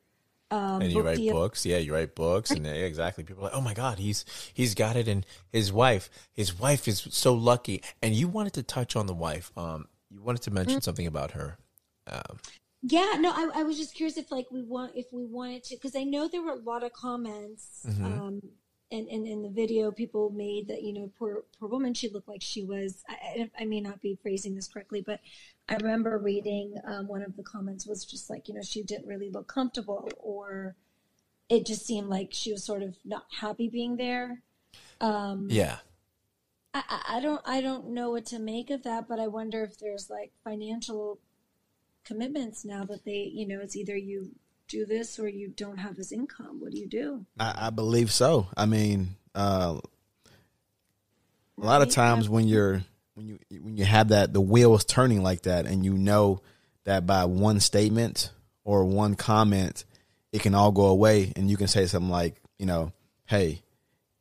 um, 0.52 0.82
and 0.82 0.92
you 0.92 1.02
write 1.02 1.18
deal- 1.18 1.34
books, 1.36 1.66
yeah, 1.66 1.78
you 1.78 1.94
write 1.94 2.16
books, 2.16 2.52
and 2.52 2.66
exactly. 2.66 3.24
People 3.24 3.44
are 3.44 3.50
like, 3.50 3.56
oh 3.56 3.62
my 3.62 3.74
god, 3.74 4.00
he's 4.00 4.26
he's 4.54 4.74
got 4.76 4.96
it, 4.96 5.08
and 5.08 5.26
his 5.52 5.72
wife, 5.72 6.10
his 6.34 6.58
wife 6.60 6.88
is 6.88 7.08
so 7.12 7.34
lucky. 7.34 7.82
And 8.02 8.16
you 8.16 8.28
wanted 8.28 8.54
to 8.54 8.64
touch 8.64 8.96
on 8.96 9.06
the 9.06 9.14
wife. 9.14 9.52
Um, 9.58 9.88
you 10.10 10.22
wanted 10.22 10.42
to 10.44 10.52
mention 10.52 10.82
something 10.82 11.06
about 11.08 11.32
her. 11.32 11.58
Um, 12.08 12.40
Yeah, 12.82 13.18
no, 13.20 13.32
I, 13.32 13.60
I 13.60 13.64
was 13.64 13.78
just 13.78 13.94
curious 13.94 14.18
if 14.18 14.32
like 14.32 14.48
we 14.52 14.64
want 14.64 14.94
if 14.96 15.08
we 15.12 15.26
wanted 15.26 15.64
to 15.66 15.76
because 15.76 15.96
I 15.96 16.04
know 16.04 16.28
there 16.28 16.42
were 16.42 16.54
a 16.54 16.64
lot 16.72 16.84
of 16.84 16.94
comments 16.94 17.86
Mm-hmm. 17.88 18.06
um 18.06 18.42
and, 18.92 19.08
and 19.08 19.28
in 19.28 19.44
the 19.44 19.50
video 19.50 19.92
people 19.92 20.30
made 20.32 20.68
that 20.68 20.82
you 20.82 20.94
know 20.94 21.12
poor 21.18 21.44
poor 21.60 21.70
woman 21.70 21.94
she 21.94 22.10
looked 22.10 22.28
like 22.28 22.42
she 22.42 22.64
was 22.64 23.04
I, 23.08 23.50
I, 23.60 23.66
may 23.66 23.82
not 23.82 24.02
be 24.02 24.18
phrasing 24.22 24.56
this 24.56 24.68
correctly 24.68 25.02
but 25.02 25.20
I 25.68 25.76
remember 25.76 26.18
reading 26.18 26.76
um, 26.86 27.08
one 27.08 27.22
of 27.22 27.36
the 27.38 27.44
comments 27.44 27.86
was 27.86 28.04
just 28.06 28.30
like 28.30 28.48
you 28.48 28.56
know 28.56 28.62
she 28.64 28.82
didn't 28.82 29.08
really 29.08 29.30
look 29.30 29.48
comfortable 29.48 30.10
or 30.18 30.76
it 31.50 31.66
just 31.66 31.86
seemed 31.86 32.08
like 32.08 32.30
she 32.32 32.52
was 32.52 32.64
sort 32.64 32.84
of 32.84 32.96
not 33.04 33.26
happy 33.40 33.68
being 33.68 33.98
there. 33.98 34.44
Um, 35.02 35.48
yeah, 35.50 35.78
I- 36.74 37.04
I 37.08 37.20
don't 37.20 37.42
I 37.44 37.60
don't 37.60 37.90
know 37.90 38.12
what 38.12 38.28
to 38.28 38.40
make 38.40 38.70
of 38.70 38.84
that, 38.84 39.08
but 39.08 39.20
I 39.20 39.28
wonder 39.28 39.64
if 39.64 39.80
there's 39.80 40.10
like 40.10 40.32
financial 40.44 41.20
commitments 42.04 42.64
now 42.64 42.86
that 42.86 43.04
they 43.04 43.30
you 43.34 43.48
know 43.48 43.60
it's 43.60 43.76
either 43.76 43.98
you 43.98 44.32
do 44.70 44.86
this 44.86 45.20
or 45.20 45.28
you 45.28 45.50
don't 45.50 45.78
have 45.78 45.96
this 45.98 46.12
income. 46.12 46.60
What 46.62 46.72
do 46.72 46.80
you 46.80 46.88
do? 46.88 47.26
I, 47.40 47.68
I 47.68 47.70
believe 47.72 48.12
so. 48.12 48.48
I 48.56 48.66
mean, 48.66 49.10
uh, 49.36 49.80
a 51.62 51.66
lot 51.66 51.82
of 51.82 51.88
Right? 51.90 51.96
times 51.96 52.30
when 52.30 52.48
you're 52.48 52.84
when 53.16 53.28
you 53.28 53.40
when 53.62 53.76
you 53.78 53.84
have 53.86 54.10
that 54.10 54.32
the 54.34 54.42
wheels 54.42 54.86
turning 54.86 55.22
like 55.24 55.42
that, 55.44 55.66
and 55.66 55.84
you 55.84 55.94
know 55.94 56.42
that 56.86 57.06
by 57.06 57.26
one 57.26 57.60
statement 57.60 58.32
or 58.64 58.86
one 58.86 59.16
comment, 59.16 59.84
it 60.32 60.42
can 60.42 60.56
all 60.56 60.72
go 60.72 60.86
away, 60.86 61.34
and 61.36 61.50
you 61.50 61.58
can 61.58 61.68
say 61.68 61.86
something 61.86 62.10
like, 62.10 62.36
you 62.58 62.66
know, 62.66 62.94
hey, 63.26 63.62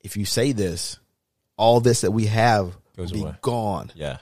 if 0.01 0.16
you 0.16 0.24
say 0.24 0.53
this, 0.53 0.99
all 1.57 1.80
this 1.80 2.01
that 2.01 2.11
we 2.11 2.26
have 2.26 2.76
Goes 2.96 3.12
will 3.12 3.18
be 3.18 3.22
away. 3.24 3.36
gone. 3.42 3.92
yeah. 3.94 4.18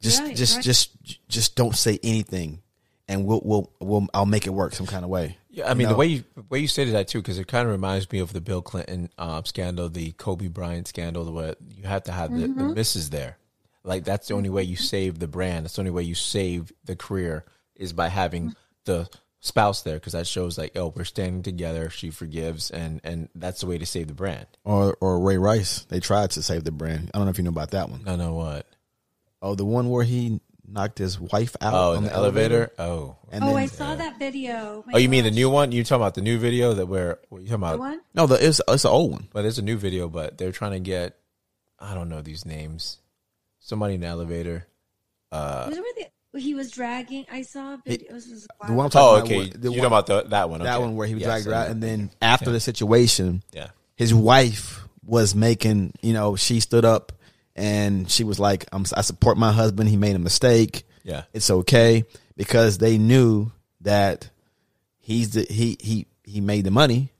Just 0.00 0.22
Right, 0.22 0.36
just 0.36 0.56
right. 0.56 0.64
just 0.64 1.28
just 1.28 1.56
don't 1.56 1.74
say 1.74 1.98
anything, 2.04 2.62
and 3.08 3.24
we'll 3.26 3.42
we'll 3.44 3.72
we'll 3.80 4.06
I'll 4.14 4.26
make 4.26 4.46
it 4.46 4.50
work 4.50 4.72
some 4.74 4.86
kind 4.86 5.02
of 5.04 5.10
way. 5.10 5.37
Yeah, 5.50 5.70
I 5.70 5.74
mean 5.74 5.86
know? 5.86 5.94
the 5.94 5.98
way 5.98 6.06
you 6.06 6.24
the 6.34 6.44
way 6.50 6.58
you 6.58 6.68
stated 6.68 6.94
that 6.94 7.08
too, 7.08 7.20
because 7.20 7.38
it 7.38 7.48
kind 7.48 7.66
of 7.66 7.72
reminds 7.72 8.10
me 8.12 8.18
of 8.18 8.32
the 8.32 8.40
Bill 8.40 8.62
Clinton 8.62 9.10
uh, 9.16 9.42
scandal, 9.44 9.88
the 9.88 10.12
Kobe 10.12 10.48
Bryant 10.48 10.86
scandal, 10.86 11.32
where 11.32 11.54
you 11.74 11.84
have 11.84 12.02
to 12.04 12.12
have 12.12 12.32
the, 12.32 12.42
the 12.42 12.48
mm-hmm. 12.48 12.74
misses 12.74 13.10
there. 13.10 13.38
Like 13.82 14.04
that's 14.04 14.28
the 14.28 14.34
only 14.34 14.50
way 14.50 14.62
you 14.62 14.76
mm-hmm. 14.76 14.84
save 14.84 15.18
the 15.18 15.28
brand. 15.28 15.64
That's 15.64 15.76
the 15.76 15.80
only 15.80 15.90
way 15.90 16.02
you 16.02 16.14
save 16.14 16.72
the 16.84 16.96
career 16.96 17.44
is 17.76 17.92
by 17.92 18.08
having 18.08 18.50
mm-hmm. 18.50 18.58
the 18.84 19.08
spouse 19.40 19.82
there, 19.82 19.94
because 19.94 20.12
that 20.12 20.26
shows 20.26 20.58
like, 20.58 20.76
oh, 20.76 20.92
we're 20.94 21.04
standing 21.04 21.42
together. 21.42 21.88
She 21.88 22.10
forgives, 22.10 22.70
and 22.70 23.00
and 23.02 23.30
that's 23.34 23.60
the 23.60 23.66
way 23.66 23.78
to 23.78 23.86
save 23.86 24.08
the 24.08 24.14
brand. 24.14 24.46
Or 24.64 24.98
or 25.00 25.20
Ray 25.20 25.38
Rice, 25.38 25.86
they 25.88 26.00
tried 26.00 26.32
to 26.32 26.42
save 26.42 26.64
the 26.64 26.72
brand. 26.72 27.10
I 27.14 27.18
don't 27.18 27.26
know 27.26 27.30
if 27.30 27.38
you 27.38 27.44
know 27.44 27.50
about 27.50 27.70
that 27.70 27.88
one. 27.88 28.02
I 28.06 28.16
know 28.16 28.34
what. 28.34 28.66
Oh, 29.40 29.54
the 29.54 29.64
one 29.64 29.88
where 29.88 30.04
he 30.04 30.40
knocked 30.70 30.98
his 30.98 31.18
wife 31.18 31.56
out 31.60 31.74
Oh, 31.74 31.90
on 31.92 31.98
in 31.98 32.04
the 32.04 32.12
elevator. 32.12 32.70
Oh, 32.78 33.16
And 33.30 33.42
oh, 33.42 33.48
then, 33.48 33.56
I 33.56 33.66
saw 33.66 33.94
that 33.94 34.18
video. 34.18 34.84
My 34.86 34.94
oh, 34.94 34.98
you 34.98 35.08
mean 35.08 35.24
the 35.24 35.30
new 35.30 35.50
one? 35.50 35.72
You 35.72 35.82
talking 35.84 36.02
about 36.02 36.14
the 36.14 36.20
new 36.20 36.38
video 36.38 36.74
that 36.74 36.86
where 36.86 37.18
what 37.28 37.42
you 37.42 37.48
talking 37.48 37.62
about? 37.62 37.70
The 37.70 37.74
about? 37.76 37.90
one? 37.90 38.00
no, 38.14 38.26
the, 38.26 38.46
it's 38.46 38.60
it's 38.68 38.84
an 38.84 38.90
old 38.90 39.12
one. 39.12 39.28
But 39.32 39.44
it's 39.44 39.58
a 39.58 39.62
new 39.62 39.76
video, 39.76 40.08
but 40.08 40.38
they're 40.38 40.52
trying 40.52 40.72
to 40.72 40.80
get 40.80 41.16
I 41.78 41.94
don't 41.94 42.08
know 42.08 42.20
these 42.20 42.44
names. 42.44 42.98
Somebody 43.60 43.94
in 43.94 44.00
the 44.00 44.06
elevator. 44.06 44.66
Uh, 45.30 45.66
Was 45.68 45.76
it 45.76 45.80
where 45.80 45.92
the, 46.32 46.40
he 46.40 46.54
was 46.54 46.70
dragging? 46.70 47.26
I 47.30 47.42
saw 47.42 47.74
a 47.74 47.82
video. 47.84 48.08
It 48.08 48.14
was, 48.14 48.28
was 48.28 48.46
a 48.62 48.66
The 48.66 48.72
one 48.72 48.86
I'm 48.86 48.90
talking 48.90 49.08
oh, 49.08 49.16
about, 49.16 49.24
okay. 49.24 49.38
You 49.44 49.50
the 49.50 49.68
talking 49.68 49.84
about 49.84 50.06
the, 50.06 50.22
that 50.24 50.50
one? 50.50 50.62
that 50.62 50.80
one 50.80 50.96
where 50.96 51.06
he 51.06 51.14
was 51.14 51.22
Yes, 51.22 51.28
dragged 51.28 51.46
her 51.46 51.54
I 51.54 51.64
out, 51.64 51.70
and 51.70 51.82
then 51.82 52.10
after 52.22 52.50
the 52.50 52.60
situation, 52.60 53.42
yeah, 53.52 53.68
his 53.96 54.14
wife 54.14 54.80
was 55.04 55.34
making, 55.34 55.94
you 56.02 56.12
know, 56.12 56.36
she 56.36 56.60
stood 56.60 56.84
up 56.84 57.12
and 57.58 58.10
she 58.10 58.24
was 58.24 58.38
like, 58.38 58.66
I'm, 58.72 58.84
I 58.96 59.02
support 59.02 59.36
my 59.36 59.52
husband. 59.52 59.88
He 59.88 59.96
made 59.96 60.14
a 60.16 60.20
mistake. 60.20 60.84
yeah, 61.02 61.24
It's 61.32 61.50
okay 61.50 62.04
because 62.36 62.78
they 62.78 62.98
knew 62.98 63.50
that 63.80 64.30
he's 64.98 65.30
the, 65.30 65.42
he, 65.42 65.76
he, 65.80 66.06
he 66.24 66.40
made 66.40 66.64
the 66.64 66.70
money 66.70 67.12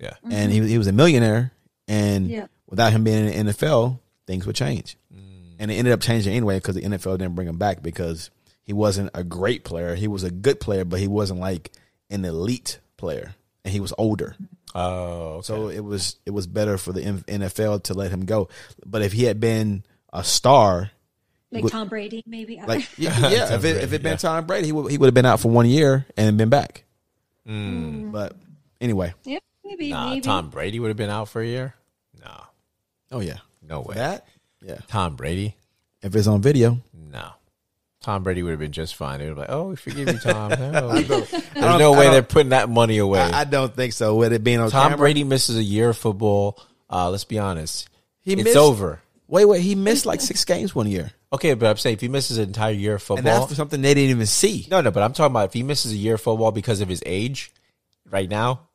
yeah. 0.00 0.14
and 0.28 0.50
he, 0.52 0.66
he 0.66 0.78
was 0.78 0.86
a 0.88 0.92
millionaire. 0.92 1.52
And 1.86 2.28
Yeah. 2.30 2.46
without 2.66 2.92
him 2.92 3.04
being 3.04 3.28
in 3.28 3.46
the 3.46 3.52
NFL, 3.52 4.00
things 4.26 4.46
would 4.46 4.56
change. 4.56 4.96
Mm. 5.14 5.56
And 5.60 5.70
it 5.70 5.74
ended 5.74 5.92
up 5.92 6.00
changing 6.00 6.34
anyway 6.34 6.56
because 6.56 6.74
the 6.74 6.82
NFL 6.82 7.18
didn't 7.18 7.34
bring 7.36 7.48
him 7.48 7.58
back 7.58 7.82
because 7.82 8.30
he 8.64 8.72
wasn't 8.72 9.10
a 9.14 9.22
great 9.22 9.64
player. 9.64 9.94
He 9.94 10.08
was 10.08 10.24
a 10.24 10.30
good 10.30 10.58
player, 10.58 10.84
but 10.84 10.98
he 10.98 11.06
wasn't 11.08 11.40
like 11.40 11.70
an 12.10 12.24
elite 12.24 12.80
player. 12.96 13.34
And 13.64 13.72
he 13.72 13.80
was 13.80 13.92
older. 13.96 14.34
Oh, 14.74 15.36
okay. 15.36 15.42
So 15.46 15.68
it 15.68 15.80
was 15.80 16.16
it 16.26 16.30
was 16.30 16.46
better 16.46 16.78
for 16.78 16.92
the 16.92 17.02
NFL 17.02 17.84
to 17.84 17.94
let 17.94 18.10
him 18.10 18.24
go. 18.24 18.48
But 18.84 19.02
if 19.02 19.12
he 19.12 19.24
had 19.24 19.38
been 19.38 19.84
a 20.12 20.24
star, 20.24 20.90
like 21.50 21.62
would- 21.62 21.72
Tom 21.72 21.88
Brady, 21.88 22.24
maybe. 22.26 22.60
like 22.66 22.88
yeah, 22.98 23.18
yeah 23.28 23.54
if 23.54 23.64
it 23.64 23.76
if 23.76 23.90
Brady, 23.90 23.96
it 23.96 24.02
been 24.02 24.12
yeah. 24.12 24.16
Tom 24.16 24.46
Brady, 24.46 24.66
he 24.66 24.72
would 24.72 24.90
he 24.90 24.98
would 24.98 25.06
have 25.06 25.14
been 25.14 25.26
out 25.26 25.40
for 25.40 25.50
one 25.50 25.66
year 25.66 26.06
and 26.16 26.36
been 26.36 26.50
back. 26.50 26.84
Mm. 27.46 28.10
But 28.10 28.36
anyway, 28.80 29.14
yeah, 29.24 29.38
maybe, 29.64 29.90
nah, 29.90 30.10
maybe. 30.10 30.20
Tom 30.22 30.50
Brady 30.50 30.80
would 30.80 30.88
have 30.88 30.96
been 30.96 31.10
out 31.10 31.28
for 31.28 31.40
a 31.40 31.46
year. 31.46 31.74
No, 32.20 32.44
oh 33.12 33.20
yeah, 33.20 33.38
no 33.62 33.82
way. 33.82 33.94
that 33.96 34.26
yeah. 34.64 34.78
Tom 34.88 35.14
Brady, 35.16 35.56
If 36.02 36.16
it's 36.16 36.26
on 36.26 36.40
video, 36.42 36.70
no. 36.70 36.80
Tom 38.04 38.22
Brady 38.22 38.42
would 38.42 38.50
have 38.50 38.58
been 38.60 38.70
just 38.70 38.96
fine. 38.96 39.18
They 39.18 39.24
would 39.30 39.38
have 39.38 39.46
been 39.48 39.54
like, 39.56 39.64
"Oh, 39.64 39.68
we 39.70 39.76
forgive 39.76 40.08
you, 40.12 40.18
Tom." 40.18 40.50
No. 40.60 41.00
There's 41.00 41.78
no 41.78 41.92
way 41.92 42.10
they're 42.10 42.22
putting 42.22 42.50
that 42.50 42.68
money 42.68 42.98
away. 42.98 43.20
I, 43.20 43.40
I 43.40 43.44
don't 43.44 43.74
think 43.74 43.94
so. 43.94 44.14
With 44.16 44.34
it 44.34 44.44
being 44.44 44.60
on 44.60 44.70
Tom 44.70 44.82
camera, 44.90 44.98
Brady 44.98 45.24
misses 45.24 45.56
a 45.56 45.62
year 45.62 45.88
of 45.88 45.96
football. 45.96 46.60
Uh, 46.90 47.08
let's 47.10 47.24
be 47.24 47.38
honest, 47.38 47.88
He 48.20 48.34
it's 48.34 48.44
missed- 48.44 48.56
over. 48.58 49.00
Wait, 49.26 49.46
wait, 49.46 49.62
he 49.62 49.74
missed 49.74 50.04
like 50.04 50.20
six 50.20 50.44
games 50.44 50.74
one 50.74 50.86
year, 50.86 51.10
Okay, 51.32 51.54
but 51.54 51.66
I'm 51.70 51.78
saying 51.78 51.94
if 51.94 52.02
he 52.02 52.08
misses 52.08 52.36
an 52.36 52.44
entire 52.44 52.72
year 52.74 52.96
of 52.96 53.02
football, 53.02 53.18
and 53.18 53.26
that's 53.26 53.56
something 53.56 53.80
they 53.80 53.94
didn't 53.94 54.10
even 54.10 54.26
see. 54.26 54.66
No, 54.70 54.82
no, 54.82 54.90
but 54.90 55.02
I'm 55.02 55.14
talking 55.14 55.32
about 55.32 55.46
if 55.46 55.54
he 55.54 55.62
misses 55.62 55.92
a 55.92 55.96
year 55.96 56.14
of 56.16 56.20
football 56.20 56.52
because 56.52 56.82
of 56.82 56.90
his 56.90 57.02
age, 57.06 57.50
right 58.10 58.28
now, 58.28 58.68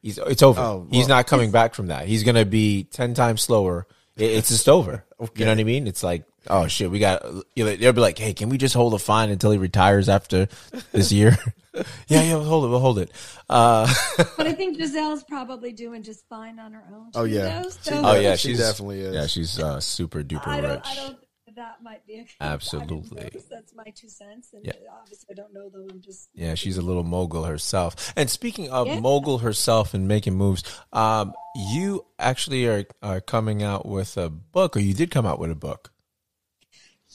he's 0.00 0.16
it's 0.16 0.42
over. 0.42 0.58
Oh, 0.58 0.86
he's 0.90 1.06
not 1.06 1.26
coming 1.26 1.50
back 1.50 1.74
from 1.74 1.88
that. 1.88 2.06
He's 2.06 2.24
gonna 2.24 2.46
be 2.46 2.84
ten 2.84 3.12
times 3.12 3.42
slower. 3.42 3.86
It, 4.20 4.32
it's 4.32 4.48
just 4.50 4.68
over. 4.68 5.04
You 5.34 5.44
know 5.44 5.50
what 5.52 5.58
I 5.60 5.64
mean? 5.64 5.86
It's 5.86 6.02
like, 6.02 6.24
oh 6.48 6.66
shit, 6.68 6.90
we 6.90 6.98
got. 6.98 7.24
You 7.56 7.64
know, 7.64 7.76
they'll 7.76 7.92
be 7.92 8.00
like, 8.00 8.18
hey, 8.18 8.32
can 8.34 8.48
we 8.48 8.58
just 8.58 8.74
hold 8.74 8.94
a 8.94 8.98
fine 8.98 9.30
until 9.30 9.50
he 9.50 9.58
retires 9.58 10.08
after 10.08 10.48
this 10.92 11.10
year? 11.10 11.36
yeah, 11.74 12.22
yeah, 12.22 12.34
we'll 12.34 12.44
hold 12.44 12.64
it. 12.64 12.68
We'll 12.68 12.80
hold 12.80 12.98
it. 12.98 13.10
Uh, 13.48 13.92
But 14.36 14.46
I 14.46 14.52
think 14.52 14.78
Gisele's 14.78 15.24
probably 15.24 15.72
doing 15.72 16.02
just 16.02 16.26
fine 16.28 16.58
on 16.58 16.72
her 16.72 16.84
own. 16.92 17.10
Oh, 17.14 17.24
yeah. 17.24 17.62
though, 17.62 17.70
She 17.70 17.76
so 17.90 18.02
oh 18.04 18.20
yeah, 18.20 18.36
She 18.36 18.54
definitely 18.54 19.00
is. 19.00 19.14
Yeah, 19.14 19.26
she's 19.26 19.58
uh, 19.58 19.80
super 19.80 20.22
duper 20.22 20.46
I 20.48 20.60
don't. 20.60 20.70
rich. 20.72 21.16
That 21.60 21.82
might 21.82 22.06
be 22.06 22.20
a 22.20 22.24
Absolutely. 22.40 23.28
That's 23.50 23.74
my 23.74 23.84
two 23.94 24.08
cents, 24.08 24.54
and 24.54 24.64
Yeah. 24.64 24.72
obviously 24.98 25.26
I 25.30 25.34
don't 25.34 25.52
know 25.52 25.68
though. 25.68 25.86
I'm 25.90 26.00
just 26.00 26.30
Yeah, 26.32 26.54
she's 26.54 26.78
a 26.78 26.82
little 26.82 27.04
mogul 27.04 27.44
herself. 27.44 28.14
And 28.16 28.30
speaking 28.30 28.70
of 28.70 28.86
Yeah. 28.86 28.98
mogul 28.98 29.38
herself 29.38 29.92
and 29.92 30.08
making 30.08 30.36
moves, 30.36 30.62
um, 30.90 31.34
you 31.54 32.06
actually 32.18 32.66
are, 32.66 32.86
are 33.02 33.20
coming 33.20 33.62
out 33.62 33.84
with 33.84 34.16
a 34.16 34.30
book, 34.30 34.74
or 34.74 34.80
you 34.80 34.94
did 34.94 35.10
come 35.10 35.26
out 35.26 35.38
with 35.38 35.50
a 35.50 35.54
book. 35.54 35.92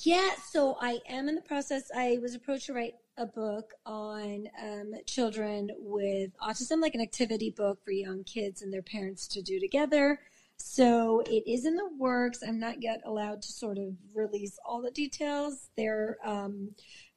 Yeah, 0.04 0.36
so 0.52 0.78
I 0.80 1.02
am 1.10 1.28
in 1.28 1.34
the 1.34 1.42
process. 1.42 1.90
I 1.96 2.20
was 2.22 2.36
approached 2.36 2.68
to 2.68 2.74
write 2.74 2.98
a 3.18 3.26
book 3.26 3.74
on 3.84 4.48
um, 4.62 4.94
children 5.08 5.72
with 5.80 6.38
autism, 6.38 6.82
like 6.84 6.94
an 6.94 7.02
activity 7.02 7.50
book 7.50 7.80
for 7.84 7.90
young 7.90 8.24
kids 8.24 8.62
and 8.62 8.72
their 8.72 8.84
parents 8.84 9.28
to 9.30 9.42
do 9.42 9.60
together. 9.60 10.20
So 10.58 11.22
it 11.26 11.44
is 11.50 11.66
in 11.66 11.76
the 11.76 11.90
works. 11.98 12.40
I'm 12.46 12.60
not 12.60 12.82
yet 12.82 13.02
allowed 13.06 13.42
to 13.44 13.52
sort 13.52 13.78
of 13.78 13.94
release 14.14 14.58
all 14.66 14.82
the 14.82 14.92
details. 14.92 15.70
They're 15.78 16.18
um, 16.24 16.72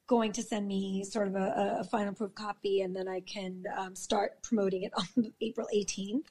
going 0.07 0.31
to 0.33 0.41
send 0.41 0.67
me 0.67 1.03
sort 1.03 1.27
of 1.27 1.35
a, 1.35 1.77
a 1.81 1.83
final 1.83 2.13
proof 2.13 2.33
copy, 2.35 2.81
and 2.81 2.95
then 2.95 3.07
I 3.07 3.19
can 3.21 3.63
um, 3.77 3.95
start 3.95 4.41
promoting 4.43 4.83
it 4.83 4.93
on 5.17 5.33
April 5.41 5.67
18th, 5.75 6.23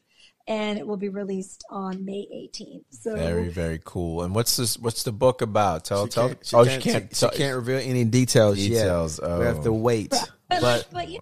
and 0.47 0.79
it 0.79 0.87
will 0.87 0.97
be 0.97 1.09
released 1.11 1.65
on 1.71 2.05
May 2.05 2.27
18th. 2.53 2.85
So 2.91 3.15
Very, 3.15 3.49
very 3.49 3.81
cool. 3.85 4.23
And 4.23 4.35
what's 4.35 4.57
this? 4.57 4.79
What's 4.79 5.03
the 5.03 5.13
book 5.13 5.43
about? 5.43 5.85
Tell, 5.85 6.07
She 6.07 6.11
tell. 6.13 6.29
can't, 6.29 6.47
she 6.47 6.57
oh, 6.57 6.65
can't, 6.65 6.83
she 6.83 6.91
can't. 6.91 7.17
she, 7.17 7.29
she 7.29 7.37
can't 7.37 7.57
reveal 7.57 7.79
any 7.79 8.05
details, 8.05 8.57
Details, 8.57 9.21
yet. 9.23 9.39
We 9.39 9.45
have 9.45 9.63
to 9.65 9.71
oh. 9.71 9.75
wait. 9.75 10.11
but 10.11 10.31
But- 10.49 10.61
but, 10.61 10.89
but 10.93 11.09
yeah, 11.11 11.21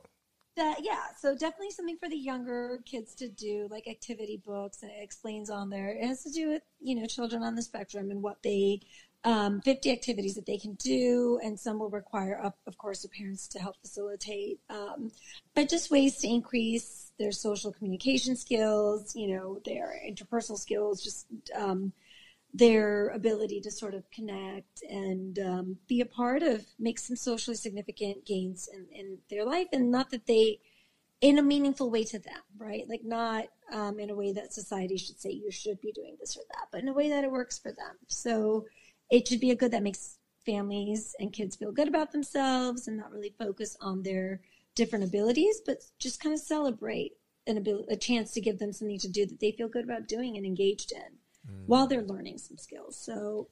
that, 0.56 0.78
yeah, 0.82 1.04
so 1.18 1.34
definitely 1.34 1.70
something 1.70 1.98
for 1.98 2.08
the 2.08 2.16
younger 2.16 2.80
kids 2.84 3.14
to 3.16 3.28
do, 3.28 3.68
like 3.70 3.86
activity 3.86 4.40
books, 4.44 4.82
and 4.82 4.90
it 4.90 5.02
explains 5.02 5.50
on 5.50 5.70
there. 5.70 5.90
It 5.90 6.06
has 6.06 6.22
to 6.24 6.30
do 6.30 6.50
with 6.50 6.62
you 6.80 6.94
know 6.94 7.06
children 7.06 7.42
on 7.42 7.54
the 7.54 7.62
spectrum 7.62 8.10
and 8.10 8.22
what 8.22 8.42
they. 8.42 8.80
Um, 9.24 9.60
50 9.62 9.90
activities 9.90 10.36
that 10.36 10.46
they 10.46 10.56
can 10.56 10.74
do, 10.74 11.40
and 11.42 11.58
some 11.58 11.80
will 11.80 11.90
require, 11.90 12.36
of, 12.36 12.52
of 12.68 12.78
course, 12.78 13.02
the 13.02 13.08
parents 13.08 13.48
to 13.48 13.58
help 13.58 13.74
facilitate. 13.80 14.60
Um, 14.70 15.10
but 15.52 15.68
just 15.68 15.90
ways 15.90 16.18
to 16.18 16.28
increase 16.28 17.10
their 17.18 17.32
social 17.32 17.72
communication 17.72 18.36
skills, 18.36 19.16
you 19.16 19.34
know, 19.34 19.60
their 19.64 20.00
interpersonal 20.08 20.58
skills, 20.58 21.02
just 21.02 21.26
um, 21.56 21.92
their 22.56 23.08
ability 23.08 23.60
to 23.60 23.70
sort 23.70 23.92
of 23.92 24.10
connect 24.10 24.82
and 24.88 25.38
um, 25.38 25.76
be 25.86 26.00
a 26.00 26.06
part 26.06 26.42
of, 26.42 26.64
make 26.78 26.98
some 26.98 27.14
socially 27.14 27.56
significant 27.56 28.24
gains 28.24 28.66
in, 28.72 28.86
in 28.98 29.18
their 29.28 29.44
life, 29.44 29.66
and 29.74 29.90
not 29.90 30.10
that 30.10 30.26
they, 30.26 30.58
in 31.20 31.38
a 31.38 31.42
meaningful 31.42 31.90
way 31.90 32.02
to 32.02 32.18
them, 32.18 32.40
right? 32.56 32.88
Like 32.88 33.04
not 33.04 33.44
um, 33.70 34.00
in 34.00 34.08
a 34.08 34.14
way 34.14 34.32
that 34.32 34.54
society 34.54 34.96
should 34.96 35.20
say 35.20 35.30
you 35.30 35.50
should 35.50 35.82
be 35.82 35.92
doing 35.92 36.16
this 36.18 36.34
or 36.34 36.44
that, 36.52 36.68
but 36.72 36.80
in 36.80 36.88
a 36.88 36.94
way 36.94 37.10
that 37.10 37.24
it 37.24 37.30
works 37.30 37.58
for 37.58 37.72
them. 37.72 37.96
So 38.08 38.64
it 39.10 39.28
should 39.28 39.40
be 39.40 39.50
a 39.50 39.56
good 39.56 39.72
that 39.72 39.82
makes 39.82 40.16
families 40.46 41.14
and 41.20 41.34
kids 41.34 41.56
feel 41.56 41.72
good 41.72 41.88
about 41.88 42.10
themselves 42.10 42.88
and 42.88 42.96
not 42.96 43.12
really 43.12 43.34
focus 43.38 43.76
on 43.82 44.02
their 44.02 44.40
different 44.74 45.04
abilities, 45.04 45.60
but 45.66 45.82
just 45.98 46.22
kind 46.22 46.32
of 46.32 46.40
celebrate 46.40 47.12
an 47.46 47.58
ability, 47.58 47.92
a 47.92 47.96
chance 47.96 48.30
to 48.32 48.40
give 48.40 48.58
them 48.58 48.72
something 48.72 48.98
to 48.98 49.08
do 49.08 49.26
that 49.26 49.40
they 49.40 49.52
feel 49.52 49.68
good 49.68 49.84
about 49.84 50.08
doing 50.08 50.38
and 50.38 50.46
engaged 50.46 50.92
in 50.92 51.18
while 51.66 51.86
they're 51.86 52.02
learning 52.02 52.38
some 52.38 52.56
skills. 52.58 52.96
So 52.96 53.48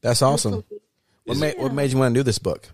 That's 0.00 0.22
awesome. 0.22 0.52
hopefully- 0.54 0.80
What 1.24 1.38
made, 1.38 1.58
what 1.58 1.72
made 1.72 1.90
you 1.92 1.98
want 1.98 2.14
to 2.14 2.18
do 2.18 2.22
this 2.22 2.38
book? 2.38 2.68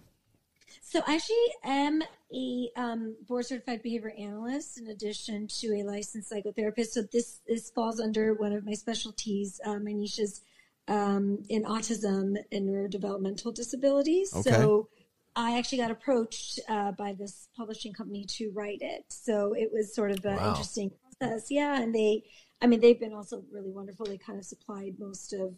So 0.83 1.03
I 1.07 1.15
actually 1.15 1.37
am 1.63 2.03
a 2.35 2.71
um, 2.75 3.15
board 3.29 3.47
certified 3.47 3.81
behavior 3.83 4.13
analyst 4.19 4.77
in 4.81 4.89
addition 4.89 5.47
to 5.61 5.69
a 5.81 5.85
licensed 5.85 6.33
psychotherapist. 6.33 6.89
So 6.89 7.03
this 7.03 7.39
this 7.47 7.71
falls 7.71 8.01
under 8.01 8.35
one 8.35 8.53
of 8.53 8.65
my 8.65 8.73
specialties. 8.75 9.61
Uh, 9.65 9.79
my 9.79 9.93
niches 9.93 10.41
um, 10.89 11.45
in 11.49 11.63
autism 11.63 12.37
and 12.51 12.69
neurodevelopmental 12.69 13.55
disabilities. 13.55 14.35
Okay. 14.35 14.51
So 14.51 14.89
I 15.37 15.57
actually 15.59 15.79
got 15.79 15.93
approached 15.93 16.59
uh, 16.69 16.91
by 16.91 17.13
this 17.13 17.49
publishing 17.57 17.93
company 17.93 18.25
to 18.25 18.51
write 18.51 18.79
it. 18.81 19.05
So 19.11 19.53
it 19.53 19.71
was 19.73 19.95
sort 19.95 20.11
of 20.11 20.25
an 20.25 20.39
Wow. 20.39 20.49
interesting 20.51 20.91
process. 21.21 21.53
Yeah, 21.53 21.81
and 21.81 21.95
they, 21.95 22.25
I 22.63 22.67
mean, 22.67 22.81
they've 22.81 22.99
been 23.01 23.13
also 23.15 23.43
really 23.51 23.71
wonderful. 23.71 24.07
They 24.07 24.19
kind 24.19 24.39
of 24.39 24.45
supplied 24.45 24.95
most 24.99 25.33
of 25.33 25.55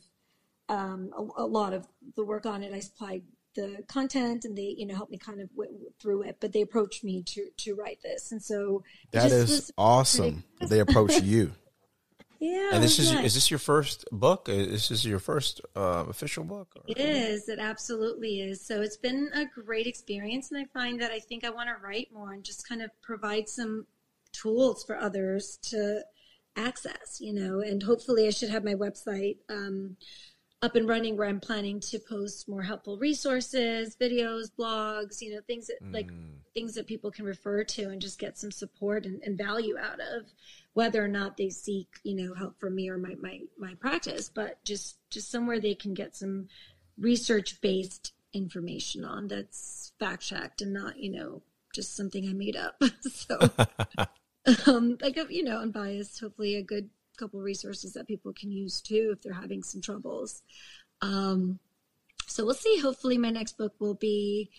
um, 0.69 1.11
a, 1.17 1.43
a 1.43 1.47
lot 1.47 1.73
of 1.73 1.87
the 2.17 2.25
work 2.25 2.47
on 2.47 2.63
it. 2.63 2.73
I 2.73 2.81
supplied 2.81 3.23
the 3.55 3.83
content, 3.89 4.45
and 4.45 4.57
they, 4.57 4.75
you 4.79 4.87
know, 4.87 4.95
helped 4.95 5.11
me 5.13 5.19
kind 5.19 5.41
of 5.41 5.51
w- 5.51 5.71
w- 5.71 5.91
through 6.01 6.23
it. 6.23 6.37
But 6.41 6.53
they 6.53 6.61
approached 6.63 7.05
me 7.05 7.23
to 7.25 7.49
to 7.59 7.75
write 7.75 7.99
this, 8.03 8.33
and 8.33 8.43
so 8.43 8.83
it 9.05 9.13
That 9.13 9.23
just 9.25 9.35
is 9.35 9.51
was 9.51 9.73
awesome. 9.77 10.45
that 10.61 10.71
They 10.71 10.81
approached 10.81 11.23
you. 11.35 11.53
Yeah, 12.41 12.71
And 12.73 12.83
this 12.83 12.99
it 12.99 13.03
was 13.03 13.09
is 13.11 13.13
nice. 13.15 13.25
is 13.27 13.35
this 13.35 13.51
your 13.53 13.59
first 13.61 14.05
book? 14.11 14.49
Is 14.49 14.89
this 14.89 15.05
your 15.05 15.21
first 15.21 15.61
uh, 15.77 16.05
official 16.09 16.43
book? 16.45 16.69
or- 16.75 16.83
It 16.89 16.99
is. 16.99 17.49
It 17.49 17.61
absolutely 17.61 18.41
is. 18.41 18.65
So 18.67 18.81
it's 18.83 18.97
been 18.97 19.31
a 19.35 19.45
great 19.45 19.87
experience, 19.87 20.51
and 20.51 20.59
I 20.61 20.65
find 20.73 21.01
that 21.03 21.13
I 21.13 21.21
think 21.21 21.45
I 21.45 21.51
want 21.51 21.69
to 21.69 21.77
write 21.87 22.09
more 22.13 22.33
and 22.33 22.43
just 22.43 22.69
kind 22.69 22.83
of 22.83 22.91
provide 23.01 23.49
some 23.49 23.87
tools 24.33 24.83
for 24.83 24.97
others 24.99 25.59
to 25.71 26.03
access. 26.57 27.19
You 27.21 27.33
know, 27.33 27.61
and 27.61 27.83
hopefully 27.83 28.27
I 28.27 28.31
should 28.31 28.51
have 28.51 28.65
my 28.65 28.75
website 28.75 29.39
um, 29.49 29.97
up 30.61 30.77
and 30.77 30.89
running 30.89 31.17
where 31.17 31.29
I'm 31.29 31.41
planning 31.41 31.81
to 31.81 31.99
post 31.99 32.49
more 32.49 32.63
helpful 32.63 32.99
resources, 32.99 33.97
videos, 34.01 34.51
blogs. 34.59 35.21
You 35.21 35.35
know, 35.35 35.41
things 35.47 35.69
that 35.69 35.79
like 35.93 36.11
things 36.55 36.75
that 36.75 36.87
people 36.87 37.11
can 37.11 37.25
refer 37.25 37.65
to 37.65 37.85
and 37.85 38.01
just 38.01 38.19
get 38.19 38.39
some 38.39 38.51
support 38.51 39.07
and, 39.07 39.23
and 39.23 39.39
value 39.39 39.77
out 39.79 40.01
of 40.01 40.27
whether 40.75 41.05
or 41.05 41.09
not 41.09 41.37
they 41.37 41.49
seek 41.49 41.89
you 42.03 42.15
know 42.15 42.35
help 42.35 42.59
from 42.59 42.75
me 42.75 42.89
or 42.89 42.99
my, 42.99 43.15
my 43.21 43.41
my 43.59 43.75
practice 43.75 44.29
but 44.29 44.63
just 44.65 44.97
just 45.11 45.31
somewhere 45.31 45.61
they 45.61 45.75
can 45.75 45.95
get 45.95 46.17
some 46.17 46.49
research 46.99 47.61
based 47.61 48.13
information 48.33 49.05
on 49.05 49.29
that's 49.29 49.93
fact 49.99 50.23
checked 50.23 50.63
and 50.63 50.73
not 50.73 50.99
you 50.99 51.11
know 51.11 51.43
just 51.75 51.97
something 51.97 52.29
i 52.29 52.33
made 52.33 52.57
up 52.57 52.81
so 53.03 53.39
um 54.67 54.97
like 55.01 55.17
a, 55.17 55.27
you 55.31 55.45
know 55.45 55.59
unbiased 55.59 56.21
hopefully 56.21 56.57
a 56.57 56.63
good 56.63 56.89
couple 57.19 57.41
resources 57.41 57.93
that 57.93 58.07
people 58.09 58.33
can 58.33 58.51
use 58.51 58.81
too 58.81 59.11
if 59.15 59.23
they're 59.23 59.33
having 59.33 59.63
some 59.63 59.81
troubles 59.81 60.43
um 61.03 61.59
so 62.27 62.45
we'll 62.45 62.55
see 62.55 62.79
hopefully 62.81 63.19
my 63.19 63.31
next 63.31 63.59
book 63.59 63.75
will 63.81 63.95
be 63.95 64.51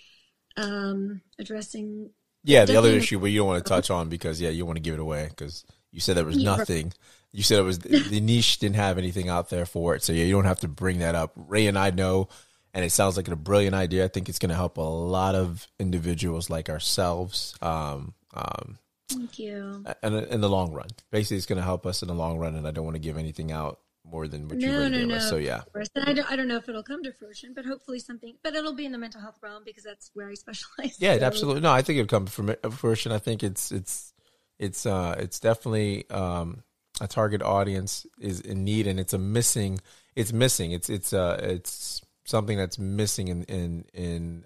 um 0.57 1.21
addressing 1.39 2.09
Yeah, 2.43 2.65
the 2.65 2.75
other 2.75 2.89
issue, 2.89 3.19
but 3.19 3.27
you 3.27 3.39
don't 3.39 3.47
want 3.47 3.65
to 3.65 3.69
touch 3.69 3.89
on 3.89 4.09
because 4.09 4.41
yeah, 4.41 4.49
you 4.49 4.65
want 4.65 4.75
to 4.75 4.81
give 4.81 4.93
it 4.93 4.99
away 4.99 5.27
because 5.29 5.65
you 5.91 5.99
said 6.01 6.17
there 6.17 6.25
was 6.25 6.39
Yeah, 6.39 6.43
nothing. 6.43 6.93
You 7.31 7.41
said 7.41 7.59
it 7.59 7.63
was 7.63 7.79
the 7.79 8.19
niche 8.19 8.59
didn't 8.59 8.75
have 8.75 8.97
anything 8.97 9.29
out 9.29 9.49
there 9.49 9.65
for 9.65 9.95
it, 9.95 10.03
so 10.03 10.11
yeah, 10.13 10.25
you 10.25 10.33
don't 10.33 10.45
have 10.45 10.59
to 10.59 10.67
bring 10.67 10.99
that 10.99 11.15
up. 11.15 11.31
Ray 11.35 11.67
and 11.67 11.77
I 11.79 11.89
know, 11.91 12.27
and 12.73 12.83
it 12.83 12.91
sounds 12.91 13.15
like 13.17 13.27
a 13.29 13.35
brilliant 13.35 13.75
idea. 13.75 14.03
I 14.03 14.09
think 14.09 14.27
it's 14.29 14.39
going 14.39 14.49
to 14.49 14.55
help 14.55 14.77
a 14.77 14.81
lot 14.81 15.35
of 15.35 15.67
individuals 15.79 16.49
like 16.49 16.69
ourselves. 16.69 17.55
Um, 17.61 18.13
um, 18.33 18.77
thank 19.09 19.39
you 19.39 19.83
in, 20.03 20.13
in 20.13 20.41
the 20.41 20.49
long 20.49 20.71
run, 20.71 20.87
basically, 21.11 21.37
it's 21.37 21.45
going 21.45 21.57
to 21.57 21.63
help 21.63 21.85
us 21.85 22.01
in 22.01 22.07
the 22.07 22.13
long 22.15 22.37
run, 22.37 22.55
and 22.55 22.67
I 22.67 22.71
don't 22.71 22.85
want 22.85 22.95
to 22.95 22.99
give 23.01 23.17
anything 23.17 23.51
out 23.51 23.79
more 24.05 24.27
than 24.27 24.47
what 24.49 24.59
you 24.59 24.67
No, 24.67 24.75
already 24.79 24.91
no, 24.91 24.97
gave 24.99 25.07
no. 25.07 25.15
us. 25.15 25.29
So 25.29 25.37
yeah, 25.37 25.61
And 25.75 25.87
I 26.05 26.13
don't, 26.13 26.31
I 26.31 26.35
don't 26.35 26.47
know 26.49 26.57
if 26.57 26.67
it'll 26.67 26.83
come 26.83 27.03
to 27.03 27.13
fruition, 27.13 27.53
but 27.55 27.65
hopefully 27.65 27.99
something. 27.99 28.35
But 28.43 28.53
it'll 28.55 28.73
be 28.75 28.85
in 28.85 28.91
the 28.91 28.97
mental 28.97 29.21
health 29.21 29.37
realm 29.41 29.63
because 29.65 29.83
that's 29.83 30.11
where 30.13 30.27
I 30.29 30.33
specialize. 30.45 30.97
Yeah, 30.99 31.17
So- 31.19 31.25
absolutely. 31.25 31.61
No, 31.61 31.71
I 31.71 31.81
think 31.81 31.99
it'll 31.99 32.09
come 32.09 32.25
from 32.27 32.53
fruition. 32.71 33.11
I 33.11 33.19
think 33.19 33.43
it's 33.43 33.71
it's 33.71 34.13
it's 34.59 34.85
uh 34.85 35.15
it's 35.17 35.39
definitely 35.39 36.09
um 36.09 36.63
a 37.01 37.07
target 37.07 37.41
audience 37.41 38.05
is 38.19 38.39
in 38.41 38.63
need 38.63 38.85
and 38.87 38.99
it's 38.99 39.13
a 39.13 39.17
missing 39.17 39.79
it's 40.15 40.31
missing. 40.33 40.71
It's 40.73 40.89
it's 40.89 41.13
uh 41.13 41.39
it's 41.41 42.01
something 42.25 42.57
that's 42.57 42.77
missing 42.77 43.29
in 43.29 43.43
in 43.45 43.85
in 43.93 44.45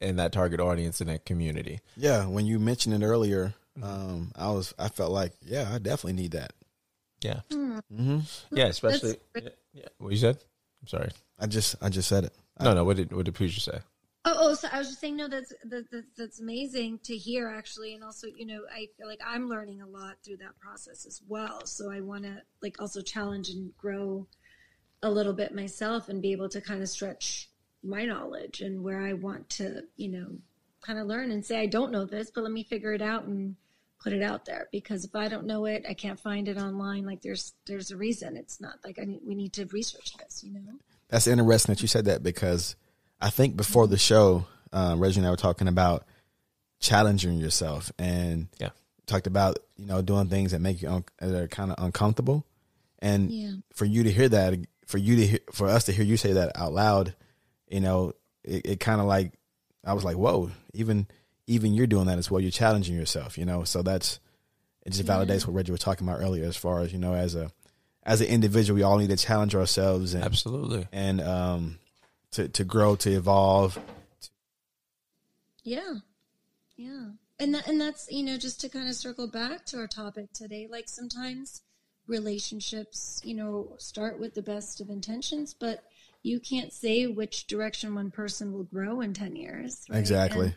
in 0.00 0.16
that 0.16 0.32
target 0.32 0.60
audience 0.60 1.00
in 1.00 1.06
that 1.08 1.24
community. 1.24 1.80
Yeah, 1.96 2.26
when 2.26 2.46
you 2.46 2.58
mentioned 2.58 3.02
it 3.02 3.06
earlier, 3.06 3.54
um, 3.82 4.32
I 4.36 4.50
was 4.50 4.74
I 4.78 4.88
felt 4.88 5.12
like, 5.12 5.32
yeah, 5.42 5.70
I 5.72 5.78
definitely 5.78 6.14
need 6.14 6.32
that. 6.32 6.52
Yeah. 7.20 7.40
hmm 7.50 8.18
Yeah, 8.50 8.66
especially 8.66 9.16
yeah, 9.34 9.48
yeah. 9.72 9.88
What 9.98 10.12
you 10.12 10.18
said? 10.18 10.38
I'm 10.82 10.88
sorry. 10.88 11.10
I 11.38 11.46
just 11.46 11.76
I 11.80 11.88
just 11.88 12.08
said 12.08 12.24
it. 12.24 12.32
No, 12.60 12.74
no, 12.74 12.84
what 12.84 12.96
did 12.96 13.12
what 13.12 13.24
did 13.24 13.34
Pooja 13.34 13.60
say? 13.60 13.78
Oh, 14.28 14.34
oh, 14.36 14.54
so 14.54 14.66
I 14.72 14.78
was 14.78 14.88
just 14.88 15.00
saying, 15.00 15.16
no, 15.16 15.28
that's 15.28 15.52
that, 15.66 15.88
that, 15.92 16.04
that's 16.18 16.40
amazing 16.40 16.98
to 17.04 17.16
hear, 17.16 17.48
actually, 17.48 17.94
and 17.94 18.02
also, 18.02 18.26
you 18.26 18.44
know, 18.44 18.62
I 18.74 18.88
feel 18.98 19.06
like 19.06 19.20
I'm 19.24 19.48
learning 19.48 19.82
a 19.82 19.86
lot 19.86 20.16
through 20.24 20.38
that 20.38 20.58
process 20.58 21.06
as 21.06 21.22
well. 21.28 21.64
So 21.64 21.92
I 21.92 22.00
want 22.00 22.24
to 22.24 22.42
like 22.60 22.80
also 22.80 23.02
challenge 23.02 23.50
and 23.50 23.76
grow 23.76 24.26
a 25.02 25.10
little 25.10 25.32
bit 25.32 25.54
myself 25.54 26.08
and 26.08 26.20
be 26.20 26.32
able 26.32 26.48
to 26.48 26.60
kind 26.60 26.82
of 26.82 26.88
stretch 26.88 27.50
my 27.86 28.04
knowledge 28.04 28.60
and 28.60 28.82
where 28.82 29.00
I 29.02 29.12
want 29.14 29.48
to, 29.50 29.82
you 29.96 30.08
know, 30.08 30.26
kind 30.82 30.98
of 30.98 31.06
learn 31.06 31.30
and 31.30 31.44
say 31.44 31.60
I 31.60 31.66
don't 31.66 31.92
know 31.92 32.04
this, 32.04 32.30
but 32.30 32.42
let 32.44 32.52
me 32.52 32.62
figure 32.64 32.92
it 32.92 33.02
out 33.02 33.24
and 33.24 33.56
put 34.02 34.12
it 34.12 34.22
out 34.22 34.44
there 34.44 34.68
because 34.70 35.04
if 35.04 35.14
I 35.14 35.28
don't 35.28 35.46
know 35.46 35.64
it, 35.64 35.84
I 35.88 35.94
can't 35.94 36.20
find 36.20 36.48
it 36.48 36.58
online. 36.58 37.04
Like 37.06 37.22
there's 37.22 37.54
there's 37.66 37.90
a 37.90 37.96
reason. 37.96 38.36
It's 38.36 38.60
not 38.60 38.74
like 38.84 38.98
I 39.00 39.04
need, 39.04 39.20
we 39.26 39.34
need 39.34 39.52
to 39.54 39.64
research 39.66 40.14
this, 40.18 40.44
you 40.44 40.52
know. 40.52 40.60
That's 41.08 41.26
interesting 41.26 41.74
that 41.74 41.82
you 41.82 41.88
said 41.88 42.04
that 42.06 42.22
because 42.22 42.76
I 43.20 43.30
think 43.30 43.56
before 43.56 43.86
the 43.86 43.96
show, 43.98 44.46
um, 44.72 45.00
Reggie 45.00 45.20
and 45.20 45.26
I 45.26 45.30
were 45.30 45.36
talking 45.36 45.68
about 45.68 46.04
challenging 46.80 47.38
yourself 47.38 47.90
and 47.98 48.48
Yeah. 48.58 48.70
talked 49.06 49.26
about 49.26 49.58
you 49.76 49.86
know 49.86 50.02
doing 50.02 50.28
things 50.28 50.52
that 50.52 50.60
make 50.60 50.82
you 50.82 50.88
un- 50.88 51.04
that 51.18 51.34
are 51.34 51.48
kind 51.48 51.70
of 51.72 51.82
uncomfortable, 51.82 52.44
and 52.98 53.30
Yeah. 53.30 53.52
for 53.74 53.84
you 53.86 54.02
to 54.02 54.10
hear 54.12 54.28
that, 54.28 54.58
for 54.86 54.98
you 54.98 55.16
to 55.16 55.26
hear, 55.26 55.38
for 55.52 55.68
us 55.68 55.84
to 55.84 55.92
hear 55.92 56.04
you 56.04 56.16
say 56.16 56.32
that 56.34 56.52
out 56.56 56.72
loud, 56.72 57.14
you 57.68 57.80
know, 57.80 58.12
it, 58.44 58.66
it 58.66 58.80
kind 58.80 59.00
of 59.00 59.06
like 59.06 59.32
I 59.84 59.92
was 59.92 60.04
like, 60.04 60.16
whoa, 60.16 60.50
even 60.74 61.06
even 61.46 61.74
you're 61.74 61.86
doing 61.86 62.06
that 62.06 62.18
as 62.18 62.30
well. 62.30 62.40
You're 62.40 62.50
challenging 62.50 62.96
yourself, 62.96 63.38
you 63.38 63.44
know. 63.44 63.64
So 63.64 63.82
that's 63.82 64.20
it 64.84 64.90
just 64.90 65.04
validates 65.04 65.46
what 65.46 65.54
Reggie 65.54 65.72
was 65.72 65.80
talking 65.80 66.06
about 66.06 66.20
earlier, 66.20 66.44
as 66.44 66.56
far 66.56 66.80
as 66.80 66.92
you 66.92 66.98
know, 66.98 67.14
as 67.14 67.34
a 67.34 67.50
as 68.04 68.20
an 68.20 68.28
individual, 68.28 68.76
we 68.76 68.82
all 68.84 68.98
need 68.98 69.10
to 69.10 69.16
challenge 69.16 69.54
ourselves 69.54 70.14
and 70.14 70.22
Absolutely. 70.22 70.86
and 70.92 71.20
um, 71.20 71.78
to 72.32 72.48
to 72.48 72.64
grow, 72.64 72.96
to 72.96 73.10
evolve. 73.10 73.78
Yeah. 75.64 75.94
Yeah. 76.76 77.08
And 77.38 77.54
that, 77.54 77.66
and 77.66 77.80
that's, 77.80 78.10
you 78.10 78.22
know, 78.22 78.38
just 78.38 78.60
to 78.60 78.68
kind 78.68 78.88
of 78.88 78.94
circle 78.94 79.26
back 79.26 79.66
to 79.66 79.78
our 79.78 79.88
topic 79.88 80.32
today, 80.32 80.68
like 80.70 80.88
sometimes 80.88 81.62
relationships, 82.06 83.20
you 83.24 83.34
know, 83.34 83.74
start 83.78 84.20
with 84.20 84.34
the 84.34 84.42
best 84.42 84.80
of 84.80 84.88
intentions, 84.88 85.52
but 85.52 85.82
you 86.26 86.40
can't 86.40 86.72
say 86.72 87.06
which 87.06 87.46
direction 87.46 87.94
one 87.94 88.10
person 88.10 88.52
will 88.52 88.64
grow 88.64 89.00
in 89.00 89.14
10 89.14 89.36
years. 89.36 89.86
right? 89.88 89.98
Exactly. 89.98 90.46
And 90.46 90.54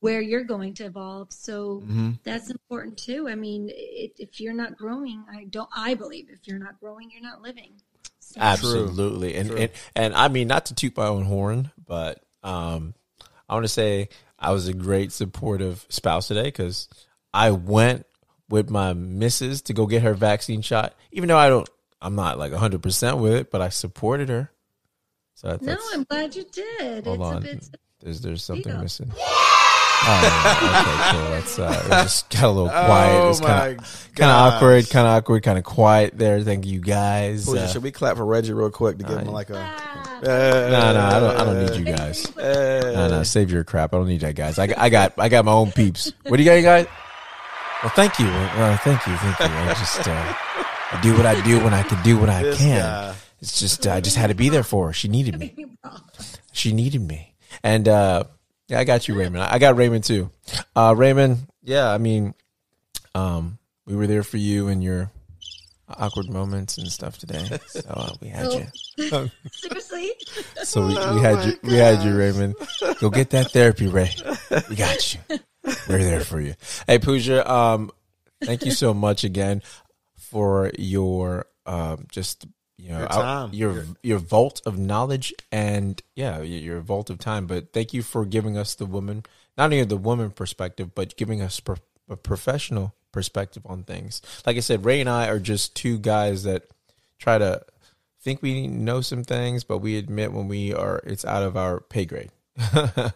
where 0.00 0.20
you're 0.20 0.42
going 0.42 0.74
to 0.74 0.84
evolve. 0.84 1.32
So 1.32 1.84
Mhm. 1.86 2.18
that's 2.24 2.50
important 2.50 2.98
too. 2.98 3.28
I 3.28 3.36
mean, 3.36 3.70
it, 3.72 4.14
if 4.18 4.40
you're 4.40 4.52
not 4.52 4.76
growing, 4.76 5.24
I 5.30 5.44
don't, 5.44 5.68
I 5.74 5.94
believe 5.94 6.28
if 6.28 6.48
you're 6.48 6.58
not 6.58 6.80
growing, 6.80 7.08
you're 7.12 7.22
not 7.22 7.40
living. 7.40 7.74
So, 8.18 8.40
Absolutely. 8.40 9.36
And, 9.36 9.50
and 9.50 9.70
and 9.94 10.14
I 10.14 10.28
mean 10.28 10.48
not 10.48 10.66
to 10.66 10.74
toot 10.74 10.96
my 10.96 11.06
own 11.06 11.24
horn, 11.24 11.70
but 11.86 12.20
um 12.42 12.94
I 13.48 13.54
want 13.54 13.64
to 13.64 13.68
say 13.68 14.08
I 14.38 14.50
was 14.52 14.66
a 14.66 14.72
great 14.74 15.12
supportive 15.12 15.86
spouse 15.88 16.28
today 16.28 16.50
cuz 16.50 16.88
I 17.32 17.50
went 17.50 18.06
with 18.48 18.70
my 18.70 18.92
missus 18.92 19.62
to 19.62 19.72
go 19.74 19.86
get 19.86 20.02
her 20.02 20.14
vaccine 20.14 20.62
shot 20.62 20.94
even 21.12 21.28
though 21.28 21.38
I 21.38 21.48
don't 21.48 21.68
I'm 22.00 22.16
not 22.16 22.38
like 22.38 22.52
100% 22.52 23.18
with 23.20 23.34
it, 23.34 23.50
but 23.52 23.60
I 23.60 23.68
supported 23.68 24.28
her. 24.28 24.50
So 25.34 25.48
that's, 25.48 25.62
no, 25.62 25.76
I'm 25.92 26.04
glad 26.04 26.34
you 26.36 26.44
did. 26.52 27.04
hold 27.04 27.20
it's 27.20 27.24
on. 27.28 27.42
A, 27.44 27.46
it's 27.50 27.70
there's 28.00 28.20
there's 28.20 28.44
something 28.44 28.72
Yeah. 28.72 28.80
missing. 28.80 29.10
Oh, 30.04 30.18
okay, 30.18 31.16
cool. 31.16 31.30
That's 31.30 31.58
uh, 31.60 31.82
it 31.86 31.88
just 32.02 32.28
got 32.30 32.42
a 32.44 32.48
little 32.50 32.68
quiet. 32.68 33.20
Oh 33.20 33.30
it's 33.30 33.40
kind 33.40 33.50
my 33.52 33.66
of 33.84 34.08
kind 34.16 34.30
of 34.32 34.36
awkward, 34.54 34.90
kind 34.90 35.06
of 35.06 35.12
awkward, 35.12 35.42
kind 35.44 35.58
of 35.58 35.64
quiet 35.64 36.18
there. 36.18 36.40
Thank 36.40 36.66
you 36.66 36.80
guys. 36.80 37.44
Pooja, 37.46 37.62
Uh, 37.62 37.66
should 37.68 37.82
we 37.84 37.92
clap 37.92 38.16
for 38.16 38.24
Reggie 38.26 38.52
real 38.52 38.70
quick 38.70 38.98
to 38.98 39.04
give 39.04 39.16
him 39.18 39.28
uh, 39.28 39.32
like 39.32 39.50
a? 39.50 39.58
ah, 39.58 40.20
no, 40.24 40.92
no, 40.92 41.00
I 41.00 41.20
don't. 41.20 41.36
I 41.36 41.44
don't 41.44 41.64
need 41.66 41.76
you 41.78 41.84
guys. 41.96 42.36
No, 42.36 43.08
no, 43.08 43.22
save 43.22 43.52
your 43.52 43.62
crap. 43.62 43.94
I 43.94 43.98
don't 43.98 44.08
need 44.08 44.22
that, 44.22 44.34
guys. 44.34 44.58
I, 44.58 44.66
got- 44.66 44.78
I 44.78 44.88
got, 44.88 45.12
I 45.18 45.28
got 45.28 45.44
my 45.44 45.52
own 45.52 45.70
peeps. 45.70 46.12
What 46.26 46.36
do 46.36 46.42
you 46.42 46.48
got, 46.50 46.54
you 46.56 46.62
guys? 46.62 46.86
Well, 47.84 47.92
thank 47.94 48.18
you. 48.18 48.26
Well, 48.26 48.76
thank 48.78 49.06
you, 49.06 49.14
thank 49.16 49.38
you. 49.38 49.46
I 49.46 49.74
just 49.74 50.08
uh, 50.08 50.34
I 50.92 51.00
do 51.02 51.16
what 51.16 51.26
I 51.26 51.40
do 51.44 51.62
when 51.62 51.74
I 51.74 51.82
can 51.84 52.02
do 52.02 52.18
what 52.18 52.28
I 52.28 52.42
This 52.42 52.58
can. 52.58 52.78
guy. 52.80 53.14
It's 53.42 53.58
just 53.58 53.86
I 53.88 54.00
just 54.00 54.16
had 54.16 54.28
to 54.28 54.34
be 54.34 54.48
there 54.48 54.62
for 54.62 54.86
her. 54.86 54.92
She 54.92 55.08
needed 55.08 55.38
me. 55.38 55.66
She 56.52 56.72
needed 56.72 57.02
me. 57.02 57.34
And 57.64 57.88
uh, 57.88 58.24
yeah, 58.68 58.78
I 58.78 58.84
got 58.84 59.08
you, 59.08 59.18
Raymond. 59.18 59.42
I 59.42 59.58
got 59.58 59.76
Raymond 59.76 60.04
too. 60.04 60.30
Uh, 60.76 60.94
Raymond, 60.96 61.38
yeah, 61.62 61.90
I 61.90 61.98
mean, 61.98 62.34
um, 63.16 63.58
we 63.84 63.96
were 63.96 64.06
there 64.06 64.22
for 64.22 64.36
you 64.36 64.68
and 64.68 64.82
your 64.82 65.10
awkward 65.88 66.30
moments 66.30 66.78
and 66.78 66.86
stuff 66.88 67.18
today. 67.18 67.58
So 67.66 67.80
uh, 67.88 68.14
we 68.20 68.28
had 68.28 68.52
you. 68.52 69.30
seriously? 69.50 70.12
So 70.62 70.82
we, 70.86 70.94
we 70.94 70.96
Oh 70.96 71.18
had 71.18 71.44
you, 71.44 71.58
we 71.64 71.74
had 71.74 72.02
you, 72.04 72.16
Raymond. 72.16 72.54
Go 73.00 73.10
get 73.10 73.30
that 73.30 73.50
therapy, 73.50 73.88
Ray. 73.88 74.10
We 74.70 74.76
got 74.76 75.14
you. 75.14 75.20
We're 75.88 75.98
there 75.98 76.20
for 76.20 76.40
you. 76.40 76.54
Hey, 76.86 76.98
Pooja, 76.98 77.50
um, 77.50 77.90
thank 78.42 78.64
you 78.64 78.70
so 78.70 78.94
much 78.94 79.24
again 79.24 79.62
for 80.16 80.70
your 80.78 81.46
um, 81.66 82.06
just 82.10 82.46
you 82.82 82.90
know 82.90 82.98
Your 82.98 83.12
out- 83.12 83.22
time. 83.22 83.50
your 83.52 83.84
your 84.02 84.18
vault 84.18 84.60
of 84.66 84.76
knowledge 84.78 85.32
and 85.52 86.02
yeah, 86.16 86.38
your, 86.42 86.60
your 86.60 86.80
vault 86.80 87.08
of 87.10 87.18
time. 87.18 87.46
But 87.46 87.72
thank 87.72 87.94
you 87.94 88.02
for 88.02 88.24
giving 88.24 88.56
us 88.58 88.74
the 88.74 88.86
woman, 88.86 89.24
not 89.56 89.64
only 89.66 89.84
the 89.84 89.96
woman 89.96 90.30
perspective, 90.30 90.94
but 90.94 91.16
giving 91.16 91.40
us 91.40 91.60
pro- 91.60 91.76
a 92.08 92.16
professional 92.16 92.94
perspective 93.12 93.62
on 93.66 93.84
things. 93.84 94.20
Like 94.44 94.56
I 94.56 94.60
said, 94.60 94.84
Ray 94.84 95.00
and 95.00 95.08
I 95.08 95.28
are 95.28 95.38
just 95.38 95.76
two 95.76 95.98
guys 95.98 96.42
that 96.42 96.64
try 97.18 97.38
to 97.38 97.62
think 98.20 98.42
we 98.42 98.66
know 98.66 99.00
some 99.00 99.22
things, 99.22 99.62
but 99.64 99.78
we 99.78 99.96
admit 99.96 100.32
when 100.32 100.48
we 100.48 100.74
are 100.74 101.00
it's 101.04 101.24
out 101.24 101.42
of 101.44 101.56
our 101.56 101.80
pay 101.80 102.04
grade. 102.06 102.30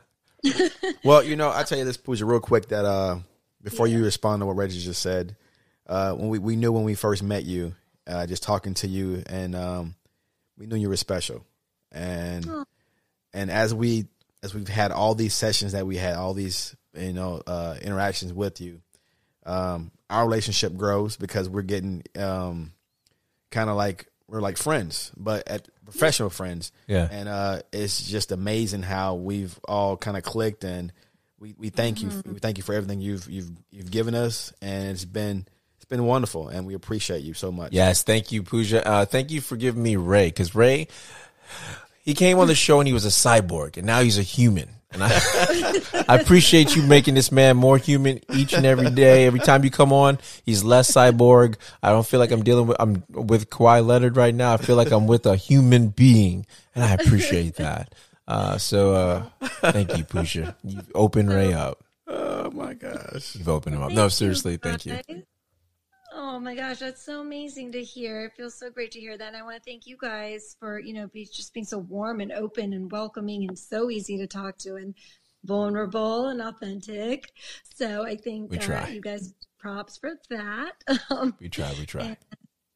Well, 1.02 1.22
you 1.24 1.34
know, 1.36 1.50
I 1.52 1.62
tell 1.64 1.78
you 1.78 1.84
this, 1.84 1.96
Pooja, 1.96 2.24
real 2.24 2.40
quick. 2.40 2.68
That 2.68 2.84
uh, 2.84 3.18
before 3.62 3.86
you 3.88 4.04
respond 4.04 4.40
to 4.42 4.46
what 4.46 4.56
Reggie 4.56 4.80
just 4.80 5.02
said, 5.02 5.34
uh, 5.88 6.12
when 6.12 6.28
we 6.28 6.38
we 6.38 6.56
knew 6.56 6.70
when 6.72 6.84
we 6.84 6.94
first 6.94 7.22
met 7.22 7.44
you, 7.44 7.74
uh, 8.06 8.26
just 8.26 8.42
talking 8.42 8.74
to 8.74 8.88
you, 8.88 9.22
and 9.26 9.54
um, 9.54 9.94
we 10.56 10.66
knew 10.66 10.76
you 10.76 10.88
were 10.88 10.96
special, 10.96 11.44
and 11.92 12.48
and 13.32 13.50
as 13.50 13.74
we 13.74 14.06
as 14.42 14.54
we've 14.54 14.68
had 14.68 14.92
all 14.92 15.14
these 15.14 15.34
sessions 15.34 15.72
that 15.72 15.86
we 15.86 15.96
had, 15.96 16.16
all 16.16 16.34
these 16.34 16.76
you 16.94 17.12
know 17.12 17.42
uh, 17.46 17.76
interactions 17.82 18.32
with 18.32 18.60
you, 18.60 18.80
um, 19.44 19.90
our 20.10 20.24
relationship 20.24 20.76
grows 20.76 21.16
because 21.16 21.48
we're 21.48 21.62
getting 21.62 22.02
um, 22.16 22.72
kind 23.50 23.70
of 23.70 23.76
like 23.76 24.06
we're 24.28 24.40
like 24.40 24.56
friends, 24.56 25.12
but 25.16 25.46
at 25.48 25.68
professional 25.84 26.30
friends. 26.30 26.72
Yeah. 26.86 27.08
And 27.10 27.28
uh, 27.28 27.62
it's 27.72 28.06
just 28.06 28.32
amazing 28.32 28.82
how 28.82 29.14
we've 29.14 29.58
all 29.66 29.96
kind 29.96 30.16
of 30.16 30.22
clicked, 30.22 30.64
and 30.64 30.92
we, 31.38 31.54
we 31.58 31.68
thank 31.70 32.02
you 32.02 32.10
we 32.24 32.38
thank 32.38 32.56
you 32.56 32.62
for 32.62 32.74
everything 32.74 33.00
you've 33.00 33.28
you've 33.28 33.50
you've 33.70 33.90
given 33.90 34.14
us, 34.14 34.52
and 34.60 34.88
it's 34.88 35.04
been 35.04 35.46
it's 35.86 35.90
been 35.90 36.04
wonderful, 36.04 36.48
and 36.48 36.66
we 36.66 36.74
appreciate 36.74 37.22
you 37.22 37.32
so 37.32 37.52
much. 37.52 37.72
Yes, 37.72 38.02
thank 38.02 38.32
you, 38.32 38.42
Pooja. 38.42 38.84
Uh, 38.84 39.04
thank 39.04 39.30
you 39.30 39.40
for 39.40 39.54
giving 39.56 39.80
me 39.80 39.94
Ray 39.94 40.26
because 40.26 40.52
Ray, 40.52 40.88
he 42.02 42.12
came 42.12 42.40
on 42.40 42.48
the 42.48 42.56
show 42.56 42.80
and 42.80 42.88
he 42.88 42.92
was 42.92 43.04
a 43.04 43.08
cyborg, 43.10 43.76
and 43.76 43.86
now 43.86 44.00
he's 44.00 44.18
a 44.18 44.22
human. 44.22 44.68
And 44.90 45.04
I, 45.04 45.10
I 46.08 46.16
appreciate 46.16 46.74
you 46.74 46.82
making 46.82 47.14
this 47.14 47.30
man 47.30 47.56
more 47.56 47.78
human 47.78 48.18
each 48.34 48.52
and 48.52 48.66
every 48.66 48.90
day. 48.90 49.26
Every 49.26 49.38
time 49.38 49.62
you 49.62 49.70
come 49.70 49.92
on, 49.92 50.18
he's 50.44 50.64
less 50.64 50.90
cyborg. 50.90 51.54
I 51.84 51.90
don't 51.90 52.04
feel 52.04 52.18
like 52.18 52.32
I'm 52.32 52.42
dealing 52.42 52.66
with 52.66 52.78
I'm 52.80 53.04
with 53.08 53.48
Kawhi 53.48 53.86
Leonard 53.86 54.16
right 54.16 54.34
now. 54.34 54.54
I 54.54 54.56
feel 54.56 54.74
like 54.74 54.90
I'm 54.90 55.06
with 55.06 55.24
a 55.24 55.36
human 55.36 55.90
being, 55.90 56.46
and 56.74 56.82
I 56.82 56.94
appreciate 56.94 57.54
that. 57.56 57.94
Uh, 58.26 58.58
so 58.58 58.92
uh, 58.92 59.46
thank 59.70 59.96
you, 59.96 60.02
Pooja. 60.02 60.56
You've 60.64 60.90
opened 60.96 61.30
Ray 61.30 61.52
up. 61.52 61.84
Oh 62.08 62.50
my 62.50 62.74
gosh. 62.74 63.36
You've 63.36 63.48
opened 63.48 63.76
him 63.76 63.82
up. 63.82 63.92
No, 63.92 64.08
seriously, 64.08 64.56
thank 64.56 64.84
you. 64.84 64.98
Oh 66.18 66.40
my 66.40 66.54
gosh, 66.54 66.78
that's 66.78 67.04
so 67.04 67.20
amazing 67.20 67.72
to 67.72 67.82
hear. 67.82 68.24
It 68.24 68.32
feels 68.38 68.54
so 68.58 68.70
great 68.70 68.90
to 68.92 69.00
hear 69.00 69.18
that. 69.18 69.28
And 69.28 69.36
I 69.36 69.42
want 69.42 69.56
to 69.56 69.70
thank 69.70 69.86
you 69.86 69.98
guys 70.00 70.56
for, 70.58 70.78
you 70.78 70.94
know, 70.94 71.08
be, 71.08 71.26
just 71.26 71.52
being 71.52 71.66
so 71.66 71.76
warm 71.78 72.20
and 72.20 72.32
open 72.32 72.72
and 72.72 72.90
welcoming 72.90 73.46
and 73.46 73.58
so 73.58 73.90
easy 73.90 74.16
to 74.16 74.26
talk 74.26 74.56
to 74.58 74.76
and 74.76 74.94
vulnerable 75.44 76.28
and 76.28 76.40
authentic. 76.40 77.32
So 77.74 78.02
I 78.06 78.16
think 78.16 78.50
We 78.50 78.56
uh, 78.58 78.62
try. 78.62 78.88
you 78.88 79.02
guys 79.02 79.34
props 79.58 79.98
for 79.98 80.18
that. 80.30 80.72
Um, 81.10 81.34
We 81.38 81.50
try, 81.50 81.74
we 81.78 81.84
try. 81.84 82.16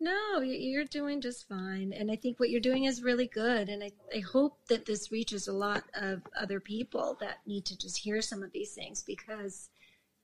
no, 0.00 0.40
you- 0.40 0.52
you're 0.58 0.84
doing 0.84 1.22
just 1.22 1.48
fine. 1.48 1.94
And 1.94 2.10
I 2.10 2.16
think 2.16 2.38
what 2.40 2.50
you're 2.50 2.60
doing 2.60 2.84
is 2.84 3.02
really 3.02 3.26
good. 3.26 3.70
And 3.70 3.82
I, 3.82 3.90
I 4.14 4.18
hope 4.20 4.58
that 4.68 4.84
this 4.84 5.10
reaches 5.10 5.48
a 5.48 5.52
lot 5.54 5.84
of 5.94 6.20
other 6.38 6.60
people 6.60 7.16
that 7.22 7.38
need 7.46 7.64
to 7.66 7.78
just 7.78 7.96
hear 7.96 8.20
some 8.20 8.42
of 8.42 8.52
these 8.52 8.74
things 8.74 9.02
because 9.02 9.70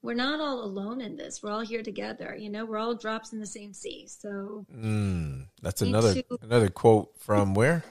we're 0.02 0.14
not 0.14 0.40
all 0.40 0.62
alone 0.62 1.00
in 1.00 1.16
this. 1.16 1.42
We're 1.42 1.50
all 1.50 1.60
here 1.62 1.82
together. 1.82 2.36
You 2.38 2.50
know, 2.50 2.64
we're 2.64 2.78
all 2.78 2.94
drops 2.94 3.32
in 3.32 3.40
the 3.40 3.46
same 3.46 3.72
sea. 3.72 4.06
So 4.08 4.64
Mm, 4.74 5.46
that's 5.62 5.82
another 5.82 6.14
too. 6.14 6.38
another 6.42 6.68
quote 6.68 7.10
from 7.18 7.54
where? 7.54 7.82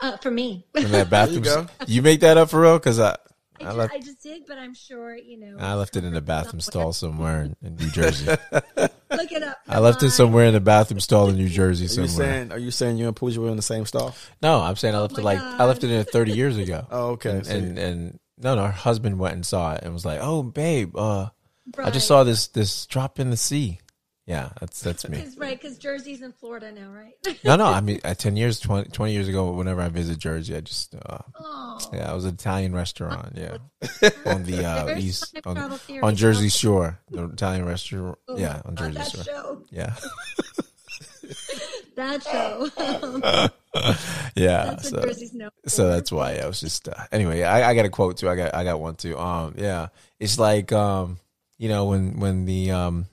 uh, 0.00 0.16
for 0.16 0.30
me, 0.30 0.66
From 0.74 0.90
that 0.92 1.10
bathroom. 1.10 1.42
go. 1.42 1.66
you 1.86 2.02
make 2.02 2.20
that 2.20 2.36
up 2.36 2.50
for 2.50 2.60
real? 2.60 2.78
Because 2.78 2.98
I 2.98 3.16
I, 3.60 3.66
I 3.66 3.70
ju- 3.70 3.76
left 3.78 3.94
I 3.94 3.98
just 4.00 4.22
did, 4.22 4.42
but 4.48 4.58
I'm 4.58 4.74
sure, 4.74 5.16
you 5.16 5.38
know. 5.38 5.56
I 5.60 5.74
left 5.74 5.94
it 5.96 6.02
in 6.04 6.12
the 6.14 6.20
bathroom 6.22 6.60
stall 6.60 6.92
somewhere 6.92 7.42
in, 7.42 7.56
in 7.62 7.76
New 7.76 7.90
Jersey. 7.90 8.26
Look 8.50 9.30
it 9.30 9.42
up. 9.42 9.58
I 9.68 9.78
left 9.78 10.02
it 10.02 10.10
somewhere 10.10 10.46
in 10.46 10.54
the 10.54 10.60
bathroom 10.60 10.98
stall 10.98 11.28
in 11.28 11.36
New 11.36 11.48
Jersey 11.48 11.84
Are 11.84 12.02
you 12.02 12.08
somewhere. 12.08 12.26
saying 12.32 12.52
are 12.52 12.58
you 12.58 12.70
saying 12.72 12.96
you 12.96 13.06
and 13.06 13.14
Pooja 13.14 13.40
were 13.40 13.50
in 13.50 13.56
the 13.56 13.62
same 13.62 13.84
stall? 13.86 14.16
No, 14.42 14.60
I'm 14.60 14.74
saying 14.74 14.94
I 14.96 14.98
left 14.98 15.14
Oh 15.16 15.20
it 15.20 15.24
like 15.24 15.38
I 15.38 15.64
left 15.66 15.84
it 15.84 15.90
in 15.90 15.94
there 15.96 16.02
30 16.02 16.32
years 16.32 16.56
ago. 16.56 16.86
Oh, 16.90 17.08
okay. 17.10 17.30
And, 17.30 17.46
So- 17.46 17.52
and 17.54 17.78
and 17.78 18.18
no, 18.38 18.54
no, 18.54 18.64
her 18.64 18.72
husband 18.72 19.18
went 19.18 19.34
and 19.34 19.46
saw 19.46 19.74
it 19.74 19.82
and 19.82 19.92
was 19.92 20.04
like, 20.04 20.20
"Oh, 20.22 20.42
babe, 20.42 20.96
uh, 20.96 21.28
I 21.78 21.90
just 21.90 22.06
saw 22.06 22.24
this 22.24 22.48
this 22.48 22.86
drop 22.86 23.18
in 23.18 23.30
the 23.30 23.36
sea." 23.36 23.80
Yeah, 24.24 24.50
that's 24.60 24.80
that's 24.80 25.08
me. 25.08 25.18
Because, 25.18 25.36
right, 25.36 25.60
because 25.60 25.78
Jersey's 25.78 26.22
in 26.22 26.32
Florida 26.32 26.70
now, 26.70 26.90
right? 26.90 27.14
No, 27.44 27.56
no, 27.56 27.66
I 27.66 27.80
mean, 27.82 28.00
uh, 28.04 28.14
10 28.14 28.36
years, 28.36 28.60
20, 28.60 28.90
20 28.90 29.12
years 29.12 29.26
ago, 29.26 29.50
whenever 29.50 29.80
I 29.80 29.88
visit 29.88 30.18
Jersey, 30.18 30.54
I 30.54 30.60
just, 30.60 30.94
uh, 30.94 31.18
oh, 31.40 31.78
yeah, 31.92 32.10
it 32.10 32.14
was 32.14 32.24
an 32.24 32.34
Italian 32.34 32.72
restaurant, 32.72 33.36
yeah, 33.36 33.58
on 34.26 34.44
the 34.44 34.64
uh, 34.64 34.96
east, 34.96 35.40
on, 35.44 35.78
on 36.02 36.14
Jersey 36.14 36.50
Shore, 36.50 37.00
the 37.10 37.24
Italian 37.24 37.64
restaurant, 37.64 38.16
yeah, 38.36 38.62
on 38.64 38.76
Jersey 38.76 39.02
Shore, 39.10 39.24
show. 39.24 39.62
yeah, 39.70 39.96
That 41.94 42.22
show. 42.22 42.70
yeah. 44.34 44.64
That's 44.64 44.88
so, 44.88 44.96
what 44.96 45.08
Jersey's 45.08 45.34
known 45.34 45.50
so 45.66 45.88
that's 45.88 46.10
why 46.10 46.36
I 46.36 46.46
was 46.46 46.60
just 46.60 46.88
uh, 46.88 46.94
anyway. 47.12 47.42
I, 47.42 47.70
I 47.70 47.74
got 47.74 47.84
a 47.84 47.90
quote 47.90 48.16
too. 48.16 48.28
I 48.28 48.36
got 48.36 48.54
I 48.54 48.64
got 48.64 48.80
one 48.80 48.96
too. 48.96 49.18
Um, 49.18 49.54
yeah, 49.56 49.88
it's 50.18 50.38
like 50.38 50.72
um, 50.72 51.18
you 51.58 51.68
know, 51.68 51.86
when 51.86 52.18
when 52.18 52.44
the 52.44 52.70
um, 52.72 53.06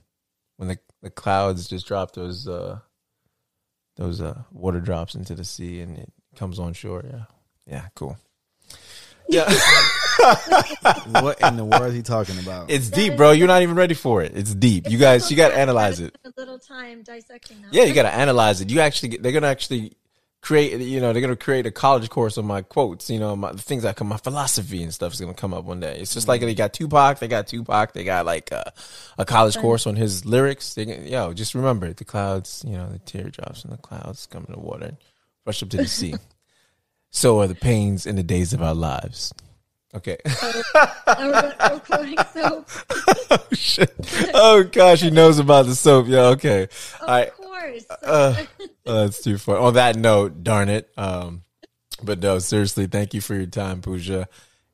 when 0.56 0.68
the 0.68 0.78
the 1.02 1.10
clouds 1.10 1.68
just 1.68 1.86
drop 1.86 2.12
those 2.12 2.48
uh, 2.48 2.80
those 3.96 4.20
uh 4.20 4.42
water 4.50 4.80
drops 4.80 5.14
into 5.14 5.34
the 5.34 5.44
sea 5.44 5.80
and 5.80 5.98
it 5.98 6.12
comes 6.36 6.58
on 6.58 6.72
shore. 6.72 7.04
Yeah, 7.06 7.24
yeah, 7.66 7.86
cool. 7.94 8.16
Yeah, 9.30 9.44
what 11.22 11.40
in 11.40 11.56
the 11.56 11.64
world 11.64 11.84
is 11.86 11.94
he 11.94 12.02
talking 12.02 12.38
about? 12.38 12.70
it's 12.70 12.90
deep, 12.90 13.16
bro. 13.16 13.30
You're 13.32 13.46
not 13.48 13.62
even 13.62 13.74
ready 13.76 13.94
for 13.94 14.22
it. 14.22 14.32
It's 14.36 14.54
deep. 14.54 14.88
You 14.90 14.98
guys, 14.98 15.30
you 15.30 15.36
got 15.36 15.48
to 15.50 15.56
analyze 15.56 16.00
it. 16.00 16.16
A 16.24 16.32
little 16.36 16.58
time 16.58 17.02
dissecting 17.02 17.62
that. 17.62 17.72
Yeah, 17.72 17.84
you 17.84 17.94
got 17.94 18.02
to 18.02 18.12
analyze 18.14 18.60
it. 18.60 18.70
You 18.70 18.80
actually, 18.80 19.16
they're 19.18 19.32
gonna 19.32 19.46
actually 19.46 19.92
create. 20.42 20.80
You 20.80 21.00
know, 21.00 21.12
they're 21.12 21.22
gonna 21.22 21.36
create 21.36 21.66
a 21.66 21.70
college 21.70 22.08
course 22.10 22.38
on 22.38 22.46
my 22.46 22.62
quotes. 22.62 23.08
You 23.08 23.18
know, 23.18 23.36
my 23.36 23.52
the 23.52 23.62
things 23.62 23.82
that 23.84 23.96
come, 23.96 24.08
my 24.08 24.16
philosophy 24.16 24.82
and 24.82 24.92
stuff 24.92 25.12
is 25.14 25.20
gonna 25.20 25.34
come 25.34 25.54
up 25.54 25.64
one 25.64 25.80
day. 25.80 25.98
It's 26.00 26.12
just 26.14 26.28
like 26.28 26.40
they 26.40 26.54
got 26.54 26.72
Tupac, 26.72 27.18
they 27.20 27.28
got 27.28 27.46
Tupac, 27.46 27.92
they 27.92 28.04
got 28.04 28.26
like 28.26 28.50
a, 28.52 28.72
a 29.18 29.24
college 29.24 29.56
course 29.58 29.86
on 29.86 29.96
his 29.96 30.24
lyrics. 30.26 30.74
They, 30.74 30.86
can- 30.86 31.06
yo, 31.06 31.32
just 31.32 31.54
remember 31.54 31.92
the 31.92 32.04
clouds. 32.04 32.64
You 32.66 32.76
know, 32.76 32.88
the 32.90 32.98
teardrops 32.98 33.64
and 33.64 33.72
the 33.72 33.78
clouds 33.78 34.26
come 34.26 34.44
in 34.48 34.54
the 34.54 34.60
water, 34.60 34.96
rush 35.46 35.62
up 35.62 35.68
to 35.70 35.76
the 35.76 35.86
sea. 35.86 36.14
so 37.10 37.40
are 37.40 37.46
the 37.46 37.54
pains 37.54 38.06
in 38.06 38.16
the 38.16 38.22
days 38.22 38.52
of 38.52 38.62
our 38.62 38.74
lives. 38.74 39.32
Okay. 39.94 40.18
Oh, 40.26 40.62
we're, 41.18 41.70
we're 41.70 41.80
quoting 41.80 42.16
soap. 42.32 42.68
oh 43.30 43.46
shit. 43.52 43.92
Oh 44.32 44.62
gosh, 44.62 45.00
he 45.00 45.10
knows 45.10 45.38
about 45.38 45.66
the 45.66 45.74
soap. 45.74 46.06
Yeah. 46.08 46.26
Okay. 46.28 46.68
All 47.00 47.08
right. 47.08 47.28
Of 47.28 47.44
All 47.44 47.50
right. 47.52 47.72
course. 47.72 47.86
Uh, 48.02 48.44
oh, 48.86 49.04
that's 49.04 49.22
too 49.22 49.36
far. 49.38 49.58
On 49.58 49.74
that 49.74 49.96
note, 49.96 50.44
darn 50.44 50.68
it. 50.68 50.88
Um, 50.96 51.42
but 52.02 52.20
no, 52.20 52.38
seriously, 52.38 52.86
thank 52.86 53.14
you 53.14 53.20
for 53.20 53.34
your 53.34 53.46
time, 53.46 53.82
Pooja. 53.82 54.28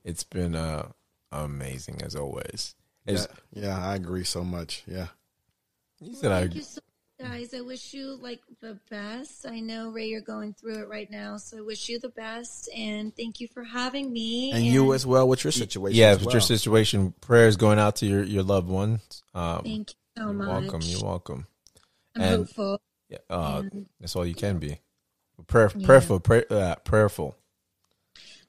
It's 0.05 0.23
been 0.25 0.55
uh 0.55 0.89
amazing 1.33 2.03
as 2.03 2.15
always. 2.15 2.75
Yeah, 3.07 3.27
yeah, 3.53 3.87
I 3.87 3.95
agree 3.95 4.25
so 4.25 4.45
much. 4.45 4.83
Yeah. 4.87 5.07
You 6.01 6.15
said 6.15 6.33
I. 6.33 6.41
Thank 6.41 6.57
you 6.57 6.63
so 6.63 6.77
much, 6.77 6.86
guys. 7.21 7.55
I 7.55 7.61
wish 7.61 7.95
you 7.95 8.17
like 8.21 8.41
the 8.61 8.79
best. 8.91 9.47
I 9.47 9.61
know 9.61 9.91
Ray, 9.91 10.07
you're 10.07 10.21
going 10.21 10.55
through 10.55 10.83
it 10.83 10.89
right 10.89 11.11
now, 11.11 11.37
so 11.37 11.59
I 11.59 11.61
wish 11.61 11.89
you 11.89 11.99
the 11.99 12.09
best. 12.11 12.69
And 12.77 13.15
thank 13.17 13.41
you 13.41 13.49
for 13.49 13.65
having 13.65 14.13
me. 14.13 14.53
And 14.53 14.65
you 14.65 14.93
as 14.95 15.07
well 15.07 15.29
with 15.29 15.45
your 15.45 15.53
situation. 15.53 15.99
Yeah, 15.99 16.09
as 16.11 16.19
with 16.19 16.27
well. 16.27 16.35
your 16.35 16.41
situation, 16.41 17.15
prayers 17.21 17.57
going 17.57 17.79
out 17.79 17.97
to 17.97 18.07
your 18.07 18.23
your 18.23 18.43
loved 18.43 18.69
ones. 18.69 19.23
Um, 19.35 19.63
Thank 19.63 19.91
you 19.91 19.95
so 20.19 20.25
you're 20.25 20.33
much. 20.35 20.49
welcome. 20.63 20.81
You're 20.85 21.03
welcome. 21.05 21.47
I'm 22.15 22.23
and- 22.23 22.37
hopeful. 22.37 22.81
Yeah, 23.09 23.19
uh, 23.31 23.63
And- 23.73 23.87
that's 24.01 24.17
all 24.17 24.27
you 24.27 24.35
can 24.35 24.59
be. 24.59 24.81
Prayer, 25.47 25.71
Yeah. 25.77 25.87
prayerful, 25.87 26.21
pray, 26.21 26.45
uh, 26.51 26.77
prayerful. 26.77 27.37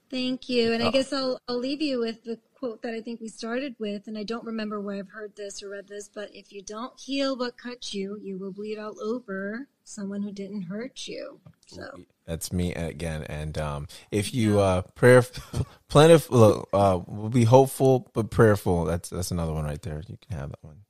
Thank 0.09 0.47
you. 0.47 0.71
And 0.73 0.81
Uh, 0.81 0.87
I 0.87 0.91
guess 0.91 1.11
I'll 1.11 1.39
I'll 1.47 1.59
leave 1.59 1.81
you 1.81 1.99
with 1.99 2.23
the 2.23 2.39
quote 2.57 2.81
that 2.81 2.93
I 2.93 3.01
think 3.01 3.21
we 3.21 3.27
started 3.27 3.75
with, 3.79 4.07
and 4.07 4.17
I 4.17 4.23
don't 4.23 4.43
remember 4.45 4.81
where 4.81 4.95
I've 4.97 5.09
heard 5.09 5.35
this 5.35 5.61
or 5.61 5.69
read 5.69 5.87
this, 5.87 6.09
but 6.13 6.29
if 6.33 6.51
you 6.51 6.61
don't 6.61 6.99
heal 6.99 7.37
what 7.37 7.57
cut 7.57 7.93
you, 7.93 8.19
you 8.21 8.37
will 8.37 8.51
bleed 8.51 8.79
all 8.79 8.99
over 9.01 9.67
someone 9.83 10.21
who 10.23 10.31
didn't 10.31 10.63
hurt 10.63 11.07
you. 11.07 11.39
So 11.67 11.83
That's 12.25 12.51
me 12.51 12.73
again. 12.73 13.23
And 13.23 13.57
um, 13.57 13.87
if 14.11 14.33
you 14.33 14.59
uh, 14.59 14.81
prayer, 14.95 15.23
plentiful, 15.87 16.67
uh, 16.73 16.99
will 17.05 17.29
be 17.29 17.43
hopeful 17.43 18.09
but 18.13 18.31
prayerful. 18.31 18.85
That's 18.85 19.09
that's 19.09 19.31
another 19.31 19.53
one 19.53 19.65
right 19.65 19.81
there. 19.81 20.01
You 20.07 20.17
can 20.27 20.37
have 20.37 20.49
that 20.49 20.63
one. 20.63 20.81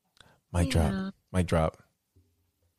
Mic 0.53 0.73
Yeah. 0.73 0.89
drop. 0.89 1.13
Mic 1.33 1.47
drop. 1.47 1.83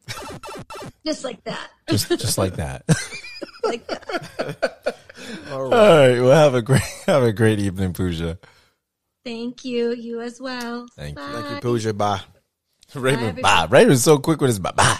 just 1.04 1.24
like 1.24 1.44
that. 1.44 1.70
Just 1.88 2.08
just 2.08 2.38
like 2.38 2.56
that. 2.56 2.84
like 3.64 3.86
that. 3.88 4.96
All 5.50 5.62
All 5.62 5.70
right. 5.70 6.08
right. 6.14 6.20
Well, 6.22 6.32
have 6.32 6.54
a 6.54 6.62
great 6.62 6.82
have 7.06 7.22
a 7.22 7.32
great 7.32 7.58
evening, 7.58 7.92
Pooja. 7.92 8.38
Thank 9.28 9.64
you. 9.64 9.92
You 9.92 10.20
as 10.22 10.40
well. 10.40 10.86
Thank 10.96 11.18
you. 11.18 11.24
Bye. 11.24 11.32
Thank 11.32 11.50
you, 11.56 11.60
Pooja. 11.60 11.92
Bye. 11.92 12.20
Raymond, 12.94 13.28
everybody. 13.28 13.42
bye. 13.42 13.66
Raven's 13.70 14.02
so 14.02 14.18
quick 14.18 14.40
with 14.40 14.48
his 14.48 14.58
bye. 14.58 14.72
Bye. 14.72 14.96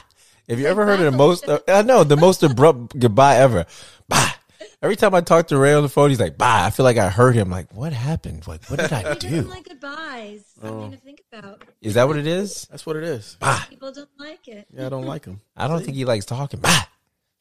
Have 0.49 0.59
you 0.61 0.67
ever 0.67 0.85
heard 0.85 1.01
of 1.01 1.11
the 1.11 1.17
most? 1.17 1.45
Pooja. 1.47 1.63
Uh, 1.69 1.79
I 1.79 1.83
know 1.83 2.05
the 2.05 2.17
most 2.17 2.43
abrupt 2.43 2.99
goodbye 2.99 3.37
ever. 3.37 3.65
Bye. 4.09 4.33
Every 4.83 4.97
time 4.97 5.15
I 5.15 5.23
talk 5.23 5.49
to 5.49 5.59
Ray 5.59 5.73
on 5.73 5.83
the 5.83 5.89
phone, 5.89 6.11
he's 6.11 6.21
like, 6.21 6.37
"Bye." 6.39 6.65
I 6.67 6.71
feel 6.71 6.85
like 6.85 6.99
I 6.99 7.09
heard 7.09 7.35
him. 7.35 7.51
Like, 7.51 7.73
what 7.75 7.93
happened? 7.93 8.47
Like, 8.47 8.65
what 8.67 8.79
did 8.79 8.93
I 8.93 8.99
He 8.99 9.05
doesn't 9.15 9.31
do? 9.31 9.41
like 9.49 9.67
goodbyes. 9.69 10.45
I 10.63 10.67
Oh. 10.69 10.81
mean, 10.83 10.91
to 10.93 10.97
think 10.99 11.23
about. 11.33 11.63
Is 11.81 11.95
that 11.95 12.07
what 12.07 12.17
it 12.17 12.27
is? 12.27 12.67
That's 12.71 12.85
what 12.87 12.97
it 12.97 13.05
is. 13.05 13.37
Bye. 13.41 13.63
People 13.71 13.91
don't 13.93 14.09
like 14.19 14.47
it. 14.47 14.67
Yeah, 14.73 14.87
I 14.87 14.89
don't 14.91 15.07
like 15.07 15.25
him. 15.25 15.41
I 15.57 15.67
don't 15.69 15.83
think 15.85 15.97
he 15.97 16.05
likes 16.05 16.27
talking. 16.27 16.61
Bye. 16.61 16.85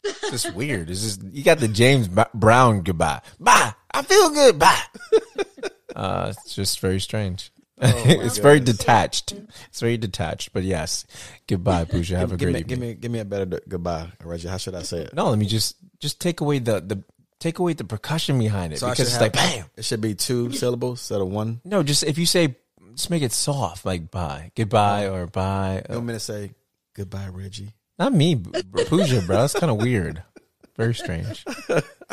It's 0.03 0.31
just 0.31 0.53
weird. 0.55 0.89
It's 0.89 1.01
just 1.01 1.21
you 1.31 1.43
got 1.43 1.59
the 1.59 1.67
James 1.67 2.07
Brown 2.33 2.81
goodbye. 2.81 3.21
Bye. 3.39 3.73
I 3.91 4.01
feel 4.03 4.29
good. 4.29 4.57
Bye. 4.57 4.81
Uh, 5.97 6.31
it's 6.37 6.55
just 6.55 6.79
very 6.79 6.99
strange. 6.99 7.51
it's 7.81 8.37
very 8.37 8.59
detached. 8.59 9.33
It's 9.67 9.79
very 9.79 9.97
detached. 9.97 10.53
But 10.53 10.63
yes, 10.63 11.05
goodbye, 11.47 11.85
Pooja. 11.89 12.17
Have 12.17 12.31
a 12.31 12.37
give 12.37 12.51
great 12.51 12.53
me, 12.53 12.59
evening. 12.59 12.67
give 12.69 12.79
me, 12.79 12.93
give 12.95 13.11
me 13.11 13.19
a 13.19 13.25
better 13.25 13.45
d- 13.45 13.59
goodbye, 13.67 14.07
Reggie. 14.23 14.47
How 14.47 14.57
should 14.57 14.75
I 14.75 14.83
say 14.83 14.99
it? 15.01 15.13
No, 15.13 15.29
let 15.29 15.37
me 15.39 15.45
just 15.45 15.75
just 15.99 16.21
take 16.21 16.41
away 16.41 16.59
the 16.59 16.79
the 16.79 17.03
take 17.39 17.59
away 17.59 17.73
the 17.73 17.83
percussion 17.83 18.39
behind 18.39 18.73
it 18.73 18.81
I 18.81 18.91
because 18.91 19.07
it's 19.13 19.21
like 19.21 19.33
bam. 19.33 19.65
It 19.75 19.85
should 19.85 20.01
be 20.01 20.15
two 20.15 20.51
syllables 20.53 20.99
instead 21.01 21.21
of 21.21 21.27
one. 21.27 21.61
No, 21.65 21.83
just 21.83 22.03
if 22.03 22.17
you 22.17 22.25
say 22.25 22.55
just 22.93 23.09
make 23.09 23.21
it 23.23 23.31
soft, 23.31 23.85
like 23.85 24.09
bye, 24.11 24.51
goodbye, 24.55 25.07
or 25.07 25.27
bye. 25.27 25.83
You 25.89 25.95
want 25.95 26.07
me 26.07 26.13
to 26.13 26.19
say 26.19 26.51
goodbye, 26.95 27.27
Reggie? 27.31 27.73
Not 27.99 28.13
me, 28.13 28.35
Pooja, 28.35 29.21
bro. 29.21 29.37
That's 29.37 29.53
kind 29.53 29.71
of 29.71 29.77
weird. 29.77 30.23
Very 30.77 30.93
strange. 30.95 31.43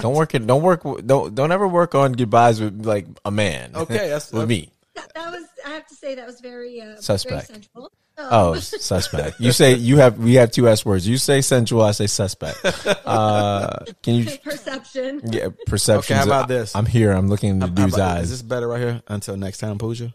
Don't 0.00 0.14
work 0.16 0.34
it. 0.34 0.46
Don't 0.46 0.62
work. 0.62 0.82
Don't 1.06 1.34
don't 1.34 1.52
ever 1.52 1.68
work 1.68 1.94
on 1.94 2.12
goodbyes 2.12 2.60
with 2.60 2.84
like 2.86 3.06
a 3.24 3.30
man. 3.30 3.72
Okay, 3.76 3.94
that's- 3.94 4.32
with 4.32 4.48
me. 4.48 4.70
That, 4.94 5.12
that 5.14 5.30
was, 5.32 5.42
I 5.66 5.70
have 5.70 5.86
to 5.88 5.94
say, 5.94 6.14
that 6.14 6.24
was 6.24 6.40
very, 6.40 6.80
uh, 6.80 6.94
Suspect. 7.00 7.48
Very 7.48 7.62
sensual. 7.62 7.92
Oh, 8.16 8.54
suspect. 8.54 9.40
You 9.40 9.50
say 9.50 9.74
you 9.74 9.96
have. 9.96 10.18
We 10.18 10.34
have 10.34 10.52
two 10.52 10.68
S 10.68 10.86
words. 10.86 11.06
You 11.06 11.16
say 11.18 11.40
sensual. 11.40 11.82
I 11.82 11.90
say 11.92 12.06
suspect. 12.06 12.58
Uh, 13.04 13.84
can 14.02 14.14
you? 14.14 14.38
perception. 14.38 15.20
Yeah, 15.24 15.48
perception. 15.66 16.14
Okay, 16.16 16.18
how 16.18 16.24
about 16.24 16.48
this? 16.48 16.74
I'm 16.74 16.86
here. 16.86 17.10
I'm 17.12 17.28
looking 17.28 17.50
in 17.50 17.58
the 17.58 17.66
How 17.66 17.72
dude's 17.74 17.94
about- 17.94 18.16
eyes. 18.18 18.24
Is 18.24 18.30
this 18.30 18.42
better 18.42 18.68
right 18.68 18.80
here? 18.80 19.02
Until 19.08 19.36
next 19.36 19.58
time, 19.58 19.78
Pooja. 19.78 20.14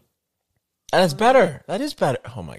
That's 0.92 1.14
better. 1.14 1.62
That 1.68 1.80
is 1.82 1.94
better. 1.94 2.18
Oh 2.36 2.42
my, 2.42 2.58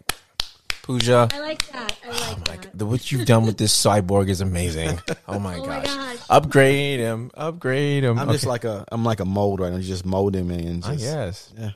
Pooja. 0.84 1.30
I 1.32 1.40
like 1.40 1.72
that. 1.72 1.98
I 2.03 2.10
like 2.49 2.62
that. 2.64 2.78
The, 2.78 2.86
what 2.86 3.12
you've 3.12 3.26
done 3.28 3.45
with 3.45 3.58
this 3.58 3.74
cyborg 3.76 4.30
is 4.30 4.41
amazing. 4.41 4.99
Oh 5.28 5.40
my 5.40 5.56
Oh 5.58 5.66
my 5.66 5.78
gosh. 5.84 5.86
gosh. 5.86 6.18
Upgrade 6.30 6.99
him. 6.99 7.32
Upgrade 7.36 8.03
him. 8.03 8.18
I'm 8.20 8.30
just 8.32 8.45
like 8.45 8.64
a, 8.66 8.86
I'm 8.91 9.06
like 9.06 9.20
a 9.20 9.26
mold 9.26 9.60
right 9.60 9.72
now. 9.72 9.78
You 9.78 9.84
just 9.84 10.06
mold 10.06 10.36
him 10.36 10.52
in. 10.52 10.68
And 10.68 10.86
I 10.86 10.91
just, 10.95 11.03
guess. 11.06 11.53
Yeah. 11.58 11.70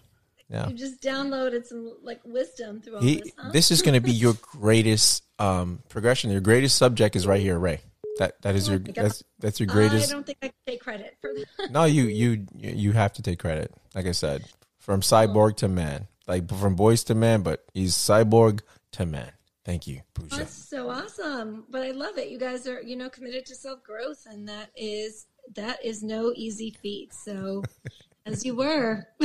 Yeah. 0.50 0.68
You 0.70 0.76
just 0.76 1.02
downloaded 1.02 1.66
some 1.66 1.94
like 2.04 2.20
wisdom 2.26 2.82
through 2.82 2.96
all 2.98 3.02
He, 3.02 3.22
this, 3.22 3.32
huh? 3.38 3.52
this 3.52 3.72
is 3.72 3.82
going 3.82 3.94
to 3.96 4.02
be 4.02 4.12
your 4.12 4.34
greatest 4.42 5.24
um, 5.40 5.80
progression. 5.90 6.32
Your 6.32 6.42
greatest 6.42 6.78
subject 6.78 7.16
is 7.16 7.26
right 7.26 7.42
here, 7.42 7.58
Ray. 7.58 7.82
That 8.20 8.42
that 8.44 8.56
is 8.56 8.70
Oh 8.70 8.74
your 8.74 8.80
that's 8.80 9.24
that's 9.40 9.60
your 9.60 9.68
greatest. 9.68 10.10
I 10.10 10.14
don't 10.14 10.26
think 10.26 10.38
I 10.42 10.48
can 10.48 10.56
take 10.66 10.82
credit 10.82 11.18
for 11.20 11.32
that. 11.34 11.70
No, 11.72 11.84
you 11.86 12.04
you 12.04 12.46
you 12.58 12.92
have 12.94 13.12
to 13.14 13.22
take 13.22 13.40
credit. 13.40 13.74
Like 13.94 14.06
I 14.06 14.12
said, 14.14 14.46
from 14.80 15.02
cyborg 15.02 15.58
to 15.58 15.68
man, 15.68 16.08
like 16.28 16.48
from 16.50 16.76
boys 16.76 17.04
to 17.06 17.16
man, 17.16 17.42
but 17.42 17.66
he's 17.74 17.94
cyborg 17.94 18.62
to 18.96 19.06
men. 19.06 19.32
Thank 19.64 19.88
you, 19.88 20.02
Pooja. 20.14 20.38
That's 20.38 20.54
so 20.54 20.90
awesome. 20.90 21.66
But 21.70 21.82
I 21.84 21.92
love 21.92 22.18
it. 22.18 22.30
You 22.30 22.38
guys 22.38 22.68
are, 22.68 22.82
you 22.82 22.96
know, 22.96 23.10
committed 23.10 23.46
to 23.48 23.56
self 23.56 23.84
growth, 23.84 24.26
and 24.30 24.48
that 24.48 24.70
is 24.76 25.26
that 25.56 25.84
is 25.84 26.04
no 26.04 26.32
easy 26.36 26.72
feat. 26.72 27.14
So, 27.14 27.64
as 28.26 28.46
you 28.46 28.56
were, 28.56 29.08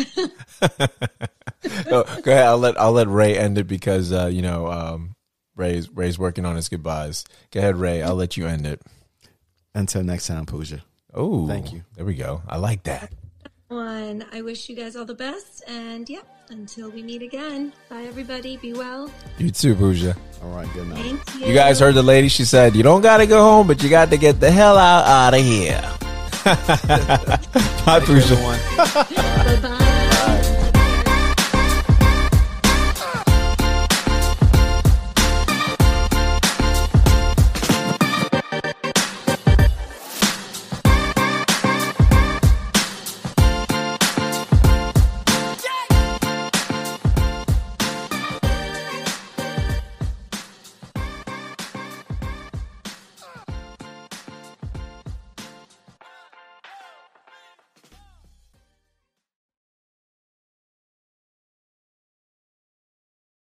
Oh, 1.90 2.04
go 2.22 2.32
ahead. 2.32 2.46
I'll 2.46 2.58
let 2.58 2.80
I'll 2.80 2.92
let 2.92 3.08
Ray 3.08 3.36
end 3.36 3.58
it 3.58 3.66
because 3.66 4.12
uh, 4.12 4.26
you 4.26 4.40
know 4.42 4.66
um, 4.68 5.14
Ray's 5.56 5.90
Ray's 5.90 6.18
working 6.18 6.44
on 6.46 6.56
his 6.56 6.68
goodbyes. 6.68 7.24
Go 7.50 7.60
ahead, 7.60 7.76
Ray. 7.76 8.02
I'll 8.02 8.14
let 8.14 8.36
you 8.36 8.46
end 8.46 8.66
it. 8.66 8.80
Until 9.74 10.02
next 10.02 10.26
time, 10.26 10.46
Pooja. 10.46 10.82
Oh, 11.14 11.46
Thank 11.46 11.72
you. 11.72 11.82
There 11.96 12.04
we 12.04 12.14
go. 12.14 12.42
I 12.48 12.56
like 12.56 12.84
that. 12.84 13.12
one, 13.68 14.24
I 14.32 14.42
wish 14.42 14.68
you 14.68 14.74
guys 14.76 14.96
all 14.96 15.04
the 15.04 15.14
best, 15.14 15.62
and 15.68 16.08
yeah, 16.08 16.20
until 16.50 16.90
we 16.90 17.02
meet 17.02 17.22
again. 17.22 17.72
Bye, 17.88 18.02
everybody. 18.02 18.56
Be 18.56 18.72
well. 18.72 19.10
You 19.38 19.50
too, 19.50 19.74
Pooja. 19.74 20.16
All 20.42 20.50
right. 20.50 20.68
Good 20.74 20.88
night. 20.88 20.98
Thank 21.02 21.40
you. 21.40 21.46
You 21.48 21.54
guys 21.54 21.80
heard 21.80 21.94
the 21.94 22.02
lady. 22.02 22.28
She 22.28 22.44
said, 22.44 22.74
"You 22.76 22.82
don't 22.82 23.00
got 23.00 23.18
to 23.18 23.26
go 23.26 23.42
home, 23.42 23.66
but 23.66 23.82
you 23.82 23.88
got 23.88 24.10
to 24.10 24.16
get 24.16 24.40
the 24.40 24.50
hell 24.50 24.76
out 24.76 25.06
out 25.06 25.34
of 25.34 25.40
here." 25.40 25.80
Bye, 27.84 28.00
Pooja. 28.00 28.34
Everyone. 28.34 28.58
Bye 28.76 29.60
bye. 29.62 29.86